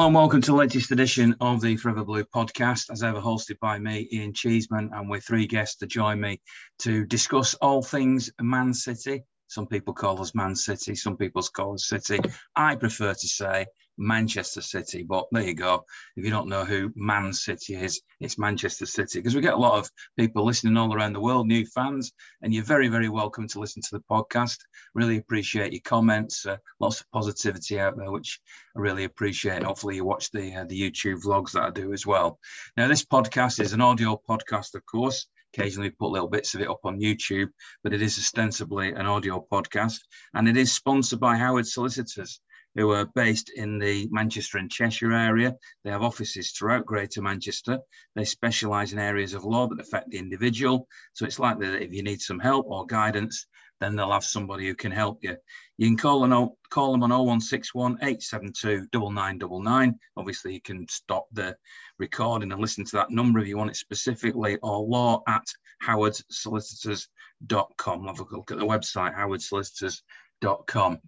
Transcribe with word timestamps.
Hello 0.00 0.08
and 0.08 0.14
welcome 0.14 0.40
to 0.40 0.52
the 0.52 0.56
latest 0.56 0.90
edition 0.92 1.36
of 1.42 1.60
the 1.60 1.76
Forever 1.76 2.02
Blue 2.02 2.24
podcast, 2.24 2.90
as 2.90 3.02
ever 3.02 3.20
hosted 3.20 3.58
by 3.60 3.78
me, 3.78 4.08
Ian 4.10 4.32
Cheeseman, 4.32 4.88
and 4.94 5.10
with 5.10 5.22
three 5.24 5.46
guests 5.46 5.76
to 5.76 5.86
join 5.86 6.18
me 6.18 6.40
to 6.78 7.04
discuss 7.04 7.52
all 7.56 7.82
things 7.82 8.30
Man 8.40 8.72
City. 8.72 9.22
Some 9.48 9.66
people 9.66 9.92
call 9.92 10.18
us 10.22 10.34
Man 10.34 10.56
City, 10.56 10.94
some 10.94 11.18
people 11.18 11.42
call 11.54 11.74
us 11.74 11.86
City. 11.86 12.18
I 12.56 12.76
prefer 12.76 13.12
to 13.12 13.28
say 13.28 13.66
Manchester 14.00 14.62
City. 14.62 15.02
But 15.02 15.26
there 15.30 15.42
you 15.42 15.54
go. 15.54 15.84
If 16.16 16.24
you 16.24 16.30
don't 16.30 16.48
know 16.48 16.64
who 16.64 16.90
Man 16.96 17.32
City 17.32 17.74
is, 17.74 18.00
it's 18.18 18.38
Manchester 18.38 18.86
City 18.86 19.20
because 19.20 19.34
we 19.34 19.42
get 19.42 19.54
a 19.54 19.58
lot 19.58 19.78
of 19.78 19.90
people 20.18 20.44
listening 20.44 20.76
all 20.76 20.94
around 20.94 21.12
the 21.12 21.20
world, 21.20 21.46
new 21.46 21.66
fans, 21.66 22.12
and 22.42 22.52
you're 22.52 22.64
very, 22.64 22.88
very 22.88 23.08
welcome 23.08 23.46
to 23.48 23.60
listen 23.60 23.82
to 23.82 23.88
the 23.92 24.04
podcast. 24.10 24.56
Really 24.94 25.18
appreciate 25.18 25.72
your 25.72 25.82
comments. 25.84 26.46
Uh, 26.46 26.56
lots 26.80 27.00
of 27.00 27.10
positivity 27.12 27.78
out 27.78 27.96
there, 27.96 28.10
which 28.10 28.40
I 28.76 28.80
really 28.80 29.04
appreciate. 29.04 29.62
Hopefully, 29.62 29.96
you 29.96 30.04
watch 30.04 30.30
the 30.30 30.54
uh, 30.54 30.64
the 30.64 30.80
YouTube 30.80 31.22
vlogs 31.22 31.52
that 31.52 31.62
I 31.62 31.70
do 31.70 31.92
as 31.92 32.06
well. 32.06 32.38
Now, 32.76 32.88
this 32.88 33.04
podcast 33.04 33.60
is 33.60 33.74
an 33.74 33.82
audio 33.82 34.20
podcast, 34.28 34.74
of 34.74 34.84
course 34.86 35.26
occasionally 35.52 35.90
put 35.90 36.12
little 36.12 36.28
bits 36.28 36.54
of 36.54 36.60
it 36.60 36.70
up 36.70 36.78
on 36.84 37.00
YouTube, 37.00 37.48
but 37.82 37.92
it 37.92 38.00
is 38.00 38.16
ostensibly 38.16 38.92
an 38.92 39.06
audio 39.06 39.44
podcast 39.50 39.98
and 40.34 40.48
it 40.48 40.56
is 40.56 40.72
sponsored 40.72 41.18
by 41.18 41.36
Howard 41.36 41.66
Solicitors 41.66 42.40
who 42.76 42.90
are 42.92 43.06
based 43.14 43.50
in 43.54 43.78
the 43.78 44.08
Manchester 44.10 44.58
and 44.58 44.70
Cheshire 44.70 45.12
area. 45.12 45.56
They 45.84 45.90
have 45.90 46.02
offices 46.02 46.52
throughout 46.52 46.86
Greater 46.86 47.22
Manchester. 47.22 47.78
They 48.14 48.24
specialise 48.24 48.92
in 48.92 48.98
areas 48.98 49.34
of 49.34 49.44
law 49.44 49.66
that 49.68 49.80
affect 49.80 50.10
the 50.10 50.18
individual. 50.18 50.86
So 51.14 51.24
it's 51.24 51.38
likely 51.38 51.70
that 51.70 51.82
if 51.82 51.92
you 51.92 52.02
need 52.02 52.20
some 52.20 52.38
help 52.38 52.66
or 52.68 52.86
guidance, 52.86 53.46
then 53.80 53.96
they'll 53.96 54.12
have 54.12 54.24
somebody 54.24 54.66
who 54.66 54.74
can 54.74 54.92
help 54.92 55.20
you. 55.22 55.36
You 55.78 55.88
can 55.88 55.96
call, 55.96 56.20
them, 56.20 56.50
call 56.68 56.92
them 56.92 57.02
on 57.02 57.08
0161 57.10 57.94
872 58.02 58.88
9999. 58.92 59.98
Obviously, 60.16 60.54
you 60.54 60.60
can 60.60 60.86
stop 60.88 61.26
the 61.32 61.56
recording 61.98 62.52
and 62.52 62.60
listen 62.60 62.84
to 62.84 62.96
that 62.96 63.10
number 63.10 63.40
if 63.40 63.48
you 63.48 63.56
want 63.56 63.70
it 63.70 63.76
specifically, 63.76 64.58
or 64.62 64.86
law 64.86 65.22
at 65.26 65.46
howardsolicitors.com. 65.82 68.06
Have 68.06 68.20
a 68.20 68.24
look 68.30 68.50
at 68.50 68.58
the 68.58 68.66
website, 68.66 69.16
howardsolicitors.com. 69.16 70.98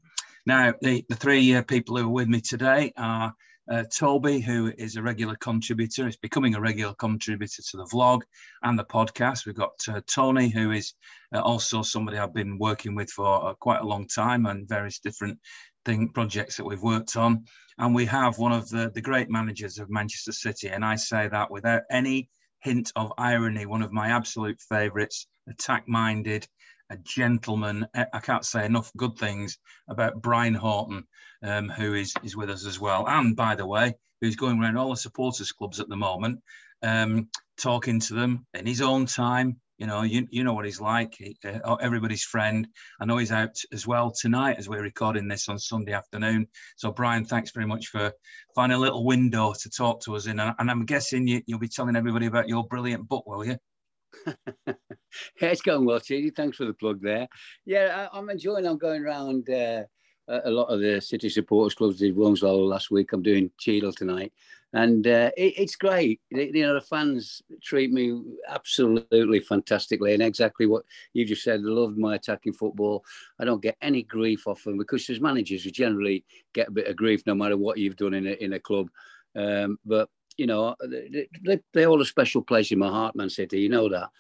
Now, 0.45 0.75
the, 0.81 1.05
the 1.09 1.17
three 1.17 1.55
uh, 1.55 1.63
people 1.63 1.97
who 1.97 2.07
are 2.07 2.09
with 2.09 2.29
me 2.29 2.41
today 2.41 2.93
are 2.97 3.33
uh, 3.71 3.85
Toby, 3.97 4.41
who 4.41 4.73
is 4.77 4.97
a 4.97 5.03
regular 5.03 5.37
contributor, 5.37 6.09
is 6.09 6.17
becoming 6.17 6.57
a 6.57 6.61
regular 6.61 6.95
contributor 6.95 7.63
to 7.63 7.77
the 7.77 7.89
vlog 7.93 8.23
and 8.65 8.77
the 8.77 8.85
podcast. 8.85 9.47
We've 9.47 9.55
got 9.55 9.75
uh, 9.89 10.01
Tony, 10.13 10.49
who 10.49 10.73
is 10.73 10.95
uh, 11.33 11.41
also 11.41 11.83
somebody 11.83 12.19
I've 12.19 12.35
been 12.35 12.59
working 12.59 12.97
with 12.97 13.11
for 13.11 13.51
uh, 13.51 13.55
quite 13.55 13.83
a 13.83 13.87
long 13.87 14.09
time 14.09 14.47
and 14.47 14.69
various 14.69 14.99
different 14.99 15.39
thing 15.85 16.09
projects 16.09 16.57
that 16.57 16.65
we've 16.65 16.83
worked 16.83 17.17
on. 17.17 17.45
And 17.79 17.95
we 17.95 18.05
have 18.07 18.39
one 18.39 18.53
of 18.53 18.69
the, 18.69 18.91
the 18.93 19.01
great 19.01 19.31
managers 19.31 19.79
of 19.79 19.91
Manchester 19.91 20.33
City, 20.33 20.69
and 20.69 20.85
I 20.85 20.97
say 20.97 21.29
that 21.29 21.51
without 21.51 21.83
any 21.91 22.29
hint 22.61 22.93
of 22.97 23.13
irony, 23.17 23.67
one 23.67 23.83
of 23.83 23.93
my 23.93 24.09
absolute 24.09 24.61
favourites, 24.61 25.27
attack-minded, 25.49 26.47
a 26.93 26.99
gentleman. 26.99 27.87
I 27.95 28.21
can't 28.21 28.45
say 28.45 28.67
enough 28.67 28.93
good 28.97 29.17
things 29.17 29.59
about 29.89 30.21
Brian 30.21 30.55
Horton, 30.55 31.05
um, 31.43 31.71
who 31.71 31.95
is, 31.95 32.15
is 32.23 32.37
with 32.37 32.51
us 32.51 32.67
as 32.67 32.79
well. 32.79 33.07
And 33.09 33.35
by 33.35 33.55
the 33.55 33.67
way, 33.67 33.95
who's 34.21 34.37
going 34.37 34.61
around 34.61 34.77
all 34.77 34.91
the 34.91 34.97
supporters 34.97 35.53
clubs 35.53 35.81
at 35.81 35.89
the 35.89 35.97
moment, 35.97 36.41
um, 36.83 37.29
talking 37.59 37.99
to 38.01 38.15
them 38.15 38.47
in 38.55 38.67
his 38.67 38.83
own 38.83 39.07
time. 39.07 39.57
You 39.79 39.87
know, 39.87 40.03
you, 40.03 40.29
you 40.31 40.45
know 40.45 40.53
what 40.53 40.67
he's 40.67 40.81
like, 40.81 41.15
he, 41.19 41.37
uh, 41.45 41.75
everybody's 41.77 42.23
friend. 42.23 42.69
I 43.01 43.05
know 43.05 43.17
he's 43.17 43.33
out 43.33 43.57
as 43.73 43.85
well 43.85 44.13
tonight 44.13 44.57
as 44.59 44.69
we're 44.69 44.83
recording 44.83 45.27
this 45.27 45.49
on 45.49 45.59
Sunday 45.59 45.93
afternoon. 45.93 46.47
So, 46.77 46.93
Brian, 46.93 47.25
thanks 47.25 47.51
very 47.51 47.67
much 47.67 47.89
for 47.89 48.13
finding 48.55 48.77
a 48.77 48.81
little 48.81 49.05
window 49.05 49.55
to 49.61 49.71
talk 49.71 50.03
to 50.03 50.15
us 50.15 50.27
in. 50.27 50.39
And 50.39 50.71
I'm 50.71 50.85
guessing 50.85 51.27
you, 51.27 51.43
you'll 51.47 51.59
be 51.59 51.69
telling 51.69 51.97
everybody 51.97 52.27
about 52.27 52.49
your 52.49 52.65
brilliant 52.69 53.09
book, 53.09 53.27
will 53.27 53.45
you? 53.45 53.57
yeah, 54.67 54.75
it's 55.41 55.63
going 55.63 55.85
well, 55.85 56.01
Cheesy. 56.01 56.31
Thanks 56.31 56.57
for 56.57 56.65
the 56.65 56.75
plug 56.75 57.01
there. 57.03 57.29
Yeah, 57.65 58.09
I, 58.13 58.19
am 58.19 58.31
enjoying. 58.31 58.67
I'm 58.67 58.79
going 58.79 59.05
around 59.05 59.49
uh, 59.51 59.85
a 60.29 60.51
lot 60.51 60.67
of 60.67 60.81
the 60.81 61.01
city 61.01 61.29
supporters 61.29 61.75
clubs. 61.75 61.99
Did 61.99 62.17
Wilmslow 62.17 62.69
last 62.69 62.91
week. 62.91 63.13
I'm 63.13 63.23
doing 63.23 63.51
Cheadle 63.59 63.93
tonight, 63.93 64.33
and 64.73 65.07
uh, 65.07 65.31
it, 65.37 65.55
it's 65.57 65.77
great. 65.77 66.21
You 66.31 66.53
know, 66.63 66.75
the 66.75 66.81
fans 66.81 67.43
treat 67.63 67.93
me 67.93 68.21
absolutely 68.49 69.41
fantastically, 69.41 70.15
and 70.15 70.23
exactly 70.23 70.67
what 70.67 70.85
you 71.13 71.25
just 71.25 71.43
said. 71.43 71.61
They 71.61 71.69
love 71.69 71.97
my 71.97 72.15
attacking 72.15 72.55
football. 72.55 73.05
I 73.39 73.45
don't 73.45 73.63
get 73.63 73.77
any 73.83 74.03
grief 74.03 74.47
off 74.47 74.65
them 74.65 74.79
because 74.79 75.09
as 75.11 75.21
managers, 75.21 75.65
you 75.65 75.71
generally 75.71 76.25
get 76.55 76.69
a 76.69 76.73
bit 76.73 76.89
of 76.89 76.97
grief 76.97 77.23
no 77.27 77.35
matter 77.35 77.57
what 77.57 77.79
you've 77.79 77.97
done 77.97 78.15
in 78.15 78.27
a, 78.27 78.33
in 78.33 78.53
a 78.55 78.61
club. 78.61 78.89
Um, 79.35 79.79
but 79.85 80.09
you 80.37 80.47
know, 80.47 80.75
they, 80.89 81.29
they, 81.43 81.61
they 81.73 81.83
hold 81.85 82.01
a 82.01 82.05
special 82.05 82.43
place 82.43 82.71
in 82.73 82.79
my 82.79 82.89
heart, 82.89 83.17
Man 83.17 83.31
City. 83.31 83.61
You 83.61 83.69
know 83.69 83.89
that. 83.89 84.11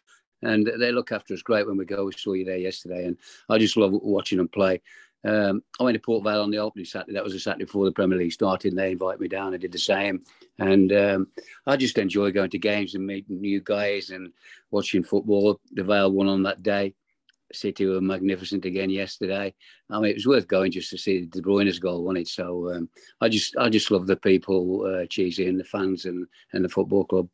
And 0.42 0.66
they 0.78 0.90
look 0.90 1.12
after 1.12 1.34
us 1.34 1.42
great 1.42 1.66
when 1.66 1.76
we 1.76 1.84
go. 1.84 2.04
We 2.04 2.12
saw 2.12 2.32
you 2.32 2.44
there 2.44 2.56
yesterday, 2.56 3.06
and 3.06 3.16
I 3.48 3.58
just 3.58 3.76
love 3.76 3.92
watching 3.92 4.38
them 4.38 4.48
play. 4.48 4.82
Um, 5.24 5.62
I 5.78 5.84
went 5.84 5.94
to 5.94 6.00
Port 6.00 6.24
Vale 6.24 6.42
on 6.42 6.50
the 6.50 6.58
opening 6.58 6.84
Saturday. 6.84 7.12
That 7.12 7.22
was 7.22 7.32
the 7.32 7.38
Saturday 7.38 7.64
before 7.64 7.84
the 7.84 7.92
Premier 7.92 8.18
League 8.18 8.32
started. 8.32 8.72
And 8.72 8.78
they 8.78 8.90
invited 8.90 9.20
me 9.20 9.28
down. 9.28 9.54
I 9.54 9.58
did 9.58 9.70
the 9.70 9.78
same, 9.78 10.24
and 10.58 10.92
um, 10.92 11.28
I 11.66 11.76
just 11.76 11.98
enjoy 11.98 12.32
going 12.32 12.50
to 12.50 12.58
games 12.58 12.96
and 12.96 13.06
meeting 13.06 13.40
new 13.40 13.60
guys 13.60 14.10
and 14.10 14.32
watching 14.72 15.04
football. 15.04 15.60
The 15.72 15.84
Vale 15.84 16.10
won 16.10 16.26
on 16.26 16.42
that 16.42 16.64
day. 16.64 16.94
City 17.54 17.86
were 17.86 18.00
magnificent 18.00 18.64
again 18.64 18.90
yesterday. 18.90 19.54
I 19.90 20.00
mean, 20.00 20.10
it 20.10 20.16
was 20.16 20.26
worth 20.26 20.48
going 20.48 20.72
just 20.72 20.90
to 20.90 20.98
see 20.98 21.26
De 21.26 21.40
Bruyne's 21.40 21.78
goal, 21.78 22.04
wasn't 22.04 22.22
it? 22.22 22.28
So 22.28 22.72
um, 22.74 22.88
I 23.20 23.28
just, 23.28 23.56
I 23.56 23.68
just 23.68 23.90
love 23.90 24.06
the 24.06 24.16
people, 24.16 24.84
uh, 24.86 25.06
cheesy, 25.06 25.48
and 25.48 25.58
the 25.58 25.64
fans 25.64 26.04
and 26.04 26.26
and 26.52 26.64
the 26.64 26.68
football 26.68 27.04
club. 27.04 27.28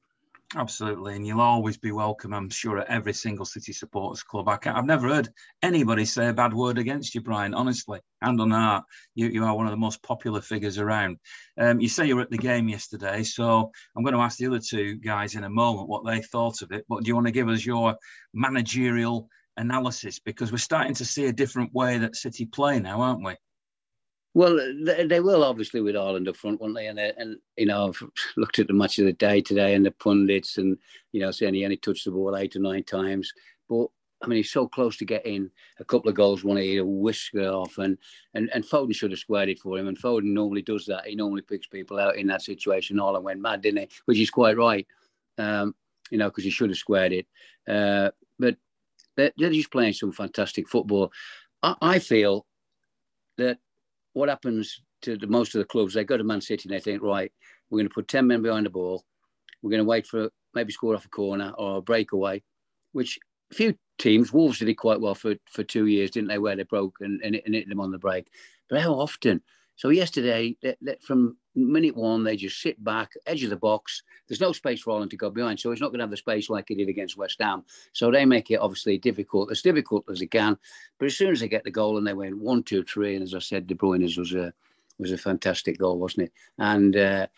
Absolutely, 0.56 1.14
and 1.14 1.26
you'll 1.26 1.42
always 1.42 1.76
be 1.76 1.92
welcome, 1.92 2.32
I'm 2.32 2.48
sure, 2.48 2.78
at 2.78 2.88
every 2.88 3.12
single 3.12 3.44
City 3.44 3.74
supporters 3.74 4.22
club. 4.22 4.48
I 4.48 4.56
can't. 4.56 4.78
I've 4.78 4.86
never 4.86 5.06
heard 5.06 5.28
anybody 5.62 6.06
say 6.06 6.28
a 6.28 6.32
bad 6.32 6.54
word 6.54 6.78
against 6.78 7.14
you, 7.14 7.20
Brian. 7.20 7.52
Honestly, 7.52 8.00
hand 8.22 8.40
on 8.40 8.50
heart, 8.50 8.84
you, 9.14 9.26
you 9.26 9.44
are 9.44 9.54
one 9.54 9.66
of 9.66 9.72
the 9.72 9.76
most 9.76 10.02
popular 10.02 10.40
figures 10.40 10.78
around. 10.78 11.18
Um, 11.58 11.80
you 11.80 11.88
say 11.90 12.06
you 12.06 12.16
were 12.16 12.22
at 12.22 12.30
the 12.30 12.38
game 12.38 12.66
yesterday, 12.66 13.24
so 13.24 13.70
I'm 13.94 14.02
going 14.02 14.14
to 14.14 14.22
ask 14.22 14.38
the 14.38 14.46
other 14.46 14.58
two 14.58 14.96
guys 14.96 15.34
in 15.34 15.44
a 15.44 15.50
moment 15.50 15.90
what 15.90 16.06
they 16.06 16.22
thought 16.22 16.62
of 16.62 16.72
it. 16.72 16.86
But 16.88 17.02
do 17.02 17.08
you 17.08 17.14
want 17.14 17.26
to 17.26 17.32
give 17.32 17.50
us 17.50 17.66
your 17.66 17.94
managerial 18.32 19.28
analysis 19.58 20.18
because 20.18 20.50
we're 20.50 20.58
starting 20.58 20.94
to 20.94 21.04
see 21.04 21.26
a 21.26 21.32
different 21.32 21.74
way 21.74 21.98
that 21.98 22.16
City 22.16 22.46
play 22.46 22.78
now, 22.80 23.00
aren't 23.00 23.24
we? 23.24 23.34
Well, 24.34 24.58
they, 24.84 25.20
will 25.20 25.42
obviously 25.42 25.80
with 25.80 25.96
Haaland 25.96 26.28
up 26.28 26.36
front, 26.36 26.60
won't 26.60 26.74
they? 26.74 26.86
And, 26.86 26.98
and 26.98 27.38
you 27.56 27.66
know, 27.66 27.88
I've 27.88 28.02
looked 28.36 28.58
at 28.58 28.68
the 28.68 28.72
match 28.72 28.98
of 28.98 29.06
the 29.06 29.12
day 29.12 29.40
today 29.40 29.74
and 29.74 29.84
the 29.84 29.90
pundits, 29.90 30.58
and 30.58 30.78
you 31.12 31.20
know, 31.20 31.30
saying 31.30 31.54
he 31.54 31.64
only 31.64 31.76
touched 31.76 32.04
the 32.04 32.12
ball 32.12 32.36
eight 32.36 32.54
or 32.54 32.60
nine 32.60 32.84
times, 32.84 33.32
but 33.68 33.88
I 34.22 34.26
mean, 34.26 34.36
he's 34.36 34.50
so 34.50 34.66
close 34.66 34.96
to 34.98 35.04
getting 35.04 35.50
a 35.78 35.84
couple 35.84 36.08
of 36.08 36.16
goals, 36.16 36.42
one 36.42 36.56
he 36.56 36.80
whisk 36.80 37.34
it 37.34 37.46
off, 37.46 37.78
and, 37.78 37.96
and 38.34 38.50
and 38.52 38.64
Foden 38.64 38.94
should 38.94 39.12
have 39.12 39.20
squared 39.20 39.48
it 39.48 39.60
for 39.60 39.78
him. 39.78 39.88
And 39.88 39.98
Foden 39.98 40.32
normally 40.32 40.62
does 40.62 40.86
that. 40.86 41.06
He 41.06 41.14
normally 41.14 41.42
picks 41.42 41.66
people 41.66 41.98
out 41.98 42.16
in 42.16 42.26
that 42.28 42.42
situation. 42.42 42.96
Haaland 42.96 43.22
went 43.22 43.40
mad, 43.40 43.62
didn't 43.62 43.80
he? 43.80 43.88
Which 44.06 44.18
is 44.18 44.30
quite 44.30 44.56
right, 44.56 44.86
um, 45.38 45.74
you 46.10 46.18
know, 46.18 46.28
because 46.28 46.44
he 46.44 46.50
should 46.50 46.70
have 46.70 46.78
squared 46.78 47.12
it. 47.12 47.26
Uh, 47.68 48.10
but 48.38 48.56
they're, 49.18 49.32
they're 49.36 49.50
just 49.50 49.72
playing 49.72 49.92
some 49.92 50.12
fantastic 50.12 50.68
football. 50.68 51.12
I, 51.62 51.74
I 51.82 51.98
feel 51.98 52.46
that 53.36 53.58
what 54.12 54.28
happens 54.28 54.80
to 55.02 55.16
the, 55.16 55.26
most 55.26 55.54
of 55.54 55.58
the 55.58 55.64
clubs, 55.66 55.92
they 55.92 56.04
go 56.04 56.16
to 56.16 56.24
Man 56.24 56.40
City 56.40 56.68
and 56.68 56.74
they 56.74 56.80
think, 56.80 57.02
right, 57.02 57.32
we're 57.68 57.78
going 57.78 57.88
to 57.88 57.94
put 57.94 58.08
10 58.08 58.26
men 58.26 58.42
behind 58.42 58.64
the 58.64 58.70
ball. 58.70 59.04
We're 59.60 59.70
going 59.70 59.82
to 59.82 59.88
wait 59.88 60.06
for 60.06 60.30
maybe 60.54 60.72
score 60.72 60.94
off 60.94 61.04
a 61.04 61.08
corner 61.08 61.52
or 61.58 61.78
a 61.78 61.82
breakaway, 61.82 62.42
which 62.92 63.18
few 63.52 63.76
teams, 63.98 64.32
Wolves 64.32 64.60
did 64.60 64.68
it 64.68 64.74
quite 64.74 65.00
well 65.00 65.16
for, 65.16 65.34
for 65.50 65.64
two 65.64 65.86
years, 65.86 66.12
didn't 66.12 66.28
they, 66.28 66.38
where 66.38 66.56
they 66.56 66.62
broke 66.62 66.96
and, 67.00 67.20
and, 67.22 67.40
and 67.44 67.54
hit 67.54 67.68
them 67.68 67.80
on 67.80 67.90
the 67.90 67.98
break. 67.98 68.28
But 68.70 68.80
how 68.80 68.94
often? 68.94 69.42
So 69.78 69.90
yesterday, 69.90 70.56
from 71.00 71.36
minute 71.54 71.96
one, 71.96 72.24
they 72.24 72.34
just 72.34 72.60
sit 72.60 72.82
back, 72.82 73.12
edge 73.26 73.44
of 73.44 73.50
the 73.50 73.56
box. 73.56 74.02
There's 74.26 74.40
no 74.40 74.50
space 74.50 74.82
for 74.82 74.92
Haaland 74.92 75.10
to 75.10 75.16
go 75.16 75.30
behind, 75.30 75.60
so 75.60 75.70
he's 75.70 75.80
not 75.80 75.90
going 75.90 76.00
to 76.00 76.02
have 76.02 76.10
the 76.10 76.16
space 76.16 76.50
like 76.50 76.64
he 76.66 76.74
did 76.74 76.88
against 76.88 77.16
West 77.16 77.36
Ham. 77.40 77.62
So 77.92 78.10
they 78.10 78.24
make 78.24 78.50
it 78.50 78.56
obviously 78.56 78.98
difficult, 78.98 79.52
as 79.52 79.62
difficult 79.62 80.04
as 80.10 80.18
they 80.18 80.26
can. 80.26 80.58
But 80.98 81.06
as 81.06 81.16
soon 81.16 81.30
as 81.30 81.38
they 81.38 81.48
get 81.48 81.62
the 81.62 81.70
goal 81.70 81.96
and 81.96 82.04
they 82.04 82.12
went 82.12 82.38
one, 82.38 82.64
two, 82.64 82.82
three, 82.82 83.14
and 83.14 83.22
as 83.22 83.34
I 83.34 83.38
said, 83.38 83.68
De 83.68 83.76
Bruyne's 83.76 84.18
was 84.18 84.34
a 84.34 84.52
was 84.98 85.12
a 85.12 85.16
fantastic 85.16 85.78
goal, 85.78 85.96
wasn't 85.96 86.26
it? 86.26 86.32
And 86.58 86.96
uh, 86.96 87.28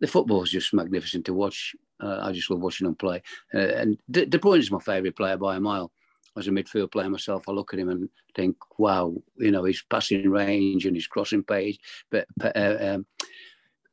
the 0.00 0.06
football 0.06 0.42
is 0.42 0.50
just 0.50 0.74
magnificent 0.74 1.24
to 1.24 1.32
watch. 1.32 1.74
Uh, 1.98 2.18
I 2.20 2.32
just 2.32 2.50
love 2.50 2.60
watching 2.60 2.84
them 2.84 2.94
play. 2.94 3.22
Uh, 3.54 3.58
and 3.58 3.98
De, 4.10 4.26
De 4.26 4.38
Bruyne 4.38 4.58
is 4.58 4.70
my 4.70 4.80
favourite 4.80 5.16
player 5.16 5.38
by 5.38 5.56
a 5.56 5.60
mile 5.60 5.90
as 6.36 6.48
a 6.48 6.50
midfield 6.50 6.92
player 6.92 7.08
myself, 7.08 7.48
I 7.48 7.52
look 7.52 7.72
at 7.72 7.78
him 7.78 7.88
and 7.88 8.08
think, 8.34 8.56
wow, 8.78 9.14
you 9.36 9.50
know, 9.50 9.64
his 9.64 9.82
passing 9.82 10.28
range 10.30 10.86
and 10.86 10.96
his 10.96 11.06
crossing 11.06 11.42
page, 11.42 11.78
but 12.10 12.26
uh, 12.42 12.76
um, 12.80 13.06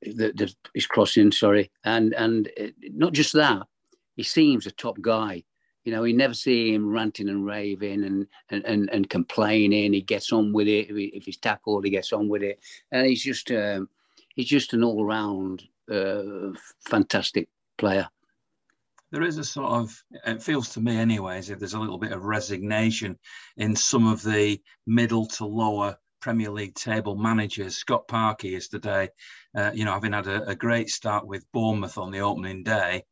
the, 0.02 0.34
the, 0.36 0.54
his 0.74 0.86
crossing, 0.86 1.32
sorry, 1.32 1.72
and 1.84 2.14
and 2.14 2.50
not 2.82 3.14
just 3.14 3.34
that, 3.34 3.64
he 4.16 4.24
seems 4.24 4.66
a 4.66 4.72
top 4.72 5.00
guy. 5.02 5.44
You 5.86 5.92
know, 5.92 6.04
you 6.06 6.16
never 6.16 6.34
see 6.34 6.74
him 6.74 6.90
ranting 6.90 7.30
and 7.30 7.46
raving 7.46 8.04
and 8.04 8.28
and 8.50 8.66
and, 8.66 8.90
and 8.92 9.10
complaining. 9.10 9.94
He 9.94 10.02
gets 10.02 10.32
on 10.32 10.54
with 10.54 10.68
it. 10.68 10.90
If, 10.90 10.96
he, 10.96 11.06
if 11.06 11.26
he's 11.26 11.38
tackled, 11.38 11.86
he 11.86 11.92
gets 11.92 12.14
on 12.14 12.30
with 12.30 12.44
it, 12.44 12.60
and 12.92 13.06
he's 13.06 13.24
just. 13.24 13.52
Um, 13.52 13.90
he's 14.36 14.48
just 14.48 14.74
an 14.74 14.84
all-round 14.84 15.64
uh, 15.92 16.58
fantastic 16.90 17.48
player. 17.78 18.10
There 19.14 19.22
is 19.22 19.38
a 19.38 19.44
sort 19.44 19.72
of, 19.72 20.04
it 20.26 20.42
feels 20.42 20.70
to 20.70 20.82
me 20.82 20.98
anyway, 20.98 21.38
as 21.38 21.52
if 21.52 21.60
there's 21.60 21.76
a 21.76 21.80
little 21.80 22.00
bit 22.00 22.14
of 22.14 22.24
resignation 22.24 23.20
in 23.58 23.76
some 23.76 24.08
of 24.08 24.24
the 24.24 24.60
middle 24.88 25.28
to 25.28 25.46
lower 25.46 25.98
Premier 26.20 26.50
League 26.50 26.74
table 26.74 27.16
managers. 27.16 27.76
Scott 27.76 28.08
Parker 28.08 28.48
yesterday, 28.48 29.10
uh, 29.56 29.70
you 29.72 29.86
know, 29.86 29.94
having 29.94 30.14
had 30.14 30.26
a, 30.26 30.50
a, 30.50 30.56
great 30.56 30.90
start 30.90 31.28
with 31.28 31.46
Bournemouth 31.54 32.00
on 32.00 32.10
the 32.10 32.22
opening 32.22 32.64
day, 32.64 33.04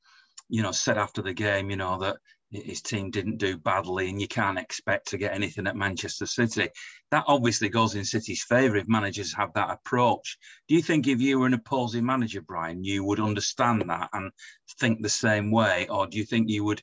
you 0.50 0.64
know, 0.64 0.72
said 0.72 0.98
after 0.98 1.22
the 1.22 1.34
game, 1.34 1.70
you 1.70 1.76
know, 1.76 2.00
that 2.00 2.18
his 2.52 2.82
team 2.82 3.10
didn't 3.10 3.38
do 3.38 3.58
badly 3.58 4.10
and 4.10 4.20
you 4.20 4.28
can't 4.28 4.60
expect 4.60 5.08
to 5.08 5.18
get 5.18 5.34
anything 5.34 5.68
at 5.68 5.76
Manchester 5.76 6.26
City. 6.26 6.70
That 7.10 7.24
obviously 7.28 7.70
goes 7.70 7.96
in 7.96 8.04
City's 8.04 8.44
favour 8.44 8.76
if 8.76 8.88
managers 8.88 9.34
have 9.34 9.54
that 9.54 9.72
approach. 9.72 10.38
Do 10.68 10.76
you 10.76 10.82
think 10.82 11.08
if 11.08 11.22
you 11.22 11.40
were 11.40 11.48
an 11.48 11.54
opposing 11.54 12.06
manager, 12.06 12.42
Brian, 12.42 12.84
you 12.84 13.04
would 13.06 13.20
understand 13.20 13.84
that 13.88 14.10
and 14.14 14.32
think 14.80 15.02
the 15.02 15.10
same 15.10 15.52
way? 15.52 15.88
Or 15.90 16.08
do 16.08 16.18
you 16.18 16.26
think 16.26 16.50
you 16.50 16.64
would 16.66 16.82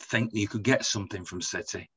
think 0.00 0.30
you 0.34 0.48
could 0.48 0.64
get 0.64 0.84
something 0.84 1.24
from 1.24 1.40
City? 1.40 1.88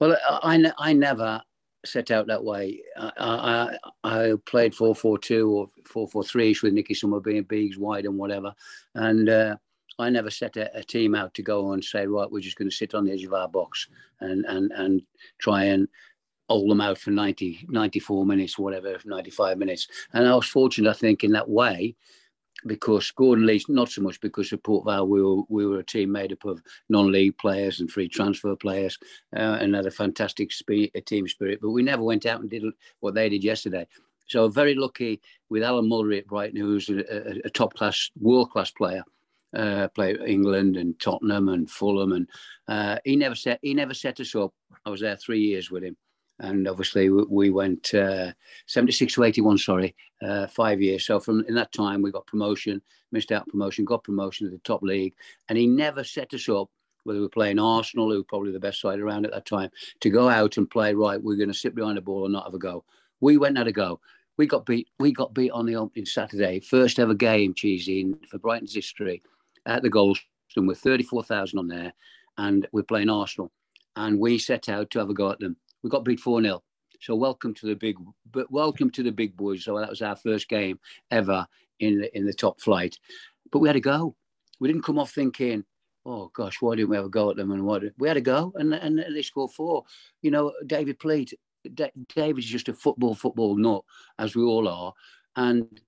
Well, 0.00 0.16
I, 0.28 0.72
I 0.78 0.92
never 0.92 1.40
set 1.86 2.10
out 2.10 2.26
that 2.26 2.42
way. 2.42 2.82
I, 2.96 3.12
I, 3.18 3.78
I 4.04 4.32
played 4.46 4.74
4 4.74 4.94
4 4.94 5.18
2 5.18 5.50
or 5.50 5.68
4 5.86 6.08
4 6.08 6.24
3 6.24 6.56
with 6.62 6.72
Nicky 6.72 6.94
Summerbee 6.94 7.38
and 7.38 7.48
Beagrie 7.48 7.78
wide 7.78 8.04
and 8.04 8.18
whatever. 8.18 8.52
And 8.94 9.28
uh, 9.28 9.56
I 9.98 10.10
never 10.10 10.30
set 10.30 10.56
a, 10.56 10.76
a, 10.76 10.82
team 10.82 11.14
out 11.14 11.34
to 11.34 11.42
go 11.42 11.72
and 11.72 11.84
say, 11.84 12.06
right, 12.06 12.30
we're 12.30 12.40
just 12.40 12.56
going 12.56 12.70
to 12.70 12.76
sit 12.76 12.94
on 12.94 13.04
the 13.04 13.12
edge 13.12 13.24
of 13.24 13.34
our 13.34 13.48
box 13.48 13.88
and 14.20 14.44
and 14.46 14.70
and 14.72 15.02
try 15.38 15.64
and 15.64 15.88
hold 16.48 16.70
them 16.70 16.80
out 16.80 16.98
for 16.98 17.10
90, 17.10 17.66
94 17.68 18.24
minutes, 18.24 18.58
whatever, 18.58 18.98
95 19.04 19.58
minutes. 19.58 19.86
And 20.14 20.26
I 20.26 20.34
was 20.34 20.46
fortunate, 20.46 20.88
I 20.88 20.94
think, 20.94 21.22
in 21.22 21.32
that 21.32 21.48
way, 21.48 21.94
because 22.66 23.10
Gordon 23.10 23.46
Leach, 23.46 23.68
not 23.68 23.90
so 23.90 24.00
much 24.00 24.20
because 24.20 24.50
of 24.52 24.62
Port 24.62 24.86
Vale, 24.86 25.06
we 25.06 25.22
were, 25.22 25.42
we 25.48 25.66
were 25.66 25.80
a 25.80 25.84
team 25.84 26.10
made 26.10 26.32
up 26.32 26.44
of 26.44 26.62
non-league 26.88 27.36
players 27.38 27.80
and 27.80 27.90
free 27.90 28.08
transfer 28.08 28.56
players 28.56 28.98
uh, 29.36 29.58
and 29.60 29.74
had 29.74 29.86
a 29.86 29.90
fantastic 29.90 30.50
spe- 30.50 30.90
a 30.94 31.00
team 31.04 31.28
spirit, 31.28 31.58
but 31.60 31.70
we 31.70 31.82
never 31.82 32.02
went 32.02 32.24
out 32.24 32.40
and 32.40 32.48
did 32.48 32.64
what 33.00 33.14
they 33.14 33.28
did 33.28 33.44
yesterday. 33.44 33.86
So 34.26 34.48
very 34.48 34.74
lucky 34.74 35.20
with 35.50 35.62
Alan 35.62 35.88
Mullery 35.88 36.18
at 36.18 36.26
Brighton, 36.26 36.60
who's 36.60 36.88
a, 36.88 36.98
a, 36.98 37.40
a 37.44 37.50
top-class, 37.50 38.10
world-class 38.18 38.70
player 38.70 39.04
uh, 39.54 39.88
play 39.88 40.16
England 40.26 40.76
and 40.76 40.98
Tottenham 41.00 41.48
and 41.48 41.70
Fulham, 41.70 42.12
and 42.12 42.28
uh, 42.68 42.98
he 43.04 43.16
never 43.16 43.34
set 43.34 43.58
he 43.62 43.74
never 43.74 43.94
set 43.94 44.20
us 44.20 44.34
up. 44.34 44.52
I 44.84 44.90
was 44.90 45.00
there 45.00 45.16
three 45.16 45.40
years 45.40 45.70
with 45.70 45.82
him, 45.82 45.96
and 46.38 46.68
obviously 46.68 47.10
we, 47.10 47.24
we 47.24 47.50
went 47.50 47.94
uh, 47.94 48.32
76 48.66 49.14
to 49.14 49.24
81, 49.24 49.58
sorry, 49.58 49.94
uh, 50.22 50.46
five 50.48 50.80
years. 50.80 51.06
So 51.06 51.20
from 51.20 51.44
in 51.48 51.54
that 51.54 51.72
time 51.72 52.02
we 52.02 52.12
got 52.12 52.26
promotion, 52.26 52.82
missed 53.12 53.32
out 53.32 53.48
promotion, 53.48 53.84
got 53.84 54.04
promotion 54.04 54.46
to 54.46 54.50
the 54.50 54.58
top 54.58 54.82
league, 54.82 55.14
and 55.48 55.56
he 55.56 55.66
never 55.66 56.04
set 56.04 56.34
us 56.34 56.48
up. 56.48 56.68
Whether 57.04 57.20
we 57.20 57.24
were 57.26 57.30
playing 57.30 57.58
Arsenal, 57.58 58.10
who 58.10 58.18
were 58.18 58.24
probably 58.24 58.52
the 58.52 58.60
best 58.60 58.82
side 58.82 58.98
around 58.98 59.24
at 59.24 59.32
that 59.32 59.46
time, 59.46 59.70
to 60.00 60.10
go 60.10 60.28
out 60.28 60.58
and 60.58 60.68
play 60.68 60.92
right, 60.92 61.22
we're 61.22 61.36
going 61.36 61.48
to 61.48 61.54
sit 61.54 61.74
behind 61.74 61.96
the 61.96 62.02
ball 62.02 62.24
and 62.24 62.34
not 62.34 62.44
have 62.44 62.54
a 62.54 62.58
go. 62.58 62.84
We 63.20 63.38
went 63.38 63.52
and 63.52 63.58
had 63.58 63.66
a 63.68 63.72
go 63.72 64.00
we 64.36 64.46
got 64.46 64.66
beat. 64.66 64.88
We 65.00 65.12
got 65.12 65.34
beat 65.34 65.50
on 65.50 65.66
the 65.66 65.74
opening 65.74 66.06
Saturday, 66.06 66.60
first 66.60 67.00
ever 67.00 67.12
game, 67.12 67.54
cheesy 67.54 68.14
for 68.30 68.38
Brighton's 68.38 68.74
history 68.74 69.20
at 69.68 69.82
the 69.82 69.90
Goldstone 69.90 70.66
with 70.66 70.78
34,000 70.78 71.58
on 71.58 71.68
there, 71.68 71.92
and 72.38 72.66
we're 72.72 72.82
playing 72.82 73.10
Arsenal. 73.10 73.52
And 73.94 74.18
we 74.18 74.38
set 74.38 74.68
out 74.68 74.90
to 74.90 74.98
have 74.98 75.10
a 75.10 75.14
go 75.14 75.30
at 75.30 75.38
them. 75.38 75.56
We 75.82 75.90
got 75.90 76.04
beat 76.04 76.20
4 76.20 76.42
0. 76.42 76.62
So 77.00 77.14
welcome 77.14 77.54
to 77.54 77.66
the 77.66 77.74
big, 77.74 77.96
but 78.32 78.50
welcome 78.50 78.90
to 78.90 79.02
the 79.04 79.12
big 79.12 79.36
boys. 79.36 79.64
So 79.64 79.78
that 79.78 79.90
was 79.90 80.02
our 80.02 80.16
first 80.16 80.48
game 80.48 80.80
ever 81.10 81.46
in 81.78 82.00
the, 82.00 82.16
in 82.16 82.26
the 82.26 82.32
top 82.32 82.60
flight. 82.60 82.98
But 83.52 83.60
we 83.60 83.68
had 83.68 83.76
a 83.76 83.80
go. 83.80 84.16
We 84.58 84.68
didn't 84.68 84.84
come 84.84 84.98
off 84.98 85.12
thinking, 85.12 85.64
oh 86.04 86.30
gosh, 86.34 86.60
why 86.60 86.74
didn't 86.74 86.88
we 86.90 86.96
have 86.96 87.04
a 87.04 87.10
go 87.10 87.30
at 87.30 87.36
them? 87.36 87.52
And 87.52 87.64
what 87.64 87.84
we 87.98 88.08
had 88.08 88.16
a 88.16 88.22
go, 88.22 88.52
and 88.56 88.74
and 88.74 88.98
they 88.98 89.22
scored 89.22 89.52
four. 89.52 89.84
You 90.22 90.30
know, 90.30 90.52
David 90.66 90.98
Pleat. 90.98 91.34
D- 91.74 91.90
David's 92.14 92.46
just 92.46 92.68
a 92.68 92.72
football 92.72 93.14
football 93.14 93.56
nut, 93.56 93.82
as 94.18 94.34
we 94.34 94.42
all 94.42 94.68
are, 94.68 94.92
and 95.36 95.80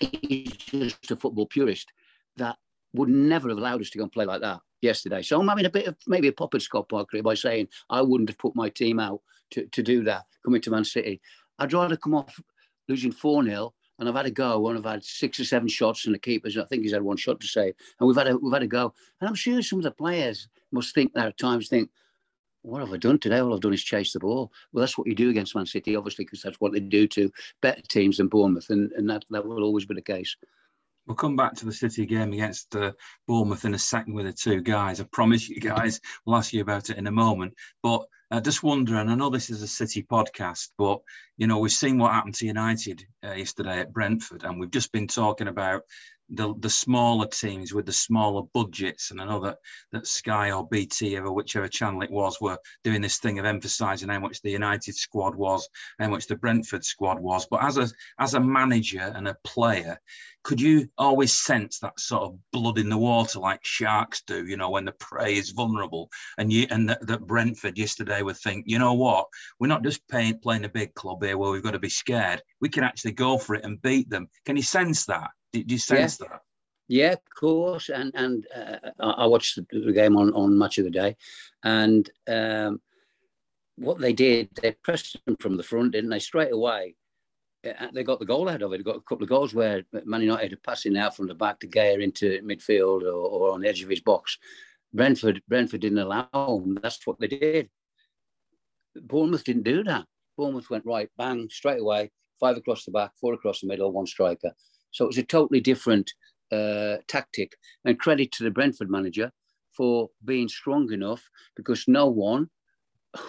he's 0.00 0.52
just 0.52 1.10
a 1.10 1.16
football 1.16 1.46
purist 1.46 1.92
that 2.36 2.56
would 2.92 3.08
never 3.08 3.48
have 3.48 3.58
allowed 3.58 3.80
us 3.80 3.90
to 3.90 3.98
go 3.98 4.04
and 4.04 4.12
play 4.12 4.24
like 4.24 4.40
that 4.40 4.60
yesterday. 4.82 5.22
So 5.22 5.40
I'm 5.40 5.48
having 5.48 5.66
a 5.66 5.70
bit 5.70 5.86
of 5.86 5.96
maybe 6.06 6.28
a 6.28 6.32
pop 6.32 6.54
at 6.54 6.62
Scott 6.62 6.88
Parker 6.88 7.22
by 7.22 7.34
saying 7.34 7.68
I 7.88 8.02
wouldn't 8.02 8.30
have 8.30 8.38
put 8.38 8.56
my 8.56 8.68
team 8.68 8.98
out 8.98 9.20
to, 9.52 9.66
to 9.66 9.82
do 9.82 10.02
that 10.04 10.24
coming 10.44 10.60
to 10.62 10.70
Man 10.70 10.84
City. 10.84 11.20
I'd 11.58 11.72
rather 11.72 11.96
come 11.96 12.14
off 12.14 12.40
losing 12.88 13.12
4 13.12 13.44
0 13.44 13.74
and 13.98 14.08
I've 14.08 14.14
had 14.14 14.26
a 14.26 14.30
go 14.30 14.66
and 14.68 14.78
I've 14.78 14.90
had 14.90 15.04
six 15.04 15.38
or 15.38 15.44
seven 15.44 15.68
shots 15.68 16.06
and 16.06 16.14
the 16.14 16.18
keepers. 16.18 16.56
I 16.56 16.64
think 16.64 16.82
he's 16.82 16.92
had 16.92 17.02
one 17.02 17.18
shot 17.18 17.38
to 17.40 17.46
save, 17.46 17.74
and 17.98 18.08
we've 18.08 18.16
had 18.16 18.28
a 18.28 18.36
we've 18.36 18.52
had 18.52 18.62
a 18.62 18.66
go. 18.66 18.94
And 19.20 19.28
I'm 19.28 19.34
sure 19.34 19.60
some 19.62 19.78
of 19.78 19.84
the 19.84 19.90
players 19.90 20.48
must 20.72 20.94
think 20.94 21.12
that 21.12 21.26
at 21.26 21.38
times 21.38 21.68
think, 21.68 21.90
what 22.62 22.80
have 22.80 22.92
I 22.92 22.96
done 22.96 23.18
today? 23.18 23.40
All 23.40 23.54
I've 23.54 23.60
done 23.60 23.74
is 23.74 23.84
chase 23.84 24.12
the 24.12 24.18
ball. 24.18 24.52
Well, 24.72 24.80
that's 24.80 24.96
what 24.96 25.06
you 25.06 25.14
do 25.14 25.30
against 25.30 25.54
Man 25.54 25.66
City, 25.66 25.96
obviously, 25.96 26.24
because 26.24 26.42
that's 26.42 26.60
what 26.60 26.72
they 26.72 26.80
do 26.80 27.06
to 27.08 27.30
better 27.60 27.82
teams 27.82 28.16
than 28.16 28.28
Bournemouth, 28.28 28.70
and, 28.70 28.90
and 28.92 29.08
that, 29.10 29.24
that 29.30 29.46
will 29.46 29.62
always 29.62 29.84
be 29.84 29.94
the 29.94 30.02
case. 30.02 30.34
We'll 31.10 31.16
come 31.16 31.34
back 31.34 31.56
to 31.56 31.66
the 31.66 31.72
City 31.72 32.06
game 32.06 32.32
against 32.32 32.76
uh, 32.76 32.92
Bournemouth 33.26 33.64
in 33.64 33.74
a 33.74 33.78
second 33.78 34.14
with 34.14 34.26
the 34.26 34.32
two 34.32 34.60
guys. 34.60 35.00
I 35.00 35.04
promise 35.10 35.48
you 35.48 35.60
guys, 35.60 36.00
we'll 36.24 36.36
ask 36.36 36.52
you 36.52 36.60
about 36.60 36.88
it 36.88 36.98
in 36.98 37.08
a 37.08 37.10
moment. 37.10 37.54
But 37.82 38.04
uh, 38.30 38.40
just 38.40 38.62
wondering, 38.62 39.08
I 39.08 39.16
know 39.16 39.28
this 39.28 39.50
is 39.50 39.60
a 39.60 39.66
City 39.66 40.04
podcast, 40.04 40.68
but 40.78 41.00
you 41.36 41.48
know 41.48 41.58
we've 41.58 41.72
seen 41.72 41.98
what 41.98 42.12
happened 42.12 42.36
to 42.36 42.46
United 42.46 43.04
uh, 43.26 43.32
yesterday 43.32 43.80
at 43.80 43.92
Brentford, 43.92 44.44
and 44.44 44.60
we've 44.60 44.70
just 44.70 44.92
been 44.92 45.08
talking 45.08 45.48
about 45.48 45.82
the 46.32 46.54
the 46.60 46.70
smaller 46.70 47.26
teams 47.26 47.74
with 47.74 47.86
the 47.86 47.92
smaller 47.92 48.42
budgets, 48.54 49.10
and 49.10 49.20
I 49.20 49.24
know 49.24 49.40
that 49.40 49.58
that 49.92 50.06
Sky 50.06 50.52
or 50.52 50.66
BT 50.68 51.16
or 51.16 51.32
whichever 51.32 51.68
channel 51.68 52.02
it 52.02 52.10
was 52.10 52.40
were 52.40 52.58
doing 52.84 53.00
this 53.00 53.18
thing 53.18 53.38
of 53.38 53.44
emphasising 53.44 54.08
how 54.08 54.20
much 54.20 54.40
the 54.40 54.50
United 54.50 54.94
squad 54.94 55.34
was, 55.34 55.68
how 55.98 56.08
much 56.08 56.26
the 56.26 56.36
Brentford 56.36 56.84
squad 56.84 57.18
was. 57.20 57.46
But 57.50 57.64
as 57.64 57.78
a 57.78 57.88
as 58.18 58.34
a 58.34 58.40
manager 58.40 59.12
and 59.14 59.28
a 59.28 59.36
player, 59.44 59.98
could 60.42 60.60
you 60.60 60.88
always 60.96 61.36
sense 61.36 61.78
that 61.80 61.98
sort 61.98 62.22
of 62.22 62.38
blood 62.52 62.78
in 62.78 62.88
the 62.88 62.98
water 62.98 63.40
like 63.40 63.64
sharks 63.64 64.22
do? 64.22 64.46
You 64.46 64.56
know, 64.56 64.70
when 64.70 64.84
the 64.84 64.92
prey 64.92 65.36
is 65.36 65.50
vulnerable, 65.50 66.10
and 66.38 66.52
you 66.52 66.66
and 66.70 66.88
that, 66.88 67.06
that 67.06 67.26
Brentford 67.26 67.76
yesterday 67.76 68.22
would 68.22 68.36
think, 68.36 68.64
you 68.68 68.78
know 68.78 68.94
what, 68.94 69.26
we're 69.58 69.66
not 69.66 69.82
just 69.84 70.06
paying, 70.08 70.38
playing 70.38 70.64
a 70.64 70.68
big 70.68 70.94
club 70.94 71.22
here 71.22 71.36
where 71.36 71.50
we've 71.50 71.62
got 71.62 71.72
to 71.72 71.78
be 71.78 71.88
scared. 71.88 72.42
We 72.60 72.68
can 72.68 72.84
actually 72.84 73.12
go 73.12 73.36
for 73.36 73.56
it 73.56 73.64
and 73.64 73.82
beat 73.82 74.08
them. 74.08 74.28
Can 74.44 74.56
you 74.56 74.62
sense 74.62 75.06
that? 75.06 75.30
Did 75.52 75.70
you 75.70 75.78
sense 75.78 76.18
yeah. 76.20 76.28
that? 76.28 76.40
Yeah, 76.88 77.12
of 77.12 77.20
course. 77.38 77.88
And 77.88 78.12
and 78.14 78.46
uh, 78.54 78.90
I 79.00 79.26
watched 79.26 79.58
the 79.70 79.92
game 79.92 80.16
on 80.16 80.32
on 80.32 80.58
Match 80.58 80.78
of 80.78 80.84
the 80.84 80.90
Day, 80.90 81.16
and 81.62 82.10
um, 82.28 82.80
what 83.76 83.98
they 83.98 84.12
did, 84.12 84.50
they 84.60 84.72
pressed 84.72 85.16
them 85.24 85.36
from 85.40 85.56
the 85.56 85.62
front, 85.62 85.92
didn't 85.92 86.10
they? 86.10 86.18
Straight 86.18 86.52
away, 86.52 86.96
uh, 87.66 87.86
they 87.92 88.04
got 88.04 88.18
the 88.18 88.26
goal 88.26 88.48
out 88.48 88.62
of 88.62 88.72
it. 88.72 88.78
They 88.78 88.82
got 88.82 88.96
a 88.96 89.02
couple 89.02 89.24
of 89.24 89.30
goals 89.30 89.54
where 89.54 89.84
Man 90.04 90.22
United 90.22 90.52
are 90.52 90.56
passing 90.56 90.96
out 90.96 91.16
from 91.16 91.26
the 91.26 91.34
back 91.34 91.60
De 91.60 91.66
Gea 91.66 92.02
into 92.02 92.40
midfield 92.42 93.02
or, 93.02 93.12
or 93.12 93.52
on 93.52 93.60
the 93.60 93.68
edge 93.68 93.82
of 93.82 93.88
his 93.88 94.00
box. 94.00 94.38
Brentford, 94.92 95.40
Brentford 95.48 95.80
didn't 95.80 95.98
allow 95.98 96.28
them. 96.32 96.78
That's 96.82 97.06
what 97.06 97.20
they 97.20 97.28
did. 97.28 97.70
Bournemouth 98.96 99.44
didn't 99.44 99.62
do 99.62 99.84
that. 99.84 100.04
Bournemouth 100.36 100.68
went 100.70 100.86
right, 100.86 101.08
bang, 101.16 101.48
straight 101.50 101.80
away, 101.80 102.10
five 102.38 102.56
across 102.56 102.84
the 102.84 102.90
back, 102.90 103.12
four 103.20 103.34
across 103.34 103.60
the 103.60 103.66
middle, 103.66 103.92
one 103.92 104.06
striker. 104.06 104.52
So 104.90 105.04
it 105.04 105.08
was 105.08 105.18
a 105.18 105.22
totally 105.22 105.60
different 105.60 106.12
uh, 106.52 106.96
tactic. 107.08 107.56
And 107.84 107.98
credit 107.98 108.32
to 108.32 108.44
the 108.44 108.50
Brentford 108.50 108.90
manager 108.90 109.30
for 109.72 110.10
being 110.24 110.48
strong 110.48 110.92
enough 110.92 111.22
because 111.56 111.84
no 111.86 112.06
one, 112.06 112.50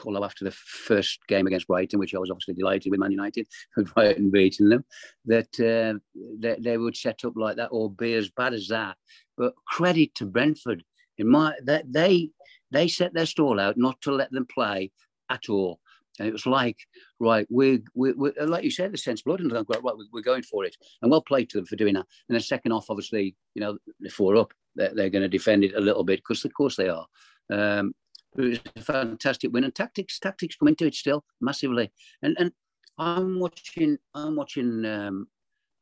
although 0.05 0.23
after 0.23 0.43
the 0.43 0.51
first 0.51 1.19
game 1.27 1.47
against 1.47 1.67
Brighton, 1.67 1.99
which 1.99 2.15
I 2.15 2.19
was 2.19 2.31
obviously 2.31 2.55
delighted 2.55 2.91
with 2.91 2.99
Man 2.99 3.11
United, 3.11 3.47
Brighton 3.93 4.31
beating 4.31 4.69
them, 4.69 4.85
that 5.25 5.59
uh, 5.59 5.99
they, 6.39 6.77
would 6.77 6.97
set 6.97 7.23
up 7.25 7.33
like 7.35 7.57
that 7.57 7.69
or 7.69 7.91
be 7.91 8.13
as 8.15 8.29
bad 8.29 8.53
as 8.53 8.67
that. 8.67 8.97
But 9.37 9.53
credit 9.67 10.15
to 10.15 10.25
Brentford. 10.25 10.83
In 11.17 11.27
my 11.27 11.53
that 11.65 11.91
they 11.91 12.31
they 12.71 12.87
set 12.87 13.13
their 13.13 13.25
stall 13.27 13.59
out 13.59 13.77
not 13.77 14.01
to 14.01 14.11
let 14.11 14.31
them 14.31 14.47
play 14.51 14.91
at 15.29 15.49
all. 15.49 15.79
And 16.21 16.29
it 16.29 16.33
was 16.33 16.45
like, 16.45 16.77
right, 17.19 17.47
we, 17.49 17.81
we, 17.95 18.11
we 18.11 18.31
like 18.45 18.63
you 18.63 18.69
said, 18.69 18.91
the 18.91 18.97
sense 18.97 19.21
of 19.21 19.25
blood, 19.25 19.39
and 19.39 19.51
right, 19.51 19.65
we're 20.13 20.21
going 20.21 20.43
for 20.43 20.63
it. 20.65 20.77
And 21.01 21.09
well 21.09 21.23
played 21.23 21.49
to 21.49 21.57
them 21.57 21.65
for 21.65 21.75
doing 21.75 21.95
that. 21.95 22.05
And 22.29 22.35
then 22.35 22.41
second 22.41 22.73
off, 22.73 22.91
obviously, 22.91 23.35
you 23.55 23.61
know, 23.61 23.79
the 23.99 24.09
four 24.09 24.35
up, 24.35 24.53
they're, 24.75 24.93
they're 24.93 25.09
going 25.09 25.23
to 25.23 25.27
defend 25.27 25.63
it 25.63 25.73
a 25.73 25.81
little 25.81 26.03
bit 26.03 26.19
because, 26.19 26.45
of 26.45 26.53
course, 26.53 26.75
they 26.75 26.89
are. 26.89 27.07
Um, 27.51 27.95
it 28.37 28.41
was 28.41 28.59
a 28.75 28.81
fantastic 28.81 29.51
win, 29.51 29.63
and 29.63 29.73
tactics, 29.73 30.19
tactics 30.19 30.57
come 30.57 30.67
into 30.67 30.85
it 30.85 30.93
still 30.93 31.25
massively. 31.41 31.91
And 32.21 32.37
and 32.37 32.51
I'm 32.99 33.39
watching, 33.39 33.97
I'm 34.13 34.35
watching 34.35 34.85
um, 34.85 35.27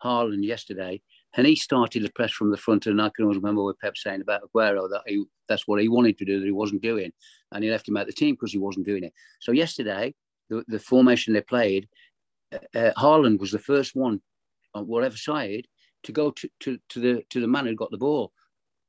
Haaland 0.01 0.45
yesterday, 0.45 1.01
and 1.35 1.45
he 1.45 1.57
started 1.57 2.03
the 2.03 2.11
press 2.11 2.31
from 2.31 2.49
the 2.49 2.57
front. 2.57 2.87
And 2.87 3.01
I 3.01 3.11
can 3.13 3.25
always 3.25 3.37
remember 3.37 3.61
what 3.61 3.79
Pep 3.79 3.97
saying 3.97 4.21
about 4.21 4.43
Aguero 4.43 4.89
that 4.89 5.01
he, 5.05 5.25
that's 5.49 5.67
what 5.67 5.81
he 5.81 5.89
wanted 5.89 6.17
to 6.19 6.25
do 6.25 6.39
that 6.39 6.45
he 6.45 6.53
wasn't 6.53 6.81
doing, 6.81 7.11
and 7.51 7.61
he 7.61 7.69
left 7.69 7.89
him 7.89 7.97
out 7.97 8.07
the 8.07 8.13
team 8.13 8.35
because 8.35 8.53
he 8.53 8.57
wasn't 8.57 8.85
doing 8.85 9.03
it. 9.03 9.13
So 9.41 9.51
yesterday, 9.51 10.15
the, 10.49 10.63
the 10.67 10.79
formation 10.79 11.33
they 11.33 11.41
played, 11.41 11.87
uh, 12.53 12.77
uh, 12.77 12.93
Haaland 12.97 13.39
was 13.39 13.51
the 13.51 13.59
first 13.59 13.95
one 13.95 14.21
on 14.73 14.87
whatever 14.87 15.17
side 15.17 15.67
to 16.03 16.11
go 16.11 16.31
to, 16.31 16.49
to, 16.61 16.79
to 16.89 16.99
the 16.99 17.23
to 17.29 17.41
the 17.41 17.47
man 17.47 17.65
who 17.65 17.75
got 17.75 17.91
the 17.91 17.97
ball 17.97 18.31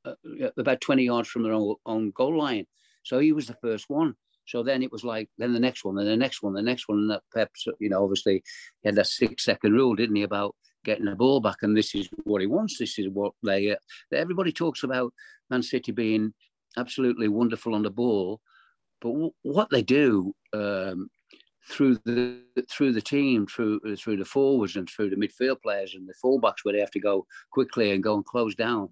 uh, 0.05 0.13
about 0.57 0.81
20 0.81 1.03
yards 1.03 1.29
from 1.29 1.43
their 1.43 1.53
own, 1.53 1.75
own 1.85 2.11
goal 2.11 2.37
line. 2.37 2.65
So 3.03 3.19
he 3.19 3.31
was 3.31 3.47
the 3.47 3.57
first 3.61 3.89
one. 3.89 4.15
So 4.45 4.63
then 4.63 4.83
it 4.83 4.91
was 4.91 5.03
like, 5.03 5.29
then 5.37 5.53
the 5.53 5.59
next 5.59 5.85
one, 5.85 5.95
then 5.95 6.05
the 6.05 6.17
next 6.17 6.43
one, 6.43 6.53
the 6.53 6.61
next 6.61 6.87
one. 6.87 6.97
And 6.99 7.11
that 7.11 7.21
Pep, 7.33 7.51
you 7.79 7.89
know, 7.89 8.03
obviously 8.03 8.43
he 8.81 8.87
had 8.87 8.95
that 8.95 9.07
six 9.07 9.45
second 9.45 9.73
rule, 9.73 9.95
didn't 9.95 10.15
he, 10.15 10.23
about 10.23 10.55
getting 10.83 11.05
the 11.05 11.15
ball 11.15 11.39
back. 11.39 11.57
And 11.61 11.77
this 11.77 11.93
is 11.95 12.09
what 12.23 12.41
he 12.41 12.47
wants. 12.47 12.77
This 12.77 12.97
is 12.99 13.07
what 13.09 13.33
they, 13.43 13.71
uh, 13.71 13.75
everybody 14.13 14.51
talks 14.51 14.83
about 14.83 15.13
Man 15.49 15.63
City 15.63 15.91
being 15.91 16.33
absolutely 16.77 17.27
wonderful 17.27 17.75
on 17.75 17.83
the 17.83 17.91
ball. 17.91 18.41
But 18.99 19.09
w- 19.09 19.31
what 19.43 19.69
they 19.69 19.83
do 19.83 20.33
um, 20.53 21.09
through 21.69 21.97
the 22.05 22.41
through 22.69 22.93
the 22.93 23.01
team, 23.01 23.45
through 23.45 23.79
through 23.97 24.17
the 24.17 24.25
forwards 24.25 24.75
and 24.75 24.89
through 24.89 25.09
the 25.09 25.15
midfield 25.15 25.61
players 25.61 25.93
and 25.93 26.07
the 26.07 26.13
fullbacks, 26.23 26.63
where 26.63 26.73
they 26.73 26.79
have 26.79 26.91
to 26.91 26.99
go 26.99 27.25
quickly 27.51 27.91
and 27.91 28.03
go 28.03 28.15
and 28.15 28.25
close 28.25 28.55
down, 28.55 28.89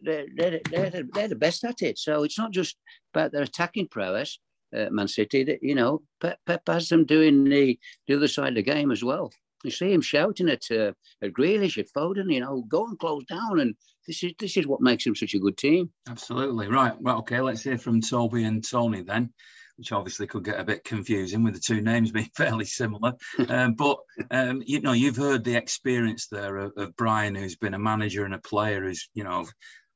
they're, 0.00 0.26
they're, 0.34 0.60
they're, 0.70 1.04
they're 1.12 1.28
the 1.28 1.36
best 1.36 1.64
at 1.64 1.82
it. 1.82 1.98
So 1.98 2.22
it's 2.24 2.38
not 2.38 2.52
just 2.52 2.76
about 3.14 3.32
their 3.32 3.42
attacking 3.42 3.88
prowess, 3.88 4.38
uh, 4.76 4.86
Man 4.90 5.08
City. 5.08 5.44
That, 5.44 5.62
you 5.62 5.74
know, 5.74 6.02
Pep, 6.20 6.38
Pep 6.46 6.62
has 6.66 6.88
them 6.88 7.04
doing 7.04 7.44
the, 7.44 7.78
the 8.06 8.16
other 8.16 8.28
side 8.28 8.50
of 8.50 8.54
the 8.56 8.62
game 8.62 8.90
as 8.90 9.04
well. 9.04 9.30
You 9.64 9.70
see 9.70 9.92
him 9.92 10.00
shouting 10.00 10.48
at 10.48 10.62
uh, 10.70 10.92
at 11.20 11.32
Grealish, 11.32 11.78
at 11.78 11.88
Foden, 11.96 12.32
you 12.32 12.40
know, 12.40 12.62
go 12.68 12.86
and 12.86 12.98
close 12.98 13.24
down. 13.24 13.58
And 13.58 13.74
this 14.06 14.22
is 14.22 14.32
this 14.38 14.56
is 14.56 14.68
what 14.68 14.80
makes 14.80 15.04
him 15.04 15.16
such 15.16 15.34
a 15.34 15.40
good 15.40 15.56
team. 15.56 15.90
Absolutely 16.08 16.68
right. 16.68 16.94
Well, 17.00 17.18
okay, 17.18 17.40
let's 17.40 17.64
hear 17.64 17.76
from 17.76 18.00
Toby 18.00 18.44
and 18.44 18.64
Tony 18.64 19.02
then 19.02 19.32
which 19.78 19.92
obviously 19.92 20.26
could 20.26 20.44
get 20.44 20.60
a 20.60 20.64
bit 20.64 20.84
confusing 20.84 21.44
with 21.44 21.54
the 21.54 21.60
two 21.60 21.80
names 21.80 22.10
being 22.10 22.30
fairly 22.36 22.64
similar. 22.64 23.14
Um, 23.48 23.74
but 23.74 23.98
um, 24.30 24.62
you 24.66 24.80
know, 24.80 24.92
you've 24.92 25.16
heard 25.16 25.42
the 25.42 25.56
experience 25.56 26.26
there 26.26 26.56
of, 26.56 26.72
of, 26.76 26.96
Brian, 26.96 27.34
who's 27.34 27.56
been 27.56 27.72
a 27.72 27.78
manager 27.78 28.24
and 28.24 28.34
a 28.34 28.38
player, 28.38 28.82
who's 28.82 29.08
you 29.14 29.24
know 29.24 29.46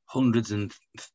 hundreds 0.05 0.51
and 0.51 0.71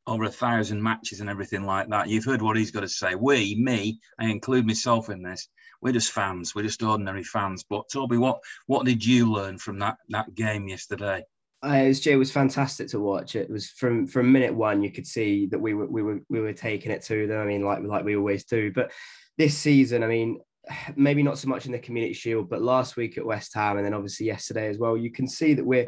over 0.07 0.25
a 0.25 0.31
thousand 0.31 0.83
matches 0.83 1.21
and 1.21 1.31
everything 1.31 1.65
like 1.65 1.89
that. 1.89 2.09
You've 2.09 2.25
heard 2.25 2.43
what 2.43 2.57
he's 2.57 2.71
got 2.71 2.81
to 2.81 2.89
say. 2.89 3.15
We, 3.15 3.57
me, 3.57 3.99
I 4.19 4.27
include 4.27 4.67
myself 4.67 5.09
in 5.09 5.23
this. 5.23 5.49
We're 5.81 5.93
just 5.93 6.13
fans. 6.13 6.55
We're 6.55 6.63
just 6.63 6.83
ordinary 6.83 7.25
fans. 7.25 7.65
But 7.69 7.89
Toby, 7.93 8.19
what 8.19 8.41
what 8.67 8.85
did 8.85 9.05
you 9.05 9.33
learn 9.33 9.59
from 9.59 9.79
that 9.81 9.97
that 10.11 10.35
game 10.35 10.69
yesterday? 10.69 11.25
Uh, 11.63 11.93
Jay 11.93 12.17
was 12.17 12.31
fantastic 12.31 12.89
to 12.89 13.01
watch. 13.01 13.35
It 13.35 13.51
was 13.51 13.71
from 13.71 14.07
from 14.07 14.31
minute 14.31 14.55
one 14.55 14.83
you 14.83 14.93
could 14.93 15.07
see 15.07 15.47
that 15.47 15.59
we 15.59 15.75
were 15.75 15.87
we 15.87 16.03
were 16.03 16.21
we 16.29 16.41
were 16.41 16.53
taking 16.53 16.93
it 16.93 17.03
to 17.05 17.27
them. 17.27 17.41
I 17.41 17.45
mean, 17.45 17.65
like 17.65 17.83
like 17.83 18.05
we 18.05 18.17
always 18.17 18.45
do. 18.45 18.73
But 18.73 18.93
this 19.39 19.57
season, 19.57 20.05
I 20.05 20.07
mean, 20.07 20.41
maybe 20.97 21.23
not 21.23 21.39
so 21.39 21.49
much 21.49 21.67
in 21.67 21.73
the 21.73 21.79
Community 21.79 22.15
Shield, 22.15 22.49
but 22.49 22.63
last 22.63 22.97
week 22.97 23.19
at 23.19 23.27
West 23.27 23.55
Ham, 23.55 23.77
and 23.77 23.85
then 23.85 23.95
obviously 23.95 24.27
yesterday 24.27 24.69
as 24.69 24.79
well, 24.79 24.97
you 24.97 25.11
can 25.11 25.27
see 25.27 25.55
that 25.55 25.65
we're 25.65 25.87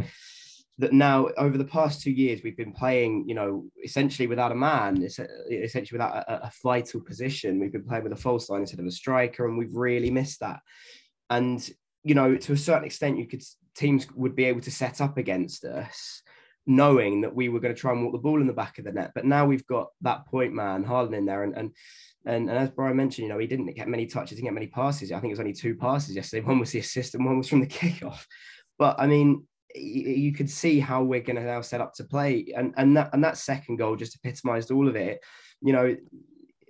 that 0.79 0.93
now 0.95 1.29
over 1.37 1.59
the 1.59 1.65
past 1.65 2.01
two 2.01 2.11
years 2.11 2.41
we've 2.43 2.57
been 2.57 2.73
playing, 2.73 3.29
you 3.29 3.35
know, 3.35 3.67
essentially 3.85 4.27
without 4.27 4.51
a 4.51 4.55
man, 4.55 5.03
essentially 5.03 5.99
without 5.99 6.17
a, 6.17 6.47
a 6.47 6.53
vital 6.63 7.03
position. 7.03 7.61
We've 7.61 7.73
been 7.73 7.85
playing 7.85 8.05
with 8.05 8.15
a 8.15 8.17
false 8.17 8.49
line 8.49 8.63
instead 8.63 8.81
of 8.81 8.87
a 8.87 8.91
striker, 8.91 9.47
and 9.47 9.59
we've 9.59 9.75
really 9.75 10.11
missed 10.11 10.41
that. 10.41 10.61
And 11.29 11.71
you 12.03 12.15
know, 12.15 12.37
to 12.37 12.53
a 12.53 12.57
certain 12.57 12.85
extent, 12.85 13.19
you 13.19 13.27
could 13.27 13.43
teams 13.75 14.11
would 14.13 14.35
be 14.35 14.45
able 14.45 14.61
to 14.61 14.71
set 14.71 15.01
up 15.01 15.17
against 15.17 15.65
us, 15.65 16.23
knowing 16.67 17.21
that 17.23 17.35
we 17.35 17.49
were 17.49 17.61
going 17.61 17.75
to 17.75 17.81
try 17.81 17.93
and 17.93 18.03
walk 18.03 18.13
the 18.13 18.19
ball 18.19 18.41
in 18.41 18.47
the 18.47 18.53
back 18.53 18.79
of 18.79 18.85
the 18.85 18.93
net. 18.93 19.13
But 19.15 19.25
now 19.25 19.47
we've 19.47 19.67
got 19.67 19.89
that 20.03 20.27
point 20.27 20.53
man, 20.53 20.85
Haaland 20.85 21.17
in 21.17 21.27
there, 21.27 21.43
and 21.43 21.57
and 21.57 21.71
and, 22.27 22.51
and 22.51 22.59
as 22.59 22.71
Brian 22.71 22.97
mentioned, 22.97 23.27
you 23.27 23.33
know, 23.33 23.39
he 23.39 23.47
didn't 23.47 23.73
get 23.75 23.89
many 23.89 24.07
touches, 24.07 24.37
didn't 24.37 24.45
get 24.45 24.55
many 24.55 24.67
passes. 24.67 25.11
I 25.11 25.21
think 25.21 25.31
it 25.31 25.35
was 25.35 25.41
only 25.41 25.55
two 25.55 25.75
passes 25.75 26.15
yesterday. 26.15 26.45
One 26.47 26.59
was 26.59 26.73
the 26.73 26.81
assist, 26.81 27.15
and 27.15 27.25
one 27.25 27.39
was 27.39 27.49
from 27.49 27.61
the 27.61 27.67
kickoff. 27.81 28.25
But 28.79 28.97
I 28.99 29.07
mean, 29.07 29.47
you 29.75 30.33
could 30.33 30.51
see 30.51 30.81
how 30.81 31.03
we're 31.03 31.21
going 31.21 31.37
to 31.37 31.45
now 31.45 31.61
set 31.61 31.81
up 31.81 31.95
to 31.95 32.05
play, 32.05 32.53
and 32.57 32.75
and 32.77 32.97
that 32.97 33.11
and 33.13 33.25
that 33.25 33.37
second 33.37 33.77
goal 33.77 33.97
just 33.97 34.19
epitomised 34.25 34.71
all 34.71 34.89
of 34.89 34.97
it. 34.97 35.21
You 35.63 35.73
know, 35.73 35.97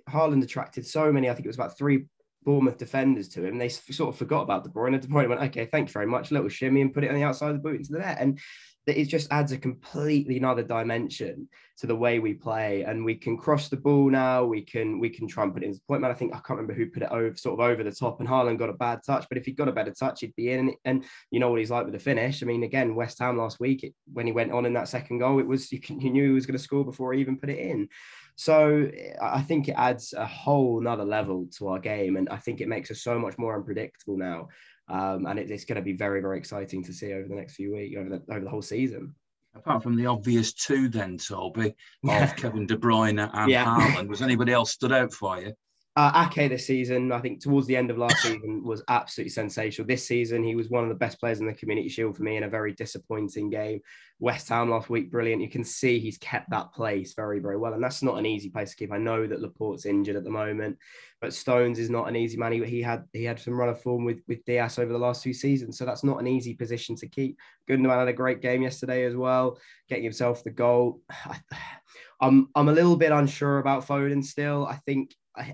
Haaland 0.09 0.43
attracted 0.43 0.85
so 0.85 1.11
many. 1.11 1.29
I 1.29 1.33
think 1.33 1.45
it 1.45 1.49
was 1.49 1.57
about 1.57 1.77
three 1.77 2.05
Bournemouth 2.43 2.77
defenders 2.77 3.29
to 3.29 3.45
him. 3.45 3.57
They 3.57 3.69
sort 3.69 4.13
of 4.13 4.17
forgot 4.17 4.43
about 4.43 4.63
De 4.63 4.69
Bruyne. 4.69 4.99
De 4.99 5.07
Bruyne 5.07 5.29
went, 5.29 5.41
okay, 5.41 5.65
thank 5.65 5.89
you 5.89 5.93
very 5.93 6.07
much. 6.07 6.31
Little 6.31 6.49
shimmy 6.49 6.81
and 6.81 6.93
put 6.93 7.03
it 7.03 7.09
on 7.09 7.15
the 7.15 7.23
outside 7.23 7.49
of 7.49 7.55
the 7.55 7.61
boot 7.61 7.77
into 7.77 7.93
the 7.93 7.99
net. 7.99 8.17
And 8.19 8.39
it 8.87 9.05
just 9.05 9.31
adds 9.31 9.51
a 9.51 9.57
completely 9.57 10.37
another 10.37 10.63
dimension 10.63 11.47
to 11.77 11.87
the 11.87 11.95
way 11.95 12.19
we 12.19 12.33
play. 12.33 12.81
And 12.81 13.05
we 13.05 13.15
can 13.15 13.37
cross 13.37 13.69
the 13.69 13.77
ball 13.77 14.09
now. 14.09 14.43
We 14.43 14.63
can 14.63 14.99
we 14.99 15.09
can 15.09 15.27
try 15.27 15.43
and 15.43 15.53
put 15.53 15.61
it 15.61 15.67
into 15.67 15.79
the 15.79 15.85
point 15.87 16.01
man. 16.01 16.09
I 16.09 16.15
think 16.15 16.33
I 16.33 16.37
can't 16.37 16.57
remember 16.59 16.73
who 16.73 16.89
put 16.89 17.03
it 17.03 17.11
over 17.11 17.35
sort 17.35 17.59
of 17.59 17.65
over 17.65 17.83
the 17.83 17.91
top. 17.91 18.19
And 18.19 18.27
Haaland 18.27 18.57
got 18.57 18.69
a 18.69 18.73
bad 18.73 19.01
touch, 19.05 19.27
but 19.29 19.37
if 19.37 19.45
he 19.45 19.51
got 19.51 19.67
a 19.67 19.71
better 19.71 19.91
touch, 19.91 20.21
he'd 20.21 20.35
be 20.35 20.49
in. 20.51 20.59
And, 20.59 20.75
and 20.85 21.05
you 21.29 21.39
know 21.39 21.49
what 21.49 21.59
he's 21.59 21.71
like 21.71 21.85
with 21.85 21.93
the 21.93 21.99
finish. 21.99 22.41
I 22.41 22.47
mean, 22.47 22.63
again, 22.63 22.95
West 22.95 23.19
Ham 23.19 23.37
last 23.37 23.59
week 23.59 23.83
it, 23.83 23.93
when 24.11 24.25
he 24.25 24.31
went 24.31 24.51
on 24.51 24.65
in 24.65 24.73
that 24.73 24.87
second 24.87 25.19
goal, 25.19 25.39
it 25.39 25.47
was 25.47 25.71
you, 25.71 25.79
can, 25.79 26.01
you 26.01 26.09
knew 26.09 26.25
he 26.25 26.33
was 26.33 26.47
going 26.47 26.57
to 26.57 26.63
score 26.63 26.83
before 26.83 27.13
he 27.13 27.21
even 27.21 27.37
put 27.37 27.49
it 27.49 27.59
in. 27.59 27.87
So 28.35 28.89
I 29.21 29.41
think 29.41 29.67
it 29.67 29.75
adds 29.77 30.13
a 30.13 30.25
whole 30.25 30.81
nother 30.81 31.05
level 31.05 31.47
to 31.57 31.67
our 31.69 31.79
game, 31.79 32.15
and 32.15 32.29
I 32.29 32.37
think 32.37 32.61
it 32.61 32.67
makes 32.67 32.91
us 32.91 33.01
so 33.01 33.19
much 33.19 33.37
more 33.37 33.55
unpredictable 33.55 34.17
now. 34.17 34.47
Um, 34.87 35.25
and 35.25 35.39
it, 35.39 35.49
it's 35.49 35.65
going 35.65 35.77
to 35.77 35.81
be 35.81 35.93
very, 35.93 36.21
very 36.21 36.37
exciting 36.37 36.83
to 36.83 36.93
see 36.93 37.13
over 37.13 37.27
the 37.27 37.35
next 37.35 37.55
few 37.55 37.73
weeks, 37.73 37.95
over 37.97 38.09
the, 38.09 38.33
over 38.33 38.43
the 38.43 38.49
whole 38.49 38.61
season. 38.61 39.15
Apart 39.55 39.83
from 39.83 39.95
the 39.95 40.05
obvious 40.05 40.53
two, 40.53 40.87
then 40.87 41.17
Toby 41.17 41.75
of 42.07 42.35
Kevin 42.37 42.65
De 42.65 42.75
Bruyne 42.75 43.29
and 43.33 43.51
yeah. 43.51 43.65
Haaland, 43.65 44.07
was 44.07 44.21
anybody 44.21 44.53
else 44.53 44.71
stood 44.71 44.93
out 44.93 45.13
for 45.13 45.39
you? 45.39 45.53
Uh, 45.97 46.25
Ake 46.25 46.49
this 46.49 46.65
season, 46.65 47.11
I 47.11 47.19
think 47.19 47.41
towards 47.41 47.67
the 47.67 47.75
end 47.75 47.91
of 47.91 47.97
last 47.97 48.21
season, 48.21 48.63
was 48.63 48.81
absolutely 48.87 49.31
sensational. 49.31 49.85
This 49.85 50.07
season, 50.07 50.41
he 50.41 50.55
was 50.55 50.69
one 50.69 50.83
of 50.83 50.89
the 50.89 50.95
best 50.95 51.19
players 51.19 51.41
in 51.41 51.45
the 51.45 51.53
Community 51.53 51.89
Shield 51.89 52.15
for 52.15 52.23
me 52.23 52.37
in 52.37 52.43
a 52.43 52.49
very 52.49 52.71
disappointing 52.71 53.49
game. 53.49 53.81
West 54.19 54.47
Ham 54.47 54.69
last 54.69 54.89
week, 54.89 55.11
brilliant. 55.11 55.41
You 55.41 55.49
can 55.49 55.65
see 55.65 55.99
he's 55.99 56.17
kept 56.19 56.49
that 56.51 56.71
place 56.71 57.13
very, 57.13 57.39
very 57.39 57.57
well, 57.57 57.73
and 57.73 57.83
that's 57.83 58.03
not 58.03 58.17
an 58.17 58.25
easy 58.25 58.49
place 58.49 58.69
to 58.69 58.77
keep. 58.77 58.93
I 58.93 58.99
know 58.99 59.27
that 59.27 59.41
Laporte's 59.41 59.85
injured 59.85 60.15
at 60.15 60.23
the 60.23 60.29
moment, 60.29 60.77
but 61.19 61.33
Stones 61.33 61.77
is 61.77 61.89
not 61.89 62.07
an 62.07 62.15
easy 62.15 62.37
man. 62.37 62.53
He, 62.53 62.63
he 62.63 62.81
had 62.81 63.03
he 63.11 63.25
had 63.25 63.39
some 63.39 63.59
run 63.59 63.67
of 63.67 63.81
form 63.81 64.05
with 64.05 64.21
with 64.29 64.45
Dias 64.45 64.79
over 64.79 64.93
the 64.93 64.99
last 64.99 65.23
two 65.23 65.33
seasons, 65.33 65.77
so 65.77 65.83
that's 65.83 66.05
not 66.05 66.21
an 66.21 66.27
easy 66.27 66.53
position 66.53 66.95
to 66.97 67.07
keep. 67.07 67.37
Gundogan 67.69 67.99
had 67.99 68.07
a 68.07 68.13
great 68.13 68.41
game 68.41 68.61
yesterday 68.61 69.03
as 69.03 69.15
well, 69.17 69.59
getting 69.89 70.05
himself 70.05 70.41
the 70.45 70.51
goal. 70.51 71.01
I'm 72.21 72.49
I'm 72.55 72.69
a 72.69 72.73
little 72.73 72.95
bit 72.95 73.11
unsure 73.11 73.57
about 73.57 73.85
Foden 73.85 74.23
still. 74.23 74.67
I 74.67 74.75
think 74.85 75.15
I, 75.35 75.53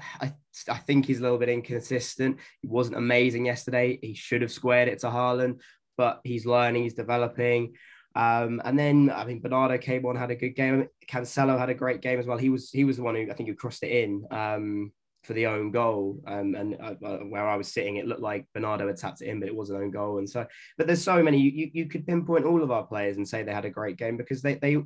I, 0.70 0.78
think 0.78 1.06
he's 1.06 1.20
a 1.20 1.22
little 1.22 1.38
bit 1.38 1.50
inconsistent. 1.50 2.38
He 2.62 2.68
wasn't 2.68 2.98
amazing 2.98 3.46
yesterday. 3.46 4.00
He 4.02 4.16
should 4.16 4.42
have 4.42 4.52
squared 4.52 4.88
it 4.88 5.00
to 5.00 5.08
Haaland, 5.08 5.62
but 5.98 6.20
he's 6.24 6.46
learning, 6.46 6.84
he's 6.84 6.94
developing. 6.96 7.76
Um, 8.16 8.62
and 8.66 8.78
then 8.78 9.12
I 9.12 9.26
mean 9.26 9.42
Bernardo 9.42 9.78
came 9.78 10.06
on, 10.06 10.16
had 10.16 10.32
a 10.32 10.36
good 10.36 10.56
game. 10.56 10.88
Cancelo 11.08 11.58
had 11.58 11.70
a 11.70 11.76
great 11.76 12.02
game 12.02 12.20
as 12.20 12.26
well. 12.26 12.38
He 12.38 12.50
was 12.50 12.72
he 12.72 12.84
was 12.84 12.98
the 12.98 13.04
one 13.04 13.16
who 13.16 13.30
I 13.30 13.34
think 13.34 13.50
who 13.50 13.56
crossed 13.56 13.84
it 13.84 13.92
in. 13.92 14.26
Um, 14.32 14.92
for 15.28 15.34
the 15.34 15.46
own 15.46 15.72
goal. 15.72 16.20
Um, 16.26 16.56
and 16.56 16.78
uh, 16.82 16.96
uh, 17.06 17.18
where 17.18 17.46
I 17.46 17.58
was 17.58 17.72
sitting, 17.72 17.98
it 17.98 18.08
looked 18.08 18.22
like 18.22 18.48
Bernardo 18.54 18.88
had 18.88 18.96
tapped 18.98 19.22
it 19.22 19.28
in, 19.28 19.42
but 19.42 19.50
it 19.50 19.56
was 19.56 19.70
an 19.70 19.76
own 19.76 19.92
goal. 19.92 20.20
And 20.20 20.30
so, 20.30 20.48
but 20.78 20.88
there's 20.88 21.04
so 21.04 21.22
many. 21.22 21.38
You, 21.38 21.70
you 21.74 21.86
could 21.88 22.08
pinpoint 22.08 22.46
all 22.46 22.64
of 22.64 22.72
our 22.72 22.86
players 22.86 23.18
and 23.18 23.28
say 23.28 23.44
they 23.44 23.54
had 23.54 23.66
a 23.66 23.70
great 23.70 23.98
game 23.98 24.16
because 24.16 24.42
they 24.42 24.56
they. 24.56 24.78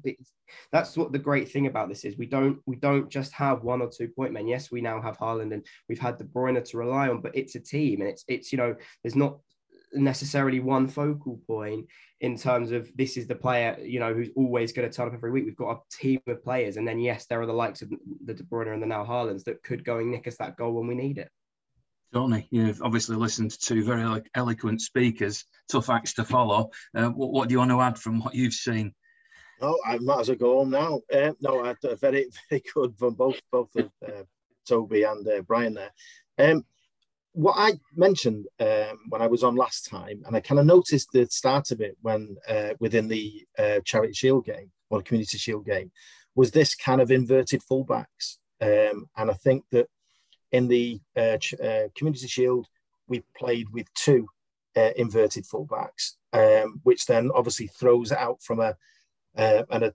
That's 0.72 0.98
what 0.98 1.14
the 1.14 1.20
great 1.20 1.50
thing 1.50 1.68
about 1.68 1.88
this 1.88 2.04
is. 2.04 2.18
We 2.18 2.26
don't 2.26 2.60
we 2.66 2.76
don't 2.76 3.10
just 3.10 3.32
have 3.34 3.64
one 3.64 3.82
or 3.82 3.90
two 3.90 4.10
point 4.10 4.34
men. 4.34 4.48
Yes, 4.48 4.72
we 4.72 4.82
now 4.82 5.00
have 5.00 5.18
Haaland 5.20 5.54
and 5.54 5.66
we've 5.88 6.00
had 6.00 6.18
De 6.18 6.24
Bruyne 6.24 6.62
to 6.62 6.78
rely 6.78 7.08
on, 7.08 7.22
but 7.22 7.36
it's 7.36 7.56
a 7.56 7.60
team 7.60 8.02
and 8.02 8.10
it's 8.10 8.26
it's 8.28 8.52
you 8.52 8.58
know 8.58 8.76
there's 9.04 9.16
not 9.16 9.38
necessarily 9.94 10.60
one 10.60 10.88
focal 10.88 11.40
point 11.48 11.88
in 12.22 12.38
terms 12.38 12.72
of 12.72 12.90
this 12.96 13.18
is 13.18 13.28
the 13.28 13.36
player 13.36 13.78
you 13.82 14.00
know 14.00 14.14
who's 14.14 14.30
always 14.36 14.72
going 14.72 14.90
to 14.90 14.96
turn 14.96 15.08
up 15.08 15.14
every 15.14 15.32
week. 15.32 15.46
We've 15.46 15.56
got 15.56 15.72
a 15.72 15.98
team 15.98 16.22
of 16.28 16.44
players, 16.44 16.78
and 16.78 16.88
then 16.88 17.00
yes, 17.00 17.26
there 17.26 17.42
are 17.42 17.48
the 17.48 17.54
likes 17.54 17.82
of 17.82 17.92
the 18.26 18.34
De 18.34 18.44
Bruyne 18.44 18.74
and 18.74 18.82
the 18.82 18.88
now 18.88 19.06
Haalands 19.06 19.44
that 19.46 19.64
could 19.64 19.84
go 19.84 19.98
and 19.98 20.12
nick 20.12 20.28
us 20.28 20.38
that 20.38 20.58
goal 20.58 20.74
when 20.74 20.88
we 20.88 20.96
need 20.96 21.18
it. 21.18 21.30
Tony, 22.14 22.48
you've 22.52 22.82
obviously 22.82 23.16
listened 23.16 23.52
to 23.52 23.60
two 23.60 23.84
very 23.84 24.22
eloquent 24.36 24.82
speakers, 24.82 25.46
tough 25.70 25.90
acts 25.90 26.14
to 26.16 26.26
follow. 26.26 26.70
Uh, 26.94 27.10
what, 27.10 27.32
what, 27.32 27.48
do 27.48 27.54
you 27.54 27.60
want 27.60 27.72
to 27.72 27.80
add 27.80 27.98
from 27.98 28.20
what 28.20 28.36
you've 28.36 28.54
seen? 28.54 28.94
No, 29.62 29.78
I 29.86 29.98
might 30.00 30.22
as 30.22 30.30
well 30.30 30.38
go 30.38 30.58
home 30.58 30.72
now. 30.72 31.00
Uh, 31.14 31.32
no, 31.40 31.64
I 31.64 31.68
had 31.70 31.78
a 31.84 31.96
very, 31.96 32.28
very 32.50 32.64
good 32.74 32.98
from 32.98 33.14
both 33.14 33.40
both 33.52 33.74
of 33.76 33.92
uh, 34.06 34.24
Toby 34.68 35.04
and 35.04 35.26
uh, 35.28 35.42
Brian 35.44 35.74
there. 35.74 35.92
Um, 36.38 36.66
what 37.34 37.56
I 37.58 37.74
mentioned 37.96 38.48
um, 38.60 39.00
when 39.10 39.22
I 39.22 39.28
was 39.28 39.44
on 39.44 39.56
last 39.56 39.90
time, 39.90 40.24
and 40.26 40.36
I 40.36 40.42
kind 40.42 40.60
of 40.60 40.66
noticed 40.66 41.10
the 41.12 41.26
start 41.28 41.72
of 41.72 41.82
it 41.82 41.98
when 42.02 42.36
uh, 42.48 42.74
within 42.80 43.08
the 43.08 43.46
uh, 43.58 43.80
Charity 43.86 44.14
Shield 44.14 44.46
game 44.46 44.72
or 44.90 45.00
the 45.00 45.04
Community 45.04 45.38
Shield 45.38 45.66
game, 45.66 45.92
was 46.36 46.52
this 46.52 46.76
kind 46.76 47.02
of 47.02 47.12
inverted 47.12 47.62
fullbacks. 47.62 48.38
Um, 48.62 49.10
and 49.18 49.32
I 49.32 49.34
think 49.34 49.64
that 49.72 49.88
in 50.52 50.68
the 50.68 51.00
uh, 51.16 51.38
uh 51.64 51.88
Community 51.96 52.28
Shield, 52.28 52.68
we 53.08 53.24
played 53.38 53.70
with 53.70 53.94
two 53.94 54.28
uh, 54.76 54.92
inverted 54.98 55.46
fullbacks, 55.46 56.16
um, 56.34 56.82
which 56.84 57.06
then 57.06 57.32
obviously 57.34 57.68
throws 57.68 58.12
out 58.12 58.42
from 58.42 58.60
a 58.60 58.76
uh, 59.38 59.64
an, 59.70 59.92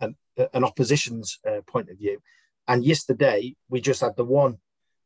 an, 0.00 0.16
an 0.52 0.64
opposition's 0.64 1.38
point 1.66 1.88
of 1.88 1.96
view. 1.96 2.20
And 2.68 2.84
yesterday, 2.84 3.56
we 3.70 3.80
just 3.80 4.02
had 4.02 4.16
the 4.16 4.24
one 4.24 4.58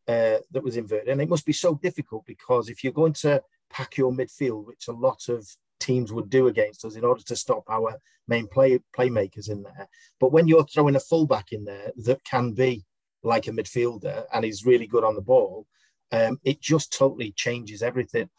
uh, 0.08 0.38
that 0.50 0.64
was 0.64 0.76
inverted. 0.76 1.08
And 1.08 1.20
it 1.20 1.28
must 1.28 1.46
be 1.46 1.52
so 1.52 1.74
difficult 1.74 2.24
because 2.26 2.68
if 2.68 2.82
you're 2.82 2.92
going 2.92 3.12
to 3.14 3.42
pack 3.70 3.98
your 3.98 4.10
midfield, 4.10 4.66
which 4.66 4.88
a 4.88 4.92
lot 4.92 5.28
of 5.28 5.46
teams 5.78 6.12
would 6.12 6.30
do 6.30 6.48
against 6.48 6.84
us 6.84 6.96
in 6.96 7.04
order 7.04 7.22
to 7.22 7.36
stop 7.36 7.64
our 7.68 8.00
main 8.26 8.46
play 8.46 8.80
playmakers 8.96 9.50
in 9.50 9.62
there. 9.62 9.88
But 10.18 10.32
when 10.32 10.48
you're 10.48 10.64
throwing 10.64 10.96
a 10.96 11.00
fullback 11.00 11.52
in 11.52 11.64
there 11.64 11.92
that 12.04 12.24
can 12.24 12.52
be 12.52 12.84
like 13.22 13.46
a 13.46 13.50
midfielder 13.50 14.24
and 14.32 14.44
is 14.44 14.66
really 14.66 14.86
good 14.86 15.04
on 15.04 15.14
the 15.14 15.20
ball, 15.20 15.66
um, 16.10 16.40
it 16.42 16.60
just 16.60 16.92
totally 16.92 17.32
changes 17.32 17.82
everything. 17.82 18.30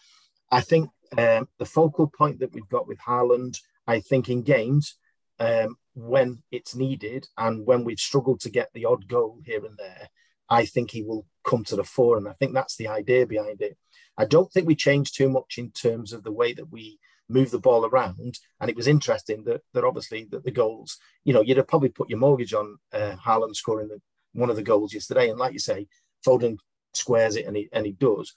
I 0.52 0.62
think 0.62 0.90
um, 1.18 1.48
the 1.58 1.66
focal 1.66 2.08
point 2.08 2.40
that 2.40 2.54
we've 2.54 2.68
got 2.70 2.88
with 2.88 3.00
Haaland, 3.00 3.60
I 3.88 4.00
think 4.00 4.30
in 4.30 4.42
games 4.42 4.96
um, 5.40 5.76
when 5.94 6.42
it's 6.52 6.76
needed 6.76 7.28
and 7.38 7.66
when 7.66 7.84
we've 7.84 8.00
struggled 8.00 8.42
to 8.42 8.50
get 8.50 8.70
the 8.74 8.86
odd 8.86 9.08
goal 9.08 9.40
here 9.46 9.64
and 9.66 9.78
there, 9.78 10.10
I 10.50 10.66
think 10.66 10.92
he 10.92 11.04
will 11.04 11.26
come 11.44 11.64
to 11.66 11.76
the 11.76 11.84
fore. 11.84 12.18
And 12.18 12.28
I 12.28 12.34
think 12.34 12.54
that's 12.54 12.76
the 12.76 12.88
idea 12.88 13.26
behind 13.26 13.62
it. 13.62 13.78
I 14.18 14.26
don't 14.26 14.52
think 14.52 14.68
we 14.68 14.76
changed 14.76 15.16
too 15.16 15.30
much 15.30 15.58
in 15.58 15.72
terms 15.72 16.12
of 16.14 16.24
the 16.24 16.32
way 16.32 16.54
that 16.54 16.72
we 16.72 17.00
move 17.30 17.52
the 17.52 17.60
ball 17.60 17.86
around. 17.86 18.40
And 18.60 18.70
it 18.70 18.76
was 18.76 18.88
interesting 18.88 19.44
that, 19.46 19.62
that 19.74 19.86
obviously 19.86 20.28
that 20.32 20.44
the 20.44 20.52
goals, 20.52 20.98
you 21.24 21.34
know, 21.34 21.42
you'd 21.42 21.58
have 21.58 21.68
probably 21.68 21.90
put 21.90 22.10
your 22.10 22.20
mortgage 22.20 22.54
on 22.54 22.78
uh, 22.92 23.16
Haaland 23.24 23.56
scoring 23.56 23.88
the, 23.88 24.02
one 24.34 24.50
of 24.50 24.56
the 24.56 24.64
goals 24.64 24.94
yesterday. 24.94 25.30
And 25.30 25.40
like 25.40 25.54
you 25.54 25.60
say, 25.60 25.88
Foden 26.26 26.58
squares 26.94 27.36
it 27.36 27.46
and 27.46 27.56
he, 27.56 27.70
and 27.72 27.86
he 27.86 27.92
does. 27.92 28.34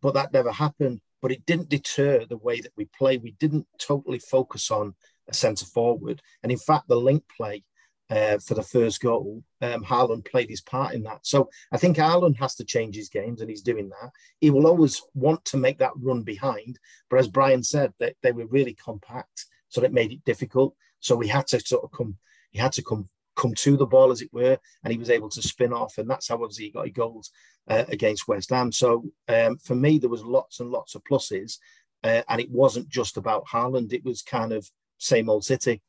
But 0.00 0.14
that 0.14 0.32
never 0.32 0.52
happened. 0.52 1.00
But 1.20 1.32
it 1.32 1.46
didn't 1.46 1.70
deter 1.70 2.24
the 2.24 2.36
way 2.36 2.60
that 2.60 2.72
we 2.76 2.88
play. 2.96 3.16
We 3.16 3.32
didn't 3.32 3.66
totally 3.78 4.20
focus 4.20 4.70
on 4.70 4.94
a 5.28 5.34
centre 5.34 5.66
forward. 5.66 6.22
And 6.42 6.52
in 6.52 6.58
fact, 6.58 6.88
the 6.88 6.96
link 6.96 7.24
play 7.36 7.64
uh, 8.10 8.38
for 8.38 8.54
the 8.54 8.62
first 8.62 9.00
goal, 9.00 9.42
um, 9.60 9.84
Haaland 9.84 10.24
played 10.24 10.48
his 10.48 10.60
part 10.60 10.94
in 10.94 11.02
that. 11.04 11.26
So 11.26 11.50
I 11.72 11.76
think 11.76 11.96
Haaland 11.96 12.36
has 12.38 12.54
to 12.56 12.64
change 12.64 12.94
his 12.94 13.08
games, 13.08 13.40
and 13.40 13.50
he's 13.50 13.62
doing 13.62 13.88
that. 13.88 14.10
He 14.38 14.50
will 14.50 14.66
always 14.66 15.02
want 15.14 15.44
to 15.46 15.56
make 15.56 15.78
that 15.78 15.92
run 15.96 16.22
behind, 16.22 16.78
but 17.10 17.18
as 17.18 17.28
Brian 17.28 17.62
said, 17.62 17.92
they, 17.98 18.14
they 18.22 18.32
were 18.32 18.46
really 18.46 18.74
compact, 18.74 19.46
so 19.68 19.82
it 19.82 19.92
made 19.92 20.12
it 20.12 20.24
difficult. 20.24 20.74
So 21.00 21.16
we 21.16 21.28
had 21.28 21.46
to 21.48 21.60
sort 21.60 21.84
of 21.84 21.92
come, 21.92 22.16
he 22.50 22.58
had 22.58 22.72
to 22.74 22.82
come 22.82 23.08
come 23.36 23.54
to 23.54 23.76
the 23.76 23.86
ball 23.86 24.10
as 24.10 24.22
it 24.22 24.32
were, 24.32 24.58
and 24.82 24.92
he 24.92 24.98
was 24.98 25.10
able 25.10 25.28
to 25.28 25.42
spin 25.42 25.72
off, 25.72 25.98
and 25.98 26.08
that's 26.08 26.28
how 26.28 26.36
obviously 26.36 26.64
he 26.64 26.70
got 26.70 26.86
his 26.86 26.94
goals 26.94 27.30
uh, 27.68 27.84
against 27.88 28.26
West 28.26 28.50
Ham. 28.50 28.72
So 28.72 29.04
um, 29.28 29.58
for 29.58 29.74
me, 29.74 29.98
there 29.98 30.10
was 30.10 30.24
lots 30.24 30.60
and 30.60 30.70
lots 30.70 30.94
of 30.94 31.04
pluses, 31.04 31.58
uh, 32.02 32.22
and 32.28 32.40
it 32.40 32.50
wasn't 32.50 32.88
just 32.88 33.16
about 33.16 33.46
Haaland; 33.46 33.92
it 33.92 34.04
was 34.04 34.22
kind 34.22 34.52
of 34.52 34.70
same 34.98 35.28
old 35.28 35.44
City. 35.44 35.82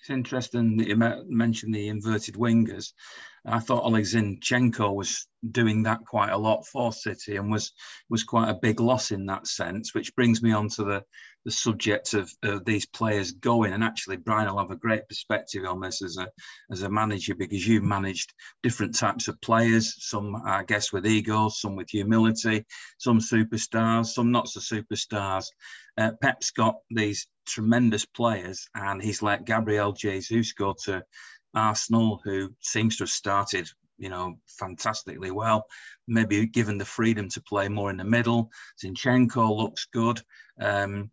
It's 0.00 0.10
interesting 0.10 0.76
that 0.76 0.88
you 0.88 0.96
mentioned 0.96 1.74
the 1.74 1.88
inverted 1.88 2.34
wingers. 2.36 2.92
I 3.44 3.58
thought 3.60 3.84
Oleg 3.84 4.04
Zinchenko 4.04 4.94
was 4.94 5.26
doing 5.52 5.82
that 5.84 6.04
quite 6.04 6.30
a 6.30 6.38
lot 6.38 6.66
for 6.66 6.92
City 6.92 7.36
and 7.36 7.50
was 7.50 7.72
was 8.10 8.24
quite 8.24 8.48
a 8.48 8.58
big 8.60 8.80
loss 8.80 9.10
in 9.10 9.26
that 9.26 9.46
sense, 9.46 9.94
which 9.94 10.14
brings 10.14 10.42
me 10.42 10.52
on 10.52 10.68
to 10.70 10.84
the, 10.84 11.04
the 11.44 11.50
subject 11.50 12.14
of, 12.14 12.30
of 12.42 12.64
these 12.64 12.86
players 12.86 13.32
going. 13.32 13.72
And 13.72 13.84
actually, 13.84 14.16
Brian 14.16 14.48
will 14.48 14.58
have 14.58 14.70
a 14.70 14.76
great 14.76 15.08
perspective 15.08 15.64
on 15.64 15.80
this 15.80 16.02
as 16.02 16.16
a 16.16 16.28
as 16.70 16.82
a 16.82 16.90
manager 16.90 17.34
because 17.34 17.66
you 17.66 17.80
managed 17.80 18.34
different 18.62 18.96
types 18.96 19.28
of 19.28 19.40
players, 19.40 19.94
some 19.98 20.36
I 20.44 20.64
guess 20.64 20.92
with 20.92 21.06
egos, 21.06 21.60
some 21.60 21.76
with 21.76 21.90
humility, 21.90 22.64
some 22.98 23.18
superstars, 23.18 24.06
some 24.06 24.30
not 24.30 24.48
so 24.48 24.60
superstars. 24.60 25.46
Uh, 25.98 26.12
Pep's 26.22 26.52
got 26.52 26.76
these 26.90 27.26
tremendous 27.46 28.04
players, 28.04 28.68
and 28.74 29.02
he's 29.02 29.20
let 29.20 29.44
Gabriel 29.44 29.92
Jesus 29.92 30.52
go 30.52 30.74
to 30.84 31.02
Arsenal, 31.54 32.20
who 32.22 32.54
seems 32.60 32.96
to 32.96 33.02
have 33.02 33.10
started, 33.10 33.68
you 33.98 34.08
know, 34.08 34.38
fantastically 34.46 35.32
well. 35.32 35.64
Maybe 36.06 36.46
given 36.46 36.78
the 36.78 36.84
freedom 36.84 37.28
to 37.30 37.42
play 37.42 37.68
more 37.68 37.90
in 37.90 37.96
the 37.96 38.04
middle. 38.04 38.50
Zinchenko 38.82 39.56
looks 39.56 39.88
good. 39.92 40.20
Um, 40.60 41.10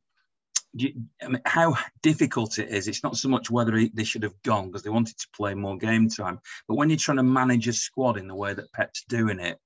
you, 0.74 0.94
I 1.24 1.30
mean, 1.30 1.42
how 1.46 1.78
difficult 2.04 2.60
it 2.60 2.70
is. 2.70 2.88
It's 2.88 3.04
not 3.04 3.16
so 3.16 3.30
much 3.30 3.50
whether 3.50 3.76
he, 3.76 3.90
they 3.94 4.04
should 4.04 4.24
have 4.24 4.40
gone 4.44 4.68
because 4.68 4.84
they 4.84 4.90
wanted 4.90 5.18
to 5.18 5.28
play 5.36 5.54
more 5.56 5.78
game 5.78 6.10
time, 6.10 6.40
but 6.68 6.76
when 6.76 6.90
you're 6.90 6.98
trying 6.98 7.18
to 7.18 7.24
manage 7.24 7.68
a 7.68 7.74
squad 7.74 8.18
in 8.18 8.28
the 8.28 8.36
way 8.36 8.54
that 8.54 8.72
Pep's 8.74 9.04
doing 9.08 9.40
it, 9.40 9.58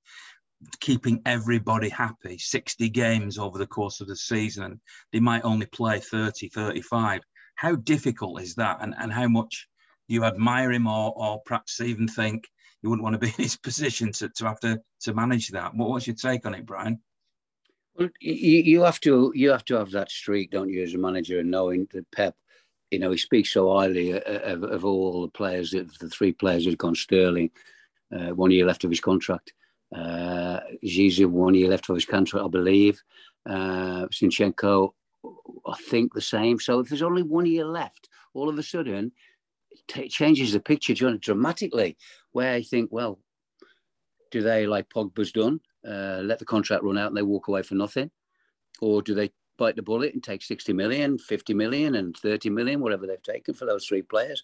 keeping 0.82 1.22
everybody 1.26 1.89
happy 1.89 2.38
60 2.38 2.89
games 2.89 3.38
over 3.38 3.58
the 3.58 3.67
course 3.67 4.02
of 4.02 4.08
the 4.08 4.15
season. 4.15 4.63
And 4.63 4.80
they 5.13 5.19
might 5.19 5.45
only 5.45 5.65
play 5.67 6.00
30 6.00 6.50
35 6.50 7.22
how 7.60 7.76
difficult 7.76 8.41
is 8.41 8.56
that? 8.56 8.78
And, 8.80 8.95
and 8.98 9.12
how 9.12 9.28
much 9.28 9.67
you 10.08 10.24
admire 10.24 10.72
him 10.72 10.88
or, 10.88 11.12
or 11.17 11.41
perhaps 11.45 11.82
even 11.82 12.08
think 12.08 12.48
you 12.82 12.89
wouldn't 12.89 13.04
want 13.04 13.15
to 13.15 13.19
be 13.19 13.28
in 13.28 13.34
his 13.34 13.58
position 13.63 14.13
to, 14.13 14.30
to 14.30 14.45
have 14.48 14.62
to, 14.62 14.80
to 15.02 15.13
manage 15.13 15.50
that? 15.50 15.76
What, 15.76 15.89
what's 15.89 16.08
your 16.08 16.15
take 16.15 16.45
on 16.45 16.54
it 16.54 16.65
brian? 16.65 17.02
Well 17.95 18.08
you, 18.22 18.62
you 18.63 18.82
have 18.84 19.02
to 19.02 19.34
you 19.36 19.50
have 19.50 19.65
to 19.65 19.76
have 19.76 19.91
that 19.91 20.10
streak 20.10 20.52
don't 20.52 20.69
you 20.69 20.82
as 20.84 20.93
a 20.93 20.98
manager 20.98 21.39
and 21.39 21.52
knowing 21.52 21.86
that 21.91 22.10
pep 22.12 22.34
you 22.91 23.00
know 23.00 23.12
he 23.12 23.17
speaks 23.17 23.52
so 23.52 23.74
highly 23.74 24.13
of, 24.13 24.63
of 24.63 24.86
all 24.86 25.24
the 25.24 25.28
players 25.28 25.72
the 25.72 26.10
three 26.10 26.32
players 26.32 26.63
who've 26.63 26.78
gone 26.78 26.95
sterling 26.95 27.50
uh, 28.15 28.30
one 28.30 28.52
year 28.52 28.65
left 28.65 28.86
of 28.86 28.89
his 28.89 29.02
contract 29.02 29.52
uh, 29.95 30.60
Zizi 30.86 31.25
one 31.25 31.56
year 31.56 31.69
left 31.69 31.89
of 31.89 31.95
his 31.95 32.06
contract, 32.06 32.45
I 32.45 32.49
believe. 32.49 33.02
Uh, 33.45 34.06
Zinchenko, 34.08 34.91
I 35.65 35.75
think 35.89 36.13
the 36.13 36.21
same. 36.21 36.60
So 36.60 36.80
if 36.80 36.89
there's 36.89 37.02
only 37.02 37.23
one 37.23 37.45
year 37.45 37.65
left, 37.65 38.10
all 38.34 38.49
of 38.49 38.58
a 38.58 38.63
sudden 38.63 39.12
it 39.95 40.10
changes 40.10 40.54
the 40.54 40.60
picture 40.60 40.93
dramatically. 40.93 41.97
Where 42.32 42.54
I 42.54 42.62
think, 42.62 42.91
well, 42.91 43.19
do 44.32 44.41
they 44.41 44.67
like 44.67 44.89
Pogba's 44.89 45.32
done, 45.32 45.60
uh, 45.88 46.21
let 46.23 46.39
the 46.39 46.45
contract 46.45 46.84
run 46.84 46.97
out 46.97 47.08
and 47.08 47.17
they 47.17 47.23
walk 47.23 47.47
away 47.47 47.63
for 47.63 47.75
nothing, 47.75 48.12
or 48.82 49.02
do 49.02 49.15
they 49.15 49.32
bite 49.58 49.75
the 49.75 49.82
bullet 49.82 50.13
and 50.13 50.23
take 50.23 50.43
60 50.43 50.73
million, 50.73 51.17
50 51.17 51.54
million, 51.54 51.95
and 51.95 52.15
30 52.15 52.49
million, 52.52 52.80
whatever 52.80 53.08
they've 53.08 53.21
taken 53.23 53.54
for 53.54 53.65
those 53.65 53.86
three 53.86 54.04
players? 54.04 54.43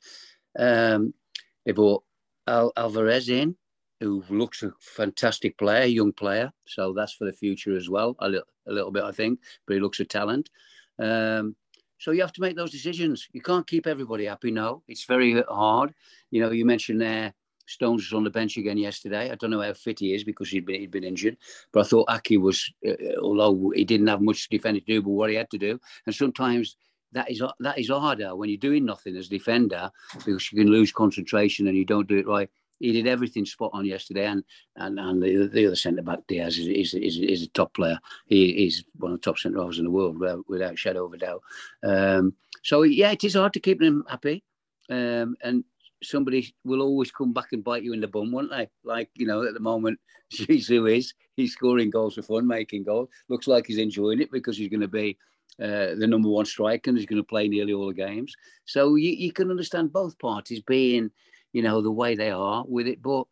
Um, 0.57 1.13
they 1.65 1.73
bought 1.73 2.03
Al- 2.47 2.73
Alvarez 2.75 3.29
in 3.29 3.55
who 3.99 4.23
looks 4.29 4.63
a 4.63 4.71
fantastic 4.79 5.57
player, 5.57 5.85
young 5.85 6.11
player. 6.11 6.51
So 6.65 6.93
that's 6.93 7.13
for 7.13 7.25
the 7.25 7.33
future 7.33 7.75
as 7.75 7.89
well, 7.89 8.15
a 8.19 8.29
little, 8.29 8.47
a 8.67 8.71
little 8.71 8.91
bit, 8.91 9.03
I 9.03 9.11
think. 9.11 9.39
But 9.65 9.75
he 9.75 9.79
looks 9.79 9.99
a 9.99 10.05
talent. 10.05 10.49
Um, 10.99 11.55
so 11.97 12.11
you 12.11 12.21
have 12.21 12.33
to 12.33 12.41
make 12.41 12.55
those 12.55 12.71
decisions. 12.71 13.27
You 13.31 13.41
can't 13.41 13.65
keep 13.65 13.87
everybody 13.87 14.25
happy. 14.25 14.51
No, 14.51 14.83
it's 14.87 15.05
very 15.05 15.41
hard. 15.47 15.93
You 16.29 16.41
know, 16.41 16.51
you 16.51 16.65
mentioned 16.65 17.01
there 17.01 17.33
Stones 17.67 18.03
was 18.03 18.13
on 18.13 18.23
the 18.23 18.29
bench 18.29 18.57
again 18.57 18.77
yesterday. 18.77 19.31
I 19.31 19.35
don't 19.35 19.49
know 19.49 19.61
how 19.61 19.73
fit 19.73 19.99
he 19.99 20.13
is 20.13 20.23
because 20.23 20.49
he'd 20.49 20.65
been 20.65 20.81
he'd 20.81 20.91
been 20.91 21.03
injured. 21.03 21.37
But 21.71 21.85
I 21.85 21.89
thought 21.89 22.09
Ake 22.11 22.39
was, 22.39 22.71
uh, 22.87 22.93
although 23.21 23.71
he 23.75 23.83
didn't 23.83 24.07
have 24.07 24.21
much 24.21 24.47
defending 24.49 24.83
to 24.83 24.93
do, 24.93 25.01
but 25.01 25.09
what 25.09 25.29
he 25.29 25.35
had 25.35 25.49
to 25.51 25.57
do. 25.57 25.79
And 26.05 26.13
sometimes 26.13 26.77
that 27.13 27.31
is 27.31 27.41
that 27.59 27.79
is 27.79 27.89
harder 27.89 28.35
when 28.35 28.49
you're 28.49 28.57
doing 28.57 28.85
nothing 28.85 29.15
as 29.15 29.29
defender 29.29 29.89
because 30.25 30.51
you 30.51 30.59
can 30.59 30.71
lose 30.71 30.91
concentration 30.91 31.67
and 31.67 31.77
you 31.77 31.85
don't 31.85 32.07
do 32.07 32.17
it 32.17 32.27
right 32.27 32.49
he 32.79 32.91
did 32.91 33.07
everything 33.07 33.45
spot 33.45 33.71
on 33.73 33.85
yesterday, 33.85 34.25
and 34.25 34.43
and, 34.75 34.99
and 34.99 35.21
the, 35.21 35.47
the 35.47 35.67
other 35.67 35.75
centre 35.75 36.01
back 36.01 36.19
Dias 36.27 36.57
is, 36.57 36.67
is, 36.67 36.93
is, 36.93 37.17
is 37.17 37.43
a 37.43 37.49
top 37.49 37.73
player. 37.73 37.99
He 38.27 38.65
is 38.65 38.83
one 38.97 39.13
of 39.13 39.19
the 39.19 39.23
top 39.23 39.37
centre 39.37 39.59
halves 39.59 39.79
in 39.79 39.85
the 39.85 39.91
world, 39.91 40.19
without, 40.47 40.77
shadow 40.77 41.05
of 41.05 41.13
a 41.13 41.17
doubt. 41.17 41.41
Um, 41.83 42.33
so 42.63 42.83
yeah, 42.83 43.11
it 43.11 43.23
is 43.23 43.35
hard 43.35 43.53
to 43.53 43.59
keep 43.59 43.79
them 43.79 44.03
happy, 44.09 44.43
um, 44.89 45.35
and 45.43 45.63
somebody 46.03 46.53
will 46.63 46.81
always 46.81 47.11
come 47.11 47.33
back 47.33 47.53
and 47.53 47.63
bite 47.63 47.83
you 47.83 47.93
in 47.93 48.01
the 48.01 48.07
bum, 48.07 48.31
won't 48.31 48.51
they? 48.51 48.69
Like 48.83 49.09
you 49.15 49.27
know, 49.27 49.43
at 49.43 49.53
the 49.53 49.59
moment, 49.59 49.99
Zizou 50.33 50.95
is 50.95 51.13
he's 51.35 51.53
scoring 51.53 51.89
goals 51.89 52.15
for 52.15 52.21
fun, 52.21 52.47
making 52.47 52.83
goals. 52.83 53.09
Looks 53.29 53.47
like 53.47 53.67
he's 53.67 53.77
enjoying 53.77 54.21
it 54.21 54.31
because 54.31 54.57
he's 54.57 54.69
going 54.69 54.81
to 54.81 54.87
be 54.87 55.17
uh, 55.61 55.95
the 55.95 56.07
number 56.07 56.27
one 56.27 56.45
striker 56.45 56.89
and 56.89 56.97
he's 56.97 57.07
going 57.07 57.21
to 57.21 57.27
play 57.27 57.47
nearly 57.47 57.73
all 57.73 57.87
the 57.87 57.93
games. 57.93 58.35
So 58.65 58.95
you, 58.95 59.11
you 59.11 59.31
can 59.31 59.49
understand 59.49 59.93
both 59.93 60.17
parties 60.19 60.61
being 60.61 61.11
you 61.55 61.61
know, 61.61 61.81
the 61.81 61.89
way 61.89 62.15
they 62.15 62.31
are 62.31 62.65
with 62.67 62.85
it. 62.85 63.01
But 63.01 63.27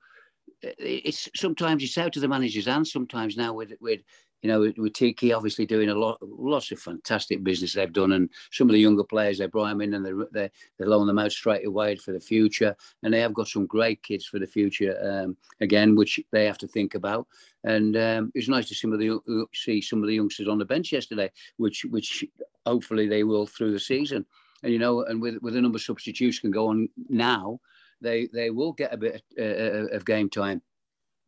it's 0.61 1.29
sometimes 1.35 1.83
it's 1.83 1.97
out 1.97 2.15
of 2.15 2.21
the 2.21 2.27
manager's 2.29 2.67
hands. 2.67 2.89
Sometimes 2.89 3.35
now 3.35 3.51
with 3.51 3.73
with 3.81 3.99
you 4.41 4.49
know 4.49 4.61
with 4.61 4.93
Txiki 4.93 5.35
obviously 5.35 5.65
doing 5.65 5.89
a 5.89 5.93
lot 5.93 6.19
lots 6.21 6.71
of 6.71 6.79
fantastic 6.79 7.43
business 7.43 7.73
they've 7.73 7.91
done, 7.91 8.13
and 8.13 8.29
some 8.53 8.69
of 8.69 8.73
the 8.73 8.79
younger 8.79 9.03
players 9.03 9.39
they 9.39 9.47
brought 9.47 9.67
them 9.67 9.81
in 9.81 9.93
and 9.93 10.05
they 10.05 10.13
they 10.31 10.49
they 10.79 10.85
loan 10.85 11.05
them 11.05 11.19
out 11.19 11.33
straight 11.33 11.67
away 11.67 11.97
for 11.97 12.13
the 12.13 12.19
future, 12.21 12.73
and 13.03 13.13
they 13.13 13.19
have 13.19 13.33
got 13.33 13.49
some 13.49 13.65
great 13.65 14.01
kids 14.03 14.25
for 14.25 14.39
the 14.39 14.47
future 14.47 14.97
um, 15.03 15.35
again, 15.59 15.95
which 15.95 16.17
they 16.31 16.45
have 16.45 16.57
to 16.59 16.67
think 16.67 16.95
about. 16.95 17.27
And 17.65 17.97
um, 17.97 18.31
it 18.33 18.39
was 18.39 18.47
nice 18.47 18.69
to 18.69 18.73
see 18.73 18.79
some 18.79 18.93
of 18.93 18.99
the 18.99 19.19
see 19.53 19.81
some 19.81 20.01
of 20.01 20.07
the 20.07 20.15
youngsters 20.15 20.47
on 20.47 20.59
the 20.59 20.65
bench 20.65 20.93
yesterday, 20.93 21.29
which 21.57 21.83
which 21.89 22.23
hopefully 22.65 23.09
they 23.09 23.25
will 23.25 23.45
through 23.45 23.73
the 23.73 23.79
season. 23.81 24.25
And 24.63 24.71
you 24.71 24.79
know, 24.79 25.03
and 25.03 25.21
with 25.21 25.41
with 25.41 25.57
a 25.57 25.61
number 25.61 25.75
of 25.75 25.81
substitutes 25.81 26.39
can 26.39 26.51
go 26.51 26.67
on 26.67 26.87
now 27.09 27.59
they 28.03 28.27
they 28.33 28.49
will 28.49 28.73
get 28.73 28.93
a 28.93 28.97
bit 28.97 29.23
of, 29.37 29.43
uh, 29.43 29.95
of 29.95 30.05
game 30.05 30.29
time. 30.29 30.61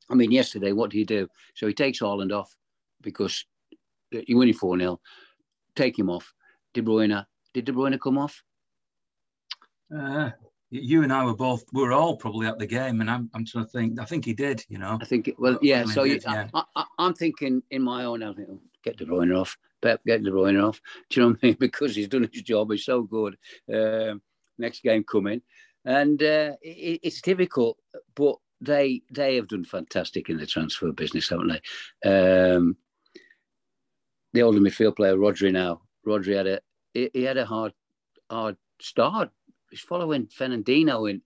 I 0.09 0.13
mean, 0.13 0.31
yesterday, 0.31 0.71
what 0.71 0.91
do 0.91 0.99
you 0.99 1.05
do? 1.05 1.27
So 1.55 1.67
he 1.67 1.73
takes 1.73 1.99
Haaland 1.99 2.31
off 2.31 2.55
because 3.01 3.45
you're 4.11 4.37
winning 4.37 4.53
4 4.53 4.77
0. 4.77 4.99
Take 5.75 5.97
him 5.97 6.09
off. 6.09 6.33
De 6.73 6.81
Bruyne, 6.81 7.25
did 7.53 7.65
De 7.65 7.71
Bruyne 7.71 7.99
come 7.99 8.17
off? 8.17 8.43
Uh, 9.95 10.29
you 10.69 11.03
and 11.03 11.13
I 11.13 11.23
were 11.23 11.35
both, 11.35 11.63
we 11.73 11.81
were 11.81 11.93
all 11.93 12.17
probably 12.17 12.47
at 12.47 12.59
the 12.59 12.65
game, 12.65 13.01
and 13.01 13.09
I'm, 13.09 13.29
I'm 13.33 13.45
trying 13.45 13.65
to 13.65 13.71
think. 13.71 13.99
I 13.99 14.05
think 14.05 14.25
he 14.25 14.33
did, 14.33 14.63
you 14.67 14.77
know. 14.77 14.97
I 15.01 15.05
think, 15.05 15.31
well, 15.37 15.57
yeah. 15.61 15.85
so 15.85 16.03
you, 16.03 16.19
yeah. 16.23 16.49
I, 16.53 16.85
am 16.99 17.13
thinking 17.13 17.63
in 17.71 17.81
my 17.81 18.03
own, 18.03 18.23
I 18.23 18.33
think, 18.33 18.49
oh, 18.51 18.59
get 18.83 18.97
De 18.97 19.05
Bruyne 19.05 19.35
off 19.35 19.57
Pep, 19.81 20.01
get 20.05 20.23
De 20.23 20.31
Bruyne 20.31 20.61
off. 20.61 20.81
Do 21.09 21.19
you 21.19 21.25
know 21.25 21.31
what 21.31 21.39
I 21.43 21.47
mean? 21.47 21.57
Because 21.59 21.95
he's 21.95 22.07
done 22.07 22.29
his 22.31 22.41
job. 22.41 22.71
He's 22.71 22.85
so 22.85 23.03
good. 23.03 23.37
Um, 23.73 24.21
next 24.57 24.83
game 24.83 25.03
coming, 25.03 25.41
and 25.85 26.21
uh, 26.21 26.53
it, 26.61 26.99
it's 27.03 27.21
difficult, 27.21 27.77
but 28.15 28.35
they 28.61 29.01
they 29.11 29.35
have 29.35 29.47
done 29.47 29.63
fantastic 29.63 30.29
in 30.29 30.37
the 30.37 30.45
transfer 30.45 30.91
business, 30.91 31.29
haven't 31.29 31.59
they? 32.03 32.09
Um, 32.09 32.75
the 34.33 34.41
older 34.41 34.59
midfield 34.59 34.95
player 34.95 35.15
Rodri 35.15 35.51
now. 35.51 35.81
Rodri 36.05 36.35
had 36.35 36.47
a 36.47 36.59
he, 36.93 37.09
he 37.13 37.23
had 37.23 37.37
a 37.37 37.45
hard 37.45 37.73
hard 38.29 38.57
start. 38.81 39.29
He's 39.69 39.79
following 39.79 40.27
Fernandinho 40.27 41.09
in 41.09 41.21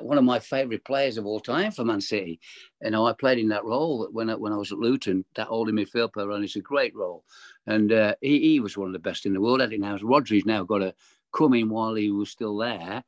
one 0.00 0.18
of 0.18 0.24
my 0.24 0.38
favourite 0.38 0.84
players 0.84 1.18
of 1.18 1.26
all 1.26 1.40
time 1.40 1.72
for 1.72 1.84
Man 1.84 2.00
City. 2.00 2.40
You 2.82 2.90
know, 2.90 3.06
I 3.06 3.12
played 3.12 3.38
in 3.38 3.48
that 3.48 3.64
role 3.64 4.08
when 4.12 4.30
I, 4.30 4.34
when 4.34 4.52
I 4.52 4.56
was 4.56 4.72
at 4.72 4.78
Luton. 4.78 5.24
That 5.34 5.48
holding 5.48 5.76
midfield 5.76 6.12
player, 6.12 6.30
and 6.30 6.44
it's 6.44 6.56
a 6.56 6.60
great 6.60 6.94
role. 6.94 7.24
And 7.66 7.92
uh, 7.92 8.14
he, 8.20 8.40
he 8.40 8.60
was 8.60 8.76
one 8.76 8.88
of 8.88 8.92
the 8.92 8.98
best 8.98 9.26
in 9.26 9.32
the 9.32 9.40
world. 9.40 9.62
I 9.62 9.68
think 9.68 9.80
now 9.80 9.96
Rodri's 9.98 10.46
now 10.46 10.64
got 10.64 10.78
to 10.78 10.94
come 11.32 11.54
in 11.54 11.68
while 11.68 11.94
he 11.94 12.10
was 12.10 12.30
still 12.30 12.56
there 12.56 13.04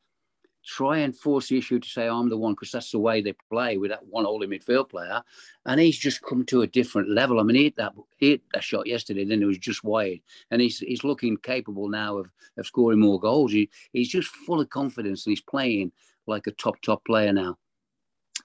try 0.69 0.99
and 0.99 1.17
force 1.17 1.49
the 1.49 1.57
issue 1.57 1.79
to 1.79 1.89
say 1.89 2.07
I'm 2.07 2.29
the 2.29 2.37
one 2.37 2.53
because 2.53 2.71
that's 2.71 2.91
the 2.91 2.99
way 2.99 3.23
they 3.23 3.35
play 3.51 3.79
with 3.79 3.91
that 3.91 4.07
one 4.07 4.27
holding 4.27 4.51
midfield 4.51 4.91
player, 4.91 5.23
and 5.65 5.81
he's 5.81 5.99
just 5.99 6.23
come 6.23 6.45
to 6.47 6.63
a 6.63 6.67
different 6.67 7.09
level. 7.09 7.41
I 7.41 7.43
mean, 7.43 7.57
he 7.57 7.65
hit 7.65 7.77
that 7.77 7.95
he 8.19 8.31
hit 8.31 8.43
that 8.53 8.63
shot 8.63 8.87
yesterday, 8.87 9.25
then 9.25 9.43
it 9.43 9.47
was 9.47 9.59
just 9.59 9.83
wide, 9.83 10.21
and 10.51 10.61
he's 10.61 10.79
he's 10.81 11.05
looking 11.05 11.39
capable 11.39 11.89
now 11.89 12.19
of 12.19 12.31
of 12.59 12.67
scoring 12.67 13.01
more 13.01 13.19
goals. 13.19 13.53
He, 13.53 13.71
he's 13.93 14.09
just 14.09 14.29
full 14.29 14.61
of 14.61 14.69
confidence 14.69 15.25
and 15.25 15.33
he's 15.33 15.41
playing 15.41 15.93
like 16.27 16.47
a 16.47 16.53
top 16.53 16.81
top 16.83 17.05
player 17.05 17.33
now. 17.33 17.57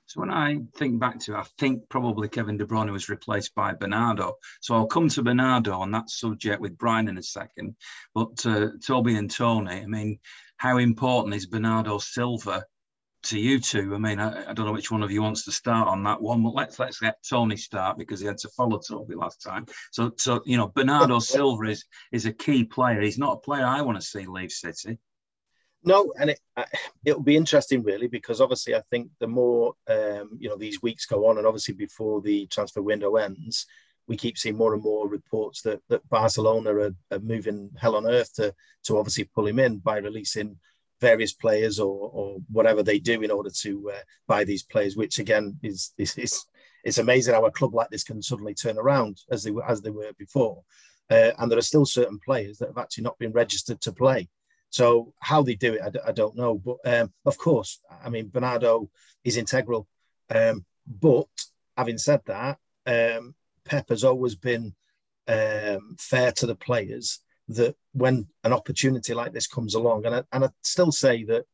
So 0.06 0.20
when 0.20 0.32
I 0.32 0.60
think 0.76 1.00
back 1.00 1.20
to, 1.22 1.34
it, 1.34 1.38
I 1.38 1.44
think 1.58 1.90
probably 1.90 2.28
Kevin 2.28 2.58
De 2.58 2.66
Bruyne 2.66 2.92
was 2.92 3.10
replaced 3.10 3.56
by 3.56 3.74
Bernardo. 3.74 4.38
So 4.62 4.76
I'll 4.76 4.88
come 4.88 5.10
to 5.10 5.24
Bernardo 5.24 5.74
on 5.74 5.92
that 5.92 6.10
subject 6.10 6.62
with 6.62 6.78
Brian 6.78 7.08
in 7.08 7.18
a 7.18 7.24
second. 7.24 7.76
But 8.14 8.46
uh, 8.46 8.68
Toby 8.86 9.16
and 9.16 9.32
Tony, 9.32 9.72
I 9.72 9.86
mean, 9.86 10.20
how 10.64 10.78
important 10.78 11.36
is 11.36 11.46
Bernardo 11.46 11.98
Silva 11.98 12.64
to 13.24 13.38
you 13.38 13.60
two? 13.60 13.94
I 13.94 13.98
mean, 13.98 14.18
I, 14.18 14.50
I, 14.50 14.54
don't 14.54 14.66
know 14.66 14.72
which 14.72 14.92
one 14.92 15.04
of 15.04 15.12
you 15.12 15.22
wants 15.22 15.44
to 15.44 15.52
start 15.52 15.90
on 15.90 16.04
that 16.04 16.22
one, 16.22 16.42
but 16.42 16.56
let's 16.56 16.80
let's 16.80 17.02
let 17.02 17.18
Tony 17.30 17.58
start 17.58 17.98
because 17.98 18.22
he 18.22 18.28
had 18.28 18.38
to 18.38 18.48
follow 18.48 18.80
Toby 18.80 19.14
last 19.14 19.42
time. 19.42 19.66
So 19.92 20.14
so 20.18 20.42
you 20.46 20.56
know, 20.56 20.72
Bernardo 20.74 21.20
Silva 21.34 21.66
is 21.66 21.84
is 22.14 22.26
a 22.28 22.32
key 22.32 22.64
player. 22.64 23.02
He's 23.02 23.18
not 23.18 23.34
a 23.34 23.42
player 23.42 23.66
I 23.66 23.82
want 23.82 24.00
to 24.00 24.08
see 24.08 24.26
leave 24.26 24.54
City. 24.54 25.00
No, 25.84 26.14
and 26.18 26.30
it 26.30 26.40
it'll 27.04 27.22
be 27.22 27.36
interesting 27.36 27.84
really 27.84 28.08
because 28.08 28.40
obviously 28.40 28.74
I 28.74 28.84
think 28.90 29.10
the 29.20 29.28
more 29.28 29.74
um, 29.90 30.30
you 30.40 30.48
know 30.48 30.56
these 30.56 30.82
weeks 30.82 31.06
go 31.06 31.28
on, 31.28 31.40
and 31.40 31.46
obviously 31.46 31.74
before 31.74 32.22
the 32.22 32.48
transfer 32.48 32.82
window 32.82 33.18
ends, 33.18 33.66
we 34.08 34.18
keep 34.18 34.38
seeing 34.38 34.58
more 34.58 34.74
and 34.74 34.84
more 34.84 35.08
reports 35.08 35.62
that 35.62 35.82
that 35.90 36.08
Barcelona 36.10 36.74
are, 36.76 36.96
are, 37.12 37.20
moving 37.20 37.70
hell 37.78 37.96
on 37.96 38.06
earth 38.06 38.34
to 38.36 38.54
to 38.84 38.98
obviously 38.98 39.26
pull 39.26 39.48
him 39.48 39.60
in 39.60 39.78
by 39.78 39.98
releasing 39.98 40.58
various 41.00 41.34
players 41.34 41.80
or 41.80 42.10
or 42.14 42.38
whatever 42.52 42.84
they 42.84 43.00
do 43.00 43.22
in 43.22 43.32
order 43.32 43.50
to 43.50 43.92
uh, 43.92 44.02
buy 44.28 44.44
these 44.44 44.64
players, 44.64 44.96
which 44.96 45.20
again 45.20 45.58
is 45.64 45.94
is, 45.98 46.18
is 46.18 46.46
it's 46.84 46.98
amazing 46.98 47.34
how 47.34 47.46
a 47.46 47.52
club 47.52 47.74
like 47.74 47.90
this 47.90 48.04
can 48.04 48.22
suddenly 48.22 48.54
turn 48.54 48.78
around 48.78 49.22
as 49.32 49.44
they 49.44 49.52
were 49.52 49.70
as 49.70 49.82
they 49.82 49.90
were 49.90 50.12
before. 50.18 50.64
Uh, 51.10 51.32
and 51.38 51.52
there 51.52 51.60
are 51.60 51.70
still 51.72 51.86
certain 51.86 52.20
players 52.20 52.58
that 52.58 52.70
have 52.70 52.78
actually 52.78 53.04
not 53.04 53.20
been 53.20 53.32
registered 53.32 53.80
to 53.82 53.92
play. 53.92 54.30
So 54.70 55.14
how 55.20 55.44
they 55.44 55.56
do 55.56 55.74
it, 55.74 55.82
I 55.84 55.90
d- 55.90 56.00
I 56.08 56.12
don't 56.12 56.36
know. 56.36 56.56
But 56.56 56.78
um, 56.86 57.14
of 57.26 57.38
course, 57.38 57.80
I 58.04 58.10
mean 58.10 58.30
Bernardo 58.30 58.90
is 59.24 59.38
integral. 59.38 59.88
Um, 60.34 60.66
but 60.88 61.28
having 61.78 61.98
said 61.98 62.22
that, 62.26 62.58
um, 62.86 63.36
Pep 63.66 63.90
has 63.90 64.04
always 64.04 64.36
been 64.36 64.74
um, 65.28 65.96
fair 65.98 66.32
to 66.34 66.46
the 66.46 66.56
players 66.56 67.20
that 67.50 67.76
when 67.94 68.28
an 68.44 68.54
opportunity 68.54 69.14
like 69.14 69.34
this 69.34 69.48
comes 69.48 69.76
along, 69.76 70.06
and 70.06 70.16
I, 70.16 70.24
and 70.32 70.46
I 70.46 70.50
still 70.62 70.92
say 70.92 71.24
that 71.26 71.46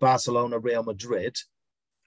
Barcelona, 0.00 0.58
Real 0.58 0.82
Madrid 0.82 1.36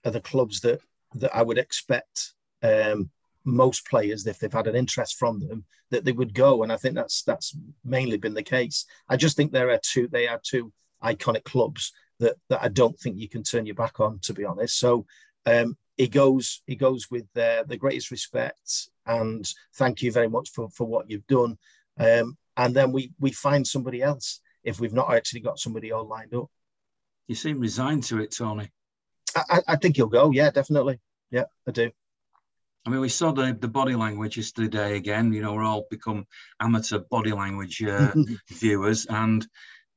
are 0.06 0.12
the 0.12 0.22
clubs 0.22 0.62
that 0.62 0.80
that 1.15 1.36
I 1.36 1.41
would 1.41 1.58
expect 1.58 2.34
um, 2.62 3.10
most 3.46 3.88
players, 3.88 4.28
if 4.28 4.39
they've 4.39 4.52
had 4.52 4.67
an 4.67 4.76
interest 4.76 5.17
from 5.17 5.39
them, 5.39 5.63
that 5.89 6.04
they 6.04 6.12
would 6.12 6.34
go. 6.34 6.63
And 6.63 6.72
I 6.72 6.78
think 6.78 6.96
that's 6.96 7.24
that's 7.24 7.56
mainly 7.84 8.17
been 8.17 8.34
the 8.34 8.43
case. 8.43 8.86
I 9.10 9.17
just 9.17 9.38
think 9.38 9.52
there 9.52 9.72
are 9.72 9.80
two 9.82 10.08
they 10.08 10.28
are 10.28 10.39
two 10.43 10.72
iconic 11.04 11.43
clubs 11.43 11.93
that 12.20 12.36
that 12.50 12.62
I 12.62 12.67
don't 12.67 13.00
think 13.00 13.17
you 13.17 13.30
can 13.30 13.43
turn 13.43 13.65
your 13.65 13.76
back 13.76 14.00
on, 14.00 14.20
to 14.24 14.34
be 14.34 14.46
honest. 14.46 14.78
So 14.78 15.06
um, 15.46 15.78
he 15.97 16.07
goes 16.07 16.62
he 16.65 16.75
goes 16.75 17.10
with 17.10 17.25
uh, 17.36 17.63
the 17.63 17.77
greatest 17.77 18.12
respect 18.12 18.89
and 19.05 19.51
thank 19.75 20.01
you 20.01 20.12
very 20.12 20.29
much 20.29 20.49
for, 20.51 20.69
for 20.69 20.86
what 20.86 21.10
you've 21.10 21.27
done. 21.27 21.57
Um, 21.99 22.38
and 22.55 22.75
then 22.75 22.91
we 22.91 23.12
we 23.19 23.31
find 23.31 23.65
somebody 23.65 24.01
else 24.01 24.41
if 24.63 24.79
we've 24.79 24.93
not 24.93 25.13
actually 25.13 25.41
got 25.41 25.60
somebody 25.60 25.91
all 25.91 26.07
lined 26.07 26.33
up. 26.33 26.49
You 27.27 27.36
seem 27.36 27.60
resigned 27.60 28.03
to 28.03 28.19
it, 28.19 28.36
Tony. 28.36 28.69
I, 29.36 29.62
I 29.67 29.75
think 29.75 29.95
he'll 29.95 30.07
go. 30.07 30.31
Yeah, 30.31 30.51
definitely. 30.51 30.99
Yeah, 31.31 31.45
I 31.67 31.71
do. 31.71 31.91
I 32.86 32.89
mean, 32.89 33.01
we 33.01 33.10
saw 33.10 33.31
the, 33.31 33.55
the 33.60 33.67
body 33.67 33.95
language 33.95 34.38
yesterday 34.38 34.95
again. 34.95 35.33
You 35.33 35.41
know, 35.41 35.53
we're 35.53 35.63
all 35.63 35.88
become 35.89 36.25
amateur 36.60 36.99
body 36.99 37.33
language 37.33 37.83
uh, 37.83 38.13
viewers, 38.49 39.05
and 39.07 39.45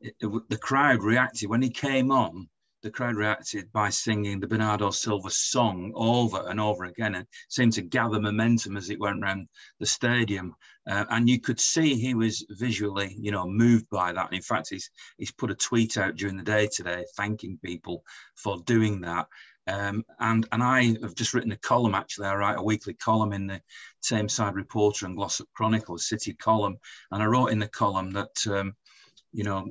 it, 0.00 0.14
it, 0.20 0.48
the 0.48 0.58
crowd 0.58 1.02
reacted 1.02 1.48
when 1.48 1.62
he 1.62 1.70
came 1.70 2.10
on 2.10 2.48
the 2.82 2.90
crowd 2.90 3.16
reacted 3.16 3.70
by 3.72 3.90
singing 3.90 4.40
the 4.40 4.46
Bernardo 4.46 4.90
Silva 4.90 5.30
song 5.30 5.92
over 5.94 6.44
and 6.48 6.60
over 6.60 6.84
again 6.84 7.14
and 7.14 7.26
seemed 7.48 7.72
to 7.74 7.82
gather 7.82 8.20
momentum 8.20 8.76
as 8.76 8.90
it 8.90 9.00
went 9.00 9.22
around 9.22 9.48
the 9.78 9.86
stadium. 9.86 10.54
Uh, 10.88 11.04
and 11.10 11.28
you 11.28 11.40
could 11.40 11.60
see 11.60 11.94
he 11.94 12.14
was 12.14 12.44
visually, 12.50 13.14
you 13.18 13.30
know, 13.30 13.46
moved 13.46 13.88
by 13.90 14.12
that. 14.12 14.26
And 14.26 14.34
in 14.34 14.42
fact, 14.42 14.68
he's, 14.70 14.90
he's 15.18 15.32
put 15.32 15.50
a 15.50 15.54
tweet 15.54 15.98
out 15.98 16.16
during 16.16 16.36
the 16.36 16.42
day 16.42 16.68
today 16.68 17.04
thanking 17.16 17.58
people 17.62 18.02
for 18.34 18.58
doing 18.64 19.00
that. 19.02 19.26
Um, 19.66 20.04
and 20.18 20.48
and 20.50 20.62
I 20.62 20.96
have 21.02 21.14
just 21.14 21.34
written 21.34 21.52
a 21.52 21.56
column. 21.58 21.94
Actually, 21.94 22.28
I 22.28 22.34
write 22.34 22.58
a 22.58 22.62
weekly 22.62 22.94
column 22.94 23.32
in 23.32 23.46
the 23.46 23.60
Tameside 24.02 24.54
Reporter 24.54 25.06
and 25.06 25.16
Glossop 25.16 25.48
Chronicle, 25.54 25.98
City 25.98 26.32
column. 26.32 26.78
And 27.12 27.22
I 27.22 27.26
wrote 27.26 27.48
in 27.48 27.58
the 27.58 27.68
column 27.68 28.10
that 28.12 28.46
um, 28.48 28.74
you 29.32 29.44
know 29.44 29.68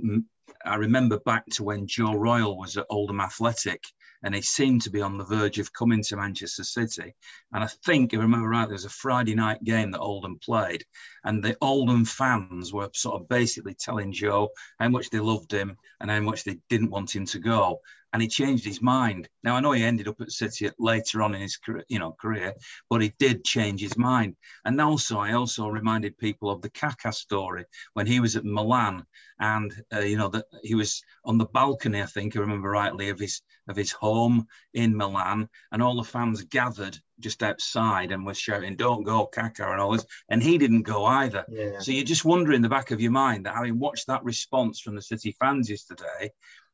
I 0.65 0.76
remember 0.76 1.19
back 1.19 1.45
to 1.54 1.63
when 1.63 1.88
Joe 1.88 2.13
Royle 2.13 2.58
was 2.58 2.78
at 2.78 2.86
Oldham 2.89 3.22
Athletic 3.22 3.84
and 4.24 4.36
he 4.36 4.41
seemed 4.41 4.82
to 4.82 4.89
be 4.89 5.02
on 5.02 5.17
the 5.17 5.24
verge 5.24 5.60
of 5.60 5.72
coming 5.72 6.04
to 6.04 6.17
Manchester 6.17 6.63
City. 6.63 7.15
And 7.54 7.63
I 7.63 7.67
think, 7.86 8.13
if 8.13 8.19
I 8.19 8.24
remember 8.24 8.50
right, 8.50 8.65
there 8.65 8.74
was 8.74 8.86
a 8.86 8.89
Friday 8.89 9.36
night 9.36 9.63
game 9.63 9.91
that 9.91 10.00
Oldham 10.00 10.38
played, 10.39 10.84
and 11.24 11.41
the 11.41 11.58
Oldham 11.62 12.04
fans 12.04 12.74
were 12.74 12.89
sort 12.93 13.22
of 13.22 13.30
basically 13.30 13.76
telling 13.76 14.12
Joe 14.12 14.50
how 14.80 14.89
much 14.89 15.10
they 15.10 15.19
loved 15.19 15.52
him 15.54 15.78
and 16.02 16.12
how 16.12 16.19
much 16.19 16.43
they 16.43 16.58
didn't 16.69 16.89
want 16.89 17.15
him 17.15 17.26
to 17.28 17.39
go 17.39 17.80
and 18.13 18.22
he 18.22 18.28
changed 18.28 18.65
his 18.65 18.82
mind. 18.82 19.30
Now 19.43 19.56
I 19.56 19.60
know 19.60 19.72
he 19.72 19.84
ended 19.84 20.08
up 20.08 20.19
at 20.22 20.32
City 20.32 20.69
later 20.80 21.22
on 21.22 21.36
in 21.36 21.41
his 21.41 21.58
career, 21.58 21.84
you 21.89 22.00
know, 22.00 22.15
career, 22.19 22.54
but 22.89 23.02
he 23.02 23.13
did 23.19 23.43
change 23.43 23.82
his 23.82 23.98
mind. 23.98 24.36
And 24.65 24.80
also, 24.82 25.19
I 25.19 25.34
also 25.34 25.67
reminded 25.67 26.17
people 26.17 26.50
of 26.50 26.62
the 26.62 26.69
Kaká 26.69 27.13
story 27.13 27.65
when 27.93 28.08
he 28.08 28.19
was 28.19 28.36
at 28.36 28.45
Milan, 28.45 29.06
and 29.39 29.72
uh, 29.93 30.00
you 30.00 30.17
know 30.17 30.30
that 30.30 30.45
he 30.63 30.75
was 30.75 31.01
on 31.25 31.38
the 31.38 31.45
balcony, 31.45 32.01
I 32.01 32.05
think 32.05 32.35
I 32.35 32.39
remember 32.39 32.69
rightly, 32.69 33.09
of 33.09 33.19
his 33.19 33.41
of 33.67 33.75
his 33.75 33.91
home 33.91 34.47
in 34.73 34.95
Milan, 34.95 35.47
and 35.71 35.81
all 35.81 35.95
the 35.95 36.03
fans 36.03 36.43
gathered 36.43 36.97
just 37.19 37.43
outside 37.43 38.12
and 38.12 38.25
were 38.25 38.33
shouting, 38.33 38.75
"Don't 38.75 39.03
go, 39.03 39.27
Kaká!" 39.27 39.71
and 39.71 39.81
all 39.81 39.91
this, 39.91 40.05
and 40.29 40.41
he 40.41 40.57
didn't 40.57 40.83
go 40.83 41.05
either. 41.05 41.45
Yeah. 41.49 41.79
So 41.79 41.91
you 41.91 42.03
just 42.03 42.25
wonder 42.25 42.53
in 42.53 42.62
the 42.62 42.69
back 42.69 42.91
of 42.91 43.01
your 43.01 43.12
mind 43.12 43.45
that 43.45 43.55
having 43.55 43.79
watched 43.79 44.07
that 44.07 44.23
response 44.23 44.79
from 44.79 44.95
the 44.95 45.01
City 45.01 45.35
fans 45.39 45.69
yesterday 45.69 46.31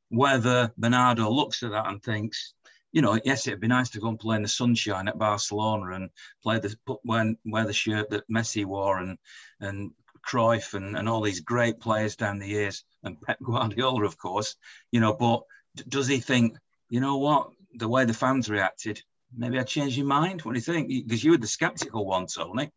whether 0.09 0.71
Bernardo 0.77 1.29
looks 1.29 1.63
at 1.63 1.71
that 1.71 1.87
and 1.87 2.01
thinks, 2.01 2.53
you 2.91 3.01
know, 3.01 3.19
yes, 3.25 3.47
it'd 3.47 3.59
be 3.59 3.67
nice 3.67 3.89
to 3.89 3.99
go 3.99 4.07
and 4.07 4.19
play 4.19 4.35
in 4.37 4.41
the 4.41 4.47
sunshine 4.47 5.07
at 5.07 5.17
Barcelona 5.17 5.95
and 5.95 6.09
play 6.43 6.59
the 6.59 6.75
when 7.03 7.37
wear 7.45 7.65
the 7.65 7.73
shirt 7.73 8.09
that 8.09 8.29
Messi 8.29 8.65
wore 8.65 8.99
and 8.99 9.17
and 9.59 9.91
Cruyff 10.25 10.73
and, 10.73 10.97
and 10.97 11.09
all 11.09 11.21
these 11.21 11.41
great 11.41 11.79
players 11.79 12.15
down 12.15 12.39
the 12.39 12.47
years 12.47 12.83
and 13.05 13.21
Pep 13.21 13.37
Guardiola, 13.41 14.03
of 14.03 14.17
course, 14.17 14.55
you 14.91 14.99
know, 14.99 15.13
but 15.13 15.43
does 15.87 16.07
he 16.07 16.19
think, 16.19 16.57
you 16.89 16.99
know 16.99 17.17
what, 17.17 17.49
the 17.75 17.87
way 17.87 18.05
the 18.05 18.13
fans 18.13 18.49
reacted, 18.49 19.01
maybe 19.35 19.59
I 19.59 19.63
changed 19.63 19.97
your 19.97 20.07
mind? 20.07 20.41
What 20.41 20.53
do 20.53 20.57
you 20.57 20.63
think? 20.63 20.87
Because 20.87 21.23
you 21.23 21.31
were 21.31 21.37
the 21.37 21.47
skeptical 21.47 22.05
one, 22.05 22.27
Tony. 22.27 22.71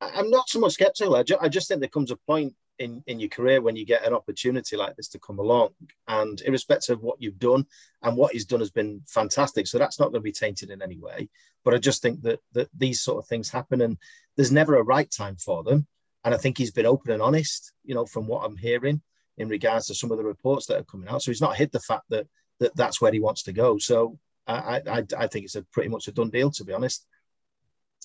I'm 0.00 0.30
not 0.30 0.48
so 0.48 0.58
much 0.58 0.72
skeptical. 0.72 1.16
I, 1.16 1.22
ju- 1.22 1.38
I 1.40 1.48
just 1.48 1.68
think 1.68 1.80
there 1.80 1.88
comes 1.88 2.10
a 2.10 2.16
point 2.16 2.54
in, 2.78 3.02
in 3.06 3.20
your 3.20 3.28
career 3.28 3.60
when 3.60 3.76
you 3.76 3.86
get 3.86 4.04
an 4.04 4.14
opportunity 4.14 4.76
like 4.76 4.96
this 4.96 5.08
to 5.08 5.18
come 5.20 5.38
along. 5.38 5.70
And 6.08 6.40
irrespective 6.42 6.98
of 6.98 7.02
what 7.02 7.22
you've 7.22 7.38
done 7.38 7.66
and 8.02 8.16
what 8.16 8.32
he's 8.32 8.46
done 8.46 8.60
has 8.60 8.70
been 8.70 9.02
fantastic. 9.06 9.66
So 9.66 9.78
that's 9.78 10.00
not 10.00 10.06
going 10.06 10.20
to 10.20 10.20
be 10.20 10.32
tainted 10.32 10.70
in 10.70 10.82
any 10.82 10.98
way. 10.98 11.28
But 11.64 11.74
I 11.74 11.78
just 11.78 12.02
think 12.02 12.22
that 12.22 12.40
that 12.52 12.68
these 12.76 13.00
sort 13.00 13.18
of 13.18 13.28
things 13.28 13.50
happen 13.50 13.80
and 13.80 13.96
there's 14.36 14.50
never 14.50 14.76
a 14.76 14.82
right 14.82 15.10
time 15.10 15.36
for 15.36 15.62
them. 15.62 15.86
And 16.24 16.34
I 16.34 16.38
think 16.38 16.58
he's 16.58 16.72
been 16.72 16.86
open 16.86 17.12
and 17.12 17.22
honest, 17.22 17.72
you 17.84 17.94
know, 17.94 18.06
from 18.06 18.26
what 18.26 18.44
I'm 18.44 18.56
hearing 18.56 19.02
in 19.42 19.48
regards 19.48 19.86
to 19.86 19.94
some 19.94 20.10
of 20.10 20.18
the 20.18 20.24
reports 20.24 20.66
that 20.66 20.78
are 20.78 20.84
coming 20.84 21.08
out. 21.08 21.22
So 21.22 21.30
he's 21.30 21.40
not 21.40 21.56
hid 21.56 21.72
the 21.72 21.80
fact 21.80 22.04
that 22.10 22.26
that 22.60 22.74
that's 22.76 23.00
where 23.00 23.12
he 23.12 23.20
wants 23.20 23.42
to 23.44 23.52
go. 23.52 23.78
So 23.78 24.18
I 24.46 24.82
I, 24.88 25.04
I 25.18 25.26
think 25.26 25.44
it's 25.44 25.56
a 25.56 25.62
pretty 25.62 25.88
much 25.88 26.08
a 26.08 26.12
done 26.12 26.30
deal, 26.30 26.50
to 26.52 26.64
be 26.64 26.72
honest. 26.72 27.06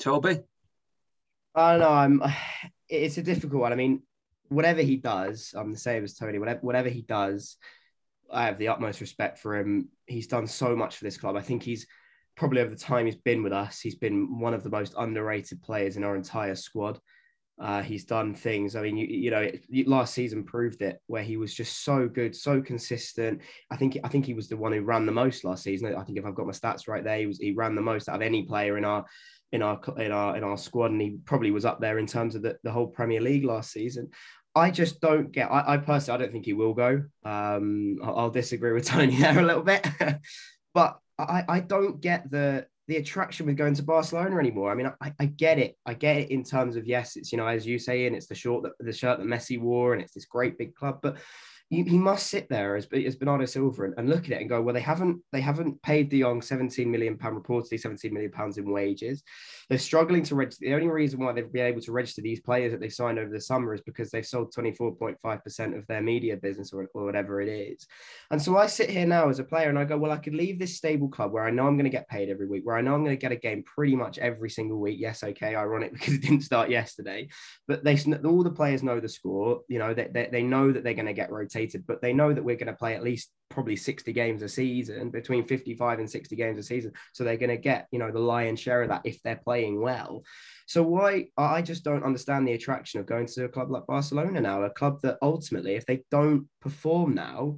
Toby, 0.02 0.40
I 1.56 1.72
don't 1.72 1.80
know. 1.80 1.90
I'm 1.90 2.24
it's 2.90 3.18
a 3.18 3.24
difficult 3.24 3.62
one. 3.62 3.74
I 3.74 3.76
mean, 3.76 4.04
whatever 4.50 4.82
he 4.82 4.98
does, 4.98 5.54
I'm 5.56 5.72
the 5.72 5.80
same 5.80 6.04
as 6.04 6.16
Tony. 6.16 6.40
Whatever 6.40 6.60
whatever 6.62 6.90
he 6.90 7.02
does, 7.02 7.58
I 8.32 8.46
have 8.46 8.58
the 8.58 8.70
utmost 8.70 9.02
respect 9.02 9.40
for 9.40 9.58
him. 9.58 9.90
He's 10.06 10.28
done 10.28 10.48
so 10.48 10.76
much 10.76 10.98
for 10.98 11.06
this 11.06 11.18
club. 11.18 11.36
I 11.36 11.42
think 11.42 11.64
he's 11.64 11.88
probably 12.36 12.62
over 12.62 12.70
the 12.70 12.76
time 12.76 13.06
he's 13.06 13.16
been 13.16 13.44
with 13.44 13.54
us, 13.54 13.80
he's 13.80 13.96
been 13.96 14.40
one 14.40 14.54
of 14.54 14.64
the 14.64 14.70
most 14.70 14.94
underrated 14.98 15.62
players 15.62 15.98
in 15.98 16.04
our 16.04 16.16
entire 16.16 16.56
squad. 16.56 17.00
Uh, 17.60 17.82
he's 17.82 18.06
done 18.06 18.36
things. 18.36 18.76
I 18.76 18.82
mean, 18.82 18.98
you, 18.98 19.08
you 19.08 19.32
know, 19.32 19.50
last 19.88 20.14
season 20.14 20.44
proved 20.44 20.82
it, 20.84 21.02
where 21.08 21.24
he 21.24 21.38
was 21.38 21.54
just 21.54 21.84
so 21.84 22.08
good, 22.08 22.36
so 22.36 22.62
consistent. 22.62 23.42
I 23.72 23.78
think 23.78 23.98
I 24.04 24.10
think 24.10 24.26
he 24.26 24.36
was 24.36 24.48
the 24.48 24.58
one 24.58 24.74
who 24.74 24.82
ran 24.82 25.08
the 25.08 25.12
most 25.12 25.44
last 25.44 25.64
season. 25.64 25.96
I 25.96 26.04
think 26.04 26.20
if 26.20 26.26
I've 26.26 26.36
got 26.36 26.46
my 26.46 26.52
stats 26.52 26.88
right 26.88 27.04
there, 27.04 27.18
he 27.18 27.26
was 27.26 27.40
he 27.40 27.54
ran 27.54 27.74
the 27.74 27.82
most 27.82 28.10
out 28.10 28.18
of 28.18 28.22
any 28.22 28.44
player 28.44 28.78
in 28.78 28.86
our 28.86 29.06
in 29.52 29.64
our 29.64 29.80
in 29.98 30.12
our 30.12 30.38
in 30.38 30.44
our 30.44 30.58
squad, 30.58 30.92
and 30.92 31.02
he 31.02 31.18
probably 31.26 31.52
was 31.52 31.66
up 31.66 31.80
there 31.80 31.98
in 31.98 32.06
terms 32.06 32.36
of 32.36 32.44
the, 32.44 32.58
the 32.64 32.72
whole 32.72 32.88
Premier 32.88 33.22
League 33.22 33.46
last 33.46 33.72
season. 33.72 34.10
I 34.56 34.70
just 34.70 35.02
don't 35.02 35.32
get. 35.32 35.52
I, 35.52 35.74
I 35.74 35.78
personally, 35.78 36.20
I 36.20 36.24
don't 36.24 36.32
think 36.32 36.46
he 36.46 36.54
will 36.54 36.74
go. 36.74 37.04
Um, 37.24 37.98
I'll, 38.04 38.20
I'll 38.20 38.30
disagree 38.30 38.72
with 38.72 38.86
Tony 38.88 39.16
there 39.16 39.40
a 39.40 39.46
little 39.46 39.64
bit, 39.64 39.88
but 40.74 41.00
I, 41.18 41.44
I 41.48 41.60
don't 41.62 42.02
get 42.02 42.30
the 42.30 42.68
the 42.88 42.98
attraction 42.98 43.46
with 43.46 43.58
going 43.58 43.74
to 43.74 43.84
Barcelona 43.84 44.38
anymore. 44.38 44.72
I 44.72 44.76
mean, 44.76 44.92
I, 45.02 45.14
I 45.20 45.26
get 45.26 45.60
it. 45.60 45.76
I 45.86 45.94
get 45.94 46.18
it 46.18 46.32
in 46.32 46.44
terms 46.44 46.76
of 46.76 46.86
yes, 46.86 47.16
it's 47.16 47.32
you 47.32 47.38
know 47.38 47.48
as 47.48 47.68
you 47.68 47.80
say, 47.80 48.08
and 48.08 48.16
it's 48.16 48.28
the 48.28 48.36
short 48.36 48.66
the 48.80 48.94
shirt 48.94 49.20
that 49.20 49.28
Messi 49.28 49.60
wore, 49.60 49.94
and 49.94 50.02
it's 50.02 50.14
this 50.14 50.26
great 50.26 50.58
big 50.58 50.74
club. 50.74 51.00
But 51.02 51.18
he, 51.70 51.84
he 51.84 51.98
must 51.98 52.28
sit 52.28 52.48
there 52.48 52.78
as, 52.78 52.88
as 52.94 53.18
Bernardo 53.18 53.46
Silva 53.46 53.84
and, 53.84 53.94
and, 53.98 54.10
look 54.10 54.26
at 54.26 54.32
it 54.32 54.40
and 54.40 54.50
go, 54.50 54.62
well, 54.62 54.74
they 54.74 54.82
haven't 54.82 55.22
they 55.34 55.42
haven't 55.42 55.82
paid 55.82 56.10
De 56.10 56.22
Jong 56.22 56.42
17 56.42 56.90
million 56.90 57.18
pound 57.18 57.38
reportedly 57.42 57.80
17 57.80 58.14
million 58.14 58.32
pounds 58.32 58.58
in 58.58 58.72
wages. 58.72 59.22
They're 59.70 59.78
struggling 59.78 60.24
to 60.24 60.36
register. 60.36 60.66
The 60.66 60.76
only 60.76 60.88
reason 60.88 61.20
why 61.20 61.34
they've 61.34 61.52
been 61.52 61.66
able 61.66 61.82
to 61.82 61.92
register 61.92 62.22
these 62.22 62.40
players 62.40 62.72
that 62.72 62.80
they 62.80 62.88
signed 62.88 63.20
over 63.20 63.30
the 63.30 63.42
summer 63.42 63.74
is 63.74 63.82
because 63.82 64.12
they've 64.12 64.26
sold 64.26 64.54
24.5% 64.56 65.78
of 65.78 65.86
their 65.88 66.02
media 66.02 66.38
business 66.38 66.72
or, 66.72 66.88
or 66.94 67.04
whatever 67.04 67.42
it 67.42 67.50
is. 67.50 67.86
And 68.32 68.42
so 68.42 68.58
I 68.58 68.68
sit 68.68 68.90
here 68.90 69.06
now 69.06 69.28
as 69.28 69.40
a 69.40 69.44
player 69.44 69.68
and 69.68 69.78
I 69.78 69.84
go, 69.84 69.98
well, 69.98 70.12
I 70.12 70.18
could 70.18 70.36
leave 70.36 70.60
this 70.60 70.78
stable 70.78 71.10
club 71.10 71.34
where 71.34 71.44
I 71.44 71.52
know 71.52 71.68
I'm 71.68 71.76
going 71.76 71.84
to 71.84 71.90
get 71.90 72.08
paid 72.08 72.30
every 72.30 72.48
week, 72.48 72.66
where 72.66 72.78
I 72.78 72.82
know 72.82 72.94
I'm 72.94 73.04
going 73.04 73.16
to 73.16 73.22
get 73.22 73.34
a 73.34 73.36
game 73.36 73.64
pretty 73.64 73.96
much 73.96 74.18
every 74.20 74.50
single 74.50 74.80
week. 74.80 75.00
Yes, 75.02 75.22
okay, 75.22 75.54
ironic 75.54 75.92
because 75.98 76.14
it 76.14 76.22
didn't 76.22 76.42
start 76.42 76.70
yesterday, 76.70 77.28
but 77.68 77.84
they 77.84 77.98
all 78.24 78.44
the 78.44 78.52
players 78.52 78.84
know 78.84 79.02
the 79.02 79.10
score. 79.10 79.62
You 79.68 79.80
know, 79.80 79.94
they, 79.94 80.08
they, 80.10 80.30
they 80.32 80.44
know 80.44 80.72
that 80.72 80.86
they're 80.86 80.94
going 80.94 81.08
to 81.08 81.14
get 81.14 81.32
rotated, 81.32 81.57
but 81.66 82.02
they 82.02 82.14
know 82.14 82.34
that 82.34 82.44
we're 82.44 82.56
going 82.56 82.68
to 82.68 82.74
play 82.74 82.96
at 82.96 83.04
least 83.04 83.32
probably 83.50 83.76
60 83.76 84.14
games 84.14 84.42
a 84.42 84.50
season, 84.50 85.10
between 85.10 85.46
55 85.46 86.00
and 86.00 86.10
60 86.10 86.36
games 86.36 86.60
a 86.60 86.64
season. 86.64 86.92
So 87.14 87.24
they're 87.24 87.38
going 87.38 87.50
to 87.50 87.58
get, 87.58 87.88
you 87.92 88.00
know, 88.00 88.12
the 88.12 88.20
lion's 88.20 88.60
share 88.60 88.84
of 88.84 88.90
that 88.90 89.02
if 89.04 89.22
they're 89.24 89.42
playing 89.44 89.82
well. 89.82 90.24
So 90.68 90.84
why 90.84 91.28
I 91.38 91.62
just 91.62 91.84
don't 91.84 92.04
understand 92.04 92.48
the 92.48 92.54
attraction 92.54 93.00
of 93.00 93.06
going 93.06 93.28
to 93.28 93.46
a 93.46 93.50
club 93.50 93.72
like 93.72 93.88
Barcelona 93.88 94.42
now, 94.42 94.64
a 94.64 94.70
club 94.70 95.02
that 95.02 95.18
ultimately, 95.22 95.76
if 95.76 95.86
they 95.86 96.04
don't 96.12 96.48
perform 96.62 97.16
now, 97.16 97.58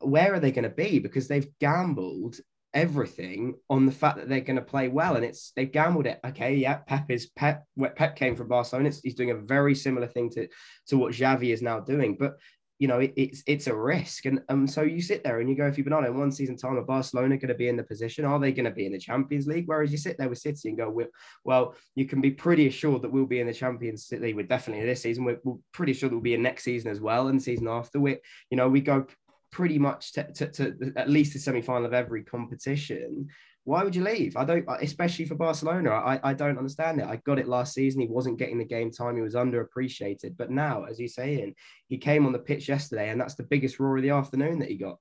where 0.00 0.34
are 0.34 0.40
they 0.40 0.52
going 0.52 0.64
to 0.64 0.70
be? 0.70 0.98
Because 0.98 1.28
they've 1.28 1.48
gambled 1.60 2.36
everything 2.74 3.54
on 3.70 3.86
the 3.86 3.92
fact 3.92 4.16
that 4.16 4.28
they're 4.28 4.40
going 4.40 4.56
to 4.56 4.62
play 4.62 4.88
well, 4.88 5.14
and 5.14 5.24
it's 5.24 5.52
they've 5.54 5.70
gambled 5.70 6.06
it. 6.06 6.18
Okay, 6.26 6.56
yeah, 6.56 6.78
Pep 6.78 7.10
is 7.10 7.26
Pep. 7.26 7.64
Pep 7.96 8.16
came 8.16 8.36
from 8.36 8.48
Barcelona. 8.48 8.88
It's, 8.88 9.00
he's 9.00 9.14
doing 9.14 9.30
a 9.30 9.36
very 9.36 9.74
similar 9.74 10.08
thing 10.08 10.28
to 10.30 10.48
to 10.88 10.98
what 10.98 11.14
Xavi 11.14 11.52
is 11.52 11.62
now 11.62 11.80
doing, 11.80 12.16
but 12.18 12.36
you 12.78 12.88
know, 12.88 12.98
it, 12.98 13.12
it's 13.16 13.42
it's 13.46 13.66
a 13.66 13.74
risk. 13.74 14.26
And 14.26 14.40
um, 14.48 14.66
so 14.66 14.82
you 14.82 15.00
sit 15.00 15.22
there 15.22 15.40
and 15.40 15.48
you 15.48 15.56
go, 15.56 15.66
if 15.66 15.78
you've 15.78 15.84
been 15.84 15.92
on 15.92 16.04
in 16.04 16.18
one 16.18 16.32
season 16.32 16.56
time, 16.56 16.76
are 16.76 16.82
Barcelona 16.82 17.36
going 17.36 17.48
to 17.48 17.54
be 17.54 17.68
in 17.68 17.76
the 17.76 17.84
position? 17.84 18.24
Are 18.24 18.38
they 18.38 18.52
going 18.52 18.64
to 18.64 18.70
be 18.70 18.86
in 18.86 18.92
the 18.92 18.98
Champions 18.98 19.46
League? 19.46 19.64
Whereas 19.66 19.92
you 19.92 19.98
sit 19.98 20.18
there 20.18 20.28
with 20.28 20.38
City 20.38 20.68
and 20.68 20.78
go, 20.78 21.06
well, 21.44 21.74
you 21.94 22.06
can 22.06 22.20
be 22.20 22.30
pretty 22.30 22.66
assured 22.66 23.02
that 23.02 23.12
we'll 23.12 23.26
be 23.26 23.40
in 23.40 23.46
the 23.46 23.54
Champions 23.54 24.08
League. 24.10 24.34
We're 24.34 24.46
definitely 24.46 24.86
this 24.86 25.02
season. 25.02 25.24
We're, 25.24 25.40
we're 25.44 25.56
pretty 25.72 25.92
sure 25.92 26.08
that 26.08 26.14
we'll 26.14 26.22
be 26.22 26.34
in 26.34 26.42
next 26.42 26.64
season 26.64 26.90
as 26.90 27.00
well, 27.00 27.28
and 27.28 27.40
season 27.40 27.68
after. 27.68 28.00
We, 28.00 28.18
you 28.50 28.56
know, 28.56 28.68
we 28.68 28.80
go 28.80 29.06
pretty 29.52 29.78
much 29.78 30.12
to, 30.12 30.32
to, 30.32 30.50
to 30.50 30.92
at 30.96 31.08
least 31.08 31.32
the 31.32 31.38
semi 31.38 31.62
final 31.62 31.86
of 31.86 31.94
every 31.94 32.24
competition 32.24 33.28
why 33.64 33.82
would 33.82 33.96
you 33.96 34.04
leave? 34.04 34.36
I 34.36 34.44
don't, 34.44 34.66
especially 34.82 35.24
for 35.24 35.36
Barcelona. 35.36 35.90
I, 35.90 36.20
I 36.22 36.34
don't 36.34 36.58
understand 36.58 37.00
it. 37.00 37.06
I 37.06 37.16
got 37.16 37.38
it 37.38 37.48
last 37.48 37.72
season. 37.72 38.02
He 38.02 38.06
wasn't 38.06 38.38
getting 38.38 38.58
the 38.58 38.64
game 38.64 38.90
time. 38.90 39.16
He 39.16 39.22
was 39.22 39.34
underappreciated. 39.34 40.36
But 40.36 40.50
now, 40.50 40.84
as 40.84 41.00
you're 41.00 41.08
saying, 41.08 41.54
he 41.88 41.96
came 41.96 42.26
on 42.26 42.32
the 42.32 42.38
pitch 42.38 42.68
yesterday, 42.68 43.08
and 43.08 43.20
that's 43.20 43.36
the 43.36 43.42
biggest 43.42 43.80
roar 43.80 43.96
of 43.96 44.02
the 44.02 44.10
afternoon 44.10 44.58
that 44.58 44.68
he 44.68 44.76
got. 44.76 44.98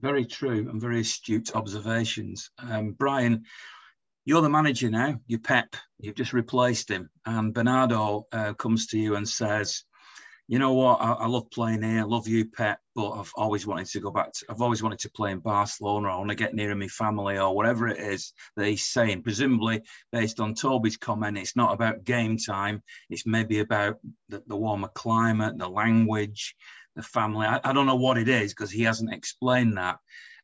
Very 0.00 0.24
true 0.24 0.68
and 0.70 0.80
very 0.80 1.00
astute 1.00 1.56
observations. 1.56 2.50
Um, 2.58 2.92
Brian, 2.92 3.44
you're 4.24 4.42
the 4.42 4.48
manager 4.48 4.88
now. 4.88 5.18
You're 5.26 5.40
Pep. 5.40 5.74
You've 5.98 6.14
just 6.14 6.32
replaced 6.32 6.88
him. 6.88 7.10
And 7.26 7.52
Bernardo 7.52 8.26
uh, 8.30 8.52
comes 8.54 8.86
to 8.88 8.98
you 8.98 9.16
and 9.16 9.28
says, 9.28 9.82
you 10.46 10.60
know 10.60 10.74
what? 10.74 11.00
I, 11.00 11.12
I, 11.12 11.26
love 11.26 11.50
playing 11.50 11.82
here. 11.82 12.00
I 12.00 12.04
love 12.04 12.28
you, 12.28 12.46
Pep, 12.46 12.78
but 12.98 13.12
I've 13.12 13.32
always 13.36 13.64
wanted 13.64 13.86
to 13.86 14.00
go 14.00 14.10
back. 14.10 14.32
To, 14.32 14.46
I've 14.50 14.60
always 14.60 14.82
wanted 14.82 14.98
to 15.00 15.10
play 15.12 15.30
in 15.30 15.38
Barcelona. 15.38 16.08
I 16.08 16.16
want 16.16 16.30
to 16.30 16.34
get 16.34 16.52
nearer 16.52 16.74
my 16.74 16.88
family 16.88 17.38
or 17.38 17.54
whatever 17.54 17.86
it 17.86 18.00
is 18.00 18.32
that 18.56 18.66
he's 18.66 18.86
saying. 18.86 19.22
Presumably, 19.22 19.82
based 20.10 20.40
on 20.40 20.52
Toby's 20.52 20.96
comment, 20.96 21.38
it's 21.38 21.54
not 21.54 21.72
about 21.72 22.02
game 22.02 22.36
time. 22.38 22.82
It's 23.08 23.24
maybe 23.24 23.60
about 23.60 24.00
the, 24.28 24.42
the 24.48 24.56
warmer 24.56 24.88
climate, 24.88 25.58
the 25.58 25.68
language, 25.68 26.56
the 26.96 27.04
family. 27.04 27.46
I, 27.46 27.60
I 27.62 27.72
don't 27.72 27.86
know 27.86 27.94
what 27.94 28.18
it 28.18 28.28
is 28.28 28.52
because 28.52 28.72
he 28.72 28.82
hasn't 28.82 29.14
explained 29.14 29.76
that. 29.76 29.98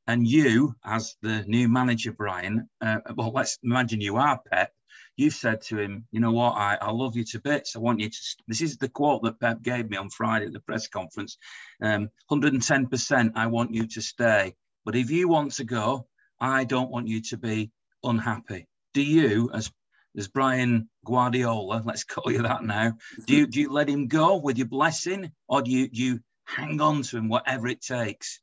And 0.06 0.24
you, 0.24 0.76
as 0.84 1.16
the 1.22 1.42
new 1.48 1.68
manager, 1.68 2.12
Brian, 2.12 2.68
uh, 2.80 2.98
well, 3.16 3.32
let's 3.32 3.58
imagine 3.64 4.00
you 4.00 4.16
are 4.16 4.40
Pep 4.48 4.70
you've 5.16 5.35
said 5.35 5.62
to 5.62 5.79
him, 5.79 6.07
you 6.11 6.20
know 6.20 6.33
what, 6.33 6.57
I, 6.57 6.77
I 6.81 6.90
love 6.90 7.16
you 7.16 7.24
to 7.24 7.40
bits. 7.40 7.77
I 7.77 7.79
want 7.79 8.00
you 8.00 8.11
to. 8.11 8.18
This 8.48 8.61
is 8.61 8.77
the 8.79 8.88
quote 8.88 9.22
that 9.22 9.40
Pep 9.40 9.62
gave 9.62 9.88
me 9.88 9.96
on 9.96 10.11
Friday 10.11 10.46
at 10.46 10.53
the 10.53 10.61
press 10.61 10.88
conference. 10.88 11.38
Um, 11.83 12.11
110%, 12.31 13.33
I 13.35 13.46
want 13.46 13.74
you 13.74 13.87
to 13.87 14.03
stay. 14.03 14.55
But 14.85 14.96
if 14.96 15.11
you 15.11 15.29
want 15.29 15.53
to 15.55 15.64
go, 15.64 16.07
I 16.40 16.64
don't 16.64 16.90
want 16.90 17.09
you 17.09 17.22
to 17.22 17.37
be 17.37 17.70
unhappy. 18.03 18.66
Do 18.92 19.03
you, 19.03 19.50
as 19.53 19.70
as 20.16 20.29
Brian 20.29 20.88
Guardiola, 21.05 21.83
let's 21.87 22.05
call 22.05 22.31
you 22.31 22.42
that 22.42 22.62
now, 22.62 22.94
do 23.27 23.37
you 23.37 23.46
do 23.46 23.61
you 23.61 23.72
let 23.72 23.88
him 23.88 24.09
go 24.09 24.37
with 24.37 24.59
your 24.59 24.68
blessing, 24.68 25.33
or 25.48 25.62
do 25.62 25.70
you 25.70 25.88
do 25.88 26.03
you 26.03 26.20
hang 26.44 26.81
on 26.81 27.03
to 27.03 27.16
him 27.16 27.29
whatever 27.29 27.68
it 27.68 27.81
takes? 27.81 28.40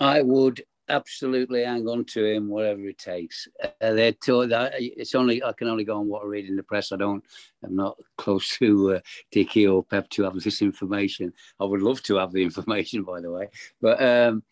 I 0.00 0.22
would 0.22 0.62
absolutely 0.88 1.64
hang 1.64 1.86
on 1.88 2.04
to 2.06 2.24
him, 2.24 2.48
whatever 2.48 2.80
it 2.88 2.98
takes. 2.98 3.48
Uh, 3.62 3.92
they're 3.92 4.12
told 4.12 4.50
that 4.50 4.74
it's 4.78 5.14
only 5.14 5.42
I 5.42 5.52
can 5.52 5.68
only 5.68 5.84
go 5.84 5.98
on 5.98 6.08
what 6.08 6.22
I 6.22 6.26
read 6.26 6.46
in 6.46 6.56
the 6.56 6.62
press. 6.62 6.92
I 6.92 6.96
don't. 6.96 7.24
I'm 7.64 7.76
not 7.76 7.98
close 8.16 8.56
to 8.58 8.94
uh, 8.94 9.00
Txiki 9.34 9.72
or 9.72 9.84
Pep 9.84 10.08
to 10.10 10.24
have 10.24 10.34
this 10.34 10.62
information. 10.62 11.32
I 11.60 11.64
would 11.64 11.82
love 11.82 12.02
to 12.04 12.16
have 12.16 12.32
the 12.32 12.42
information, 12.48 13.02
by 13.02 13.20
the 13.20 13.30
way, 13.30 13.48
but. 13.80 14.02
Um, 14.02 14.42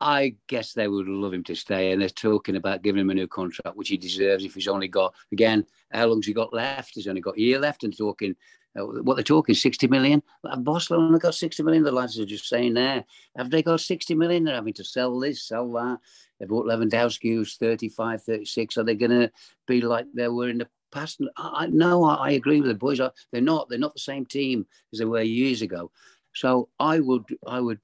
I 0.00 0.36
guess 0.46 0.74
they 0.74 0.86
would 0.86 1.08
love 1.08 1.34
him 1.34 1.42
to 1.44 1.56
stay, 1.56 1.90
and 1.90 2.00
they're 2.00 2.08
talking 2.08 2.54
about 2.54 2.82
giving 2.82 3.00
him 3.00 3.10
a 3.10 3.14
new 3.14 3.26
contract, 3.26 3.76
which 3.76 3.88
he 3.88 3.96
deserves 3.96 4.44
if 4.44 4.54
he's 4.54 4.68
only 4.68 4.86
got 4.86 5.12
again. 5.32 5.66
How 5.90 6.06
long's 6.06 6.26
he 6.26 6.32
got 6.32 6.54
left? 6.54 6.92
He's 6.94 7.08
only 7.08 7.20
got 7.20 7.36
a 7.36 7.40
year 7.40 7.58
left, 7.58 7.82
and 7.82 7.96
talking 7.96 8.36
uh, 8.78 8.84
what 9.02 9.14
they're 9.14 9.24
talking 9.24 9.54
60 9.54 9.86
million. 9.88 10.22
Barcelona 10.58 11.18
got 11.18 11.34
60 11.34 11.62
million. 11.62 11.82
The 11.82 11.92
lads 11.92 12.18
are 12.18 12.26
just 12.26 12.48
saying 12.48 12.74
there. 12.74 13.04
Have 13.36 13.50
they 13.50 13.62
got 13.62 13.80
60 13.80 14.14
million? 14.14 14.44
They're 14.44 14.54
having 14.54 14.74
to 14.74 14.84
sell 14.84 15.18
this, 15.18 15.42
sell 15.42 15.70
that. 15.72 15.98
They 16.38 16.46
bought 16.46 16.66
Lewandowski, 16.66 17.34
who's 17.34 17.56
35, 17.56 18.22
36. 18.22 18.76
Are 18.76 18.84
they 18.84 18.94
going 18.94 19.10
to 19.10 19.30
be 19.66 19.80
like 19.80 20.06
they 20.14 20.28
were 20.28 20.48
in 20.48 20.58
the 20.58 20.68
past? 20.92 21.20
I, 21.36 21.66
no, 21.66 22.04
I, 22.04 22.14
I, 22.14 22.30
agree 22.32 22.60
with 22.60 22.68
the 22.68 22.74
boys. 22.74 23.00
They're 23.32 23.40
not. 23.40 23.68
They're 23.68 23.78
not 23.78 23.94
the 23.94 24.00
same 24.00 24.24
team 24.24 24.66
as 24.92 24.98
they 24.98 25.04
were 25.04 25.22
years 25.22 25.62
ago. 25.62 25.90
So 26.34 26.68
I 26.78 27.00
would, 27.00 27.24
I 27.46 27.60
would 27.60 27.80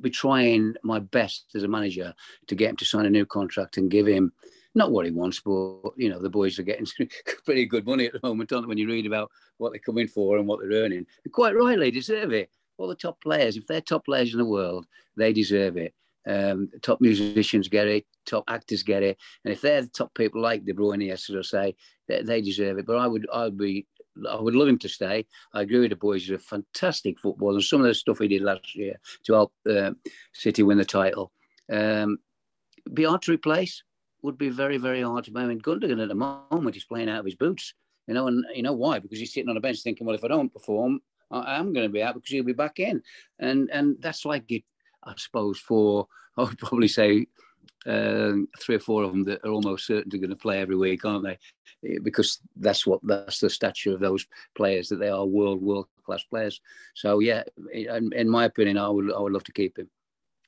be 0.00 0.10
trying 0.10 0.74
my 0.82 1.00
best 1.00 1.46
as 1.54 1.64
a 1.64 1.68
manager 1.68 2.14
to 2.46 2.54
get 2.54 2.70
him 2.70 2.76
to 2.76 2.84
sign 2.84 3.06
a 3.06 3.10
new 3.10 3.26
contract 3.26 3.76
and 3.76 3.90
give 3.90 4.06
him 4.06 4.32
not 4.74 4.92
what 4.92 5.04
he 5.04 5.10
wants, 5.10 5.40
but 5.40 5.92
you 5.96 6.08
know 6.08 6.20
the 6.20 6.30
boys 6.30 6.58
are 6.58 6.64
getting 6.64 6.86
pretty 7.44 7.66
good 7.66 7.86
money 7.86 8.06
at 8.06 8.12
the 8.12 8.20
moment, 8.22 8.50
don't 8.50 8.62
they? 8.62 8.68
When 8.68 8.78
you 8.78 8.88
read 8.88 9.06
about 9.06 9.30
what 9.58 9.72
they're 9.72 9.80
coming 9.80 10.08
for 10.08 10.36
and 10.36 10.46
what 10.46 10.60
they're 10.60 10.82
earning, 10.82 11.06
and 11.24 11.32
quite 11.32 11.56
rightly 11.56 11.90
deserve 11.90 12.32
it. 12.32 12.50
All 12.78 12.88
the 12.88 12.94
top 12.94 13.20
players, 13.20 13.56
if 13.56 13.66
they're 13.66 13.80
top 13.80 14.06
players 14.06 14.32
in 14.32 14.38
the 14.38 14.44
world, 14.44 14.86
they 15.16 15.32
deserve 15.32 15.76
it. 15.76 15.94
Um, 16.26 16.70
top 16.82 17.00
musicians 17.00 17.68
get 17.68 17.88
it, 17.88 18.06
top 18.26 18.44
actors 18.48 18.82
get 18.82 19.02
it, 19.02 19.18
and 19.44 19.52
if 19.52 19.60
they're 19.60 19.82
the 19.82 19.88
top 19.88 20.14
people 20.14 20.40
like 20.40 20.64
De 20.64 20.72
Bruyne, 20.72 21.06
yesterday, 21.06 21.42
say 21.42 21.76
they, 22.08 22.22
they 22.22 22.40
deserve 22.40 22.78
it. 22.78 22.86
But 22.86 22.96
I 22.96 23.06
would, 23.06 23.26
I 23.32 23.44
would 23.44 23.58
be 23.58 23.86
I 24.28 24.40
would 24.40 24.54
love 24.54 24.68
him 24.68 24.78
to 24.78 24.88
stay. 24.88 25.26
I 25.52 25.62
agree 25.62 25.80
with 25.80 25.90
the 25.90 25.96
boys. 25.96 26.22
He's 26.22 26.30
a 26.34 26.38
fantastic 26.38 27.18
footballer. 27.18 27.54
And 27.54 27.64
some 27.64 27.80
of 27.80 27.86
the 27.86 27.94
stuff 27.94 28.18
he 28.18 28.28
did 28.28 28.42
last 28.42 28.74
year 28.74 28.96
to 29.24 29.32
help 29.32 29.52
uh, 29.68 29.92
City 30.32 30.62
win 30.62 30.78
the 30.78 30.84
title. 30.84 31.32
Um, 31.72 32.18
be 32.92 33.04
hard 33.04 33.22
to 33.22 33.32
replace 33.32 33.82
would 34.22 34.38
be 34.38 34.48
very, 34.48 34.76
very 34.76 35.02
hard 35.02 35.24
to. 35.24 35.32
I 35.36 35.46
mean, 35.46 35.60
Gundogan 35.60 36.02
at 36.02 36.08
the 36.08 36.14
moment 36.14 36.74
he's 36.74 36.84
playing 36.84 37.08
out 37.08 37.20
of 37.20 37.24
his 37.24 37.34
boots, 37.34 37.74
you 38.06 38.14
know, 38.14 38.26
and 38.26 38.44
you 38.54 38.62
know 38.62 38.72
why? 38.72 38.98
Because 38.98 39.18
he's 39.18 39.32
sitting 39.32 39.48
on 39.48 39.56
a 39.56 39.60
bench 39.60 39.82
thinking, 39.82 40.06
well, 40.06 40.16
if 40.16 40.24
I 40.24 40.28
don't 40.28 40.52
perform, 40.52 41.00
I 41.30 41.58
am 41.58 41.72
going 41.72 41.86
to 41.86 41.92
be 41.92 42.02
out 42.02 42.14
because 42.14 42.30
he'll 42.30 42.44
be 42.44 42.52
back 42.52 42.80
in, 42.80 43.02
and 43.38 43.70
and 43.70 43.96
that's 44.00 44.24
like 44.24 44.50
it, 44.50 44.64
I 45.04 45.14
suppose. 45.16 45.58
For 45.58 46.06
I 46.36 46.42
would 46.42 46.58
probably 46.58 46.88
say 46.88 47.26
um, 47.86 48.48
three 48.58 48.76
or 48.76 48.80
four 48.80 49.04
of 49.04 49.10
them 49.10 49.24
that 49.24 49.44
are 49.44 49.50
almost 49.50 49.86
certain 49.86 50.10
to 50.10 50.18
going 50.18 50.30
to 50.30 50.36
play 50.36 50.60
every 50.60 50.76
week, 50.76 51.04
aren't 51.04 51.24
they? 51.24 51.38
Eh, 51.88 51.98
because 52.02 52.40
that's 52.56 52.86
what 52.86 53.00
that's 53.02 53.40
the 53.40 53.50
stature 53.50 53.92
of 53.92 54.00
those 54.00 54.26
players 54.54 54.88
that 54.88 54.96
they 54.96 55.08
are 55.08 55.24
world 55.24 55.62
world 55.62 55.86
class 56.04 56.22
players. 56.24 56.60
So 56.94 57.20
yeah, 57.20 57.44
in, 57.72 58.12
in 58.12 58.28
my 58.28 58.44
opinion, 58.44 58.78
I 58.78 58.88
would 58.88 59.12
I 59.12 59.20
would 59.20 59.32
love 59.32 59.44
to 59.44 59.52
keep 59.52 59.78
him. 59.78 59.88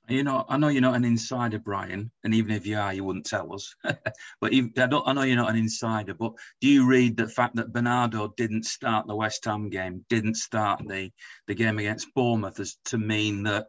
You 0.08 0.24
know, 0.24 0.44
I 0.48 0.56
know 0.56 0.68
you're 0.68 0.82
not 0.82 0.96
an 0.96 1.04
insider, 1.04 1.60
Brian, 1.60 2.10
and 2.24 2.34
even 2.34 2.50
if 2.50 2.66
you 2.66 2.76
are, 2.76 2.92
you 2.92 3.04
wouldn't 3.04 3.24
tell 3.24 3.54
us. 3.54 3.74
but 4.40 4.52
even, 4.52 4.72
I 4.76 4.86
don't. 4.86 5.06
I 5.06 5.12
know 5.12 5.22
you're 5.22 5.36
not 5.36 5.50
an 5.50 5.56
insider, 5.56 6.12
but 6.12 6.32
do 6.60 6.68
you 6.68 6.86
read 6.86 7.16
the 7.16 7.28
fact 7.28 7.54
that 7.56 7.72
Bernardo 7.72 8.34
didn't 8.36 8.64
start 8.64 9.06
the 9.06 9.14
West 9.14 9.44
Ham 9.44 9.70
game, 9.70 10.04
didn't 10.08 10.36
start 10.36 10.82
the 10.86 11.10
the 11.46 11.54
game 11.54 11.78
against 11.78 12.12
Bournemouth, 12.14 12.58
as 12.58 12.78
to 12.86 12.98
mean 12.98 13.44
that 13.44 13.68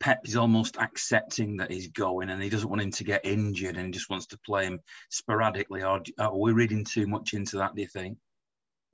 Pep 0.00 0.20
is 0.24 0.34
almost 0.34 0.78
accepting 0.78 1.58
that 1.58 1.70
he's 1.70 1.88
going 1.88 2.30
and 2.30 2.42
he 2.42 2.48
doesn't 2.48 2.70
want 2.70 2.82
him 2.82 2.90
to 2.90 3.04
get 3.04 3.24
injured 3.24 3.76
and 3.76 3.86
he 3.86 3.92
just 3.92 4.10
wants 4.10 4.26
to 4.26 4.38
play 4.38 4.64
him 4.64 4.80
sporadically. 5.10 5.82
Or 5.82 6.00
are 6.18 6.36
we 6.36 6.52
reading 6.52 6.84
too 6.84 7.06
much 7.06 7.34
into 7.34 7.58
that, 7.58 7.74
do 7.74 7.82
you 7.82 7.88
think? 7.88 8.16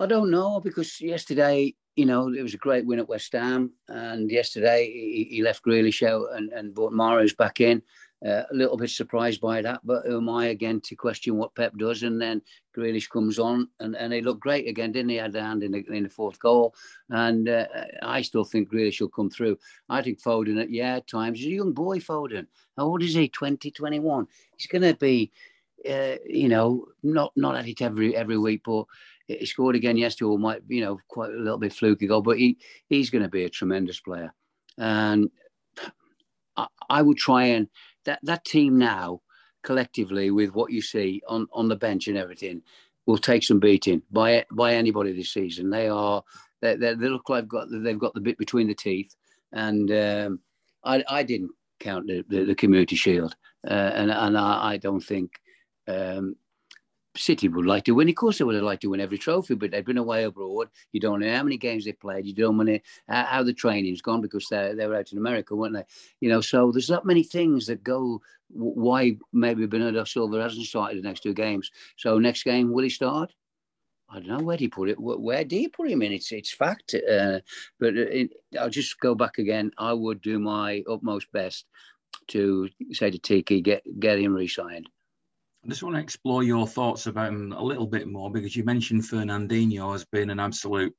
I 0.01 0.07
don't 0.07 0.31
know 0.31 0.61
because 0.61 1.01
yesterday, 1.01 1.75
you 1.97 2.05
know, 2.05 2.33
it 2.33 2.43
was 2.43 2.55
a 2.55 2.59
great 2.59 2.85
win 2.87 2.99
at 2.99 3.09
West 3.09 3.33
Ham, 3.33 3.73
and 3.89 4.31
yesterday 4.31 4.91
he, 4.93 5.29
he 5.31 5.43
left 5.43 5.65
Grealish 5.65 6.07
out 6.07 6.27
and, 6.35 6.53
and 6.53 6.75
brought 6.75 6.93
Mahrez 6.93 7.37
back 7.37 7.61
in. 7.61 7.83
Uh, 8.25 8.43
a 8.51 8.55
little 8.55 8.79
bit 8.79 8.89
surprised 8.89 9.43
by 9.43 9.61
that, 9.61 9.81
but 9.85 10.05
who 10.07 10.17
am 10.17 10.29
I 10.29 10.47
again 10.47 10.81
to 10.81 10.97
question 10.97 11.37
what 11.37 11.55
Pep 11.55 11.77
does? 11.77 12.03
And 12.03 12.21
then 12.21 12.41
Grealish 12.77 13.11
comes 13.11 13.39
on, 13.39 13.69
and, 13.81 13.95
and 13.95 14.13
he 14.13 14.23
looked 14.23 14.41
great 14.41 14.67
again, 14.67 14.93
didn't 14.93 15.11
he? 15.11 15.17
Had 15.17 15.35
a 15.37 15.43
hand 15.43 15.63
in 15.63 15.73
the, 15.73 15.85
in 15.91 16.03
the 16.03 16.09
fourth 16.09 16.39
goal, 16.39 16.75
and 17.11 17.49
uh, 17.49 17.67
I 18.03 18.23
still 18.23 18.45
think 18.45 18.71
Grealish 18.71 19.01
will 19.01 19.09
come 19.09 19.31
through. 19.31 19.59
I 19.89 20.03
think 20.03 20.23
Foden, 20.23 20.61
at 20.61 20.71
yeah, 20.71 20.97
at 20.97 21.07
times 21.07 21.39
he's 21.39 21.49
a 21.49 21.51
young 21.51 21.73
boy. 21.73 21.99
Foden, 21.99 22.47
how 22.77 22.87
old 22.87 23.03
is 23.03 23.15
he? 23.15 23.29
20, 23.29 23.71
21. 23.71 24.27
He's 24.57 24.67
going 24.67 24.83
to 24.83 24.95
be, 24.95 25.31
uh, 25.89 26.17
you 26.27 26.49
know, 26.49 26.87
not 27.03 27.33
not 27.37 27.55
at 27.55 27.69
it 27.69 27.83
every 27.83 28.17
every 28.17 28.39
week, 28.39 28.63
but 28.65 28.87
he 29.27 29.47
scored 29.47 29.77
again 29.77 29.97
yesterday. 29.97 30.29
Or 30.29 30.39
might 30.39 30.63
you 30.69 30.83
know 30.83 30.99
quite 31.09 31.31
a 31.31 31.37
little 31.37 31.59
bit 31.59 31.73
fluky 31.73 32.07
goal, 32.07 32.23
but 32.23 32.39
he 32.39 32.59
he's 32.89 33.11
going 33.11 33.23
to 33.23 33.29
be 33.29 33.45
a 33.45 33.51
tremendous 33.51 34.01
player, 34.01 34.33
and 34.79 35.31
I, 36.57 36.67
I 36.89 37.03
would 37.03 37.17
try 37.17 37.45
and 37.45 37.69
that 38.05 38.21
that 38.23 38.45
team 38.45 38.79
now 38.79 39.21
collectively 39.63 40.31
with 40.31 40.55
what 40.55 40.73
you 40.73 40.81
see 40.81 41.23
on 41.29 41.47
on 41.53 41.69
the 41.69 41.77
bench 41.77 42.07
and 42.09 42.17
everything 42.17 42.63
will 43.07 43.19
take 43.19 43.43
some 43.43 43.61
beating 43.61 44.03
by 44.11 44.45
by 44.53 44.75
anybody 44.75 45.13
this 45.13 45.33
season. 45.33 45.71
They 45.71 45.89
are 45.89 46.23
they, 46.61 46.77
they 46.77 46.95
look 46.95 47.29
like 47.29 47.43
they've 47.43 47.49
got 47.49 47.69
they've 47.71 47.99
got 47.99 48.15
the 48.15 48.21
bit 48.21 48.39
between 48.39 48.69
the 48.69 48.75
teeth, 48.75 49.15
and 49.53 49.91
um, 49.91 50.41
I 50.85 51.05
I 51.09 51.23
didn't 51.23 51.51
count 51.81 52.07
the, 52.07 52.25
the, 52.29 52.45
the 52.45 52.55
Community 52.55 52.97
Shield, 52.97 53.37
uh, 53.69 53.93
and 53.95 54.11
and 54.11 54.39
I, 54.39 54.73
I 54.73 54.77
don't 54.77 55.03
think 55.03 55.33
um, 55.89 56.37
City 57.17 57.49
would 57.49 57.67
like 57.67 57.85
to 57.85 57.93
win. 57.93 58.09
Of 58.09 58.15
course, 58.15 58.39
they 58.39 58.45
would 58.45 58.55
have 58.55 58.65
liked 58.65 58.83
to 58.83 58.91
win 58.91 59.01
every 59.01 59.19
trophy, 59.19 59.55
but 59.55 59.71
they've 59.71 59.85
been 59.85 59.99
away 59.99 60.25
abroad. 60.25 60.69
You 60.93 61.01
don't 61.01 61.21
know 61.21 61.35
how 61.35 61.43
many 61.43 61.57
games 61.57 61.85
they've 61.85 61.99
played. 61.99 62.27
You 62.27 62.35
don't 62.35 62.57
know 62.57 62.79
how 63.09 63.43
the 63.43 63.53
training's 63.53 64.03
gone 64.03 64.21
because 64.21 64.47
they 64.49 64.75
they 64.75 64.87
were 64.87 64.97
out 64.97 65.13
in 65.13 65.19
America, 65.19 65.55
weren't 65.55 65.75
they? 65.75 65.85
You 66.21 66.29
know, 66.29 66.41
so 66.41 66.71
there's 66.73 66.91
not 66.91 67.07
many 67.07 67.23
things 67.23 67.67
that 67.67 67.83
go 67.83 68.23
why 68.49 69.17
maybe 69.33 69.67
Bernardo 69.67 70.05
Silva 70.05 70.41
hasn't 70.41 70.67
started 70.67 70.99
the 70.99 71.07
next 71.07 71.21
two 71.21 71.35
games. 71.35 71.71
So 71.97 72.19
next 72.19 72.45
game, 72.45 72.73
will 72.73 72.85
he 72.85 72.91
start? 72.91 73.33
I 74.09 74.21
don't 74.21 74.29
know 74.29 74.45
where 74.45 74.57
do 74.57 74.65
you 74.65 74.71
put 74.71 74.89
it. 74.89 75.01
Where 75.01 75.45
do 75.45 75.57
you 75.57 75.69
put 75.69 75.91
him 75.91 76.03
in? 76.03 76.13
It's 76.13 76.31
it's 76.31 76.53
fact. 76.53 76.95
Uh, 76.95 77.41
but 77.81 77.97
it, 77.97 78.31
I'll 78.59 78.71
just 78.71 79.01
go 79.01 79.15
back 79.15 79.39
again. 79.39 79.73
I 79.79 79.93
would 79.93 80.21
do 80.21 80.39
my 80.39 80.85
utmost 80.89 81.31
best 81.33 81.67
to 82.29 82.69
say 82.93 83.11
to 83.11 83.19
Txiki, 83.19 83.63
get 83.63 83.83
get 83.99 84.19
him 84.19 84.35
re-signed. 84.35 84.89
I 85.67 85.69
just 85.69 85.83
want 85.83 85.97
to 85.97 86.01
explore 86.01 86.45
your 86.45 86.65
thoughts 86.65 87.07
about 87.07 87.31
him 87.31 87.53
a 87.53 87.63
little 87.63 87.89
bit 87.89 88.07
more 88.07 88.31
because 88.31 88.55
you 88.55 88.63
mentioned 88.63 89.03
Fernandinho 89.03 89.91
has 89.93 90.05
been 90.05 90.31
an 90.31 90.39
absolute 90.39 90.95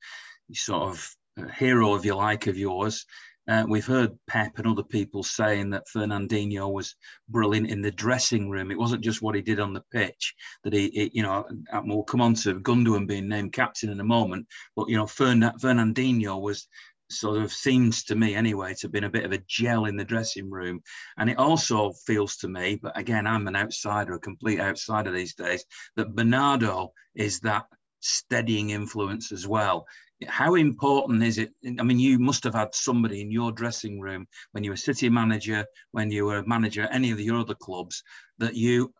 sort 0.51 0.89
of 0.89 1.15
uh, 1.39 1.47
hero, 1.47 1.95
if 1.95 2.03
you 2.03 2.15
like, 2.15 2.47
of 2.47 2.57
yours. 2.57 3.05
Uh, 3.47 3.63
we've 3.65 3.85
heard 3.85 4.17
Pep 4.27 4.57
and 4.57 4.67
other 4.67 4.83
people 4.83 5.23
saying 5.23 5.69
that 5.69 5.87
Fernandinho 5.87 6.69
was 6.69 6.97
brilliant 7.29 7.69
in 7.69 7.81
the 7.81 7.91
dressing 7.91 8.49
room. 8.49 8.69
It 8.69 8.77
wasn't 8.77 9.05
just 9.05 9.21
what 9.21 9.35
he 9.35 9.41
did 9.41 9.61
on 9.61 9.71
the 9.71 9.85
pitch. 9.93 10.35
That 10.65 10.73
he, 10.73 10.89
he 10.89 11.11
you 11.13 11.23
know, 11.23 11.47
we'll 11.85 12.03
come 12.03 12.19
on 12.19 12.33
to 12.33 12.59
Gundogan 12.59 13.07
being 13.07 13.29
named 13.29 13.53
captain 13.53 13.89
in 13.89 14.01
a 14.01 14.03
moment. 14.03 14.47
But 14.75 14.89
you 14.89 14.97
know, 14.97 15.07
Fern, 15.07 15.49
Fernandinho 15.61 16.41
was 16.41 16.67
sort 17.09 17.41
of 17.41 17.51
seems 17.51 18.03
to 18.03 18.15
me 18.15 18.35
anyway 18.35 18.73
to 18.73 18.81
have 18.83 18.91
been 18.91 19.05
a 19.05 19.09
bit 19.09 19.25
of 19.25 19.31
a 19.31 19.43
gel 19.47 19.85
in 19.85 19.95
the 19.95 20.05
dressing 20.05 20.49
room. 20.49 20.81
And 21.17 21.29
it 21.29 21.37
also 21.37 21.93
feels 22.05 22.37
to 22.37 22.47
me, 22.47 22.79
but 22.81 22.97
again, 22.97 23.25
I'm 23.27 23.47
an 23.47 23.55
outsider, 23.55 24.13
a 24.13 24.19
complete 24.19 24.59
outsider 24.59 25.11
these 25.11 25.33
days, 25.33 25.63
that 25.95 26.15
Bernardo 26.15 26.91
is 27.15 27.39
that 27.41 27.65
steadying 27.99 28.71
influence 28.71 29.31
as 29.31 29.47
well. 29.47 29.85
How 30.27 30.55
important 30.55 31.23
is 31.23 31.37
it? 31.37 31.51
I 31.79 31.83
mean, 31.83 31.99
you 31.99 32.17
must 32.17 32.43
have 32.43 32.55
had 32.55 32.73
somebody 32.73 33.21
in 33.21 33.31
your 33.31 33.51
dressing 33.51 33.99
room 33.99 34.27
when 34.51 34.63
you 34.63 34.71
were 34.71 34.77
city 34.77 35.09
manager, 35.09 35.65
when 35.91 36.09
you 36.11 36.25
were 36.25 36.39
a 36.39 36.47
manager 36.47 36.87
any 36.91 37.11
of 37.11 37.19
your 37.19 37.39
other 37.39 37.55
clubs, 37.55 38.03
that 38.39 38.55
you 38.55 38.93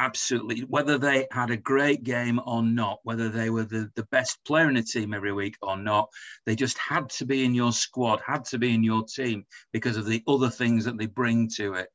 absolutely, 0.00 0.60
whether 0.60 0.96
they 0.96 1.26
had 1.30 1.50
a 1.50 1.56
great 1.56 2.02
game 2.02 2.40
or 2.46 2.62
not, 2.62 3.00
whether 3.02 3.28
they 3.28 3.50
were 3.50 3.64
the, 3.64 3.90
the 3.96 4.06
best 4.10 4.38
player 4.46 4.66
in 4.66 4.74
the 4.74 4.82
team 4.82 5.12
every 5.12 5.32
week 5.32 5.56
or 5.60 5.76
not, 5.76 6.08
they 6.46 6.56
just 6.56 6.78
had 6.78 7.10
to 7.10 7.26
be 7.26 7.44
in 7.44 7.54
your 7.54 7.70
squad, 7.70 8.18
had 8.26 8.46
to 8.46 8.58
be 8.58 8.72
in 8.74 8.82
your 8.82 9.04
team 9.04 9.44
because 9.74 9.98
of 9.98 10.06
the 10.06 10.22
other 10.26 10.48
things 10.48 10.86
that 10.86 10.96
they 10.96 11.04
bring 11.04 11.48
to 11.56 11.74
it. 11.74 11.88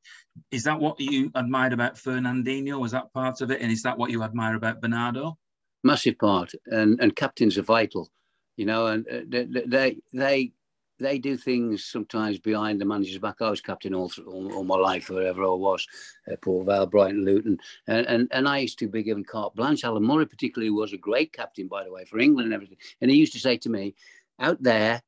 Is 0.51 0.63
that 0.65 0.79
what 0.79 0.99
you 0.99 1.31
admired 1.33 1.73
about 1.73 1.95
Fernandinho? 1.95 2.79
Was 2.79 2.91
that 2.91 3.11
part 3.11 3.41
of 3.41 3.49
it? 3.49 3.61
And 3.61 3.71
is 3.71 3.81
that 3.83 3.97
what 3.97 4.11
you 4.11 4.21
admire 4.21 4.55
about 4.55 4.81
Bernardo? 4.81 5.37
Massive 5.83 6.19
part. 6.19 6.51
And, 6.67 6.99
and 7.01 7.15
captains 7.15 7.57
are 7.57 7.63
vital, 7.63 8.11
you 8.55 8.67
know, 8.67 8.85
and 8.87 9.07
uh, 9.11 9.21
they, 9.27 9.63
they, 9.65 9.97
they 10.13 10.51
they 10.99 11.19
do 11.19 11.35
things 11.35 11.85
sometimes 11.85 12.39
behind 12.39 12.79
the 12.79 12.85
manager's 12.85 13.17
back. 13.17 13.41
I 13.41 13.49
was 13.49 13.61
captain 13.61 13.93
all, 13.93 14.11
all, 14.27 14.53
all 14.53 14.63
my 14.63 14.77
life, 14.77 15.09
wherever 15.09 15.43
I 15.43 15.47
was, 15.47 15.85
uh, 16.31 16.35
Port 16.41 16.65
Vale, 16.67 16.85
Brighton, 16.85 17.25
Luton, 17.25 17.57
and, 17.87 18.05
and 18.07 18.27
and 18.31 18.47
I 18.47 18.59
used 18.59 18.79
to 18.79 18.87
be 18.87 19.03
given 19.03 19.23
carte 19.23 19.55
blanche. 19.55 19.83
Alan 19.83 20.03
Mullery, 20.03 20.29
particularly, 20.29 20.69
was 20.69 20.93
a 20.93 20.97
great 20.97 21.33
captain, 21.33 21.67
by 21.67 21.83
the 21.83 21.91
way, 21.91 22.05
for 22.05 22.19
England 22.19 22.45
and 22.45 22.53
everything. 22.53 22.77
And 23.01 23.11
he 23.11 23.17
used 23.17 23.33
to 23.33 23.39
say 23.39 23.57
to 23.57 23.69
me, 23.69 23.95
"Out 24.39 24.61
there, 24.61 25.01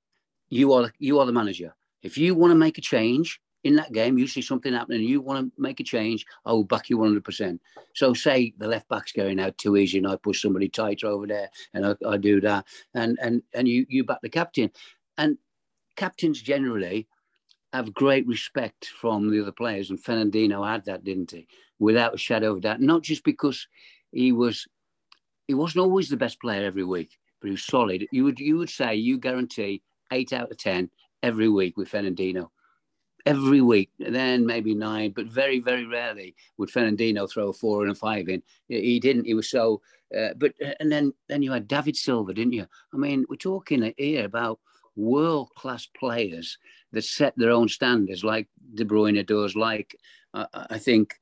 you 0.49 0.73
are 0.73 0.91
you 0.99 1.19
are 1.19 1.25
the 1.25 1.31
manager. 1.31 1.73
If 2.03 2.17
you 2.17 2.35
want 2.35 2.51
to 2.51 2.55
make 2.55 2.77
a 2.77 2.81
change." 2.81 3.39
In 3.63 3.75
that 3.77 3.91
game, 3.91 4.17
you 4.17 4.27
see 4.27 4.41
something 4.41 4.71
happening, 4.71 5.01
you 5.01 5.19
want 5.19 5.53
to 5.53 5.61
make 5.61 5.81
a 5.81 5.83
change, 5.83 6.25
I 6.45 6.53
will 6.53 6.63
back 6.63 6.89
you 6.89 6.97
100%. 6.99 7.59
So, 7.95 8.13
say 8.13 8.53
the 8.57 8.67
left 8.67 8.87
back's 8.87 9.11
going 9.11 9.41
out 9.41 9.57
too 9.57 9.75
easy, 9.75 9.97
and 9.97 10.07
I 10.07 10.15
push 10.15 10.41
somebody 10.41 10.69
tighter 10.69 11.07
over 11.07 11.27
there, 11.27 11.49
and 11.73 11.85
I, 11.85 11.95
I 12.07 12.15
do 12.15 12.39
that, 12.41 12.65
and 12.93 13.17
and 13.21 13.41
and 13.53 13.67
you 13.67 13.85
you 13.89 14.05
back 14.05 14.21
the 14.21 14.29
captain, 14.29 14.71
and 15.17 15.37
captains 15.97 16.41
generally 16.41 17.07
have 17.73 17.93
great 17.93 18.25
respect 18.25 18.85
from 18.85 19.29
the 19.29 19.41
other 19.41 19.51
players, 19.51 19.89
and 19.89 20.01
Fernandinho 20.01 20.65
had 20.65 20.85
that, 20.85 21.03
didn't 21.03 21.31
he? 21.31 21.47
Without 21.79 22.15
a 22.15 22.17
shadow 22.17 22.53
of 22.53 22.61
doubt. 22.61 22.79
Not 22.79 23.03
just 23.03 23.23
because 23.23 23.67
he 24.11 24.31
was, 24.31 24.65
he 25.47 25.53
wasn't 25.53 25.83
always 25.83 26.09
the 26.09 26.17
best 26.17 26.39
player 26.39 26.65
every 26.65 26.85
week, 26.85 27.17
but 27.41 27.47
he 27.47 27.51
was 27.51 27.65
solid. 27.65 28.07
You 28.11 28.23
would 28.23 28.39
you 28.39 28.57
would 28.57 28.69
say 28.69 28.95
you 28.95 29.17
guarantee 29.17 29.83
eight 30.11 30.31
out 30.31 30.49
of 30.49 30.57
ten 30.57 30.89
every 31.21 31.49
week 31.49 31.75
with 31.75 31.91
Fernandinho. 31.91 32.49
Every 33.25 33.59
week, 33.59 33.89
then 33.99 34.45
maybe 34.45 34.73
nine, 34.73 35.11
but 35.11 35.25
very, 35.25 35.59
very 35.59 35.85
rarely 35.85 36.33
would 36.57 36.69
Fernandinho 36.69 37.29
throw 37.29 37.49
a 37.49 37.53
four 37.53 37.83
and 37.83 37.91
a 37.91 37.95
five 37.95 38.29
in. 38.29 38.41
He 38.69 39.01
didn't. 39.01 39.25
He 39.25 39.33
was 39.33 39.49
so. 39.49 39.81
Uh, 40.17 40.29
but 40.37 40.53
and 40.79 40.89
then 40.89 41.13
then 41.27 41.41
you 41.41 41.51
had 41.51 41.67
David 41.67 41.97
Silva, 41.97 42.33
didn't 42.33 42.53
you? 42.53 42.65
I 42.93 42.97
mean, 42.97 43.25
we're 43.29 43.35
talking 43.35 43.93
here 43.97 44.23
about 44.23 44.59
world 44.97 45.49
class 45.55 45.87
players 45.97 46.57
that 46.91 47.03
set 47.03 47.33
their 47.37 47.51
own 47.51 47.69
standards, 47.69 48.23
like 48.23 48.47
De 48.73 48.83
Bruyne 48.83 49.25
does, 49.25 49.55
like 49.55 49.95
uh, 50.33 50.45
I 50.53 50.77
think 50.77 51.13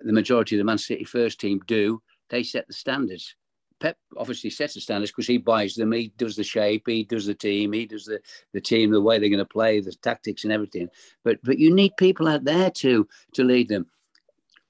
the 0.00 0.12
majority 0.12 0.56
of 0.56 0.58
the 0.58 0.64
Man 0.64 0.78
City 0.78 1.04
first 1.04 1.40
team 1.40 1.60
do. 1.66 2.02
They 2.28 2.42
set 2.42 2.66
the 2.66 2.72
standards. 2.72 3.34
Pep 3.80 3.96
obviously 4.16 4.50
sets 4.50 4.74
the 4.74 4.80
standards 4.80 5.10
because 5.10 5.26
he 5.26 5.38
buys 5.38 5.74
them. 5.74 5.92
He 5.92 6.12
does 6.18 6.36
the 6.36 6.44
shape. 6.44 6.82
He 6.86 7.04
does 7.04 7.26
the 7.26 7.34
team. 7.34 7.72
He 7.72 7.86
does 7.86 8.04
the, 8.04 8.20
the 8.52 8.60
team, 8.60 8.90
the 8.90 9.00
way 9.00 9.18
they're 9.18 9.30
going 9.30 9.38
to 9.38 9.46
play, 9.46 9.80
the 9.80 9.92
tactics 10.02 10.44
and 10.44 10.52
everything. 10.52 10.88
But 11.24 11.38
but 11.42 11.58
you 11.58 11.74
need 11.74 11.96
people 11.96 12.28
out 12.28 12.44
there 12.44 12.70
to 12.70 13.08
to 13.34 13.44
lead 13.44 13.68
them. 13.68 13.86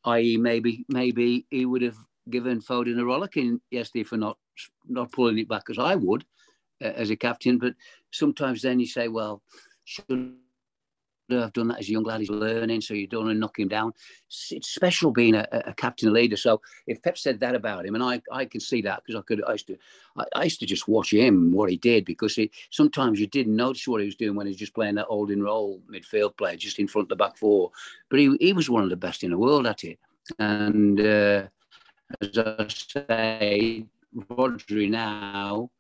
I.e., 0.05 0.37
maybe 0.37 0.85
maybe 0.89 1.47
he 1.51 1.67
would 1.67 1.83
have 1.83 1.99
given 2.31 2.61
Foden 2.61 3.01
a 3.01 3.05
rollicking 3.05 3.61
yesterday 3.71 4.05
for 4.05 4.17
not 4.17 4.39
not 4.89 5.11
pulling 5.11 5.39
it 5.39 5.49
back 5.49 5.65
as 5.71 5.79
I 5.79 5.97
would 5.97 6.23
uh, 6.23 6.25
as 6.81 7.11
a 7.11 7.17
captain. 7.17 7.59
But 7.59 7.75
sometimes 8.11 8.63
then 8.63 8.81
you 8.81 8.87
say, 8.87 9.09
well, 9.09 9.43
should 9.85 10.37
have 11.31 11.53
done 11.53 11.69
that 11.69 11.79
as 11.79 11.89
a 11.89 11.93
young 11.93 12.05
lad. 12.05 12.21
He's 12.21 12.31
learning, 12.31 12.81
so 12.81 12.95
you 12.95 13.07
don't 13.07 13.25
want 13.25 13.37
to 13.37 13.39
knock 13.39 13.59
him 13.59 13.69
down. 13.69 13.93
It's, 14.51 14.71
special 14.71 15.11
being 15.11 15.35
a, 15.35 15.47
a, 15.53 15.75
captain 15.75 16.13
leader. 16.13 16.37
So 16.37 16.61
if 16.87 17.03
Pep 17.03 17.17
said 17.19 17.41
that 17.41 17.55
about 17.55 17.87
him, 17.87 17.95
and 17.95 18.05
I, 18.05 18.21
I 18.33 18.45
can 18.45 18.61
see 18.61 18.83
that 18.83 19.03
because 19.05 19.19
I 19.19 19.23
could 19.23 19.45
I 19.45 19.53
used 19.53 19.67
to 19.69 19.77
I, 20.17 20.25
I, 20.35 20.45
used 20.45 20.61
to 20.61 20.67
just 20.67 20.89
watch 20.89 21.13
him 21.13 21.53
what 21.53 21.71
he 21.71 21.77
did 21.77 22.05
because 22.05 22.35
he, 22.35 22.51
sometimes 22.71 23.21
you 23.21 23.27
didn't 23.27 23.57
notice 23.57 23.87
what 23.87 24.01
he 24.01 24.07
was 24.07 24.17
doing 24.17 24.35
when 24.35 24.47
he 24.47 24.51
was 24.51 24.59
just 24.59 24.75
playing 24.75 24.97
that 24.97 25.07
holding 25.07 25.43
role 25.43 25.81
midfield 25.91 26.37
player 26.37 26.57
just 26.57 26.79
in 26.79 26.89
front 26.89 27.07
of 27.07 27.11
the 27.11 27.17
back 27.17 27.37
four. 27.37 27.71
But 28.09 28.21
he, 28.21 28.37
he 28.41 28.53
was 28.53 28.71
one 28.71 28.83
of 28.83 28.91
the 28.91 28.97
best 28.97 29.23
in 29.23 29.31
the 29.31 29.39
world 29.39 29.67
at 29.67 29.85
it. 29.85 29.99
And 30.39 31.01
uh, 31.01 31.47
as 32.21 32.39
I 32.39 32.67
say, 32.69 33.87
Rodri 34.31 34.91
now 34.91 35.71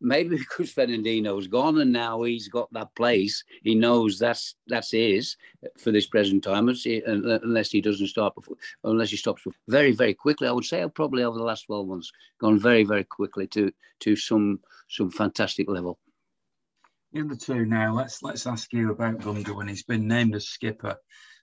maybe 0.00 0.36
because 0.36 0.72
Fernandinho's 0.72 1.46
gone 1.46 1.80
and 1.80 1.92
now 1.92 2.22
he's 2.22 2.48
got 2.48 2.72
that 2.72 2.94
place, 2.94 3.42
he 3.62 3.74
knows 3.74 4.18
that's 4.18 4.54
that's 4.66 4.92
his 4.92 5.36
for 5.78 5.90
this 5.90 6.06
present 6.06 6.44
time, 6.44 6.68
unless 6.68 7.70
he 7.70 7.80
doesn't 7.80 8.06
before, 8.34 8.56
unless 8.84 9.10
he 9.10 9.16
stops 9.16 9.42
very 9.68 9.92
very 9.92 10.14
quickly. 10.14 10.48
I 10.48 10.52
would 10.52 10.64
say 10.64 10.86
probably 10.94 11.24
over 11.24 11.38
the 11.38 11.44
last 11.44 11.66
twelve 11.66 11.88
months, 11.88 12.10
gone 12.40 12.58
very 12.58 12.84
very 12.84 13.04
quickly 13.04 13.46
to 13.48 13.72
to 14.00 14.16
some 14.16 14.60
some 14.88 15.10
fantastic 15.10 15.68
level. 15.68 15.98
The 17.12 17.22
other 17.22 17.36
two 17.36 17.64
now. 17.64 17.94
Let's 17.94 18.22
let's 18.22 18.46
ask 18.46 18.72
you 18.72 18.90
about 18.90 19.18
Gundogan 19.18 19.56
when 19.56 19.68
he's 19.68 19.84
been 19.84 20.06
named 20.06 20.34
as 20.34 20.48
skipper. 20.48 20.96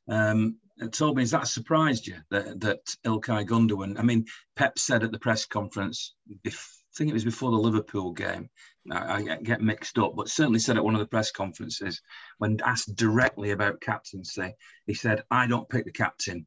Um, 0.07 0.57
Toby, 0.91 1.21
has 1.21 1.31
that 1.31 1.47
surprised 1.47 2.05
you 2.05 2.17
that 2.29 2.59
that 2.59 2.85
Ilkay 3.05 3.47
Gundogan? 3.47 3.97
I 3.97 4.03
mean, 4.03 4.25
Pep 4.55 4.77
said 4.77 5.03
at 5.03 5.11
the 5.11 5.19
press 5.19 5.45
conference 5.45 6.13
I 6.29 6.83
think 6.95 7.09
it 7.09 7.13
was 7.13 7.25
before 7.25 7.51
the 7.51 7.57
Liverpool 7.57 8.11
game. 8.11 8.49
I, 8.91 9.15
I, 9.15 9.37
get 9.37 9.61
mixed 9.61 9.97
up, 9.97 10.13
but 10.15 10.29
certainly 10.29 10.59
said 10.59 10.77
at 10.77 10.83
one 10.83 10.93
of 10.93 10.99
the 10.99 11.07
press 11.07 11.31
conferences 11.31 12.01
when 12.37 12.59
asked 12.63 12.95
directly 12.95 13.51
about 13.51 13.81
captaincy, 13.81 14.53
he 14.85 14.93
said, 14.93 15.23
I 15.31 15.47
don't 15.47 15.69
pick 15.69 15.85
the 15.85 15.91
captain. 15.91 16.45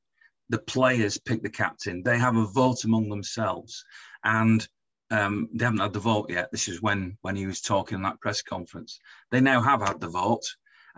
The 0.48 0.58
players 0.58 1.18
pick 1.18 1.42
the 1.42 1.50
captain. 1.50 2.02
They 2.02 2.18
have 2.18 2.36
a 2.36 2.46
vote 2.46 2.84
among 2.84 3.08
themselves. 3.08 3.84
And 4.24 4.66
um, 5.10 5.48
they 5.54 5.64
haven't 5.64 5.80
had 5.80 5.92
the 5.92 6.00
vote 6.00 6.30
yet. 6.30 6.50
This 6.50 6.68
is 6.68 6.82
when 6.82 7.16
when 7.22 7.36
he 7.36 7.46
was 7.46 7.60
talking 7.60 7.96
in 7.96 8.02
that 8.02 8.20
press 8.20 8.42
conference. 8.42 9.00
They 9.30 9.40
now 9.40 9.62
have 9.62 9.80
had 9.80 10.00
the 10.00 10.08
vote. 10.08 10.44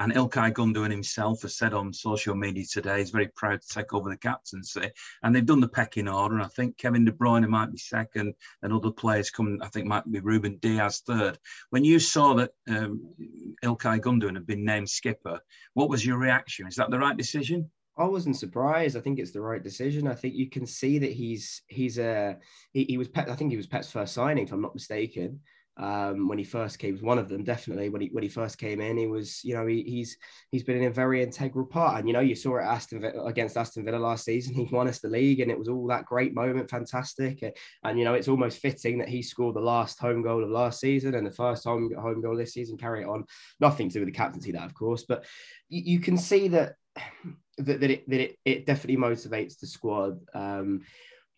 And 0.00 0.14
Ilkay 0.14 0.54
Gundogan 0.54 0.90
himself 0.90 1.42
has 1.42 1.58
said 1.58 1.74
on 1.74 1.92
social 1.92 2.34
media 2.34 2.64
today 2.64 3.00
he's 3.00 3.10
very 3.10 3.28
proud 3.36 3.60
to 3.60 3.68
take 3.68 3.92
over 3.92 4.08
the 4.08 4.16
captaincy. 4.16 4.90
And 5.22 5.36
they've 5.36 5.44
done 5.44 5.60
the 5.60 5.68
pecking 5.68 6.08
order. 6.08 6.36
And 6.36 6.42
I 6.42 6.48
think 6.48 6.78
Kevin 6.78 7.04
De 7.04 7.12
Bruyne 7.12 7.46
might 7.46 7.70
be 7.70 7.76
second, 7.76 8.34
and 8.62 8.72
other 8.72 8.90
players 8.90 9.28
coming, 9.28 9.60
I 9.62 9.68
think, 9.68 9.86
might 9.86 10.10
be 10.10 10.20
Ruben 10.20 10.56
Dias 10.62 11.02
third. 11.06 11.38
When 11.68 11.84
you 11.84 11.98
saw 11.98 12.32
that 12.34 12.52
um, 12.66 13.14
Ilkay 13.62 14.00
Gundogan 14.00 14.36
had 14.36 14.46
been 14.46 14.64
named 14.64 14.88
skipper, 14.88 15.38
what 15.74 15.90
was 15.90 16.04
your 16.04 16.16
reaction? 16.16 16.66
Is 16.66 16.76
that 16.76 16.90
the 16.90 16.98
right 16.98 17.16
decision? 17.16 17.70
I 17.98 18.04
wasn't 18.04 18.38
surprised. 18.38 18.96
I 18.96 19.00
think 19.00 19.18
it's 19.18 19.32
the 19.32 19.42
right 19.42 19.62
decision. 19.62 20.08
I 20.08 20.14
think 20.14 20.34
you 20.34 20.48
can 20.48 20.64
see 20.64 20.98
that 20.98 21.12
he's 21.12 21.60
he's 21.66 21.98
a 21.98 22.38
he, 22.72 22.84
he 22.84 22.96
was 22.96 23.08
Pep, 23.08 23.28
I 23.28 23.34
think 23.36 23.50
he 23.50 23.58
was 23.58 23.66
Pep's 23.66 23.92
first 23.92 24.14
signing, 24.14 24.46
if 24.46 24.52
I'm 24.52 24.62
not 24.62 24.74
mistaken 24.74 25.40
um, 25.80 26.28
when 26.28 26.36
he 26.36 26.44
first 26.44 26.78
came. 26.78 26.92
was 26.92 27.02
one 27.02 27.18
of 27.18 27.28
them 27.28 27.42
definitely 27.42 27.88
when 27.88 28.02
he 28.02 28.08
when 28.12 28.22
he 28.22 28.28
first 28.28 28.58
came 28.58 28.80
in. 28.80 28.98
He 28.98 29.06
was 29.06 29.42
you 29.42 29.54
know 29.54 29.66
he, 29.66 29.82
he's 29.82 30.18
he's 30.50 30.62
been 30.62 30.76
in 30.76 30.84
a 30.84 30.90
very 30.90 31.22
integral 31.22 31.64
part, 31.64 31.98
and 31.98 32.06
you 32.06 32.12
know 32.12 32.20
you 32.20 32.34
saw 32.34 32.58
it 32.58 32.64
Aston 32.64 33.02
against 33.24 33.56
Aston 33.56 33.84
Villa 33.84 33.96
last 33.96 34.24
season. 34.24 34.54
He 34.60 34.68
won 34.74 34.88
us 34.88 34.98
the 34.98 35.08
league, 35.08 35.40
and 35.40 35.50
it 35.50 35.58
was 35.58 35.68
all 35.68 35.86
that 35.86 36.04
great 36.04 36.34
moment, 36.34 36.68
fantastic. 36.68 37.42
And, 37.42 37.54
and 37.82 37.98
you 37.98 38.04
know 38.04 38.14
it's 38.14 38.28
almost 38.28 38.58
fitting 38.58 38.98
that 38.98 39.08
he 39.08 39.22
scored 39.22 39.56
the 39.56 39.60
last 39.60 39.98
home 39.98 40.22
goal 40.22 40.44
of 40.44 40.50
last 40.50 40.80
season 40.80 41.14
and 41.14 41.26
the 41.26 41.30
first 41.30 41.64
home 41.64 41.90
home 41.98 42.20
goal 42.20 42.36
this 42.36 42.52
season. 42.52 42.76
Carry 42.76 43.02
it 43.02 43.08
on. 43.08 43.24
Nothing 43.58 43.88
to 43.88 43.94
do 43.94 44.00
with 44.00 44.08
the 44.08 44.18
captaincy, 44.18 44.52
that 44.52 44.64
of 44.64 44.74
course, 44.74 45.04
but 45.08 45.24
you, 45.70 45.94
you 45.94 46.00
can 46.00 46.18
see 46.18 46.48
that 46.48 46.74
that, 47.58 47.80
that, 47.80 47.90
it, 47.90 48.08
that 48.10 48.20
it, 48.20 48.38
it 48.44 48.66
definitely 48.66 48.96
motivates 48.96 49.58
the 49.58 49.66
squad. 49.66 50.20
Um, 50.34 50.82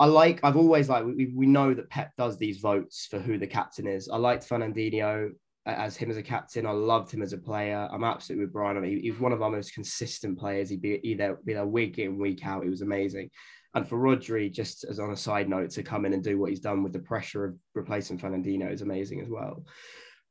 I 0.02 0.06
like, 0.06 0.40
I've 0.42 0.56
always 0.56 0.88
like, 0.88 1.04
we, 1.04 1.32
we 1.32 1.46
know 1.46 1.74
that 1.74 1.88
Pep 1.88 2.10
does 2.18 2.36
these 2.36 2.58
votes 2.58 3.06
for 3.08 3.20
who 3.20 3.38
the 3.38 3.46
captain 3.46 3.86
is. 3.86 4.08
I 4.08 4.16
liked 4.16 4.48
Fernandinho 4.48 5.30
as 5.64 5.96
him 5.96 6.10
as 6.10 6.16
a 6.16 6.24
captain. 6.24 6.66
I 6.66 6.72
loved 6.72 7.12
him 7.12 7.22
as 7.22 7.32
a 7.32 7.38
player. 7.38 7.88
I'm 7.88 8.02
absolutely 8.02 8.46
with 8.46 8.52
Brian. 8.52 8.76
I 8.76 8.80
mean, 8.80 9.00
he, 9.00 9.12
was 9.12 9.20
one 9.20 9.30
of 9.30 9.42
our 9.42 9.50
most 9.50 9.74
consistent 9.74 10.40
players. 10.40 10.68
He'd 10.68 10.82
be 10.82 10.98
either 11.04 11.38
be 11.44 11.52
a 11.52 11.64
week 11.64 12.00
in, 12.00 12.18
week 12.18 12.44
out. 12.44 12.64
He 12.64 12.68
was 12.68 12.82
amazing. 12.82 13.30
And 13.74 13.88
for 13.88 13.96
Rodri, 13.96 14.52
just 14.52 14.82
as 14.82 14.98
on 14.98 15.12
a 15.12 15.16
side 15.16 15.48
note, 15.48 15.70
to 15.70 15.84
come 15.84 16.04
in 16.04 16.14
and 16.14 16.24
do 16.24 16.36
what 16.36 16.50
he's 16.50 16.58
done 16.58 16.82
with 16.82 16.92
the 16.92 16.98
pressure 16.98 17.44
of 17.44 17.54
replacing 17.76 18.18
Fernandinho 18.18 18.72
is 18.72 18.82
amazing 18.82 19.20
as 19.20 19.28
well 19.28 19.64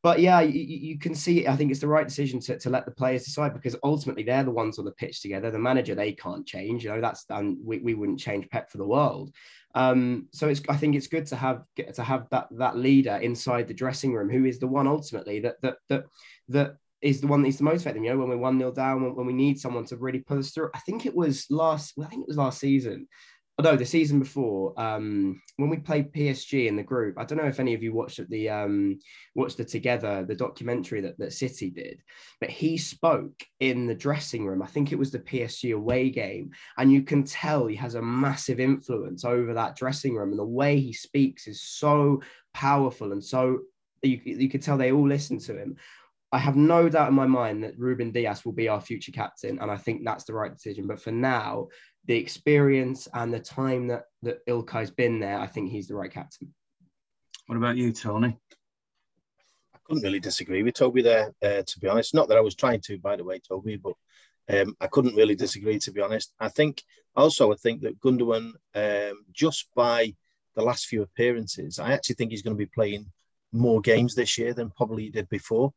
but 0.04 0.20
yeah, 0.20 0.42
you, 0.42 0.60
you, 0.60 1.00
can 1.00 1.14
see. 1.14 1.48
I 1.48 1.56
think 1.56 1.70
it's 1.70 1.80
the 1.80 1.88
right 1.88 2.08
decision 2.08 2.40
to, 2.42 2.58
to 2.58 2.70
let 2.72 2.86
the 2.86 2.92
players 2.92 3.24
decide 3.24 3.54
because 3.54 3.76
ultimately 3.84 4.24
they're 4.24 4.44
the 4.44 4.50
ones 4.50 4.80
on 4.80 4.86
the 4.86 4.92
pitch 4.92 5.22
together. 5.22 5.52
The 5.52 5.60
manager 5.60 5.94
they 5.94 6.14
can't 6.14 6.46
change. 6.46 6.84
You 6.84 6.90
know 6.90 7.02
that's 7.02 7.26
done. 7.26 7.60
We, 7.64 7.80
we 7.80 7.94
wouldn't 7.94 8.20
change 8.20 8.50
Pep 8.50 8.72
for 8.72 8.80
the 8.80 8.86
world. 8.86 9.32
Um, 9.76 10.28
so 10.32 10.50
it's 10.50 10.62
I 10.68 10.76
think 10.76 10.96
it's 10.96 11.08
good 11.08 11.28
to 11.28 11.36
have 11.36 11.64
to 11.94 12.04
have 12.04 12.28
that 12.32 12.48
that 12.58 12.78
leader 12.78 13.18
inside 13.18 13.68
the 13.68 13.76
dressing 13.76 14.14
room 14.14 14.30
who 14.30 14.46
is 14.46 14.60
the 14.60 14.68
one 14.68 14.88
ultimately 14.88 15.40
that 15.42 15.62
that 15.62 15.78
that 15.90 16.06
that 16.50 16.76
is 17.02 17.22
the 17.22 17.28
one 17.28 17.42
that 17.42 17.46
needs 17.46 17.58
to 17.58 17.64
motivate 17.64 17.94
them. 17.94 18.04
You 18.04 18.12
know, 18.12 18.20
when 18.20 18.30
we're 18.30 18.38
one 18.38 18.58
nil 18.58 18.72
down, 18.72 19.04
when, 19.04 19.16
when, 19.16 19.26
we 19.26 19.34
need 19.34 19.60
someone 19.60 19.86
to 19.86 19.98
really 19.98 20.20
pull 20.20 20.38
us 20.38 20.52
through. 20.52 20.70
I 20.74 20.80
think 20.80 21.06
it 21.06 21.16
was 21.16 21.46
last. 21.50 21.94
Well, 21.96 22.08
I 22.08 22.10
think 22.10 22.24
it 22.24 22.28
was 22.28 22.38
last 22.38 22.60
season 22.60 23.08
although 23.62 23.78
the 23.78 23.86
season 23.86 24.18
before, 24.18 24.74
um, 24.82 25.40
when 25.58 25.70
we 25.70 25.78
played 25.78 26.12
PSG 26.12 26.66
in 26.66 26.76
the 26.76 26.82
group, 26.82 27.20
I 27.20 27.26
don't 27.26 27.38
know 27.38 27.46
if 27.46 27.60
any 27.60 27.76
of 27.76 27.84
you 27.84 27.94
watched 27.94 28.20
the 28.28 28.50
um, 28.50 28.98
watched 29.36 29.58
the 29.58 29.64
Together, 29.64 30.26
the 30.26 30.34
documentary 30.34 31.00
that, 31.02 31.20
that 31.20 31.32
City 31.32 31.70
did, 31.70 32.02
but 32.40 32.50
he 32.50 32.76
spoke 32.76 33.44
in 33.60 33.86
the 33.86 33.94
dressing 33.94 34.48
room. 34.48 34.64
I 34.64 34.66
think 34.66 34.92
it 34.92 34.98
was 34.98 35.12
the 35.12 35.20
PSG 35.20 35.76
away 35.76 36.10
game, 36.10 36.50
and 36.80 36.92
you 36.92 37.04
can 37.04 37.24
tell 37.24 37.68
he 37.68 37.76
has 37.76 37.94
a 37.94 38.02
massive 38.02 38.60
influence 38.60 39.24
over 39.26 39.54
that 39.54 39.76
dressing 39.76 40.16
room, 40.16 40.32
and 40.32 40.40
the 40.40 40.44
way 40.44 40.80
he 40.80 40.92
speaks 40.92 41.46
is 41.46 41.62
so 41.62 42.24
powerful 42.56 43.12
and 43.12 43.24
so 43.24 43.60
you, 44.02 44.20
you 44.26 44.50
could 44.50 44.64
tell 44.64 44.78
they 44.78 44.92
all 44.92 45.08
listen 45.08 45.38
to 45.38 45.56
him. 45.56 45.78
I 46.34 46.40
have 46.40 46.56
no 46.56 46.88
doubt 46.88 47.10
in 47.10 47.14
my 47.14 47.28
mind 47.28 47.64
that 47.64 47.78
Ruben 47.78 48.12
Dias 48.12 48.46
will 48.46 48.54
be 48.54 48.70
our 48.70 48.80
future 48.80 49.12
captain, 49.12 49.60
and 49.60 49.70
I 49.70 49.76
think 49.76 50.02
that's 50.04 50.24
the 50.24 50.34
right 50.34 50.52
decision. 50.52 50.88
But 50.88 51.02
for 51.02 51.12
now, 51.12 51.68
the 52.06 52.16
experience 52.16 53.08
and 53.14 53.34
the 53.34 53.40
time 53.40 53.88
that 53.88 54.06
that 54.24 54.46
Ilkay's 54.48 54.92
been 54.92 55.20
there, 55.20 55.40
I 55.40 55.48
think 55.48 55.70
he's 55.70 55.88
the 55.88 55.96
right 55.96 56.12
captain. 56.12 56.54
What 57.48 57.58
about 57.58 57.78
you, 57.78 57.92
Tony? 57.92 58.38
I 59.74 59.78
couldn't 59.86 60.04
really 60.04 60.20
disagree 60.20 60.64
with 60.64 60.76
Toby 60.76 61.02
there, 61.02 61.34
uh, 61.42 61.64
to 61.66 61.80
be 61.80 61.88
honest. 61.88 62.14
Not 62.14 62.30
that 62.30 62.38
I 62.38 62.42
was 62.42 62.56
trying 62.56 62.82
to, 62.82 62.98
by 63.00 63.16
the 63.16 63.24
way, 63.24 63.40
Toby, 63.40 63.78
but 63.78 63.94
um, 64.50 64.76
I 64.80 64.88
couldn't 64.88 65.16
really 65.16 65.36
disagree, 65.36 65.80
to 65.80 65.92
be 65.92 66.02
honest. 66.02 66.34
I 66.40 66.50
think 66.50 66.84
also 67.16 67.52
I 67.52 67.56
think 67.56 67.82
that 67.82 68.00
Gundogan, 68.00 68.54
um, 68.76 69.26
just 69.34 69.68
by 69.76 70.16
the 70.56 70.64
last 70.64 70.86
few 70.86 71.02
appearances, 71.02 71.80
I 71.80 71.94
actually 71.94 72.16
think 72.16 72.32
he's 72.32 72.42
going 72.42 72.56
to 72.56 72.66
be 72.66 72.72
playing 72.74 73.12
more 73.52 73.82
games 73.82 74.16
this 74.16 74.38
year 74.38 74.54
than 74.54 74.72
probably 74.72 75.04
he 75.04 75.10
did 75.10 75.30
before. 75.30 75.74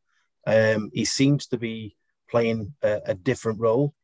Um, 0.46 0.90
he 0.92 1.04
seems 1.04 1.46
to 1.48 1.58
be 1.58 1.96
playing 2.30 2.74
a, 2.82 3.00
a 3.06 3.14
different 3.14 3.60
role. 3.60 3.94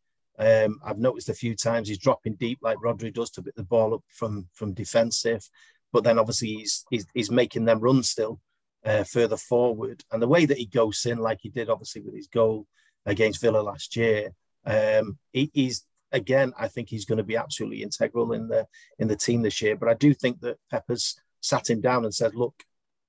Um, 0.41 0.81
I've 0.83 0.99
noticed 0.99 1.29
a 1.29 1.35
few 1.35 1.55
times 1.55 1.87
he's 1.87 1.99
dropping 1.99 2.37
deep 2.37 2.61
like 2.63 2.79
Rodri 2.79 3.13
does 3.13 3.31
to 3.33 3.43
pick 3.43 3.55
the 3.57 3.63
ball 3.63 3.93
up 3.93 4.03
from 4.09 4.49
from 4.55 4.73
defensive, 4.73 5.47
but 5.93 6.03
then 6.03 6.19
obviously 6.19 6.49
he's 6.49 6.85
he's, 6.91 7.07
he's 7.13 7.31
making 7.31 7.67
them 7.67 7.81
run 7.81 8.03
still 8.03 8.41
uh, 8.85 9.05
further 9.05 9.37
forward. 9.37 10.03
And 10.11 10.23
the 10.23 10.29
way 10.29 10.47
that 10.47 10.57
he 10.57 10.65
goes 10.65 11.05
in, 11.05 11.19
like 11.19 11.41
he 11.43 11.51
did 11.51 11.69
obviously 11.69 12.01
with 12.01 12.15
his 12.15 12.27
goal 12.27 12.67
against 13.05 13.43
Villa 13.43 13.59
last 13.59 13.97
year, 13.97 14.31
um, 14.65 15.19
he, 15.31 15.51
he's 15.53 15.85
again 16.11 16.55
I 16.59 16.69
think 16.69 16.89
he's 16.89 17.05
going 17.05 17.19
to 17.19 17.25
be 17.25 17.37
absolutely 17.37 17.83
integral 17.83 18.33
in 18.33 18.49
the 18.49 18.67
in 18.99 19.09
the 19.09 19.17
team 19.17 19.43
this 19.43 19.61
year. 19.61 19.77
But 19.77 19.91
I 19.91 19.95
do 19.95 20.15
think 20.15 20.41
that 20.41 20.57
Pepper's 20.71 21.21
sat 21.43 21.69
him 21.69 21.83
down 21.83 22.05
and 22.05 22.15
said, 22.15 22.35
look, 22.35 22.55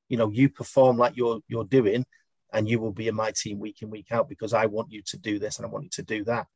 you 0.10 0.18
know, 0.18 0.30
you 0.30 0.50
perform 0.50 0.98
like 0.98 1.16
you're 1.16 1.40
you're 1.48 1.64
doing, 1.64 2.06
and 2.52 2.68
you 2.68 2.82
will 2.82 2.92
be 2.92 3.08
in 3.08 3.16
my 3.16 3.32
team 3.32 3.58
week 3.58 3.82
in 3.82 3.90
week 3.90 4.12
out 4.12 4.28
because 4.28 4.54
I 4.54 4.66
want 4.66 4.92
you 4.92 5.02
to 5.06 5.18
do 5.18 5.40
this 5.40 5.58
and 5.58 5.66
I 5.66 5.70
want 5.70 5.86
you 5.86 5.90
to 5.92 6.04
do 6.04 6.26
that 6.26 6.48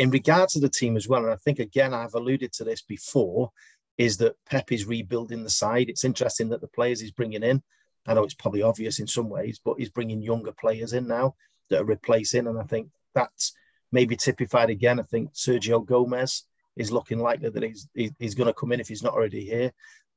in 0.00 0.08
regards 0.08 0.54
to 0.54 0.60
the 0.60 0.68
team 0.70 0.96
as 0.96 1.06
well, 1.06 1.24
and 1.24 1.30
I 1.30 1.36
think 1.36 1.58
again 1.58 1.92
I've 1.92 2.14
alluded 2.14 2.54
to 2.54 2.64
this 2.64 2.80
before, 2.80 3.50
is 3.98 4.16
that 4.16 4.34
Pep 4.48 4.72
is 4.72 4.86
rebuilding 4.86 5.44
the 5.44 5.50
side. 5.50 5.90
It's 5.90 6.06
interesting 6.06 6.48
that 6.48 6.62
the 6.62 6.68
players 6.68 7.00
he's 7.00 7.10
bringing 7.10 7.42
in, 7.42 7.62
I 8.06 8.14
know 8.14 8.24
it's 8.24 8.32
probably 8.32 8.62
obvious 8.62 8.98
in 8.98 9.06
some 9.06 9.28
ways, 9.28 9.60
but 9.62 9.74
he's 9.78 9.90
bringing 9.90 10.22
younger 10.22 10.52
players 10.52 10.94
in 10.94 11.06
now 11.06 11.34
that 11.68 11.82
are 11.82 11.84
replacing, 11.84 12.46
and 12.46 12.58
I 12.58 12.62
think 12.62 12.88
that's 13.14 13.52
maybe 13.92 14.16
typified 14.16 14.70
again. 14.70 14.98
I 14.98 15.02
think 15.02 15.34
Sergio 15.34 15.84
Gomez 15.84 16.44
is 16.76 16.90
looking 16.90 17.18
likely 17.18 17.50
that 17.50 17.62
he's 17.62 17.86
he's 18.18 18.34
going 18.34 18.46
to 18.46 18.54
come 18.54 18.72
in 18.72 18.80
if 18.80 18.88
he's 18.88 19.02
not 19.02 19.12
already 19.12 19.44
here. 19.44 19.70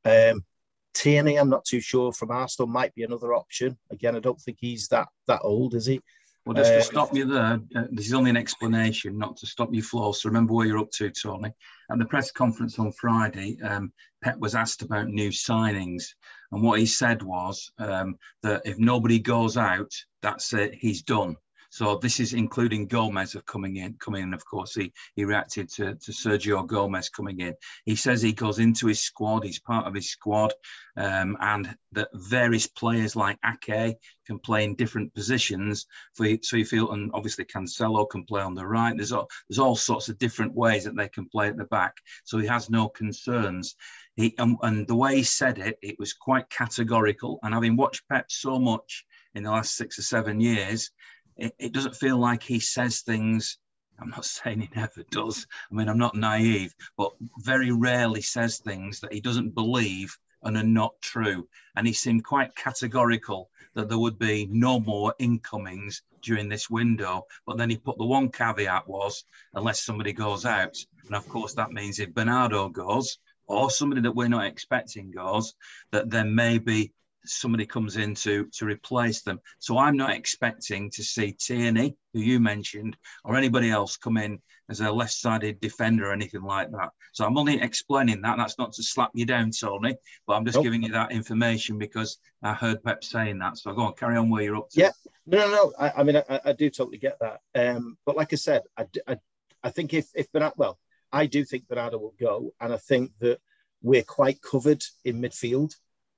Um, 0.05 0.45
Tierney, 0.93 1.35
I'm 1.35 1.49
not 1.49 1.65
too 1.65 1.81
sure 1.81 2.13
from 2.13 2.31
Arsenal 2.31 2.69
might 2.69 2.95
be 2.95 3.03
another 3.03 3.33
option. 3.33 3.77
Again, 3.91 4.15
I 4.15 4.19
don't 4.19 4.39
think 4.39 4.59
he's 4.61 4.87
that 4.87 5.09
that 5.27 5.41
old, 5.43 5.75
is 5.75 5.87
he? 5.87 5.99
Well, 6.45 6.55
just 6.55 6.71
to 6.71 6.77
um, 6.77 6.83
stop 6.83 7.15
you 7.15 7.25
there, 7.25 7.61
uh, 7.75 7.83
this 7.91 8.07
is 8.07 8.13
only 8.13 8.29
an 8.29 8.37
explanation, 8.37 9.17
not 9.17 9.37
to 9.37 9.47
stop 9.47 9.73
you 9.73 9.81
flow. 9.81 10.11
So 10.11 10.27
remember 10.27 10.53
where 10.53 10.65
you're 10.65 10.79
up 10.79 10.91
to, 10.91 11.09
Tony. 11.09 11.53
At 11.89 11.99
the 11.99 12.05
press 12.05 12.31
conference 12.31 12.77
on 12.79 12.91
Friday, 12.91 13.57
um, 13.63 13.93
Pep 14.21 14.37
was 14.39 14.53
asked 14.53 14.81
about 14.81 15.07
new 15.07 15.29
signings, 15.29 16.03
and 16.51 16.61
what 16.61 16.79
he 16.79 16.85
said 16.85 17.23
was 17.23 17.71
um, 17.77 18.17
that 18.41 18.63
if 18.65 18.77
nobody 18.77 19.19
goes 19.19 19.55
out, 19.55 19.91
that's 20.21 20.53
it, 20.53 20.75
he's 20.75 21.01
done. 21.01 21.37
So 21.73 21.95
this 21.95 22.19
is 22.19 22.35
including 22.35 22.85
Gomez 22.85 23.33
of 23.33 23.47
coming 23.47 23.77
in, 23.77 23.95
coming 23.95 24.21
in. 24.21 24.35
Of 24.35 24.45
course, 24.45 24.75
he 24.75 24.93
he 25.15 25.25
reacted 25.25 25.69
to, 25.69 25.95
to 25.95 26.11
Sergio 26.11 26.67
Gomez 26.67 27.09
coming 27.09 27.39
in. 27.39 27.55
He 27.83 27.95
says 27.95 28.21
he 28.21 28.31
goes 28.31 28.59
into 28.59 28.85
his 28.85 28.99
squad. 28.99 29.43
He's 29.43 29.59
part 29.59 29.87
of 29.87 29.95
his 29.95 30.11
squad, 30.11 30.53
um, 30.97 31.35
and 31.39 31.75
that 31.93 32.09
various 32.13 32.67
players 32.67 33.15
like 33.15 33.39
Ake 33.43 33.97
can 34.27 34.37
play 34.37 34.65
in 34.65 34.75
different 34.75 35.15
positions. 35.15 35.87
For 36.13 36.27
so 36.43 36.57
you 36.57 36.65
feel, 36.65 36.91
and 36.91 37.09
obviously 37.11 37.45
Cancelo 37.45 38.07
can 38.07 38.23
play 38.25 38.43
on 38.43 38.53
the 38.53 38.67
right. 38.67 38.95
There's 38.95 39.11
all 39.11 39.27
there's 39.49 39.57
all 39.57 39.75
sorts 39.75 40.09
of 40.09 40.19
different 40.19 40.53
ways 40.53 40.83
that 40.83 40.95
they 40.95 41.09
can 41.09 41.27
play 41.27 41.47
at 41.47 41.57
the 41.57 41.65
back. 41.65 41.97
So 42.23 42.37
he 42.37 42.45
has 42.45 42.69
no 42.69 42.87
concerns. 42.87 43.75
He 44.15 44.35
and, 44.37 44.57
and 44.61 44.85
the 44.85 44.95
way 44.95 45.15
he 45.15 45.23
said 45.23 45.57
it, 45.57 45.79
it 45.81 45.95
was 45.97 46.13
quite 46.13 46.51
categorical. 46.51 47.39
And 47.41 47.51
having 47.51 47.77
watched 47.77 48.07
Pep 48.09 48.25
so 48.29 48.59
much 48.59 49.05
in 49.33 49.41
the 49.41 49.49
last 49.49 49.75
six 49.75 49.97
or 49.97 50.03
seven 50.03 50.39
years, 50.39 50.91
it, 51.37 51.55
it 51.59 51.73
doesn't 51.73 51.95
feel 51.95 52.17
like 52.17 52.43
he 52.43 52.59
says 52.59 53.01
things. 53.01 53.57
I'm 53.99 54.09
not 54.09 54.25
saying 54.37 54.61
he 54.61 54.69
never 54.75 55.03
does. 55.11 55.47
I 55.71 55.75
mean, 55.75 55.89
I'm 55.89 55.97
not 55.97 56.15
naive, 56.15 56.73
but 56.97 57.11
very 57.39 57.71
rarely 57.71 58.21
says 58.21 58.59
things 58.59 58.99
that 59.01 59.13
he 59.13 59.21
doesn't 59.21 59.55
believe 59.55 60.17
and 60.43 60.57
are 60.57 60.63
not 60.63 60.99
true. 61.01 61.47
And 61.75 61.87
he 61.87 61.93
seemed 61.93 62.23
quite 62.25 62.55
categorical 62.55 63.49
that 63.75 63.89
there 63.89 63.97
would 63.97 64.19
be 64.19 64.47
no 64.51 64.79
more 64.79 65.15
incomings 65.19 66.01
during 66.21 66.49
this 66.49 66.69
window. 66.69 67.25
But 67.45 67.57
then 67.57 67.69
he 67.69 67.77
put 67.77 67.97
the 67.97 68.05
one 68.05 68.29
caveat 68.29 68.87
was 68.87 69.23
unless 69.53 69.83
somebody 69.83 70.13
goes 70.13 70.45
out. 70.45 70.75
And 71.05 71.15
of 71.15 71.27
course, 71.27 71.53
that 71.55 71.71
means 71.71 71.99
if 71.99 72.13
Bernardo 72.13 72.69
goes 72.69 73.17
or 73.47 73.69
somebody 73.69 74.01
that 74.01 74.15
we're 74.15 74.27
not 74.27 74.45
expecting 74.45 75.11
goes, 75.11 75.55
that 75.91 76.09
then 76.09 76.35
maybe 76.35 76.93
somebody 77.25 77.65
comes 77.65 77.97
in 77.97 78.15
to, 78.15 78.45
to 78.53 78.65
replace 78.65 79.21
them. 79.21 79.39
So 79.59 79.77
I'm 79.77 79.97
not 79.97 80.11
expecting 80.11 80.89
to 80.91 81.03
see 81.03 81.33
Tierney, 81.33 81.95
who 82.13 82.19
you 82.19 82.39
mentioned, 82.39 82.97
or 83.23 83.35
anybody 83.35 83.69
else 83.69 83.97
come 83.97 84.17
in 84.17 84.39
as 84.69 84.79
a 84.79 84.91
left-sided 84.91 85.59
defender 85.59 86.09
or 86.09 86.13
anything 86.13 86.43
like 86.43 86.71
that. 86.71 86.89
So 87.11 87.25
I'm 87.25 87.37
only 87.37 87.61
explaining 87.61 88.21
that. 88.21 88.37
That's 88.37 88.57
not 88.57 88.73
to 88.73 88.83
slap 88.83 89.11
you 89.13 89.25
down, 89.25 89.51
Tony, 89.51 89.95
but 90.25 90.33
I'm 90.33 90.45
just 90.45 90.55
nope. 90.55 90.63
giving 90.63 90.83
you 90.83 90.91
that 90.93 91.11
information 91.11 91.77
because 91.77 92.17
I 92.41 92.53
heard 92.53 92.83
Pep 92.83 93.03
saying 93.03 93.39
that. 93.39 93.57
So 93.57 93.73
go 93.73 93.83
on, 93.83 93.93
carry 93.93 94.17
on 94.17 94.29
where 94.29 94.43
you're 94.43 94.57
up 94.57 94.69
to. 94.71 94.79
Yeah, 94.79 94.91
no, 95.25 95.37
no, 95.39 95.51
no. 95.51 95.73
I, 95.79 95.91
I 95.97 96.03
mean, 96.03 96.17
I, 96.17 96.39
I, 96.45 96.53
do 96.53 96.69
totally 96.69 96.97
get 96.97 97.19
that. 97.19 97.41
Um, 97.55 97.97
but 98.05 98.15
like 98.15 98.33
I 98.33 98.37
said, 98.37 98.63
I, 98.77 98.87
I, 99.07 99.17
I 99.63 99.69
think 99.69 99.93
if 99.93 100.07
if 100.15 100.31
Bernardo, 100.31 100.55
well, 100.57 100.79
I 101.11 101.25
do 101.25 101.45
think 101.45 101.67
Bernardo 101.67 101.97
will 101.97 102.15
go, 102.19 102.53
and 102.59 102.73
I 102.73 102.77
think 102.77 103.11
that 103.19 103.39
we're 103.81 104.03
quite 104.03 104.41
covered 104.41 104.83
in 105.05 105.21
midfield. 105.21 105.75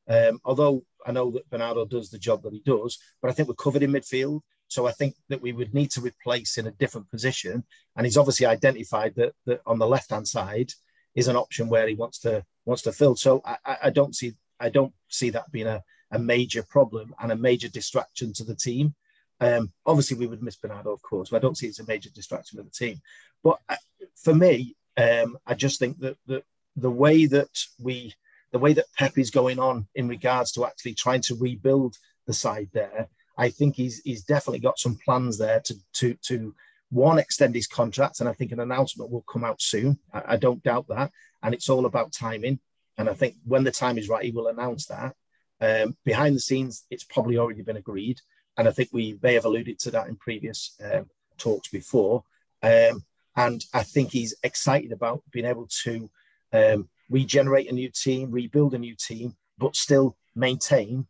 Um, 0.07 0.39
although 0.43 0.83
I 1.05 1.11
know 1.11 1.31
that 1.31 1.49
Bernardo 1.49 1.85
does 1.85 2.09
the 2.09 2.19
job 2.19 2.43
that 2.43 2.53
he 2.53 2.61
does, 2.65 2.97
but 3.21 3.29
I 3.29 3.33
think 3.33 3.47
we're 3.47 3.55
covered 3.55 3.83
in 3.83 3.91
midfield. 3.91 4.41
So 4.67 4.87
I 4.87 4.91
think 4.91 5.15
that 5.29 5.41
we 5.41 5.51
would 5.51 5.73
need 5.73 5.91
to 5.91 6.01
replace 6.01 6.57
in 6.57 6.67
a 6.67 6.71
different 6.71 7.09
position. 7.11 7.63
And 7.95 8.05
he's 8.05 8.17
obviously 8.17 8.45
identified 8.45 9.13
that, 9.15 9.33
that 9.45 9.61
on 9.65 9.77
the 9.77 9.87
left 9.87 10.09
hand 10.09 10.27
side 10.27 10.71
is 11.13 11.27
an 11.27 11.35
option 11.35 11.69
where 11.69 11.87
he 11.87 11.95
wants 11.95 12.19
to 12.19 12.43
wants 12.65 12.81
to 12.83 12.91
fill. 12.91 13.15
So 13.15 13.41
I, 13.45 13.77
I 13.83 13.89
don't 13.89 14.15
see 14.15 14.33
I 14.59 14.69
don't 14.69 14.93
see 15.09 15.29
that 15.31 15.51
being 15.51 15.67
a, 15.67 15.83
a 16.11 16.19
major 16.19 16.63
problem 16.63 17.13
and 17.19 17.31
a 17.31 17.35
major 17.35 17.69
distraction 17.69 18.33
to 18.33 18.43
the 18.43 18.55
team. 18.55 18.95
Um, 19.39 19.71
obviously, 19.85 20.17
we 20.17 20.27
would 20.27 20.41
miss 20.41 20.55
Bernardo, 20.55 20.91
of 20.93 21.01
course, 21.01 21.29
but 21.29 21.37
I 21.37 21.39
don't 21.39 21.57
see 21.57 21.67
it's 21.67 21.79
a 21.79 21.85
major 21.85 22.09
distraction 22.09 22.57
to 22.57 22.63
the 22.63 22.69
team. 22.69 23.01
But 23.43 23.59
uh, 23.67 23.75
for 24.15 24.33
me, 24.33 24.75
um, 24.97 25.37
I 25.45 25.53
just 25.55 25.77
think 25.77 25.99
that, 25.99 26.17
that 26.27 26.43
the 26.75 26.91
way 26.91 27.25
that 27.25 27.49
we 27.79 28.13
the 28.55 28.59
way 28.59 28.71
that 28.71 28.85
Pep 28.97 29.17
is 29.17 29.31
going 29.31 29.59
on 29.59 29.85
in 29.95 30.07
regards 30.07 30.53
to 30.53 30.65
actually 30.65 30.93
trying 30.93 31.19
to 31.19 31.35
rebuild 31.35 31.97
the 32.25 32.31
side 32.31 32.69
there, 32.71 33.09
I 33.37 33.49
think 33.49 33.75
he's 33.75 33.99
he's 34.05 34.23
definitely 34.23 34.61
got 34.61 34.79
some 34.79 34.97
plans 35.03 35.37
there 35.37 35.59
to 35.65 35.75
to 35.95 36.13
to 36.27 36.55
one 36.89 37.19
extend 37.19 37.53
his 37.53 37.67
contract, 37.67 38.21
and 38.21 38.29
I 38.29 38.31
think 38.31 38.53
an 38.53 38.61
announcement 38.61 39.11
will 39.11 39.23
come 39.23 39.43
out 39.43 39.61
soon. 39.61 39.99
I, 40.13 40.21
I 40.25 40.37
don't 40.37 40.63
doubt 40.63 40.87
that, 40.87 41.11
and 41.43 41.53
it's 41.53 41.67
all 41.67 41.85
about 41.85 42.13
timing. 42.13 42.61
And 42.97 43.09
I 43.09 43.13
think 43.13 43.35
when 43.43 43.65
the 43.65 43.71
time 43.71 43.97
is 43.97 44.07
right, 44.07 44.23
he 44.23 44.31
will 44.31 44.47
announce 44.47 44.85
that. 44.85 45.15
Um, 45.59 45.97
behind 46.05 46.33
the 46.33 46.39
scenes, 46.39 46.85
it's 46.89 47.03
probably 47.03 47.37
already 47.37 47.61
been 47.61 47.75
agreed, 47.75 48.21
and 48.55 48.69
I 48.69 48.71
think 48.71 48.87
we 48.93 49.19
may 49.21 49.33
have 49.33 49.43
alluded 49.43 49.79
to 49.79 49.91
that 49.91 50.07
in 50.07 50.15
previous 50.15 50.77
um, 50.81 51.09
talks 51.37 51.67
before. 51.67 52.23
Um, 52.63 53.03
and 53.35 53.65
I 53.73 53.83
think 53.83 54.13
he's 54.13 54.33
excited 54.43 54.93
about 54.93 55.23
being 55.33 55.45
able 55.45 55.67
to 55.83 56.09
um, 56.53 56.87
regenerate 57.09 57.69
a 57.69 57.73
new 57.73 57.89
team, 57.89 58.31
rebuild 58.31 58.73
a 58.73 58.79
new 58.79 58.95
team, 58.95 59.35
but 59.57 59.75
still 59.75 60.17
maintain 60.35 61.07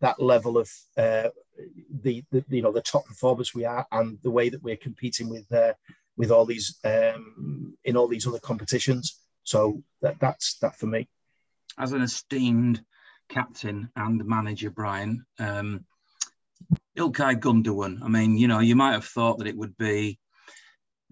that 0.00 0.20
level 0.20 0.58
of 0.58 0.70
uh, 0.96 1.28
the, 2.02 2.22
the, 2.30 2.44
you 2.48 2.62
know 2.62 2.72
the 2.72 2.82
top 2.82 3.06
performers 3.06 3.54
we 3.54 3.64
are 3.64 3.86
and 3.92 4.18
the 4.22 4.30
way 4.30 4.48
that 4.48 4.62
we're 4.62 4.76
competing 4.76 5.28
with 5.28 5.50
uh, 5.52 5.72
with 6.16 6.30
all 6.30 6.44
these 6.44 6.78
um, 6.84 7.76
in 7.84 7.96
all 7.96 8.08
these 8.08 8.26
other 8.26 8.38
competitions. 8.38 9.18
So 9.44 9.82
that, 10.02 10.18
that's 10.20 10.58
that 10.58 10.76
for 10.76 10.86
me. 10.86 11.08
As 11.78 11.92
an 11.92 12.02
esteemed 12.02 12.82
captain 13.28 13.90
and 13.96 14.24
manager, 14.24 14.70
Brian, 14.70 15.24
um, 15.38 15.84
Ilkay 16.96 17.38
Gundogan. 17.40 18.02
I 18.02 18.08
mean, 18.08 18.36
you 18.36 18.48
know, 18.48 18.60
you 18.60 18.76
might 18.76 18.92
have 18.92 19.04
thought 19.04 19.38
that 19.38 19.46
it 19.46 19.56
would 19.56 19.76
be 19.76 20.18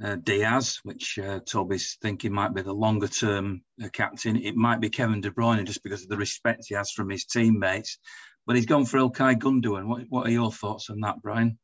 uh, 0.02 0.16
Dias, 0.16 0.80
which 0.82 1.18
uh, 1.18 1.40
Toby's 1.40 1.98
thinking 2.02 2.32
might 2.32 2.54
be 2.54 2.62
the 2.62 2.72
longer 2.72 3.08
term 3.08 3.62
uh, 3.82 3.88
captain. 3.92 4.36
It 4.36 4.56
might 4.56 4.80
be 4.80 4.90
Kevin 4.90 5.20
De 5.20 5.30
Bruyne 5.30 5.64
just 5.66 5.82
because 5.82 6.02
of 6.02 6.08
the 6.08 6.16
respect 6.16 6.64
he 6.68 6.74
has 6.74 6.90
from 6.90 7.10
his 7.10 7.24
teammates. 7.24 7.98
But 8.46 8.56
he's 8.56 8.66
gone 8.66 8.84
for 8.84 8.98
Ilkay 8.98 9.36
Gundogan. 9.36 9.86
What, 9.86 10.02
what 10.08 10.26
are 10.26 10.32
your 10.32 10.52
thoughts 10.52 10.90
on 10.90 11.00
that, 11.00 11.22
Brian? 11.22 11.58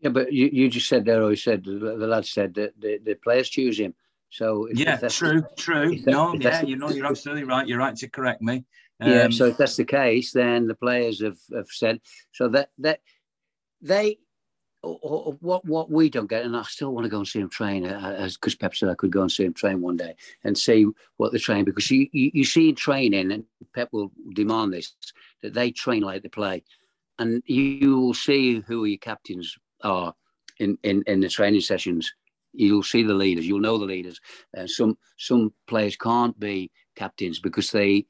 Yeah, 0.00 0.10
but 0.10 0.32
you, 0.32 0.48
you 0.52 0.68
just 0.68 0.88
said 0.88 1.04
there, 1.04 1.22
or 1.22 1.30
you 1.30 1.36
said, 1.36 1.64
the, 1.64 1.72
the 1.72 2.06
lad 2.06 2.26
said 2.26 2.54
that 2.54 2.72
the, 2.78 2.98
the 3.04 3.14
players 3.14 3.48
choose 3.48 3.78
him. 3.78 3.94
So 4.30 4.66
if, 4.66 4.78
yeah, 4.78 4.98
if 5.02 5.14
true, 5.14 5.42
the, 5.42 5.48
true. 5.56 5.96
No, 6.06 6.34
yeah, 6.34 6.62
you 6.62 6.76
know, 6.76 6.90
you're 6.90 7.06
absolutely 7.06 7.44
right. 7.44 7.66
You're 7.66 7.78
right 7.78 7.96
to 7.96 8.08
correct 8.08 8.42
me. 8.42 8.64
Um, 9.00 9.10
yeah, 9.10 9.28
so 9.28 9.46
if 9.46 9.56
that's 9.56 9.76
the 9.76 9.84
case, 9.84 10.32
then 10.32 10.66
the 10.66 10.74
players 10.74 11.22
have, 11.22 11.38
have 11.54 11.68
said 11.68 12.00
so 12.32 12.48
that 12.48 12.70
that 12.78 13.00
they 13.80 14.18
what 14.84 15.64
what 15.64 15.90
we 15.90 16.08
don't 16.08 16.28
get, 16.28 16.44
and 16.44 16.56
I 16.56 16.62
still 16.62 16.92
want 16.92 17.04
to 17.04 17.10
go 17.10 17.18
and 17.18 17.28
see 17.28 17.40
him 17.40 17.48
train, 17.48 17.86
uh, 17.86 18.16
as 18.18 18.36
because 18.36 18.54
Pep 18.54 18.74
said 18.74 18.88
I 18.88 18.94
could 18.94 19.10
go 19.10 19.22
and 19.22 19.32
see 19.32 19.44
him 19.44 19.54
train 19.54 19.80
one 19.80 19.96
day 19.96 20.14
and 20.44 20.56
see 20.56 20.86
what 21.16 21.32
they 21.32 21.38
train 21.38 21.64
because 21.64 21.90
you, 21.90 22.08
you, 22.12 22.30
you 22.34 22.44
see 22.44 22.68
in 22.68 22.74
training, 22.74 23.32
and 23.32 23.44
Pep 23.74 23.88
will 23.92 24.10
demand 24.34 24.72
this 24.72 24.94
that 25.42 25.54
they 25.54 25.70
train 25.70 26.02
like 26.02 26.22
they 26.22 26.28
play, 26.28 26.62
and 27.18 27.42
you 27.46 27.98
will 28.00 28.14
see 28.14 28.60
who 28.60 28.84
your 28.84 28.98
captains 28.98 29.56
are 29.82 30.14
in, 30.58 30.78
in, 30.82 31.02
in 31.06 31.20
the 31.20 31.28
training 31.28 31.60
sessions. 31.60 32.12
You'll 32.52 32.82
see 32.82 33.02
the 33.02 33.14
leaders. 33.14 33.46
You'll 33.46 33.60
know 33.60 33.78
the 33.78 33.84
leaders. 33.84 34.20
Uh, 34.56 34.66
some 34.66 34.96
some 35.18 35.52
players 35.66 35.96
can't 35.96 36.38
be 36.38 36.70
captains 36.94 37.40
because 37.40 37.70
they 37.70 38.06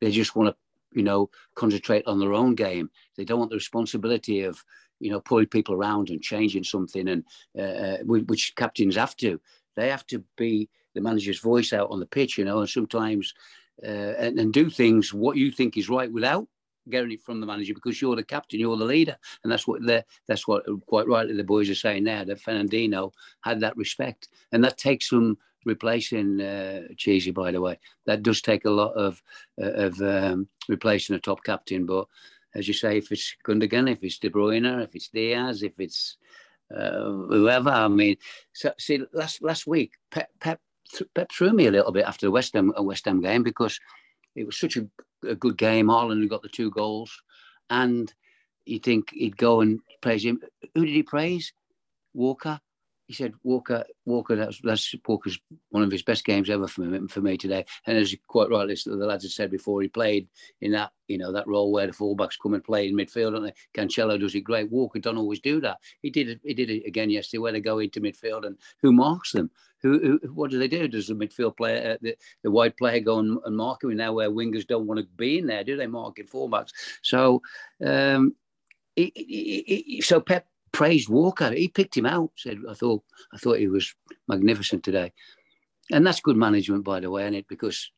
they 0.00 0.10
just 0.10 0.36
want 0.36 0.50
to 0.50 0.56
you 0.98 1.02
know 1.02 1.30
concentrate 1.54 2.06
on 2.06 2.20
their 2.20 2.34
own 2.34 2.54
game. 2.54 2.90
They 3.16 3.24
don't 3.24 3.38
want 3.38 3.50
the 3.50 3.56
responsibility 3.56 4.42
of 4.42 4.62
you 5.00 5.10
know, 5.10 5.20
pulling 5.20 5.46
people 5.46 5.74
around 5.74 6.10
and 6.10 6.22
changing 6.22 6.64
something, 6.64 7.08
and 7.08 7.24
uh, 7.58 7.62
uh 7.62 7.98
which 8.04 8.54
captains 8.56 8.96
have 8.96 9.16
to. 9.16 9.40
They 9.76 9.88
have 9.90 10.06
to 10.08 10.22
be 10.36 10.68
the 10.94 11.00
manager's 11.00 11.40
voice 11.40 11.72
out 11.72 11.90
on 11.90 12.00
the 12.00 12.06
pitch, 12.06 12.38
you 12.38 12.44
know, 12.44 12.60
and 12.60 12.68
sometimes 12.68 13.34
uh, 13.82 14.14
and, 14.18 14.38
and 14.38 14.52
do 14.52 14.70
things 14.70 15.12
what 15.12 15.36
you 15.36 15.50
think 15.50 15.76
is 15.76 15.88
right 15.88 16.10
without 16.12 16.46
getting 16.90 17.12
it 17.12 17.22
from 17.22 17.40
the 17.40 17.46
manager 17.46 17.74
because 17.74 18.00
you're 18.00 18.16
the 18.16 18.22
captain, 18.22 18.60
you're 18.60 18.76
the 18.76 18.84
leader, 18.84 19.16
and 19.42 19.52
that's 19.52 19.66
what 19.66 19.80
that's 20.28 20.46
what 20.46 20.64
quite 20.86 21.06
rightly 21.06 21.34
the 21.34 21.44
boys 21.44 21.70
are 21.70 21.74
saying 21.74 22.04
there. 22.04 22.24
That 22.24 22.40
Fernandinho 22.40 23.12
had 23.42 23.60
that 23.60 23.76
respect, 23.76 24.28
and 24.52 24.62
that 24.64 24.78
takes 24.78 25.10
some 25.10 25.38
replacing 25.64 26.40
uh, 26.40 26.82
Cheesy. 26.96 27.30
By 27.30 27.50
the 27.50 27.60
way, 27.60 27.78
that 28.06 28.22
does 28.22 28.40
take 28.40 28.64
a 28.64 28.70
lot 28.70 28.92
of 28.92 29.22
uh, 29.60 29.72
of 29.72 30.00
um, 30.02 30.48
replacing 30.68 31.16
a 31.16 31.20
top 31.20 31.42
captain, 31.44 31.86
but 31.86 32.06
as 32.54 32.68
you 32.68 32.74
say, 32.74 32.98
if 32.98 33.10
it's 33.10 33.36
Gundogan, 33.46 33.90
if 33.90 34.02
it's 34.02 34.18
De 34.18 34.30
Bruyne, 34.30 34.82
if 34.82 34.94
it's 34.94 35.08
Dias, 35.08 35.62
if 35.62 35.78
it's 35.78 36.16
uh, 36.74 37.02
whoever. 37.02 37.70
I 37.70 37.88
mean, 37.88 38.16
so, 38.52 38.72
see, 38.78 39.02
last 39.12 39.42
last 39.42 39.66
week, 39.66 39.92
Pep, 40.10 40.28
Pep, 40.40 40.60
Pep 41.14 41.30
threw 41.32 41.52
me 41.52 41.66
a 41.66 41.70
little 41.70 41.92
bit 41.92 42.06
after 42.06 42.26
the 42.26 42.30
West 42.30 42.54
Ham 42.54 42.72
West 42.78 43.04
Ham 43.06 43.20
game 43.20 43.42
because 43.42 43.78
it 44.36 44.44
was 44.44 44.58
such 44.58 44.76
a, 44.76 44.86
a 45.26 45.34
good 45.34 45.56
game. 45.56 45.88
Haaland 45.88 46.28
got 46.28 46.42
the 46.42 46.48
two 46.48 46.70
goals, 46.70 47.12
and 47.70 48.12
you 48.66 48.78
think 48.78 49.10
he'd 49.12 49.36
go 49.36 49.60
and 49.60 49.80
praise 50.00 50.24
him. 50.24 50.40
Who 50.74 50.84
did 50.86 50.94
he 50.94 51.02
praise? 51.02 51.52
Walker 52.14 52.60
he 53.06 53.12
said 53.12 53.34
Walker, 53.42 53.84
Walker, 54.06 54.34
that's, 54.34 54.60
that's 54.62 54.94
Walker's 55.06 55.38
one 55.70 55.82
of 55.82 55.90
his 55.90 56.02
best 56.02 56.24
games 56.24 56.48
ever 56.48 56.66
for 56.66 56.82
me, 56.82 57.06
for 57.08 57.20
me 57.20 57.36
today. 57.36 57.64
And 57.86 57.98
as 57.98 58.12
you 58.12 58.18
quite 58.26 58.50
rightly 58.50 58.76
the 58.84 58.96
lads 58.96 59.24
had 59.24 59.32
said 59.32 59.50
before, 59.50 59.82
he 59.82 59.88
played 59.88 60.26
in 60.62 60.72
that, 60.72 60.92
you 61.08 61.18
know, 61.18 61.30
that 61.32 61.46
role 61.46 61.70
where 61.70 61.86
the 61.86 61.92
fullbacks 61.92 62.38
come 62.42 62.54
and 62.54 62.64
play 62.64 62.88
in 62.88 62.96
midfield, 62.96 63.40
they? 63.42 63.52
Cancelo 63.78 64.18
does 64.18 64.34
it 64.34 64.40
great. 64.40 64.70
Walker 64.70 64.98
don't 64.98 65.18
always 65.18 65.40
do 65.40 65.60
that. 65.60 65.78
He 66.00 66.10
did 66.10 66.30
it. 66.30 66.40
He 66.42 66.54
did 66.54 66.70
it 66.70 66.86
again 66.86 67.10
yesterday, 67.10 67.40
where 67.40 67.52
they 67.52 67.60
go 67.60 67.78
into 67.78 68.00
midfield 68.00 68.46
and 68.46 68.56
who 68.80 68.92
marks 68.92 69.32
them. 69.32 69.50
Who, 69.82 70.18
who 70.22 70.32
what 70.32 70.50
do 70.50 70.58
they 70.58 70.68
do? 70.68 70.88
Does 70.88 71.08
the 71.08 71.14
midfield 71.14 71.58
player, 71.58 71.92
uh, 71.92 71.96
the, 72.00 72.16
the 72.42 72.50
wide 72.50 72.76
player, 72.78 73.00
go 73.00 73.18
and, 73.18 73.38
and 73.44 73.54
mark 73.54 73.84
him 73.84 73.94
now? 73.96 74.14
Where 74.14 74.30
wingers 74.30 74.66
don't 74.66 74.86
want 74.86 75.00
to 75.00 75.06
be 75.16 75.38
in 75.38 75.46
there, 75.46 75.62
do 75.62 75.76
they? 75.76 75.86
Marking 75.86 76.26
fullbacks. 76.26 76.70
So, 77.02 77.42
um, 77.84 78.34
he, 78.96 79.12
he, 79.14 79.84
he, 79.86 80.00
so 80.00 80.20
Pep 80.20 80.46
praised 80.74 81.08
Walker. 81.08 81.52
He 81.52 81.68
picked 81.68 81.96
him 81.96 82.04
out. 82.04 82.32
Said, 82.36 82.58
"I 82.68 82.74
thought, 82.74 83.02
I 83.32 83.38
thought 83.38 83.58
he 83.58 83.68
was 83.68 83.94
magnificent 84.28 84.84
today," 84.84 85.12
and 85.90 86.06
that's 86.06 86.20
good 86.20 86.36
management, 86.36 86.84
by 86.84 87.00
the 87.00 87.10
way, 87.10 87.22
isn't 87.22 87.34
it? 87.34 87.48
Because 87.48 87.90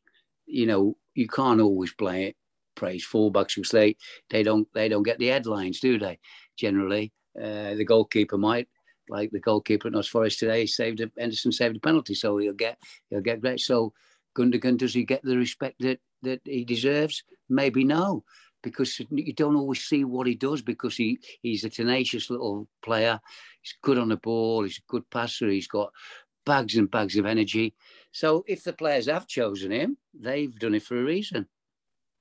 you 0.45 0.65
know 0.65 0.95
you 1.15 1.27
can't 1.27 1.59
always 1.59 1.93
play 1.93 2.25
it, 2.25 2.35
praise 2.75 3.05
fullbacks 3.05 3.55
because 3.55 3.71
they 3.71 3.97
they 4.29 4.43
don't 4.43 4.67
they 4.73 4.87
don't 4.87 5.03
get 5.03 5.17
the 5.17 5.27
headlines, 5.27 5.81
do 5.81 5.99
they? 5.99 6.19
Generally, 6.55 7.11
uh, 7.37 7.73
the 7.73 7.85
goalkeeper 7.85 8.37
might, 8.37 8.67
like 9.09 9.31
the 9.31 9.39
goalkeeper 9.39 9.87
at 9.87 9.93
Notts 9.93 10.07
Forest 10.07 10.39
today, 10.39 10.65
saved 10.65 11.01
a, 11.01 11.11
Henderson 11.17 11.51
saved 11.51 11.75
a 11.75 11.79
penalty, 11.81 12.13
so 12.13 12.37
he'll 12.37 12.53
get 12.53 12.77
he'll 13.09 13.21
get 13.21 13.41
great. 13.41 13.59
So 13.59 13.91
Gundogan 14.37 14.77
does 14.77 14.93
he 14.93 15.03
get 15.03 15.23
the 15.23 15.35
respect 15.35 15.81
that 15.81 15.99
that 16.21 16.41
he 16.45 16.63
deserves? 16.63 17.23
Maybe 17.49 17.83
no 17.83 18.23
because 18.63 18.99
you 19.09 19.33
don't 19.33 19.55
always 19.55 19.83
see 19.83 20.03
what 20.03 20.27
he 20.27 20.35
does 20.35 20.61
because 20.61 20.95
he, 20.95 21.19
he's 21.41 21.63
a 21.63 21.69
tenacious 21.69 22.29
little 22.29 22.67
player. 22.81 23.19
He's 23.61 23.75
good 23.81 23.97
on 23.97 24.09
the 24.09 24.17
ball. 24.17 24.63
He's 24.63 24.79
a 24.79 24.91
good 24.91 25.09
passer. 25.09 25.49
He's 25.49 25.67
got 25.67 25.91
bags 26.45 26.75
and 26.75 26.89
bags 26.89 27.17
of 27.17 27.25
energy. 27.25 27.75
So 28.11 28.43
if 28.47 28.63
the 28.63 28.73
players 28.73 29.07
have 29.07 29.27
chosen 29.27 29.71
him, 29.71 29.97
they've 30.13 30.57
done 30.57 30.75
it 30.75 30.83
for 30.83 30.99
a 30.99 31.03
reason. 31.03 31.47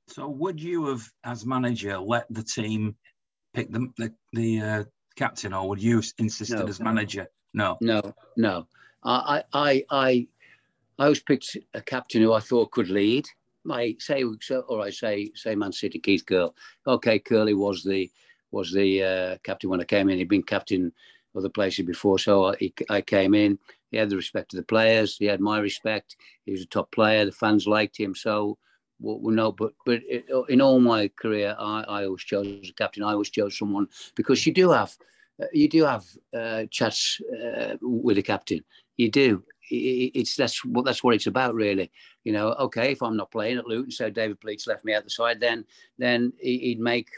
So 0.09 0.29
would 0.29 0.61
you 0.61 0.87
have, 0.87 1.03
as 1.25 1.47
manager, 1.47 1.99
let 1.99 2.27
the 2.31 2.43
team 2.43 2.97
pick 3.55 3.73
the 3.73 3.91
the, 3.97 4.15
the 4.33 4.61
uh, 4.61 4.85
captain, 5.17 5.53
or 5.53 5.69
would 5.69 5.83
you 5.83 5.97
have 5.97 6.13
insisted 6.19 6.61
no, 6.61 6.67
as 6.67 6.81
manager? 6.81 7.27
No, 7.55 7.77
no, 7.81 8.15
no. 8.37 8.69
I 9.03 9.43
I 9.53 9.85
I 9.91 10.27
I 10.99 11.03
always 11.03 11.23
picked 11.23 11.57
a 11.75 11.81
captain 11.81 12.23
who 12.23 12.33
I 12.33 12.41
thought 12.41 12.71
could 12.71 12.89
lead 12.89 13.27
my 13.67 13.95
say 13.99 14.25
so, 14.41 14.61
or 14.61 14.81
I 14.81 14.91
say 14.91 15.31
say 15.35 15.55
Man 15.55 15.73
City 15.73 15.99
Keith 15.99 16.25
Curle. 16.27 16.55
Okay, 16.87 17.19
Curly 17.19 17.55
was 17.55 17.83
the 17.83 18.11
was 18.51 18.73
the 18.73 19.03
uh, 19.03 19.37
captain 19.43 19.71
when 19.71 19.81
I 19.81 19.85
came 19.85 20.09
in. 20.09 20.19
He'd 20.19 20.29
been 20.29 20.43
captain 20.43 20.93
other 21.37 21.49
places 21.49 21.85
before, 21.85 22.19
so 22.19 22.47
I, 22.47 22.73
I 22.89 23.01
came 23.01 23.35
in. 23.35 23.59
He 23.91 23.99
had 23.99 24.11
the 24.11 24.17
respect 24.17 24.55
of 24.55 24.59
the 24.59 24.65
players. 24.65 25.17
He 25.17 25.27
had 25.27 25.41
my 25.41 25.59
respect. 25.59 26.17
He 26.45 26.53
was 26.53 26.63
a 26.63 26.67
top 26.67 26.91
player. 26.91 27.25
The 27.25 27.33
fans 27.33 27.67
liked 27.67 27.99
him. 27.99 28.15
So 28.15 28.59
well, 28.99 29.21
no, 29.23 29.53
but 29.53 29.73
but 29.85 30.01
in 30.49 30.61
all 30.61 30.81
my 30.81 31.09
career, 31.09 31.55
I, 31.59 31.83
I 31.83 32.05
always 32.05 32.23
chose 32.23 32.47
a 32.47 32.73
captain. 32.73 33.03
I 33.03 33.13
always 33.13 33.31
chose 33.31 33.59
someone 33.59 33.89
because 34.15 34.47
you 34.47 34.55
do 34.55 34.71
have 34.71 34.97
you 35.53 35.69
do 35.69 35.85
have 35.85 36.05
uh, 36.35 36.65
chats 36.71 37.21
uh, 37.33 37.77
with 37.81 38.17
the 38.17 38.23
captain. 38.23 38.65
You 38.97 39.11
do, 39.11 39.45
it's 39.71 40.37
that's 40.37 40.65
what 40.65 40.85
that's 40.85 41.03
what 41.03 41.15
it's 41.15 41.27
about 41.27 41.55
really. 41.55 41.91
You 42.25 42.33
know 42.33 42.49
okay 42.55 42.91
if 42.91 43.03
i'm 43.03 43.17
not 43.17 43.31
playing 43.31 43.59
at 43.59 43.67
luton 43.67 43.91
so 43.91 44.11
david 44.11 44.41
Pleat's 44.41 44.67
left 44.67 44.85
me 44.85 44.95
out 44.95 45.05
the 45.05 45.11
side 45.11 45.39
then 45.39 45.65
then 45.97 46.33
he'd 46.41 46.81
make 46.81 47.09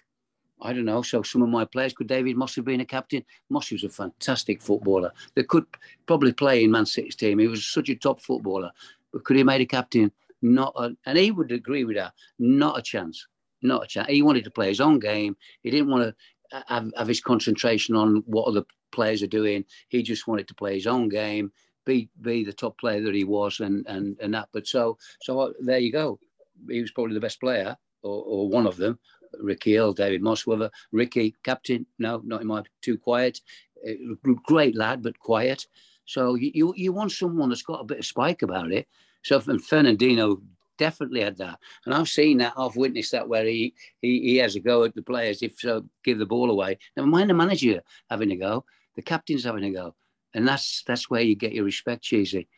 i 0.60 0.72
don't 0.72 0.84
know 0.84 1.00
so 1.00 1.22
some 1.22 1.40
of 1.40 1.48
my 1.48 1.64
players 1.64 1.94
could 1.94 2.08
david 2.08 2.36
moss 2.36 2.54
have 2.56 2.64
been 2.64 2.80
a 2.80 2.84
captain. 2.84 3.24
Moss 3.48 3.70
was 3.70 3.84
a 3.84 3.88
fantastic 3.88 4.60
footballer. 4.60 5.12
That 5.34 5.48
could 5.48 5.64
probably 6.06 6.32
play 6.32 6.64
in 6.64 6.70
man 6.70 6.86
city's 6.86 7.16
team. 7.16 7.38
He 7.38 7.48
was 7.48 7.64
such 7.64 7.88
a 7.88 7.94
top 7.94 8.20
footballer. 8.20 8.70
But 9.12 9.24
could 9.24 9.36
he 9.36 9.44
made 9.44 9.60
a 9.60 9.66
captain? 9.66 10.12
Not 10.42 10.74
a, 10.76 10.90
and 11.06 11.18
he 11.18 11.30
would 11.30 11.52
agree 11.52 11.84
with 11.84 11.96
that. 11.96 12.12
Not 12.38 12.78
a 12.78 12.82
chance. 12.82 13.26
Not 13.62 13.84
a 13.84 13.86
chance. 13.86 14.08
He 14.08 14.22
wanted 14.22 14.44
to 14.44 14.50
play 14.50 14.68
his 14.68 14.80
own 14.80 14.98
game. 14.98 15.36
He 15.62 15.70
didn't 15.70 15.90
want 15.90 16.14
to 16.50 16.56
uh, 16.56 16.62
have, 16.68 16.92
have 16.96 17.08
his 17.08 17.20
concentration 17.20 17.96
on 17.96 18.22
what 18.26 18.46
other 18.46 18.64
players 18.92 19.22
are 19.22 19.28
doing. 19.28 19.64
He 19.88 20.02
just 20.02 20.26
wanted 20.26 20.48
to 20.48 20.54
play 20.54 20.74
his 20.74 20.86
own 20.86 21.08
game 21.08 21.52
be 21.88 22.10
be 22.20 22.44
the 22.44 22.52
top 22.52 22.78
player 22.78 23.00
that 23.02 23.14
he 23.14 23.24
was 23.24 23.60
and 23.60 23.84
and 23.86 24.16
and 24.20 24.34
that. 24.34 24.48
But 24.52 24.66
so 24.66 24.98
so 25.22 25.54
there 25.58 25.78
you 25.78 25.90
go. 25.90 26.20
He 26.68 26.80
was 26.80 26.92
probably 26.92 27.14
the 27.14 27.20
best 27.20 27.40
player 27.40 27.76
or, 28.02 28.22
or 28.24 28.48
one 28.48 28.66
of 28.66 28.76
them. 28.76 28.98
Ricky 29.40 29.72
Hill, 29.72 29.94
David 29.94 30.22
Moss, 30.22 30.46
whether 30.46 30.70
Ricky 30.92 31.34
captain, 31.42 31.86
no, 31.98 32.20
not 32.24 32.42
in 32.42 32.46
my 32.46 32.62
too 32.82 32.98
quiet. 32.98 33.40
Uh, 33.86 34.14
great 34.44 34.76
lad, 34.76 35.02
but 35.02 35.18
quiet. 35.18 35.66
So 36.04 36.34
you, 36.34 36.50
you 36.54 36.74
you 36.76 36.92
want 36.92 37.12
someone 37.12 37.48
that's 37.48 37.62
got 37.62 37.80
a 37.80 37.84
bit 37.84 38.00
of 38.00 38.06
spike 38.06 38.42
about 38.42 38.70
it. 38.70 38.86
So 39.22 39.40
Fernandinho 39.40 40.40
definitely 40.76 41.22
had 41.22 41.38
that, 41.38 41.58
and 41.84 41.94
I've 41.94 42.08
seen 42.08 42.38
that. 42.38 42.54
I've 42.56 42.76
witnessed 42.76 43.12
that 43.12 43.28
where 43.28 43.44
he 43.44 43.74
he, 44.02 44.20
he 44.20 44.36
has 44.36 44.56
a 44.56 44.60
go 44.60 44.84
at 44.84 44.94
the 44.94 45.02
players. 45.02 45.42
If 45.42 45.58
so, 45.58 45.84
give 46.04 46.18
the 46.18 46.26
ball 46.26 46.50
away. 46.50 46.78
Never 46.96 47.08
mind 47.08 47.30
the 47.30 47.34
manager 47.34 47.82
having 48.10 48.32
a 48.32 48.36
go. 48.36 48.64
The 48.96 49.02
captain's 49.02 49.44
having 49.44 49.64
a 49.64 49.70
go 49.70 49.94
and 50.34 50.46
that's 50.46 50.82
that's 50.86 51.10
where 51.10 51.20
you 51.20 51.34
get 51.34 51.52
your 51.52 51.64
respect, 51.64 52.02
Cheesy. 52.02 52.48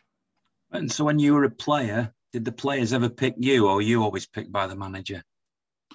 And 0.72 0.90
so, 0.90 1.04
when 1.04 1.18
you 1.18 1.34
were 1.34 1.44
a 1.44 1.50
player, 1.50 2.12
did 2.32 2.44
the 2.44 2.52
players 2.52 2.92
ever 2.92 3.08
pick 3.08 3.34
you, 3.38 3.68
or 3.68 3.82
you 3.82 4.02
always 4.02 4.26
picked 4.26 4.52
by 4.52 4.66
the 4.66 4.76
manager? 4.76 5.22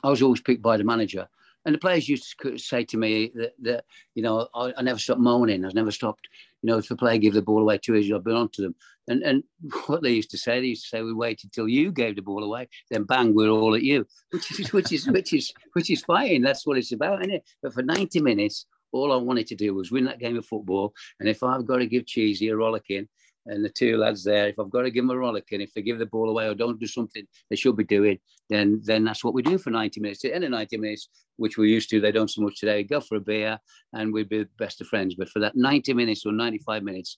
I 0.03 0.09
was 0.09 0.21
always 0.21 0.41
picked 0.41 0.61
by 0.61 0.77
the 0.77 0.83
manager, 0.83 1.27
and 1.65 1.73
the 1.73 1.79
players 1.79 2.07
used 2.07 2.35
to 2.41 2.57
say 2.57 2.83
to 2.85 2.97
me 2.97 3.31
that, 3.35 3.53
that 3.61 3.85
you 4.13 4.21
know 4.21 4.47
I, 4.53 4.73
I, 4.77 4.81
never 4.81 4.99
stopped 4.99 5.21
moaning. 5.21 5.65
I've 5.65 5.73
never 5.73 5.91
stopped. 5.91 6.27
You 6.61 6.71
know, 6.71 6.77
if 6.77 6.87
the 6.87 6.95
player 6.95 7.17
gave 7.17 7.33
the 7.33 7.41
ball 7.41 7.61
away 7.61 7.77
too 7.77 7.95
easy, 7.95 8.13
I'd 8.13 8.23
be 8.23 8.31
on 8.31 8.49
to 8.49 8.61
them. 8.61 8.75
And 9.07 9.23
and 9.23 9.43
what 9.87 10.03
they 10.03 10.11
used 10.11 10.31
to 10.31 10.37
say, 10.37 10.59
they 10.59 10.67
used 10.67 10.83
to 10.83 10.89
say, 10.89 11.01
"We 11.01 11.13
waited 11.13 11.51
till 11.51 11.67
you 11.67 11.91
gave 11.91 12.15
the 12.15 12.21
ball 12.21 12.43
away, 12.43 12.67
then 12.91 13.03
bang, 13.03 13.33
we're 13.33 13.49
all 13.49 13.75
at 13.75 13.83
you," 13.83 14.05
which 14.31 14.59
is 14.59 14.73
which 14.73 14.91
is 14.91 15.07
which 15.07 15.33
is 15.33 15.53
which 15.73 15.89
is 15.89 16.03
fine. 16.03 16.41
That's 16.41 16.67
what 16.67 16.77
it's 16.77 16.91
about, 16.91 17.21
isn't 17.21 17.33
it? 17.33 17.43
But 17.61 17.73
for 17.73 17.81
ninety 17.81 18.21
minutes, 18.21 18.65
all 18.95 19.11
I 19.11 19.17
wanted 19.17 19.47
to 19.47 19.55
do 19.55 19.73
was 19.73 19.91
win 19.91 20.05
that 20.05 20.19
game 20.19 20.37
of 20.37 20.45
football. 20.45 20.93
And 21.19 21.29
if 21.29 21.43
I've 21.43 21.65
got 21.65 21.77
to 21.77 21.85
give 21.85 22.05
Cheesy 22.05 22.49
a 22.49 22.55
rollicking, 22.55 23.07
and 23.47 23.63
the 23.63 23.69
two 23.69 23.97
lads 23.97 24.23
there, 24.23 24.47
if 24.47 24.59
I've 24.59 24.71
got 24.71 24.81
to 24.83 24.91
give 24.91 25.03
them 25.03 25.15
a 25.15 25.17
rollicking, 25.17 25.61
if 25.61 25.73
they 25.73 25.81
give 25.81 25.99
the 25.99 26.05
ball 26.05 26.29
away 26.29 26.47
or 26.47 26.55
don't 26.55 26.79
do 26.79 26.87
something 26.87 27.25
they 27.49 27.55
should 27.55 27.77
be 27.77 27.83
doing, 27.83 28.17
then 28.49 28.81
then 28.83 29.03
that's 29.03 29.23
what 29.23 29.33
we 29.33 29.43
do 29.43 29.57
for 29.57 29.69
90 29.69 29.99
minutes. 29.99 30.23
In 30.23 30.41
the 30.41 30.49
90 30.49 30.77
minutes, 30.77 31.09
which 31.37 31.57
we're 31.57 31.65
used 31.65 31.89
to, 31.91 32.01
they 32.01 32.11
don't 32.11 32.29
so 32.29 32.41
much 32.41 32.59
today, 32.59 32.83
go 32.83 32.99
for 32.99 33.17
a 33.17 33.21
beer 33.21 33.59
and 33.93 34.11
we'd 34.11 34.29
be 34.29 34.45
best 34.57 34.81
of 34.81 34.87
friends. 34.87 35.15
But 35.15 35.29
for 35.29 35.39
that 35.39 35.55
90 35.55 35.93
minutes 35.93 36.25
or 36.25 36.31
95 36.31 36.83
minutes, 36.83 37.17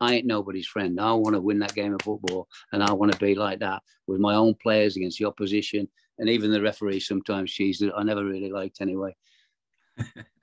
I 0.00 0.14
ain't 0.14 0.26
nobody's 0.26 0.66
friend. 0.66 0.98
I 1.00 1.12
want 1.12 1.34
to 1.34 1.40
win 1.40 1.58
that 1.60 1.74
game 1.74 1.94
of 1.94 2.02
football 2.02 2.48
and 2.72 2.82
I 2.82 2.92
want 2.92 3.12
to 3.12 3.18
be 3.18 3.34
like 3.34 3.60
that 3.60 3.82
with 4.06 4.20
my 4.20 4.34
own 4.34 4.54
players 4.62 4.96
against 4.96 5.18
the 5.18 5.24
opposition 5.26 5.88
and 6.18 6.28
even 6.28 6.50
the 6.50 6.62
referee 6.62 7.00
sometimes 7.00 7.50
she's 7.50 7.82
I 7.82 8.02
never 8.02 8.24
really 8.24 8.50
liked 8.50 8.80
anyway. 8.80 9.14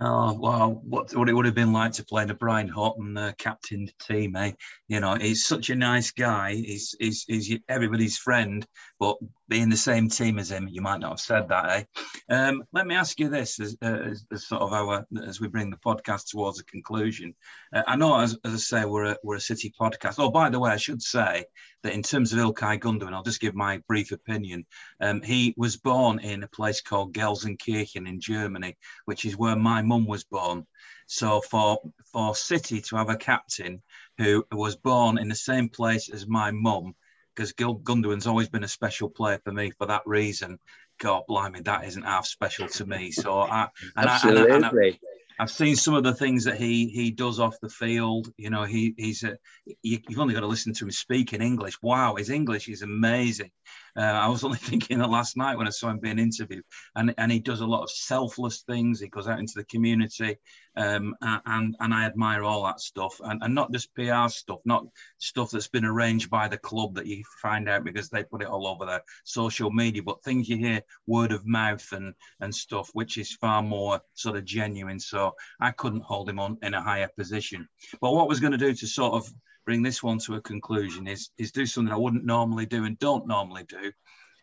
Oh 0.00 0.32
wow! 0.34 0.80
What 0.84 1.12
what 1.16 1.28
it 1.28 1.32
would 1.32 1.46
have 1.46 1.56
been 1.56 1.72
like 1.72 1.92
to 1.92 2.04
play 2.04 2.24
the 2.24 2.34
Brian 2.34 2.68
Horton 2.68 3.16
uh, 3.16 3.32
captained 3.36 3.92
team, 3.98 4.36
eh? 4.36 4.52
You 4.86 5.00
know, 5.00 5.16
he's 5.16 5.44
such 5.44 5.70
a 5.70 5.74
nice 5.74 6.12
guy. 6.12 6.54
He's 6.54 6.94
he's 7.00 7.24
he's 7.26 7.58
everybody's 7.68 8.16
friend, 8.16 8.64
but 9.00 9.16
being 9.48 9.70
the 9.70 9.76
same 9.76 10.08
team 10.08 10.38
as 10.38 10.50
him, 10.50 10.68
you 10.70 10.82
might 10.82 11.00
not 11.00 11.10
have 11.10 11.20
said 11.20 11.48
that, 11.48 11.70
eh? 11.70 11.84
Um, 12.28 12.62
let 12.72 12.86
me 12.86 12.94
ask 12.94 13.18
you 13.18 13.28
this, 13.28 13.58
as, 13.58 13.76
as, 13.80 14.24
as, 14.30 14.46
sort 14.46 14.62
of 14.62 14.72
our 14.72 15.06
as 15.26 15.40
we 15.40 15.48
bring 15.48 15.70
the 15.70 15.76
podcast 15.78 16.28
towards 16.30 16.60
a 16.60 16.64
conclusion. 16.64 17.34
Uh, 17.72 17.82
I 17.86 17.96
know, 17.96 18.20
as, 18.20 18.36
as 18.44 18.52
I 18.52 18.56
say, 18.56 18.84
we're 18.84 19.12
a, 19.12 19.16
we're 19.24 19.36
a 19.36 19.40
city 19.40 19.72
podcast. 19.80 20.16
Oh, 20.18 20.30
by 20.30 20.50
the 20.50 20.60
way, 20.60 20.70
I 20.70 20.76
should 20.76 21.00
say 21.02 21.46
that 21.82 21.94
in 21.94 22.02
terms 22.02 22.32
of 22.32 22.38
Ilkay 22.38 22.78
Gundogan, 22.78 23.14
I'll 23.14 23.22
just 23.22 23.40
give 23.40 23.54
my 23.54 23.78
brief 23.88 24.12
opinion. 24.12 24.66
Um, 25.00 25.22
he 25.22 25.54
was 25.56 25.78
born 25.78 26.18
in 26.18 26.42
a 26.42 26.48
place 26.48 26.82
called 26.82 27.14
Gelsenkirchen 27.14 28.06
in 28.06 28.20
Germany, 28.20 28.76
which 29.06 29.24
is 29.24 29.36
where 29.36 29.56
my 29.56 29.80
mum 29.88 30.06
was 30.06 30.24
born. 30.24 30.66
So 31.06 31.40
for 31.40 31.78
for 32.12 32.34
City 32.34 32.80
to 32.82 32.96
have 32.96 33.08
a 33.08 33.16
captain 33.16 33.82
who 34.18 34.44
was 34.52 34.76
born 34.76 35.18
in 35.18 35.28
the 35.28 35.34
same 35.34 35.68
place 35.68 36.08
as 36.10 36.26
my 36.26 36.50
mum 36.50 36.94
because 37.34 37.52
Gil 37.52 37.74
Gundogan's 37.74 38.26
always 38.26 38.48
been 38.48 38.64
a 38.64 38.68
special 38.68 39.08
player 39.08 39.40
for 39.44 39.52
me 39.52 39.70
for 39.70 39.86
that 39.86 40.02
reason. 40.06 40.58
God 40.98 41.22
blimey, 41.28 41.60
that 41.60 41.84
isn't 41.84 42.02
half 42.02 42.26
special 42.26 42.66
to 42.68 42.84
me. 42.84 43.12
So 43.12 43.38
I 43.38 43.68
and 43.96 44.08
absolutely. 44.08 44.52
I, 44.52 44.56
and 44.56 44.64
I, 44.64 44.68
and 44.68 44.94
I, 44.94 44.98
I've 45.40 45.50
seen 45.50 45.76
some 45.76 45.94
of 45.94 46.02
the 46.02 46.14
things 46.14 46.44
that 46.44 46.56
he 46.56 46.88
he 46.88 47.12
does 47.12 47.38
off 47.38 47.60
the 47.60 47.68
field. 47.68 48.32
You 48.36 48.50
know, 48.50 48.64
he 48.64 48.94
he's 48.96 49.22
a, 49.22 49.38
you, 49.82 50.00
have 50.08 50.18
only 50.18 50.34
got 50.34 50.40
to 50.40 50.48
listen 50.48 50.74
to 50.74 50.84
him 50.84 50.90
speak 50.90 51.32
in 51.32 51.40
English. 51.40 51.80
Wow, 51.80 52.16
his 52.16 52.28
English 52.28 52.68
is 52.68 52.82
amazing. 52.82 53.52
Uh, 53.98 54.02
I 54.02 54.28
was 54.28 54.44
only 54.44 54.58
thinking 54.62 54.98
that 54.98 55.10
last 55.10 55.36
night 55.36 55.58
when 55.58 55.66
I 55.66 55.70
saw 55.70 55.90
him 55.90 55.98
being 55.98 56.20
interviewed, 56.20 56.64
and 56.94 57.12
and 57.18 57.32
he 57.32 57.40
does 57.40 57.60
a 57.60 57.66
lot 57.66 57.82
of 57.82 57.90
selfless 57.90 58.62
things. 58.62 59.00
He 59.00 59.08
goes 59.08 59.26
out 59.26 59.40
into 59.40 59.54
the 59.56 59.64
community, 59.64 60.36
um, 60.76 61.16
and 61.20 61.76
and 61.80 61.92
I 61.92 62.04
admire 62.04 62.44
all 62.44 62.64
that 62.64 62.80
stuff, 62.80 63.20
and, 63.24 63.42
and 63.42 63.54
not 63.54 63.72
just 63.72 63.92
PR 63.94 64.28
stuff, 64.28 64.60
not 64.64 64.86
stuff 65.18 65.50
that's 65.50 65.66
been 65.66 65.84
arranged 65.84 66.30
by 66.30 66.46
the 66.46 66.58
club 66.58 66.94
that 66.94 67.06
you 67.06 67.24
find 67.42 67.68
out 67.68 67.82
because 67.82 68.08
they 68.08 68.22
put 68.22 68.42
it 68.42 68.48
all 68.48 68.68
over 68.68 68.86
their 68.86 69.02
social 69.24 69.70
media, 69.70 70.02
but 70.02 70.22
things 70.22 70.48
you 70.48 70.56
hear 70.56 70.80
word 71.08 71.32
of 71.32 71.44
mouth 71.44 71.86
and 71.90 72.14
and 72.40 72.54
stuff, 72.54 72.90
which 72.92 73.18
is 73.18 73.34
far 73.34 73.62
more 73.62 74.00
sort 74.14 74.36
of 74.36 74.44
genuine. 74.44 75.00
So 75.00 75.34
I 75.60 75.72
couldn't 75.72 76.04
hold 76.04 76.28
him 76.28 76.38
on 76.38 76.56
in 76.62 76.74
a 76.74 76.82
higher 76.82 77.10
position. 77.16 77.68
But 78.00 78.12
what 78.12 78.28
was 78.28 78.38
going 78.38 78.52
to 78.52 78.58
do 78.58 78.72
to 78.74 78.86
sort 78.86 79.14
of 79.14 79.28
bring 79.68 79.82
this 79.82 80.02
one 80.02 80.18
to 80.18 80.34
a 80.34 80.40
conclusion 80.40 81.06
is 81.06 81.28
is 81.36 81.52
do 81.52 81.66
something 81.66 81.92
I 81.92 81.98
wouldn't 81.98 82.24
normally 82.24 82.64
do 82.64 82.84
and 82.84 82.98
don't 82.98 83.28
normally 83.28 83.64
do, 83.64 83.92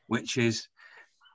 which 0.06 0.38
is 0.38 0.68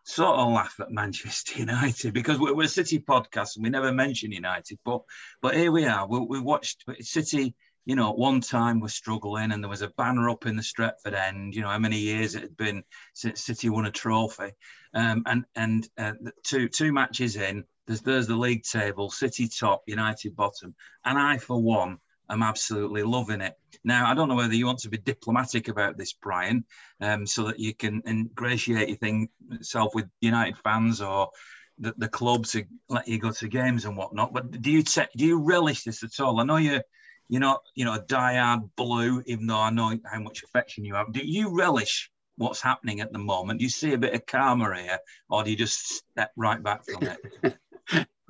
sort 0.04 0.38
of 0.38 0.52
laugh 0.52 0.76
at 0.78 0.92
Manchester 0.92 1.58
United 1.66 2.14
because 2.14 2.38
we're, 2.38 2.54
we're 2.54 2.66
a 2.66 2.68
City 2.68 3.00
podcast 3.00 3.56
and 3.56 3.64
we 3.64 3.68
never 3.68 3.92
mention 3.92 4.30
United, 4.30 4.78
but 4.84 5.00
but 5.42 5.56
here 5.56 5.72
we 5.72 5.86
are. 5.86 6.06
We, 6.06 6.20
we 6.20 6.40
watched 6.40 6.84
City. 7.00 7.56
You 7.84 7.96
know, 7.96 8.10
at 8.10 8.18
one 8.18 8.40
time 8.40 8.78
we're 8.78 8.88
struggling, 8.88 9.50
and 9.50 9.60
there 9.60 9.68
was 9.68 9.82
a 9.82 9.88
banner 9.88 10.30
up 10.30 10.46
in 10.46 10.54
the 10.54 10.62
Stretford 10.62 11.14
end. 11.14 11.56
You 11.56 11.62
know 11.62 11.70
how 11.70 11.78
many 11.80 11.98
years 11.98 12.36
it 12.36 12.42
had 12.42 12.56
been 12.56 12.84
since 13.14 13.42
City 13.42 13.70
won 13.70 13.86
a 13.86 13.90
trophy, 13.90 14.52
um, 14.94 15.24
and 15.26 15.44
and 15.56 15.88
uh, 15.98 16.12
two 16.44 16.68
two 16.68 16.92
matches 16.92 17.34
in, 17.34 17.64
There's, 17.88 18.02
there's 18.02 18.28
the 18.28 18.36
league 18.36 18.62
table, 18.62 19.10
City 19.10 19.48
top, 19.48 19.82
United 19.86 20.36
bottom. 20.36 20.76
And 21.04 21.18
I, 21.18 21.38
for 21.38 21.60
one, 21.60 21.98
am 22.30 22.42
absolutely 22.42 23.02
loving 23.02 23.40
it. 23.40 23.54
Now, 23.84 24.10
I 24.10 24.14
don't 24.14 24.28
know 24.28 24.34
whether 24.34 24.54
you 24.54 24.66
want 24.66 24.80
to 24.80 24.88
be 24.88 24.98
diplomatic 24.98 25.68
about 25.68 25.96
this, 25.96 26.12
Brian, 26.12 26.64
um, 27.00 27.26
so 27.26 27.44
that 27.44 27.58
you 27.58 27.74
can 27.74 28.02
ingratiate 28.06 28.98
yourself 29.02 29.94
with 29.94 30.06
United 30.20 30.56
fans 30.58 31.00
or 31.00 31.30
the, 31.78 31.94
the 31.96 32.08
club 32.08 32.44
to 32.46 32.64
let 32.88 33.08
you 33.08 33.18
go 33.18 33.32
to 33.32 33.48
games 33.48 33.84
and 33.84 33.96
whatnot. 33.96 34.32
But 34.32 34.60
do 34.60 34.70
you 34.70 34.82
te- 34.82 35.06
do 35.16 35.24
you 35.24 35.42
relish 35.42 35.84
this 35.84 36.02
at 36.02 36.20
all? 36.20 36.40
I 36.40 36.44
know 36.44 36.58
you're 36.58 36.82
you're 37.28 37.40
not 37.40 37.62
you 37.74 37.84
know 37.84 37.94
a 37.94 38.02
diehard 38.02 38.68
blue, 38.76 39.22
even 39.26 39.46
though 39.46 39.60
I 39.60 39.70
know 39.70 39.96
how 40.04 40.20
much 40.20 40.42
affection 40.42 40.84
you 40.84 40.94
have. 40.94 41.12
Do 41.12 41.20
you 41.24 41.56
relish 41.56 42.10
what's 42.36 42.60
happening 42.60 43.00
at 43.00 43.12
the 43.12 43.18
moment? 43.18 43.58
Do 43.58 43.64
you 43.64 43.70
see 43.70 43.92
a 43.92 43.98
bit 43.98 44.14
of 44.14 44.26
karma 44.26 44.80
here, 44.80 44.98
or 45.28 45.42
do 45.42 45.50
you 45.50 45.56
just 45.56 45.86
step 45.86 46.30
right 46.36 46.62
back 46.62 46.84
from 46.84 47.06
it? 47.06 47.56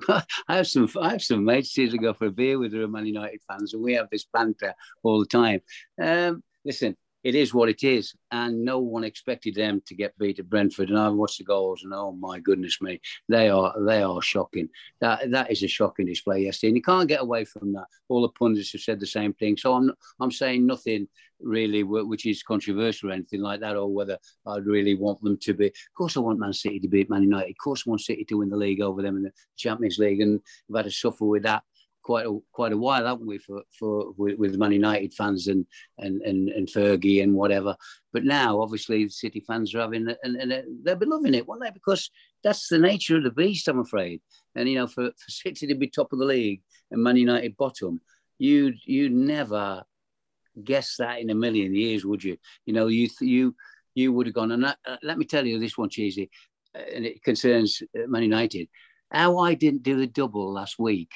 I 0.47 0.55
have 0.57 0.67
some 0.67 0.89
I 0.99 1.11
have 1.11 1.23
some 1.23 1.43
mates 1.43 1.73
here 1.73 1.89
to 1.89 1.97
go 1.97 2.13
for 2.13 2.27
a 2.27 2.31
beer 2.31 2.57
with 2.59 2.71
the 2.71 2.87
Man 2.87 3.05
United 3.05 3.41
fans, 3.47 3.73
and 3.73 3.83
we 3.83 3.93
have 3.93 4.09
this 4.11 4.25
banter 4.31 4.73
all 5.03 5.19
the 5.19 5.25
time. 5.25 5.61
Um, 6.01 6.43
listen, 6.65 6.95
it 7.23 7.35
is 7.35 7.53
what 7.53 7.69
it 7.69 7.83
is, 7.83 8.13
and 8.31 8.65
no 8.65 8.79
one 8.79 9.03
expected 9.03 9.55
them 9.55 9.81
to 9.87 9.95
get 9.95 10.17
beat 10.17 10.39
at 10.39 10.49
Brentford. 10.49 10.89
And 10.89 10.97
I've 10.97 11.13
watched 11.13 11.37
the 11.37 11.43
goals, 11.43 11.83
and 11.83 11.93
oh 11.93 12.11
my 12.13 12.39
goodness 12.39 12.81
me, 12.81 12.99
they 13.29 13.49
are 13.49 13.73
they 13.79 14.01
are 14.01 14.21
shocking. 14.21 14.69
That 14.99 15.31
that 15.31 15.51
is 15.51 15.63
a 15.63 15.67
shocking 15.67 16.05
display 16.05 16.43
yesterday, 16.43 16.69
and 16.69 16.77
you 16.77 16.83
can't 16.83 17.09
get 17.09 17.21
away 17.21 17.45
from 17.45 17.73
that. 17.73 17.85
All 18.09 18.21
the 18.21 18.29
pundits 18.29 18.71
have 18.71 18.81
said 18.81 18.99
the 18.99 19.07
same 19.07 19.33
thing, 19.33 19.57
so 19.57 19.73
I'm 19.73 19.91
I'm 20.19 20.31
saying 20.31 20.65
nothing 20.65 21.07
really 21.43 21.83
which 21.83 22.25
is 22.25 22.43
controversial 22.43 23.09
or 23.09 23.13
anything 23.13 23.41
like 23.41 23.59
that, 23.61 23.75
or 23.75 23.87
whether 23.87 24.17
I'd 24.45 24.65
really 24.65 24.95
want 24.95 25.21
them 25.21 25.37
to 25.37 25.53
be. 25.53 25.67
Of 25.67 25.73
course, 25.95 26.17
I 26.17 26.19
want 26.21 26.39
Man 26.39 26.53
City 26.53 26.79
to 26.79 26.87
beat 26.87 27.09
Man 27.09 27.23
United. 27.23 27.51
Of 27.51 27.63
course, 27.63 27.83
I 27.85 27.89
want 27.89 28.01
City 28.01 28.25
to 28.25 28.37
win 28.37 28.49
the 28.49 28.57
league 28.57 28.81
over 28.81 29.01
them 29.01 29.17
in 29.17 29.23
the 29.23 29.31
Champions 29.57 29.97
League, 29.99 30.21
and 30.21 30.39
I've 30.69 30.77
had 30.77 30.85
to 30.85 30.91
suffer 30.91 31.25
with 31.25 31.43
that 31.43 31.63
quite 32.11 32.25
a 32.25 32.39
quite 32.51 32.73
a 32.73 32.77
while, 32.77 33.05
haven't 33.05 33.25
we, 33.25 33.37
for 33.37 33.61
for 33.79 34.11
with, 34.17 34.37
with 34.37 34.57
Man 34.57 34.73
United 34.73 35.13
fans 35.13 35.47
and, 35.47 35.65
and 35.97 36.21
and 36.23 36.49
and 36.49 36.67
Fergie 36.67 37.23
and 37.23 37.33
whatever. 37.33 37.73
But 38.11 38.25
now, 38.25 38.59
obviously, 38.61 39.07
City 39.07 39.41
fans 39.47 39.73
are 39.73 39.79
having 39.79 40.13
and, 40.23 40.35
and 40.35 40.51
they'll 40.83 40.97
be 40.97 41.05
loving 41.05 41.33
it, 41.33 41.47
won't 41.47 41.61
they? 41.61 41.71
Because 41.71 42.11
that's 42.43 42.67
the 42.67 42.77
nature 42.77 43.15
of 43.15 43.23
the 43.23 43.31
beast, 43.31 43.69
I'm 43.69 43.79
afraid. 43.79 44.21
And 44.55 44.67
you 44.67 44.75
know, 44.75 44.87
for, 44.87 45.05
for 45.05 45.31
City 45.31 45.67
to 45.67 45.75
be 45.75 45.87
top 45.87 46.11
of 46.11 46.19
the 46.19 46.25
league 46.25 46.61
and 46.91 47.01
Man 47.01 47.15
United 47.15 47.55
bottom, 47.55 48.01
you 48.37 48.73
you 48.83 49.09
never 49.09 49.83
guess 50.61 50.95
that 50.99 51.21
in 51.21 51.29
a 51.29 51.35
million 51.35 51.73
years, 51.73 52.03
would 52.03 52.23
you? 52.25 52.35
You 52.65 52.73
know, 52.73 52.87
you 52.87 53.07
you 53.21 53.55
you 53.95 54.11
would 54.11 54.27
have 54.27 54.35
gone. 54.35 54.51
And 54.51 54.65
that, 54.65 54.77
uh, 54.85 54.97
let 55.01 55.17
me 55.17 55.23
tell 55.23 55.47
you 55.47 55.59
this 55.59 55.77
one, 55.77 55.89
cheesy, 55.89 56.29
uh, 56.75 56.79
and 56.93 57.05
it 57.05 57.23
concerns 57.23 57.81
uh, 57.95 58.07
Man 58.07 58.23
United. 58.23 58.67
How 59.11 59.37
I 59.39 59.53
didn't 59.53 59.83
do 59.83 59.97
the 59.97 60.07
double 60.07 60.51
last 60.53 60.77
week 60.77 61.11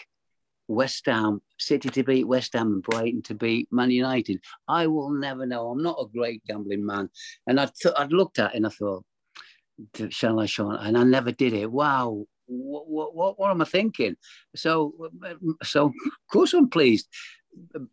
West 0.67 1.05
Ham, 1.05 1.41
City 1.57 1.89
to 1.89 2.03
beat 2.03 2.27
West 2.27 2.53
Ham 2.53 2.67
and 2.67 2.83
Brighton 2.83 3.21
to 3.23 3.35
beat 3.35 3.67
Man 3.71 3.91
United. 3.91 4.41
I 4.67 4.87
will 4.87 5.11
never 5.11 5.45
know. 5.45 5.69
I'm 5.69 5.83
not 5.83 5.99
a 5.99 6.07
great 6.07 6.43
gambling 6.45 6.85
man. 6.85 7.09
And 7.47 7.59
I'd, 7.59 7.73
th- 7.75 7.95
I'd 7.97 8.11
looked 8.11 8.39
at 8.39 8.53
it 8.53 8.57
and 8.57 8.65
I 8.65 8.69
thought, 8.69 9.05
shall 10.09 10.39
I, 10.39 10.47
I? 10.59 10.87
And 10.87 10.97
I 10.97 11.03
never 11.03 11.31
did 11.31 11.53
it. 11.53 11.71
Wow. 11.71 12.25
What, 12.47 13.15
what, 13.15 13.39
what, 13.39 13.51
am 13.51 13.61
I 13.61 13.65
thinking? 13.65 14.15
So, 14.55 15.09
so 15.63 15.85
of 15.85 15.93
course 16.31 16.53
I'm 16.53 16.69
pleased. 16.69 17.07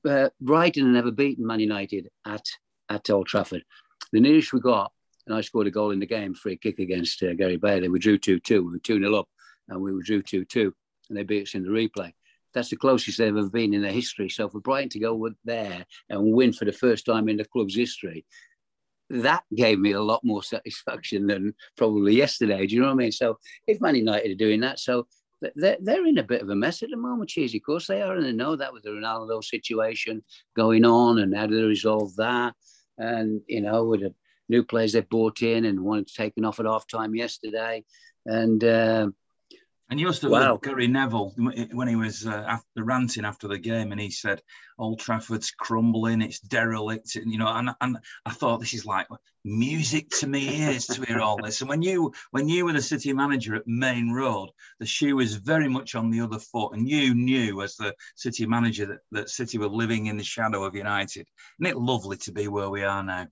Uh, 0.07 0.29
Brighton 0.41 0.87
had 0.87 0.95
never 0.95 1.11
beaten 1.11 1.47
Man 1.47 1.61
United 1.61 2.09
at, 2.27 2.45
at 2.89 3.09
Old 3.11 3.27
Trafford. 3.27 3.65
The 4.13 4.21
nearest 4.21 4.53
we 4.53 4.61
got, 4.61 4.93
and 5.27 5.37
I 5.37 5.41
scored 5.41 5.69
a 5.69 5.71
goal 5.71 5.93
in 5.93 6.01
the 6.01 6.07
game, 6.07 6.35
free 6.35 6.57
kick 6.57 6.81
against 6.81 7.23
uh, 7.23 7.33
Gary 7.35 7.57
Bailey. 7.57 7.89
We 7.89 8.01
drew 8.01 8.19
2 8.19 8.41
2. 8.41 8.65
We 8.65 8.73
were 8.73 8.79
2 8.79 8.99
0 8.99 9.15
up, 9.15 9.29
and 9.69 9.81
we 9.81 9.93
drew 10.03 10.23
2 10.23 10.45
2, 10.45 10.75
and 11.09 11.17
they 11.17 11.23
beat 11.23 11.45
us 11.45 11.55
in 11.55 11.63
the 11.63 11.71
replay 11.71 12.13
that's 12.55 12.71
the 12.71 12.77
closest 12.77 13.19
they've 13.19 13.37
ever 13.37 13.49
been 13.49 13.75
in 13.75 13.83
their 13.83 13.93
history. 13.93 14.29
So 14.29 14.49
for 14.49 14.61
Brighton 14.61 14.91
to 14.91 14.99
go 14.99 15.31
there 15.45 15.85
and 16.09 16.33
win 16.33 16.53
for 16.53 16.65
the 16.65 16.73
first 16.73 17.07
time 17.07 17.29
in 17.29 17.37
the 17.37 17.45
club's 17.45 17.77
history, 17.77 18.25
that 19.11 19.43
gave 19.55 19.79
me 19.79 19.93
a 19.93 20.01
lot 20.01 20.21
more 20.25 20.43
satisfaction 20.43 21.27
than 21.27 21.55
probably 21.77 22.15
yesterday. 22.15 22.67
Do 22.67 22.75
you 22.75 22.81
know 22.81 22.89
what 22.89 22.95
I 22.95 22.97
mean? 22.97 23.13
So 23.13 23.39
if 23.67 23.81
Man 23.81 23.95
United 23.95 24.31
are 24.31 24.35
doing 24.35 24.61
that, 24.61 24.79
so 24.79 25.07
they're, 25.57 25.77
they're 25.81 26.07
in 26.07 26.19
a 26.19 26.23
bit 26.23 26.43
of 26.43 26.49
a 26.49 26.55
mess 26.55 26.83
at 26.83 26.91
the 26.91 26.97
moment, 26.97 27.31
Cheesy. 27.31 27.59
Of 27.59 27.65
course 27.65 27.87
they 27.87 28.01
are, 28.01 28.15
and 28.15 28.25
they 28.25 28.33
know 28.33 28.57
that 28.57 28.73
with 28.73 28.85
the 28.85 28.91
Ronaldo 28.91 29.43
situation 29.43 30.23
going 30.57 30.85
on 30.85 31.19
and 31.19 31.37
how 31.37 31.47
do 31.47 31.57
they 31.57 31.67
resolve 31.67 32.15
that? 32.17 32.55
And, 32.97 33.41
you 33.49 33.61
know, 33.61 33.85
with 33.85 34.01
the 34.01 34.15
new 34.49 34.63
players 34.63 34.93
they've 34.93 35.09
brought 35.09 35.43
in 35.43 35.65
and 35.65 35.81
wanted 35.81 36.01
one 36.01 36.27
taken 36.27 36.45
off 36.45 36.61
at 36.61 36.67
half 36.67 36.87
time 36.87 37.15
yesterday. 37.15 37.85
And, 38.25 38.63
uh, 38.63 39.09
and 39.93 40.01
you 40.01 40.07
must 40.07 40.23
have 40.23 40.31
wow. 40.31 40.57
Gary 40.57 40.87
Neville 40.87 41.35
when 41.37 41.87
he 41.87 41.97
was 41.97 42.27
uh, 42.27 42.31
after 42.49 42.83
ranting 42.83 43.27
after 43.27 43.47
the 43.47 43.59
game, 43.59 43.93
and 43.93 44.01
he 44.01 44.11
said, 44.11 44.41
"Old 44.79 45.01
Trafford's 45.01 45.51
crumbling, 45.51 46.23
it's 46.23 46.41
derelict." 46.41 47.15
You 47.15 47.37
know, 47.37 47.49
and, 47.49 47.73
and 47.79 47.99
I 48.25 48.31
thought 48.31 48.61
this 48.61 48.73
is 48.73 48.87
like 48.87 49.07
music 49.45 50.09
to 50.21 50.27
me 50.27 50.63
ears 50.63 50.87
to 50.87 51.05
hear 51.05 51.21
all 51.21 51.37
this. 51.37 51.61
And 51.61 51.69
when 51.69 51.83
you 51.83 52.11
when 52.31 52.49
you 52.49 52.65
were 52.65 52.73
the 52.73 52.81
city 52.81 53.13
manager 53.13 53.55
at 53.55 53.67
Maine 53.67 54.11
Road, 54.11 54.49
the 54.81 54.87
shoe 54.87 55.17
was 55.17 55.35
very 55.35 55.69
much 55.69 55.95
on 55.95 56.09
the 56.09 56.23
other 56.23 56.39
foot, 56.39 56.73
and 56.73 56.89
you 56.89 57.13
knew 57.13 57.61
as 57.61 57.77
the 57.77 57.95
city 58.17 58.47
manager 58.47 58.87
that, 58.87 59.01
that 59.11 59.29
City 59.29 59.59
were 59.59 59.69
living 59.69 60.07
in 60.07 60.17
the 60.17 60.25
shadow 60.25 60.65
of 60.65 60.75
United. 60.75 61.27
Isn't 61.61 61.71
it 61.71 61.77
lovely 61.77 62.17
to 62.17 62.33
be 62.33 62.49
where 62.49 62.71
we 62.71 62.83
are 62.83 63.03
now? 63.03 63.27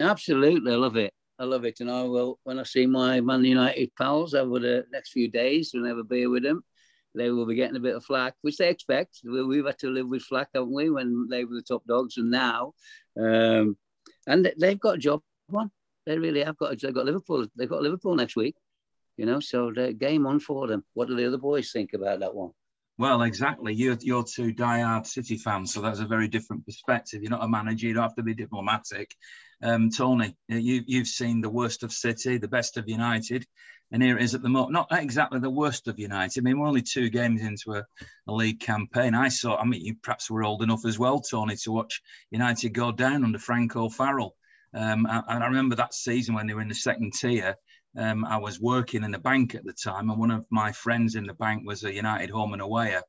Absolutely, 0.00 0.72
I 0.72 0.76
love 0.76 0.96
it. 0.96 1.12
I 1.38 1.44
love 1.44 1.64
it. 1.64 1.80
And 1.80 1.90
I 1.90 2.02
will, 2.02 2.38
when 2.44 2.58
I 2.58 2.62
see 2.62 2.86
my 2.86 3.20
Man 3.20 3.44
United 3.44 3.90
pals 3.96 4.34
over 4.34 4.58
the 4.58 4.84
next 4.92 5.10
few 5.10 5.30
days, 5.30 5.72
we'll 5.74 5.86
have 5.86 5.98
a 5.98 6.04
beer 6.04 6.30
with 6.30 6.42
them. 6.42 6.64
They 7.14 7.30
will 7.30 7.46
be 7.46 7.54
getting 7.54 7.76
a 7.76 7.80
bit 7.80 7.94
of 7.94 8.04
flack, 8.04 8.34
which 8.42 8.56
they 8.56 8.68
expect. 8.68 9.20
We've 9.24 9.64
had 9.64 9.78
to 9.78 9.90
live 9.90 10.08
with 10.08 10.22
flack, 10.22 10.48
haven't 10.54 10.72
we, 10.72 10.90
when 10.90 11.28
they 11.28 11.44
were 11.44 11.54
the 11.54 11.62
top 11.62 11.84
dogs 11.86 12.16
and 12.16 12.30
now. 12.30 12.74
Um, 13.18 13.76
and 14.26 14.52
they've 14.58 14.80
got 14.80 14.96
a 14.96 14.98
job 14.98 15.22
one. 15.48 15.70
They 16.06 16.18
really 16.18 16.42
have 16.42 16.56
got. 16.56 16.78
They've 16.80 16.92
got 16.92 17.06
Liverpool. 17.06 17.46
They've 17.56 17.68
got 17.68 17.82
Liverpool 17.82 18.16
next 18.16 18.36
week. 18.36 18.56
You 19.16 19.26
know, 19.26 19.38
so 19.40 19.70
the 19.72 19.92
game 19.92 20.26
on 20.26 20.40
for 20.40 20.66
them. 20.66 20.84
What 20.94 21.08
do 21.08 21.14
the 21.14 21.26
other 21.26 21.38
boys 21.38 21.70
think 21.70 21.92
about 21.92 22.20
that 22.20 22.34
one? 22.34 22.50
Well, 22.96 23.22
exactly. 23.22 23.74
You're, 23.74 23.98
you're 24.00 24.22
two 24.24 24.54
diehard 24.54 25.06
City 25.06 25.36
fans, 25.36 25.74
so 25.74 25.80
that's 25.80 25.98
a 25.98 26.06
very 26.06 26.28
different 26.28 26.64
perspective. 26.64 27.22
You're 27.22 27.30
not 27.30 27.42
a 27.42 27.48
manager, 27.48 27.88
you 27.88 27.94
don't 27.94 28.04
have 28.04 28.14
to 28.14 28.22
be 28.22 28.34
diplomatic. 28.34 29.14
Um, 29.62 29.90
Tony, 29.90 30.36
you, 30.48 30.82
you've 30.86 31.08
seen 31.08 31.40
the 31.40 31.50
worst 31.50 31.82
of 31.82 31.92
City, 31.92 32.38
the 32.38 32.46
best 32.46 32.76
of 32.76 32.88
United, 32.88 33.46
and 33.90 34.02
here 34.02 34.16
it 34.16 34.22
is 34.22 34.34
at 34.34 34.42
the 34.42 34.48
moment. 34.48 34.72
Not 34.72 34.88
exactly 34.92 35.40
the 35.40 35.50
worst 35.50 35.88
of 35.88 35.98
United. 35.98 36.40
I 36.40 36.42
mean, 36.42 36.58
we're 36.58 36.68
only 36.68 36.82
two 36.82 37.10
games 37.10 37.42
into 37.42 37.72
a, 37.72 37.84
a 38.28 38.32
league 38.32 38.60
campaign. 38.60 39.14
I 39.14 39.28
saw, 39.28 39.56
I 39.56 39.64
mean, 39.64 39.84
you 39.84 39.96
perhaps 40.00 40.30
were 40.30 40.44
old 40.44 40.62
enough 40.62 40.84
as 40.86 40.98
well, 40.98 41.18
Tony, 41.20 41.56
to 41.56 41.72
watch 41.72 42.00
United 42.30 42.70
go 42.70 42.92
down 42.92 43.24
under 43.24 43.38
Frank 43.38 43.74
O'Farrell. 43.74 44.36
Um, 44.72 45.06
and 45.08 45.44
I 45.44 45.46
remember 45.46 45.76
that 45.76 45.94
season 45.94 46.34
when 46.34 46.46
they 46.46 46.54
were 46.54 46.62
in 46.62 46.68
the 46.68 46.74
second 46.74 47.12
tier 47.12 47.56
um, 47.96 48.24
I 48.24 48.36
was 48.38 48.60
working 48.60 49.04
in 49.04 49.10
the 49.10 49.18
bank 49.18 49.54
at 49.54 49.64
the 49.64 49.72
time, 49.72 50.10
and 50.10 50.18
one 50.18 50.30
of 50.30 50.44
my 50.50 50.72
friends 50.72 51.14
in 51.14 51.26
the 51.26 51.34
bank 51.34 51.62
was 51.66 51.84
a 51.84 51.92
United 51.92 52.30
home 52.30 52.52
and 52.52 52.62
awayer. 52.62 53.02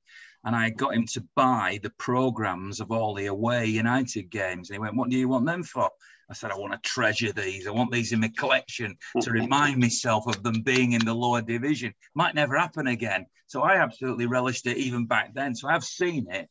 And 0.44 0.56
I 0.56 0.70
got 0.70 0.94
him 0.94 1.08
to 1.14 1.26
buy 1.36 1.80
the 1.82 1.90
programs 1.98 2.80
of 2.80 2.92
all 2.92 3.16
the 3.16 3.26
away 3.26 3.66
United 3.66 4.30
games. 4.30 4.70
And 4.70 4.76
he 4.76 4.80
went, 4.80 4.96
What 4.96 5.10
do 5.10 5.18
you 5.18 5.28
want 5.28 5.48
them 5.48 5.64
for? 5.64 5.90
I 6.30 6.34
said, 6.34 6.52
I 6.52 6.58
want 6.58 6.74
to 6.74 6.90
treasure 6.90 7.32
these. 7.32 7.68
I 7.68 7.72
want 7.72 7.92
these 7.92 8.12
in 8.12 8.20
my 8.20 8.32
collection 8.38 8.96
to 9.22 9.32
remind 9.32 9.80
myself 9.80 10.28
of 10.28 10.44
them 10.44 10.62
being 10.62 10.94
in 10.94 11.04
the 11.04 11.14
lower 11.14 11.42
division. 11.42 11.94
Might 12.14 12.36
never 12.36 12.58
happen 12.58 12.88
again. 12.88 13.26
So 13.48 13.62
I 13.62 13.78
absolutely 13.78 14.26
relished 14.26 14.68
it 14.68 14.78
even 14.78 15.06
back 15.06 15.34
then. 15.34 15.56
So 15.56 15.68
I've 15.68 15.84
seen 15.84 16.28
it. 16.30 16.50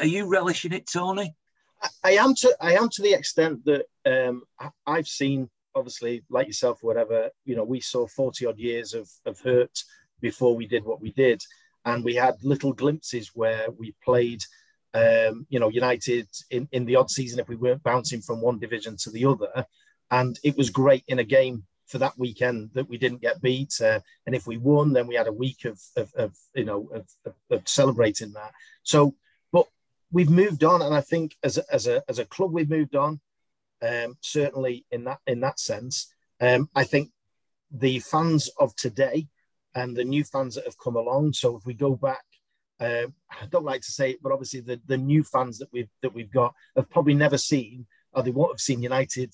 Are 0.00 0.06
you 0.06 0.26
relishing 0.26 0.72
it, 0.72 0.88
Tony? 0.92 1.34
I 2.02 2.12
am 2.12 2.34
to 2.36 2.56
I 2.60 2.72
am 2.74 2.88
to 2.92 3.02
the 3.02 3.12
extent 3.12 3.64
that 3.64 3.86
um, 4.06 4.42
I've 4.86 5.06
seen 5.06 5.50
obviously, 5.74 6.24
like 6.30 6.46
yourself, 6.46 6.78
whatever, 6.82 7.30
you 7.44 7.56
know, 7.56 7.64
we 7.64 7.80
saw 7.80 8.06
40 8.06 8.46
odd 8.46 8.58
years 8.58 8.94
of, 8.94 9.08
of 9.26 9.40
hurt 9.40 9.82
before 10.20 10.56
we 10.56 10.66
did 10.66 10.84
what 10.84 11.00
we 11.00 11.12
did. 11.12 11.42
And 11.84 12.04
we 12.04 12.14
had 12.14 12.36
little 12.42 12.72
glimpses 12.72 13.32
where 13.34 13.66
we 13.78 13.94
played, 14.02 14.42
um, 14.94 15.46
you 15.50 15.60
know, 15.60 15.68
United 15.68 16.28
in, 16.50 16.68
in 16.72 16.84
the 16.84 16.96
odd 16.96 17.10
season 17.10 17.38
if 17.38 17.48
we 17.48 17.56
weren't 17.56 17.82
bouncing 17.82 18.22
from 18.22 18.40
one 18.40 18.58
division 18.58 18.96
to 18.98 19.10
the 19.10 19.26
other. 19.26 19.66
And 20.10 20.38
it 20.42 20.56
was 20.56 20.70
great 20.70 21.04
in 21.08 21.18
a 21.18 21.24
game 21.24 21.64
for 21.86 21.98
that 21.98 22.18
weekend 22.18 22.70
that 22.74 22.88
we 22.88 22.96
didn't 22.96 23.20
get 23.20 23.42
beat. 23.42 23.78
Uh, 23.80 24.00
and 24.26 24.34
if 24.34 24.46
we 24.46 24.56
won, 24.56 24.92
then 24.92 25.06
we 25.06 25.14
had 25.14 25.26
a 25.26 25.32
week 25.32 25.64
of, 25.66 25.78
of, 25.96 26.12
of 26.14 26.34
you 26.54 26.64
know, 26.64 26.88
of, 26.94 27.06
of, 27.26 27.34
of, 27.50 27.68
celebrating 27.68 28.32
that. 28.32 28.52
So, 28.82 29.14
but 29.52 29.66
we've 30.10 30.30
moved 30.30 30.64
on. 30.64 30.80
And 30.80 30.94
I 30.94 31.02
think 31.02 31.36
as 31.42 31.58
a, 31.58 31.64
as 31.70 31.86
a, 31.86 32.02
as 32.08 32.18
a 32.18 32.24
club, 32.24 32.52
we've 32.52 32.70
moved 32.70 32.96
on 32.96 33.20
um, 33.82 34.16
certainly 34.20 34.84
in 34.90 35.04
that 35.04 35.18
in 35.26 35.40
that 35.40 35.60
sense. 35.60 36.12
Um, 36.40 36.68
I 36.74 36.84
think 36.84 37.10
the 37.70 38.00
fans 38.00 38.50
of 38.58 38.74
today 38.76 39.28
and 39.74 39.96
the 39.96 40.04
new 40.04 40.24
fans 40.24 40.54
that 40.54 40.64
have 40.64 40.78
come 40.78 40.96
along. 40.96 41.32
So 41.32 41.56
if 41.56 41.66
we 41.66 41.74
go 41.74 41.96
back, 41.96 42.24
um, 42.80 43.14
I 43.30 43.46
don't 43.50 43.64
like 43.64 43.82
to 43.82 43.92
say 43.92 44.10
it, 44.10 44.22
but 44.22 44.32
obviously 44.32 44.60
the, 44.60 44.80
the 44.86 44.96
new 44.96 45.22
fans 45.22 45.58
that 45.58 45.72
we've 45.72 45.88
that 46.02 46.14
we've 46.14 46.32
got 46.32 46.54
have 46.76 46.90
probably 46.90 47.14
never 47.14 47.38
seen, 47.38 47.86
or 48.12 48.22
they 48.22 48.30
won't 48.30 48.52
have 48.52 48.60
seen 48.60 48.82
United 48.82 49.32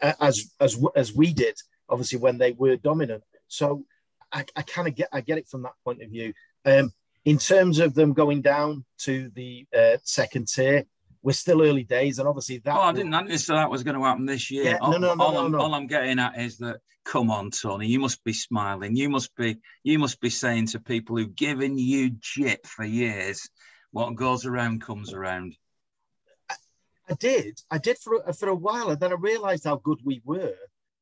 as 0.00 0.50
as 0.60 0.82
as 0.94 1.14
we 1.14 1.32
did. 1.32 1.56
Obviously 1.88 2.18
when 2.18 2.38
they 2.38 2.52
were 2.52 2.76
dominant. 2.76 3.22
So 3.48 3.84
I, 4.32 4.44
I 4.56 4.62
kind 4.62 4.88
of 4.88 4.94
get 4.94 5.08
I 5.12 5.20
get 5.20 5.38
it 5.38 5.48
from 5.48 5.62
that 5.62 5.74
point 5.84 6.02
of 6.02 6.10
view. 6.10 6.32
Um, 6.64 6.92
in 7.24 7.38
terms 7.38 7.78
of 7.78 7.94
them 7.94 8.12
going 8.12 8.42
down 8.42 8.84
to 8.98 9.30
the 9.34 9.66
uh, 9.76 9.98
second 10.02 10.48
tier, 10.48 10.84
we're 11.22 11.32
still 11.32 11.62
early 11.62 11.84
days, 11.84 12.18
and 12.18 12.28
obviously 12.28 12.58
that. 12.58 12.76
Oh, 12.76 12.80
I 12.80 12.92
didn't 12.92 13.14
understand 13.14 13.58
that 13.58 13.70
was 13.70 13.84
going 13.84 13.96
to 13.96 14.02
happen 14.02 14.26
this 14.26 14.50
year. 14.50 14.64
Yeah, 14.64 14.78
all, 14.80 14.92
no, 14.92 14.98
no, 14.98 15.14
no, 15.14 15.24
all, 15.24 15.32
no, 15.32 15.44
I'm, 15.44 15.52
no. 15.52 15.58
all 15.60 15.74
I'm 15.74 15.86
getting 15.86 16.18
at 16.18 16.38
is 16.38 16.58
that, 16.58 16.80
come 17.04 17.30
on, 17.30 17.50
Tony, 17.50 17.86
you 17.86 18.00
must 18.00 18.22
be 18.24 18.32
smiling. 18.32 18.96
You 18.96 19.08
must 19.08 19.34
be, 19.36 19.58
you 19.84 19.98
must 19.98 20.20
be 20.20 20.30
saying 20.30 20.66
to 20.68 20.80
people 20.80 21.16
who've 21.16 21.34
given 21.34 21.78
you 21.78 22.10
jip 22.18 22.66
for 22.66 22.84
years, 22.84 23.48
what 23.92 24.16
goes 24.16 24.46
around 24.46 24.82
comes 24.82 25.12
around. 25.12 25.56
I 27.08 27.14
did, 27.14 27.60
I 27.70 27.78
did 27.78 27.98
for 27.98 28.22
a, 28.26 28.32
for 28.32 28.48
a 28.48 28.54
while, 28.54 28.90
and 28.90 29.00
then 29.00 29.12
I 29.12 29.16
realised 29.16 29.64
how 29.64 29.76
good 29.76 29.98
we 30.04 30.22
were. 30.24 30.54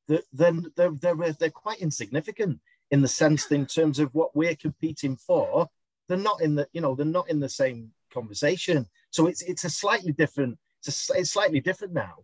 That 0.09 0.25
then 0.33 0.67
they're, 0.77 0.91
they're 0.91 1.33
they're 1.33 1.51
quite 1.51 1.79
insignificant 1.79 2.61
in 2.91 3.01
the 3.01 3.09
sense 3.09 3.47
that 3.47 3.55
in 3.55 3.67
terms 3.67 3.99
of 3.99 4.15
what 4.15 4.35
we're 4.35 4.57
competing 4.57 5.17
for. 5.17 5.69
They're 6.09 6.19
not 6.19 6.41
in 6.41 6.57
the 6.57 6.67
you 6.73 6.81
know 6.81 6.97
they're 6.97 7.07
not 7.07 7.31
in 7.31 7.39
the 7.39 7.49
same 7.49 7.93
conversation. 8.13 8.87
So 9.11 9.27
it's 9.27 9.43
it's 9.43 9.65
a 9.65 9.71
slightly 9.71 10.13
different. 10.13 10.59
It's, 10.85 11.11
a, 11.11 11.19
it's 11.19 11.31
slightly 11.31 11.61
different 11.61 11.93
now. 11.93 12.15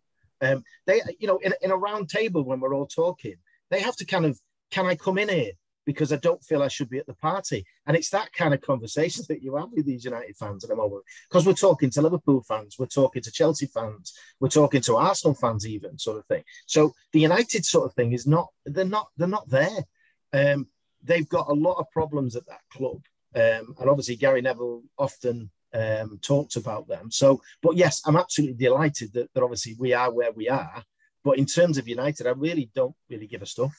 Um, 0.40 0.64
they 0.86 1.00
you 1.18 1.26
know 1.26 1.38
in, 1.38 1.54
in 1.62 1.70
a 1.70 1.76
round 1.76 2.08
table 2.08 2.44
when 2.44 2.60
we're 2.60 2.74
all 2.74 2.86
talking, 2.86 3.36
they 3.70 3.80
have 3.80 3.96
to 3.96 4.04
kind 4.04 4.26
of 4.26 4.40
can 4.70 4.86
I 4.86 4.94
come 4.94 5.18
in 5.18 5.28
here 5.28 5.52
because 5.86 6.12
I 6.12 6.16
don't 6.16 6.42
feel 6.42 6.62
I 6.62 6.68
should 6.68 6.90
be 6.90 6.98
at 6.98 7.06
the 7.06 7.14
party. 7.14 7.64
And 7.86 7.96
it's 7.96 8.10
that 8.10 8.32
kind 8.32 8.52
of 8.52 8.60
conversation 8.60 9.24
that 9.28 9.42
you 9.42 9.56
have 9.56 9.70
with 9.72 9.86
these 9.86 10.04
United 10.04 10.36
fans 10.36 10.64
at 10.64 10.70
the 10.70 10.76
moment. 10.76 11.04
Because 11.30 11.46
we're 11.46 11.54
talking 11.54 11.90
to 11.90 12.02
Liverpool 12.02 12.42
fans, 12.42 12.76
we're 12.78 12.86
talking 12.86 13.22
to 13.22 13.30
Chelsea 13.30 13.66
fans, 13.66 14.12
we're 14.40 14.48
talking 14.48 14.82
to 14.82 14.96
Arsenal 14.96 15.34
fans, 15.34 15.66
even 15.66 15.96
sort 15.96 16.18
of 16.18 16.26
thing. 16.26 16.42
So 16.66 16.92
the 17.12 17.20
United 17.20 17.64
sort 17.64 17.86
of 17.86 17.94
thing 17.94 18.12
is 18.12 18.26
not, 18.26 18.48
they're 18.66 18.84
not, 18.84 19.08
they're 19.16 19.28
not 19.28 19.48
there. 19.48 19.84
Um, 20.32 20.66
they've 21.02 21.28
got 21.28 21.48
a 21.48 21.54
lot 21.54 21.78
of 21.78 21.90
problems 21.92 22.34
at 22.36 22.46
that 22.46 22.60
club. 22.70 23.00
Um, 23.34 23.74
and 23.78 23.88
obviously 23.88 24.16
Gary 24.16 24.42
Neville 24.42 24.82
often 24.98 25.50
um, 25.74 26.18
talks 26.22 26.56
about 26.56 26.88
them. 26.88 27.10
So, 27.10 27.40
but 27.62 27.76
yes, 27.76 28.02
I'm 28.06 28.16
absolutely 28.16 28.56
delighted 28.56 29.12
that, 29.14 29.32
that 29.34 29.42
obviously 29.42 29.76
we 29.78 29.92
are 29.92 30.12
where 30.12 30.32
we 30.32 30.48
are. 30.48 30.82
But 31.24 31.38
in 31.38 31.46
terms 31.46 31.76
of 31.78 31.88
United, 31.88 32.26
I 32.26 32.30
really 32.30 32.70
don't 32.74 32.94
really 33.10 33.26
give 33.26 33.42
a 33.42 33.46
stuff 33.46 33.74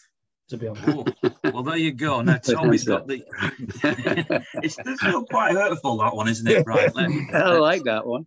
to 0.49 0.57
be 0.57 0.67
honest. 0.67 1.09
Well, 1.43 1.63
there 1.63 1.77
you 1.77 1.91
go. 1.91 2.21
Now, 2.21 2.37
Tommy's 2.41 2.85
got 2.85 3.07
the. 3.07 3.23
it's, 4.63 4.77
it's 4.79 5.01
still 5.01 5.25
quite 5.25 5.53
hurtful, 5.53 5.97
that 5.97 6.15
one, 6.15 6.27
isn't 6.27 6.47
it? 6.47 6.65
Right. 6.65 6.93
Let, 6.95 7.09
I 7.33 7.57
like 7.57 7.83
that 7.83 8.05
one. 8.05 8.25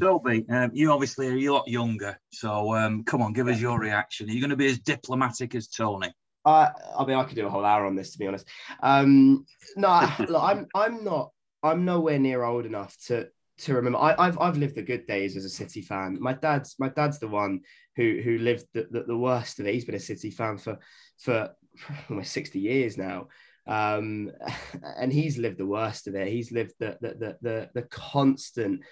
Toby, 0.00 0.44
um, 0.50 0.70
you 0.74 0.92
obviously 0.92 1.28
are 1.28 1.36
a 1.36 1.52
lot 1.52 1.66
younger. 1.66 2.18
So 2.30 2.74
um, 2.74 3.04
come 3.04 3.22
on, 3.22 3.32
give 3.32 3.48
us 3.48 3.58
your 3.58 3.78
reaction. 3.78 4.28
Are 4.28 4.32
you 4.32 4.40
going 4.40 4.50
to 4.50 4.56
be 4.56 4.66
as 4.66 4.78
diplomatic 4.80 5.54
as 5.54 5.68
Tony? 5.68 6.12
I, 6.44 6.70
I 6.98 7.04
mean, 7.06 7.16
I 7.16 7.24
could 7.24 7.36
do 7.36 7.46
a 7.46 7.50
whole 7.50 7.64
hour 7.64 7.86
on 7.86 7.96
this, 7.96 8.12
to 8.12 8.18
be 8.18 8.26
honest. 8.26 8.46
Um, 8.82 9.46
no, 9.76 10.08
look, 10.28 10.42
I'm, 10.42 10.66
I'm 10.74 11.04
not, 11.04 11.30
I'm 11.68 11.84
nowhere 11.84 12.18
near 12.18 12.42
old 12.44 12.66
enough 12.66 12.96
to, 13.06 13.28
to 13.58 13.74
remember. 13.74 13.98
I, 13.98 14.26
have 14.26 14.38
I've 14.38 14.58
lived 14.58 14.74
the 14.74 14.82
good 14.82 15.06
days 15.06 15.36
as 15.36 15.44
a 15.44 15.50
City 15.50 15.82
fan. 15.82 16.18
My 16.20 16.32
dad's, 16.32 16.76
my 16.78 16.88
dad's 16.88 17.18
the 17.18 17.28
one 17.28 17.60
who, 17.96 18.20
who 18.22 18.38
lived 18.38 18.66
the, 18.74 18.88
the, 18.90 19.04
the 19.04 19.16
worst 19.16 19.60
of 19.60 19.66
it. 19.66 19.74
He's 19.74 19.84
been 19.84 19.94
a 19.94 20.00
City 20.00 20.30
fan 20.30 20.58
for, 20.58 20.78
for 21.18 21.50
almost 22.10 22.32
60 22.32 22.58
years 22.58 22.96
now. 22.96 23.28
Um, 23.66 24.32
and 24.96 25.12
he's 25.12 25.38
lived 25.38 25.58
the 25.58 25.66
worst 25.66 26.06
of 26.08 26.14
it. 26.14 26.28
He's 26.28 26.52
lived 26.52 26.74
the, 26.78 26.96
the, 27.00 27.08
the, 27.08 27.38
the, 27.42 27.70
the 27.74 27.82
constant 27.82 28.82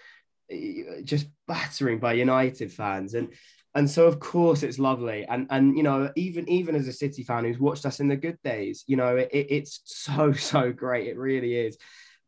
just 1.02 1.26
battering 1.48 1.98
by 1.98 2.12
United 2.12 2.72
fans. 2.72 3.14
And, 3.14 3.32
and 3.76 3.88
so 3.88 4.06
of 4.06 4.18
course 4.18 4.62
it's 4.62 4.78
lovely 4.78 5.26
and 5.28 5.46
and 5.50 5.76
you 5.76 5.82
know 5.82 6.10
even 6.16 6.48
even 6.48 6.74
as 6.74 6.88
a 6.88 6.92
city 6.92 7.22
fan 7.22 7.44
who's 7.44 7.60
watched 7.60 7.84
us 7.84 8.00
in 8.00 8.08
the 8.08 8.16
good 8.16 8.38
days 8.42 8.82
you 8.86 8.96
know 8.96 9.16
it, 9.16 9.28
it's 9.30 9.82
so 9.84 10.32
so 10.52 10.72
great 10.72 11.06
it 11.06 11.18
really 11.18 11.54
is 11.54 11.76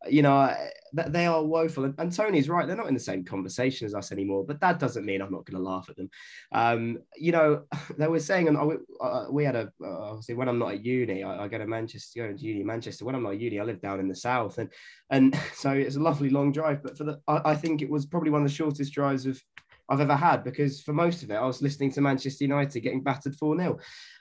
you 0.07 0.23
know 0.23 0.55
they 0.93 1.27
are 1.27 1.43
woeful 1.43 1.85
and, 1.85 1.95
and, 1.99 2.13
tony's 2.13 2.49
right 2.49 2.67
they're 2.67 2.77
not 2.77 2.87
in 2.87 2.95
the 2.95 3.01
same 3.01 3.25
conversation 3.25 3.85
as 3.85 3.95
us 3.95 4.13
anymore 4.13 4.45
but 4.47 4.61
that 4.61 4.79
doesn't 4.79 5.05
mean 5.05 5.21
i'm 5.21 5.33
not 5.33 5.45
going 5.45 5.57
to 5.57 5.69
laugh 5.71 5.89
at 5.89 5.97
them 5.97 6.09
um 6.53 6.99
you 7.17 7.33
know 7.33 7.65
they 7.99 8.07
were 8.07 8.21
saying 8.21 8.49
and 8.49 8.67
we, 8.67 8.77
uh, 9.01 9.27
we 9.31 9.45
had 9.45 9.57
a 9.57 9.73
uh, 9.83 10.11
obviously 10.11 10.35
when 10.35 10.49
i'm 10.49 10.59
not 10.59 10.73
at 10.73 10.85
uni 10.85 11.25
i, 11.25 11.45
I 11.45 11.49
go 11.49 11.59
to 11.59 11.67
manchester 11.67 12.29
go 12.29 12.33
to 12.33 12.39
uni 12.43 12.63
manchester 12.63 13.05
when 13.05 13.15
i'm 13.15 13.23
not 13.23 13.35
at 13.35 13.41
uni 13.41 13.59
i 13.59 13.65
live 13.65 13.81
down 13.81 14.01
in 14.01 14.09
the 14.09 14.15
south 14.15 14.59
and 14.59 14.71
and 15.11 15.39
so 15.55 15.73
it's 15.73 15.97
a 15.97 16.01
lovely 16.01 16.31
long 16.31 16.53
drive 16.53 16.83
but 16.83 16.97
for 16.97 17.05
the 17.05 17.21
I, 17.27 17.41
I 17.47 17.55
think 17.55 17.83
it 17.83 17.91
was 17.91 18.07
probably 18.07 18.31
one 18.31 18.43
of 18.43 18.49
the 18.49 18.55
shortest 18.55 18.93
drives 18.93 19.27
of 19.27 19.43
I've 19.91 20.01
ever 20.01 20.17
had 20.17 20.45
because 20.45 20.83
for 20.83 20.93
most 20.93 21.23
of 21.23 21.31
it 21.31 21.37
I 21.37 21.47
was 21.47 21.63
listening 21.63 21.91
to 21.93 22.03
Manchester 22.03 22.45
United 22.45 22.81
getting 22.81 23.03
battered 23.03 23.35
4 23.35 23.57
0. 23.57 23.79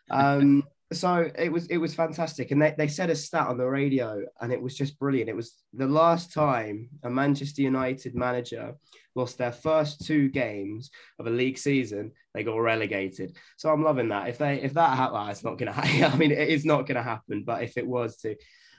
Um, 0.09 0.63
so 0.93 1.29
it 1.37 1.51
was 1.51 1.67
it 1.67 1.77
was 1.77 1.93
fantastic. 1.93 2.51
And 2.51 2.61
they, 2.61 2.73
they 2.77 2.87
said 2.87 3.09
a 3.09 3.15
stat 3.15 3.47
on 3.47 3.57
the 3.57 3.65
radio 3.65 4.23
and 4.39 4.53
it 4.53 4.61
was 4.61 4.75
just 4.75 4.97
brilliant. 4.97 5.29
It 5.29 5.35
was 5.35 5.55
the 5.73 5.87
last 5.87 6.31
time 6.31 6.89
a 7.03 7.09
Manchester 7.09 7.61
United 7.61 8.15
manager 8.15 8.75
lost 9.13 9.37
their 9.37 9.51
first 9.51 10.05
two 10.05 10.29
games 10.29 10.89
of 11.19 11.27
a 11.27 11.31
league 11.31 11.57
season, 11.57 12.11
they 12.33 12.43
got 12.43 12.57
relegated. 12.57 13.35
So 13.57 13.69
I'm 13.69 13.83
loving 13.83 14.09
that. 14.09 14.29
If 14.29 14.37
they 14.37 14.61
if 14.61 14.73
that 14.75 14.95
happens, 14.95 15.31
it's 15.31 15.43
not 15.43 15.57
gonna 15.57 15.71
happen 15.73 16.13
I 16.13 16.15
mean 16.15 16.31
it 16.31 16.47
is 16.47 16.63
not 16.63 16.87
gonna 16.87 17.03
happen, 17.03 17.43
but 17.43 17.63
if 17.63 17.77
it 17.77 17.85
was 17.85 18.17
to, 18.17 18.35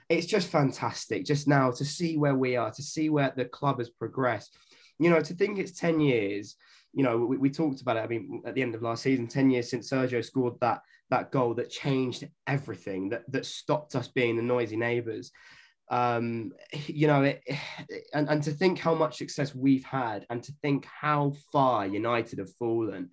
it's 0.09 0.27
just 0.27 0.49
fantastic 0.49 1.27
just 1.27 1.47
now 1.47 1.71
to 1.73 1.85
see 1.85 2.17
where 2.17 2.37
we 2.37 2.57
are, 2.57 2.71
to 2.71 2.83
see 2.83 3.11
where 3.11 3.35
the 3.37 3.45
club 3.45 3.79
has 3.79 3.91
progressed. 3.91 4.57
You 4.99 5.11
know, 5.11 5.21
to 5.21 5.35
think 5.35 5.59
it's 5.59 5.79
10 5.79 6.01
years 6.01 6.57
you 6.95 7.05
know, 7.05 7.19
we, 7.19 7.37
we 7.37 7.51
talked 7.51 7.81
about 7.81 7.97
it. 7.97 8.01
I 8.01 8.07
mean, 8.07 8.43
at 8.47 8.55
the 8.55 8.63
end 8.63 8.75
of 8.75 8.83
last 8.83 9.03
season, 9.03 9.29
10 9.29 9.51
years 9.51 9.71
since 9.71 9.91
Sergio 9.91 10.25
scored 10.25 10.55
that 10.61 10.81
that 11.11 11.31
goal 11.31 11.55
that 11.55 11.71
changed 11.71 12.29
everything, 12.47 13.11
that 13.11 13.31
that 13.31 13.47
stopped 13.47 13.95
us 13.95 14.09
being 14.09 14.37
the 14.37 14.43
noisy 14.43 14.77
neighbours. 14.77 15.31
Um, 15.91 16.53
you 16.87 17.07
know, 17.07 17.23
it, 17.23 17.43
and, 18.15 18.29
and 18.29 18.43
to 18.45 18.51
think 18.51 18.79
how 18.79 18.95
much 18.95 19.19
success 19.19 19.55
we've 19.55 19.85
had 19.85 20.27
and 20.31 20.43
to 20.43 20.53
think 20.63 20.87
how 20.87 21.35
far 21.53 21.87
United 21.87 22.39
have 22.39 22.53
fallen. 22.55 23.11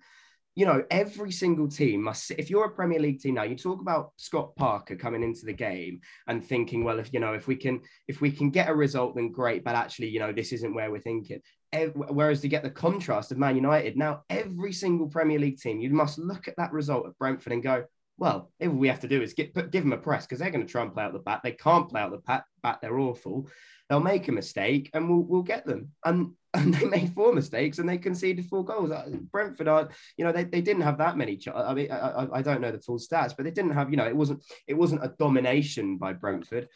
You 0.54 0.64
know, 0.64 0.84
every 0.90 1.32
single 1.32 1.68
team 1.68 2.02
must. 2.02 2.30
If 2.30 2.48
you're 2.48 2.64
a 2.64 2.70
Premier 2.70 2.98
League 2.98 3.20
team 3.20 3.34
now, 3.34 3.42
you 3.42 3.56
talk 3.56 3.82
about 3.82 4.12
Scott 4.16 4.56
Parker 4.56 4.96
coming 4.96 5.22
into 5.22 5.44
the 5.44 5.52
game 5.52 6.00
and 6.28 6.42
thinking, 6.42 6.82
well, 6.82 6.98
if 6.98 7.12
you 7.12 7.20
know, 7.20 7.34
if 7.34 7.46
we 7.46 7.56
can, 7.56 7.82
if 8.08 8.22
we 8.22 8.30
can 8.30 8.48
get 8.48 8.70
a 8.70 8.74
result, 8.74 9.16
then 9.16 9.32
great. 9.32 9.64
But 9.64 9.74
actually, 9.74 10.08
you 10.08 10.18
know, 10.18 10.32
this 10.32 10.52
isn't 10.52 10.74
where 10.74 10.90
we're 10.90 11.00
thinking 11.00 11.40
whereas 11.72 12.40
to 12.40 12.48
get 12.48 12.62
the 12.62 12.70
contrast 12.70 13.32
of 13.32 13.38
Man 13.38 13.56
United, 13.56 13.96
now 13.96 14.22
every 14.30 14.72
single 14.72 15.08
Premier 15.08 15.38
League 15.38 15.58
team, 15.58 15.80
you 15.80 15.90
must 15.90 16.18
look 16.18 16.48
at 16.48 16.56
that 16.56 16.72
result 16.72 17.06
at 17.06 17.18
Brentford 17.18 17.52
and 17.52 17.62
go, 17.62 17.84
well, 18.18 18.50
all 18.60 18.68
we 18.68 18.88
have 18.88 19.00
to 19.00 19.08
do 19.08 19.20
is 19.20 19.34
get, 19.34 19.54
put, 19.54 19.70
give 19.70 19.82
them 19.82 19.92
a 19.92 19.98
press 19.98 20.24
because 20.24 20.38
they're 20.38 20.50
going 20.50 20.66
to 20.66 20.70
try 20.70 20.82
and 20.82 20.92
play 20.92 21.04
out 21.04 21.12
the 21.12 21.18
back. 21.18 21.42
They 21.42 21.52
can't 21.52 21.88
play 21.88 22.00
out 22.00 22.12
the 22.12 22.18
back, 22.18 22.44
back. 22.62 22.80
They're 22.80 22.98
awful. 22.98 23.48
They'll 23.88 24.00
make 24.00 24.28
a 24.28 24.32
mistake 24.32 24.90
and 24.94 25.08
we'll, 25.08 25.22
we'll 25.22 25.42
get 25.42 25.66
them. 25.66 25.92
And, 26.04 26.32
and 26.54 26.72
they 26.72 26.86
made 26.86 27.12
four 27.12 27.34
mistakes 27.34 27.78
and 27.78 27.88
they 27.88 27.98
conceded 27.98 28.46
four 28.46 28.64
goals. 28.64 28.90
Uh, 28.90 29.10
Brentford 29.30 29.68
are, 29.68 29.90
you 30.16 30.24
know, 30.24 30.32
they, 30.32 30.44
they 30.44 30.62
didn't 30.62 30.82
have 30.82 30.96
that 30.98 31.18
many. 31.18 31.36
Ch- 31.36 31.48
I 31.48 31.74
mean, 31.74 31.90
I, 31.90 32.26
I 32.32 32.42
don't 32.42 32.62
know 32.62 32.72
the 32.72 32.80
full 32.80 32.98
stats, 32.98 33.36
but 33.36 33.44
they 33.44 33.50
didn't 33.50 33.72
have, 33.72 33.90
you 33.90 33.98
know, 33.98 34.06
it 34.06 34.16
wasn't 34.16 34.42
it 34.66 34.74
wasn't 34.74 35.04
a 35.04 35.14
domination 35.18 35.98
by 35.98 36.14
Brentford, 36.14 36.68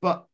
but 0.00 0.26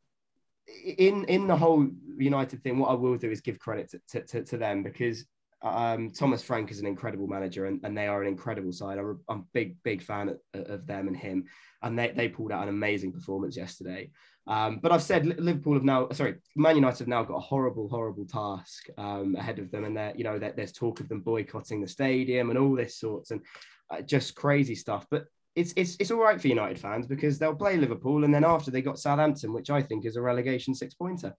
in 0.67 1.25
in 1.25 1.47
the 1.47 1.55
whole 1.55 1.87
United 2.17 2.63
thing, 2.63 2.79
what 2.79 2.89
I 2.89 2.93
will 2.93 3.17
do 3.17 3.31
is 3.31 3.41
give 3.41 3.59
credit 3.59 3.93
to, 4.09 4.21
to, 4.21 4.43
to, 4.43 4.57
them 4.57 4.83
because 4.83 5.25
um, 5.63 6.09
Thomas 6.09 6.43
Frank 6.43 6.71
is 6.71 6.79
an 6.79 6.85
incredible 6.85 7.27
manager 7.27 7.65
and, 7.65 7.79
and 7.83 7.97
they 7.97 8.07
are 8.07 8.21
an 8.21 8.27
incredible 8.27 8.73
side. 8.73 8.97
I'm 8.99 9.19
a 9.29 9.37
big, 9.53 9.77
big 9.83 10.01
fan 10.01 10.29
of, 10.29 10.37
of, 10.53 10.85
them 10.85 11.07
and 11.07 11.15
him. 11.15 11.45
And 11.81 11.97
they, 11.97 12.11
they 12.15 12.27
pulled 12.27 12.51
out 12.51 12.63
an 12.63 12.69
amazing 12.69 13.13
performance 13.13 13.55
yesterday. 13.55 14.11
Um, 14.45 14.79
but 14.81 14.91
I've 14.91 15.01
said 15.01 15.25
Liverpool 15.25 15.73
have 15.73 15.83
now, 15.83 16.09
sorry, 16.11 16.35
Man 16.55 16.75
United 16.75 16.99
have 16.99 17.07
now 17.07 17.23
got 17.23 17.37
a 17.37 17.41
horrible, 17.41 17.87
horrible 17.87 18.25
task 18.25 18.87
um, 18.97 19.35
ahead 19.37 19.57
of 19.57 19.71
them. 19.71 19.85
And 19.85 19.95
they're, 19.95 20.13
you 20.15 20.25
know, 20.25 20.37
there's 20.37 20.73
talk 20.73 20.99
of 20.99 21.07
them 21.07 21.21
boycotting 21.21 21.79
the 21.81 21.87
stadium 21.87 22.49
and 22.49 22.59
all 22.59 22.75
this 22.75 22.97
sorts 22.97 23.31
and 23.31 23.41
uh, 23.89 24.01
just 24.01 24.35
crazy 24.35 24.75
stuff. 24.75 25.07
But 25.09 25.27
it's 25.55 25.73
it's 25.75 25.95
it's 25.99 26.11
all 26.11 26.21
right 26.21 26.41
for 26.41 26.47
United 26.47 26.79
fans 26.79 27.05
because 27.05 27.37
they'll 27.37 27.55
play 27.55 27.77
Liverpool 27.77 28.23
and 28.23 28.33
then 28.33 28.43
after 28.43 28.71
they 28.71 28.81
got 28.81 28.99
Southampton, 28.99 29.53
which 29.53 29.69
I 29.69 29.81
think 29.81 30.05
is 30.05 30.15
a 30.15 30.21
relegation 30.21 30.73
six 30.73 30.93
pointer. 30.93 31.35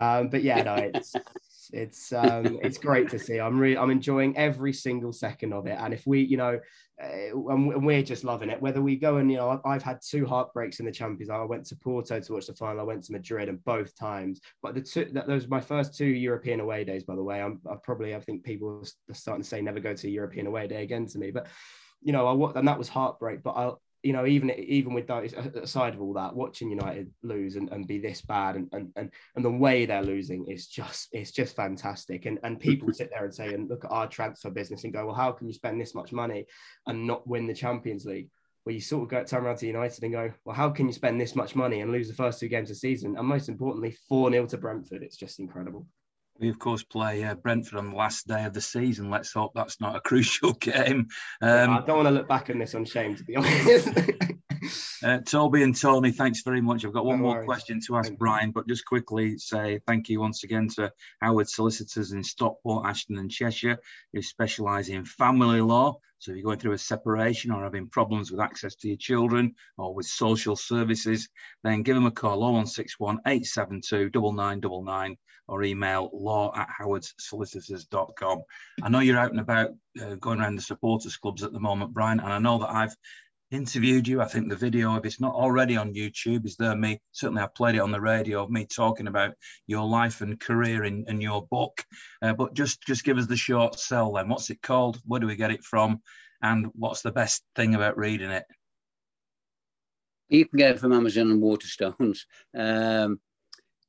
Um, 0.00 0.28
but 0.28 0.42
yeah, 0.42 0.62
no, 0.62 0.74
it's 0.74 1.14
it's 1.72 2.12
um, 2.12 2.58
it's 2.62 2.78
great 2.78 3.08
to 3.10 3.18
see. 3.18 3.40
I'm 3.40 3.58
really 3.58 3.76
I'm 3.76 3.90
enjoying 3.90 4.36
every 4.36 4.72
single 4.72 5.12
second 5.12 5.52
of 5.52 5.66
it. 5.66 5.76
And 5.80 5.92
if 5.92 6.06
we, 6.06 6.20
you 6.20 6.36
know, 6.36 6.60
uh, 7.02 7.36
and 7.50 7.84
we're 7.84 8.02
just 8.02 8.22
loving 8.22 8.50
it. 8.50 8.62
Whether 8.62 8.80
we 8.80 8.94
go 8.94 9.16
and 9.16 9.30
you 9.30 9.38
know, 9.38 9.60
I've 9.64 9.82
had 9.82 9.98
two 10.00 10.24
heartbreaks 10.24 10.78
in 10.78 10.86
the 10.86 10.92
Champions. 10.92 11.30
I 11.30 11.42
went 11.42 11.66
to 11.66 11.76
Porto 11.76 12.20
to 12.20 12.32
watch 12.32 12.46
the 12.46 12.54
final. 12.54 12.80
I 12.80 12.84
went 12.84 13.02
to 13.04 13.12
Madrid, 13.12 13.48
and 13.48 13.64
both 13.64 13.96
times. 13.96 14.40
But 14.62 14.74
the 14.74 14.80
two 14.80 15.06
that 15.12 15.26
those 15.26 15.44
were 15.44 15.56
my 15.56 15.60
first 15.60 15.96
two 15.96 16.06
European 16.06 16.60
away 16.60 16.84
days. 16.84 17.02
By 17.02 17.16
the 17.16 17.22
way, 17.24 17.42
I'm 17.42 17.60
I 17.68 17.74
probably 17.82 18.14
I 18.14 18.20
think 18.20 18.44
people 18.44 18.84
are 19.10 19.14
starting 19.14 19.42
to 19.42 19.48
say 19.48 19.60
never 19.60 19.80
go 19.80 19.94
to 19.94 20.06
a 20.06 20.10
European 20.10 20.46
away 20.46 20.68
day 20.68 20.84
again 20.84 21.06
to 21.06 21.18
me, 21.18 21.32
but 21.32 21.48
you 22.04 22.12
know, 22.12 22.28
I 22.28 22.58
and 22.58 22.68
that 22.68 22.78
was 22.78 22.88
heartbreak. 22.88 23.42
But 23.42 23.52
I, 23.52 23.72
you 24.02 24.12
know, 24.12 24.26
even 24.26 24.50
even 24.50 24.92
with 24.92 25.06
those 25.06 25.32
aside 25.32 25.94
of 25.94 26.02
all 26.02 26.12
that, 26.12 26.36
watching 26.36 26.70
United 26.70 27.10
lose 27.22 27.56
and, 27.56 27.70
and 27.70 27.86
be 27.86 27.98
this 27.98 28.20
bad 28.20 28.54
and, 28.54 28.68
and 28.72 28.92
and 28.94 29.10
and 29.34 29.44
the 29.44 29.50
way 29.50 29.86
they're 29.86 30.02
losing 30.02 30.46
is 30.46 30.66
just 30.66 31.08
it's 31.12 31.32
just 31.32 31.56
fantastic. 31.56 32.26
And 32.26 32.38
and 32.44 32.60
people 32.60 32.92
sit 32.92 33.10
there 33.10 33.24
and 33.24 33.34
say 33.34 33.54
and 33.54 33.68
look 33.68 33.84
at 33.84 33.90
our 33.90 34.06
transfer 34.06 34.50
business 34.50 34.84
and 34.84 34.92
go, 34.92 35.06
well, 35.06 35.14
how 35.14 35.32
can 35.32 35.46
you 35.48 35.54
spend 35.54 35.80
this 35.80 35.94
much 35.94 36.12
money 36.12 36.46
and 36.86 37.06
not 37.06 37.26
win 37.26 37.46
the 37.46 37.54
Champions 37.54 38.04
League? 38.04 38.28
where 38.64 38.74
you 38.74 38.80
sort 38.80 39.02
of 39.02 39.10
go 39.10 39.22
turn 39.22 39.44
around 39.44 39.58
to 39.58 39.66
United 39.66 40.02
and 40.02 40.12
go, 40.12 40.32
well, 40.44 40.56
how 40.56 40.70
can 40.70 40.86
you 40.86 40.92
spend 40.92 41.20
this 41.20 41.36
much 41.36 41.54
money 41.54 41.80
and 41.80 41.92
lose 41.92 42.08
the 42.08 42.14
first 42.14 42.40
two 42.40 42.48
games 42.48 42.70
of 42.70 42.76
the 42.76 42.80
season? 42.80 43.14
And 43.16 43.28
most 43.28 43.50
importantly, 43.50 43.94
4 44.08 44.30
0 44.32 44.46
to 44.46 44.56
Brentford. 44.56 45.02
It's 45.02 45.18
just 45.18 45.38
incredible. 45.38 45.86
We, 46.40 46.48
of 46.48 46.58
course, 46.58 46.82
play 46.82 47.24
uh, 47.24 47.34
Brentford 47.36 47.78
on 47.78 47.90
the 47.90 47.96
last 47.96 48.26
day 48.26 48.44
of 48.44 48.52
the 48.52 48.60
season. 48.60 49.10
Let's 49.10 49.32
hope 49.32 49.52
that's 49.54 49.80
not 49.80 49.96
a 49.96 50.00
crucial 50.04 50.52
game. 50.54 51.08
Um, 51.40 51.70
I 51.70 51.84
don't 51.86 51.96
want 51.96 52.08
to 52.08 52.14
look 52.14 52.28
back 52.28 52.50
on 52.50 52.58
this 52.58 52.74
unashamed, 52.74 53.18
to 53.18 53.24
be 53.24 53.36
honest. 53.36 53.88
uh, 55.04 55.18
Toby 55.20 55.62
and 55.62 55.78
Tony, 55.78 56.10
thanks 56.10 56.40
very 56.42 56.62
much. 56.62 56.84
I've 56.84 56.92
got 56.92 57.04
one 57.04 57.18
no 57.18 57.24
more 57.24 57.44
question 57.44 57.80
to 57.86 57.96
ask 57.96 58.12
Brian, 58.14 58.52
but 58.52 58.66
just 58.66 58.86
quickly 58.86 59.36
say 59.36 59.80
thank 59.86 60.08
you 60.08 60.20
once 60.20 60.44
again 60.44 60.68
to 60.76 60.90
Howard 61.20 61.48
Solicitors 61.48 62.12
in 62.12 62.24
Stockport, 62.24 62.86
Ashton, 62.86 63.18
and 63.18 63.30
Cheshire, 63.30 63.78
who 64.12 64.22
specialise 64.22 64.88
in 64.88 65.04
family 65.04 65.60
law. 65.60 65.98
So 66.18 66.30
if 66.30 66.38
you're 66.38 66.44
going 66.44 66.58
through 66.58 66.72
a 66.72 66.78
separation 66.78 67.50
or 67.50 67.64
having 67.64 67.88
problems 67.88 68.30
with 68.30 68.40
access 68.40 68.74
to 68.76 68.88
your 68.88 68.96
children 68.96 69.54
or 69.76 69.94
with 69.94 70.06
social 70.06 70.56
services, 70.56 71.28
then 71.62 71.82
give 71.82 71.96
them 71.96 72.06
a 72.06 72.10
call 72.10 72.40
0161 72.40 73.18
872 73.26 74.10
9999 74.10 75.18
or 75.48 75.62
email 75.62 76.08
law 76.14 76.50
at 76.56 76.68
howardsolicitors.com. 76.80 78.42
I 78.82 78.88
know 78.88 79.00
you're 79.00 79.18
out 79.18 79.32
and 79.32 79.40
about 79.40 79.72
uh, 80.00 80.14
going 80.14 80.40
around 80.40 80.56
the 80.56 80.62
supporters 80.62 81.16
clubs 81.18 81.42
at 81.42 81.52
the 81.52 81.60
moment, 81.60 81.92
Brian, 81.92 82.20
and 82.20 82.32
I 82.32 82.38
know 82.38 82.58
that 82.58 82.70
I've 82.70 82.96
interviewed 83.50 84.08
you. 84.08 84.20
I 84.20 84.26
think 84.26 84.48
the 84.48 84.56
video, 84.56 84.96
if 84.96 85.04
it's 85.04 85.20
not 85.20 85.34
already 85.34 85.76
on 85.76 85.94
YouTube, 85.94 86.44
is 86.46 86.56
there. 86.56 86.76
Me 86.76 87.00
certainly, 87.12 87.42
I've 87.42 87.54
played 87.54 87.76
it 87.76 87.80
on 87.80 87.92
the 87.92 88.00
radio 88.00 88.42
of 88.42 88.50
me 88.50 88.66
talking 88.66 89.06
about 89.06 89.34
your 89.66 89.86
life 89.86 90.20
and 90.20 90.40
career 90.40 90.84
in, 90.84 91.04
in 91.08 91.20
your 91.20 91.46
book. 91.46 91.84
Uh, 92.22 92.32
but 92.32 92.54
just 92.54 92.82
just 92.82 93.04
give 93.04 93.18
us 93.18 93.26
the 93.26 93.36
short 93.36 93.78
sell 93.78 94.12
then. 94.12 94.28
What's 94.28 94.50
it 94.50 94.62
called? 94.62 95.00
Where 95.04 95.20
do 95.20 95.26
we 95.26 95.36
get 95.36 95.50
it 95.50 95.64
from? 95.64 96.00
And 96.42 96.66
what's 96.74 97.02
the 97.02 97.12
best 97.12 97.42
thing 97.56 97.74
about 97.74 97.96
reading 97.96 98.30
it? 98.30 98.44
You 100.28 100.46
can 100.46 100.58
get 100.58 100.70
it 100.72 100.80
from 100.80 100.92
Amazon 100.92 101.30
and 101.30 101.42
Waterstones. 101.42 102.20
Um, 102.56 103.20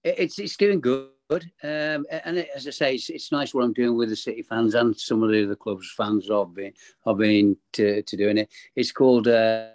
it, 0.04 0.16
it's 0.20 0.40
it's 0.40 0.58
doing 0.58 0.82
good 0.82 1.10
good. 1.30 1.44
Um, 1.64 2.06
and 2.10 2.38
it, 2.38 2.50
as 2.56 2.68
I 2.68 2.72
say, 2.72 2.96
it's, 2.96 3.10
it's, 3.10 3.32
nice 3.32 3.54
what 3.54 3.64
I'm 3.64 3.74
doing 3.74 3.98
with 3.98 4.10
the 4.10 4.16
City 4.16 4.42
fans 4.42 4.76
and 4.76 4.98
some 4.98 5.24
of 5.24 5.32
the 5.32 5.44
other 5.44 5.56
clubs 5.56 5.92
fans 5.96 6.30
have 6.30 6.54
been 6.54 6.74
have 7.06 7.18
been 7.18 7.58
to, 7.74 8.02
to 8.02 8.18
doing 8.18 8.38
it. 8.38 8.50
It's 8.76 8.92
called 8.92 9.28
uh, 9.28 9.70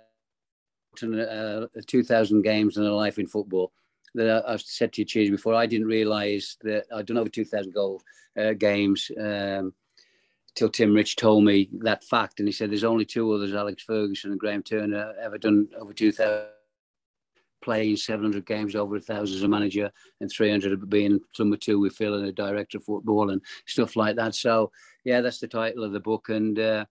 uh, 1.02 1.66
2,000 1.86 2.42
games 2.42 2.76
and 2.76 2.86
a 2.86 2.94
life 2.94 3.18
in 3.18 3.26
football. 3.26 3.72
That 4.14 4.44
I, 4.46 4.52
have 4.52 4.60
said 4.60 4.92
to 4.94 5.02
you, 5.02 5.04
Cheese, 5.04 5.30
before. 5.30 5.54
I 5.54 5.66
didn't 5.66 5.86
realise 5.86 6.56
that 6.62 6.86
I'd 6.92 7.06
done 7.06 7.18
over 7.18 7.28
2,000 7.28 7.72
goal 7.72 8.02
uh, 8.36 8.52
games. 8.54 9.10
Um, 9.20 9.72
till 10.56 10.68
Tim 10.68 10.92
Rich 10.92 11.16
told 11.16 11.44
me 11.44 11.68
that 11.80 12.02
fact, 12.04 12.40
and 12.40 12.48
he 12.48 12.52
said 12.52 12.70
there's 12.70 12.82
only 12.82 13.04
two 13.04 13.32
others, 13.32 13.54
Alex 13.54 13.84
Ferguson 13.84 14.32
and 14.32 14.40
Graham 14.40 14.64
Turner, 14.64 15.14
ever 15.20 15.38
done 15.38 15.68
over 15.78 15.92
2,000 15.92 16.46
playing 17.62 17.96
700 17.96 18.46
games 18.46 18.74
over 18.74 18.96
a 18.96 19.00
thousand 19.00 19.36
as 19.36 19.42
a 19.42 19.48
manager 19.48 19.90
and 20.20 20.30
300 20.30 20.88
being 20.88 21.20
number 21.38 21.56
two 21.56 21.78
with 21.78 21.94
Phil 21.94 22.14
and 22.14 22.26
a 22.26 22.32
director 22.32 22.78
of 22.78 22.84
football 22.84 23.30
and 23.30 23.42
stuff 23.66 23.96
like 23.96 24.16
that. 24.16 24.34
So 24.34 24.70
yeah, 25.04 25.20
that's 25.20 25.40
the 25.40 25.48
title 25.48 25.84
of 25.84 25.92
the 25.92 26.00
book, 26.00 26.28
and 26.28 26.58
uh, 26.58 26.84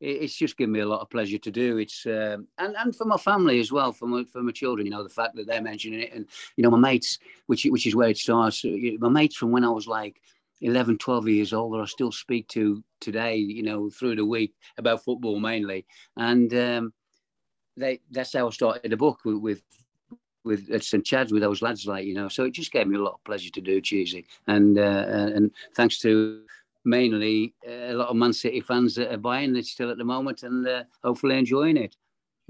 it's 0.00 0.34
just 0.34 0.56
given 0.56 0.72
me 0.72 0.80
a 0.80 0.88
lot 0.88 1.00
of 1.00 1.10
pleasure 1.10 1.38
to 1.38 1.50
do. 1.50 1.78
It's 1.78 2.06
um, 2.06 2.46
and 2.58 2.74
and 2.76 2.96
for 2.96 3.04
my 3.04 3.18
family 3.18 3.60
as 3.60 3.70
well, 3.70 3.92
for 3.92 4.06
my 4.06 4.24
for 4.24 4.42
my 4.42 4.52
children. 4.52 4.86
You 4.86 4.92
know, 4.92 5.02
the 5.02 5.08
fact 5.08 5.36
that 5.36 5.46
they're 5.46 5.60
mentioning 5.60 6.00
it, 6.00 6.12
and 6.14 6.26
you 6.56 6.62
know, 6.62 6.70
my 6.70 6.78
mates, 6.78 7.18
which 7.46 7.64
which 7.64 7.86
is 7.86 7.94
where 7.94 8.08
it 8.08 8.18
starts. 8.18 8.64
My 8.64 9.08
mates 9.08 9.36
from 9.36 9.50
when 9.50 9.64
I 9.64 9.70
was 9.70 9.86
like 9.86 10.20
11, 10.62 10.98
12 10.98 11.28
years 11.28 11.52
old 11.52 11.74
that 11.74 11.80
I 11.80 11.86
still 11.86 12.12
speak 12.12 12.48
to 12.48 12.82
today, 13.00 13.36
you 13.36 13.62
know, 13.62 13.90
through 13.90 14.16
the 14.16 14.24
week 14.24 14.54
about 14.78 15.04
football 15.04 15.40
mainly. 15.40 15.86
And 16.16 16.52
um, 16.54 16.92
they 17.76 18.00
that's 18.10 18.32
how 18.32 18.46
I 18.46 18.50
started 18.50 18.90
the 18.90 18.96
book 18.96 19.20
with, 19.24 19.38
with 19.38 19.62
with 20.44 20.70
at 20.70 20.84
St 20.84 21.04
Chad's 21.04 21.32
with 21.32 21.42
those 21.42 21.62
lads, 21.62 21.86
like 21.86 22.06
you 22.06 22.14
know. 22.14 22.28
So 22.28 22.44
it 22.44 22.52
just 22.52 22.72
gave 22.72 22.86
me 22.86 22.96
a 22.96 23.02
lot 23.02 23.14
of 23.14 23.24
pleasure 23.24 23.50
to 23.50 23.60
do 23.60 23.80
Cheesy, 23.80 24.26
and 24.46 24.78
uh, 24.78 25.30
and 25.34 25.50
thanks 25.74 25.98
to 26.00 26.42
mainly 26.84 27.54
uh, 27.66 27.92
a 27.92 27.94
lot 27.94 28.08
of 28.08 28.16
Man 28.16 28.32
City 28.32 28.60
fans 28.60 28.94
that 28.94 29.12
are 29.12 29.18
buying 29.18 29.54
it 29.56 29.66
still 29.66 29.90
at 29.90 29.98
the 29.98 30.04
moment, 30.04 30.42
and 30.42 30.66
uh, 30.66 30.84
hopefully 31.02 31.38
enjoying 31.38 31.76
it. 31.76 31.96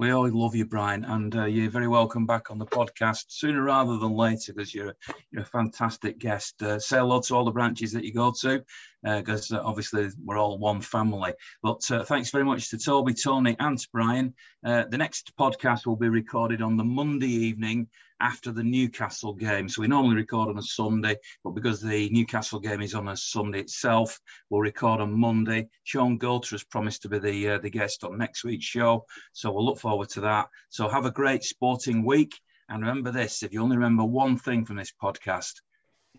We 0.01 0.13
always 0.13 0.33
love 0.33 0.55
you, 0.55 0.65
Brian, 0.65 1.05
and 1.05 1.37
uh, 1.37 1.45
you're 1.45 1.69
very 1.69 1.87
welcome 1.87 2.25
back 2.25 2.51
on 2.51 2.57
the 2.57 2.65
podcast 2.65 3.27
sooner 3.29 3.63
rather 3.63 3.99
than 3.99 4.13
later 4.13 4.55
because 4.55 4.75
you're 4.75 4.95
you're 5.31 5.43
a 5.43 5.45
fantastic 5.45 6.19
guest. 6.19 6.63
Uh, 6.63 6.79
say 6.79 6.97
hello 6.97 7.21
to 7.21 7.35
all 7.37 7.45
the 7.45 7.51
branches 7.51 7.93
that 7.93 8.03
you 8.03 8.15
go 8.15 8.33
to 8.41 8.65
because 9.03 9.53
uh, 9.53 9.59
uh, 9.59 9.63
obviously 9.63 10.09
we're 10.25 10.39
all 10.39 10.57
one 10.57 10.81
family. 10.81 11.35
But 11.63 11.83
uh, 11.91 12.03
thanks 12.05 12.31
very 12.31 12.45
much 12.45 12.71
to 12.71 12.79
Toby, 12.79 13.13
Tony, 13.13 13.57
and 13.61 13.79
Brian. 13.93 14.33
Uh, 14.65 14.85
the 14.89 14.97
next 14.97 15.37
podcast 15.39 15.85
will 15.85 15.97
be 15.97 16.09
recorded 16.09 16.63
on 16.63 16.79
the 16.79 16.85
Monday 16.85 17.29
evening 17.29 17.87
after 18.21 18.53
the 18.53 18.63
Newcastle 18.63 19.35
game. 19.35 19.69
So 19.69 19.83
we 19.83 19.89
normally 19.89 20.17
record 20.17 20.49
on 20.49 20.59
a 20.59 20.63
Sunday, 20.63 21.17
but 21.43 21.51
because 21.51 21.81
the 21.81 22.09
Newcastle 22.11 22.61
game 22.61 22.83
is 22.83 22.95
on 22.95 23.09
a 23.09 23.17
Sunday 23.17 23.61
itself, 23.61 24.19
we'll 24.49 24.61
record 24.61 25.01
on 25.01 25.19
Monday. 25.19 25.69
Shaun 25.85 26.19
Goater 26.19 26.51
has 26.53 26.65
promised 26.65 27.03
to 27.03 27.09
be 27.09 27.19
the 27.19 27.51
uh, 27.51 27.59
the 27.59 27.71
guest 27.71 28.05
on 28.05 28.19
next 28.19 28.45
week's 28.45 28.67
show, 28.67 29.05
so 29.33 29.53
we'll 29.53 29.65
look 29.65 29.79
forward 29.79 30.09
to 30.11 30.21
that. 30.23 30.49
So 30.69 30.89
have 30.89 31.07
a 31.07 31.11
great 31.11 31.45
sporting 31.45 32.05
week, 32.05 32.39
and 32.69 32.81
remember 32.81 33.11
this: 33.11 33.43
if 33.43 33.53
you 33.53 33.63
only 33.63 33.77
remember 33.77 34.05
one 34.05 34.37
thing 34.37 34.65
from 34.65 34.77
this 34.77 34.93
podcast, 35.03 35.55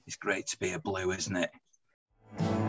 it's 0.07 0.15
great 0.15 0.47
to 0.47 0.59
be 0.59 0.73
a 0.73 0.79
blue, 0.79 1.11
isn't 1.11 1.35
it? 1.35 2.60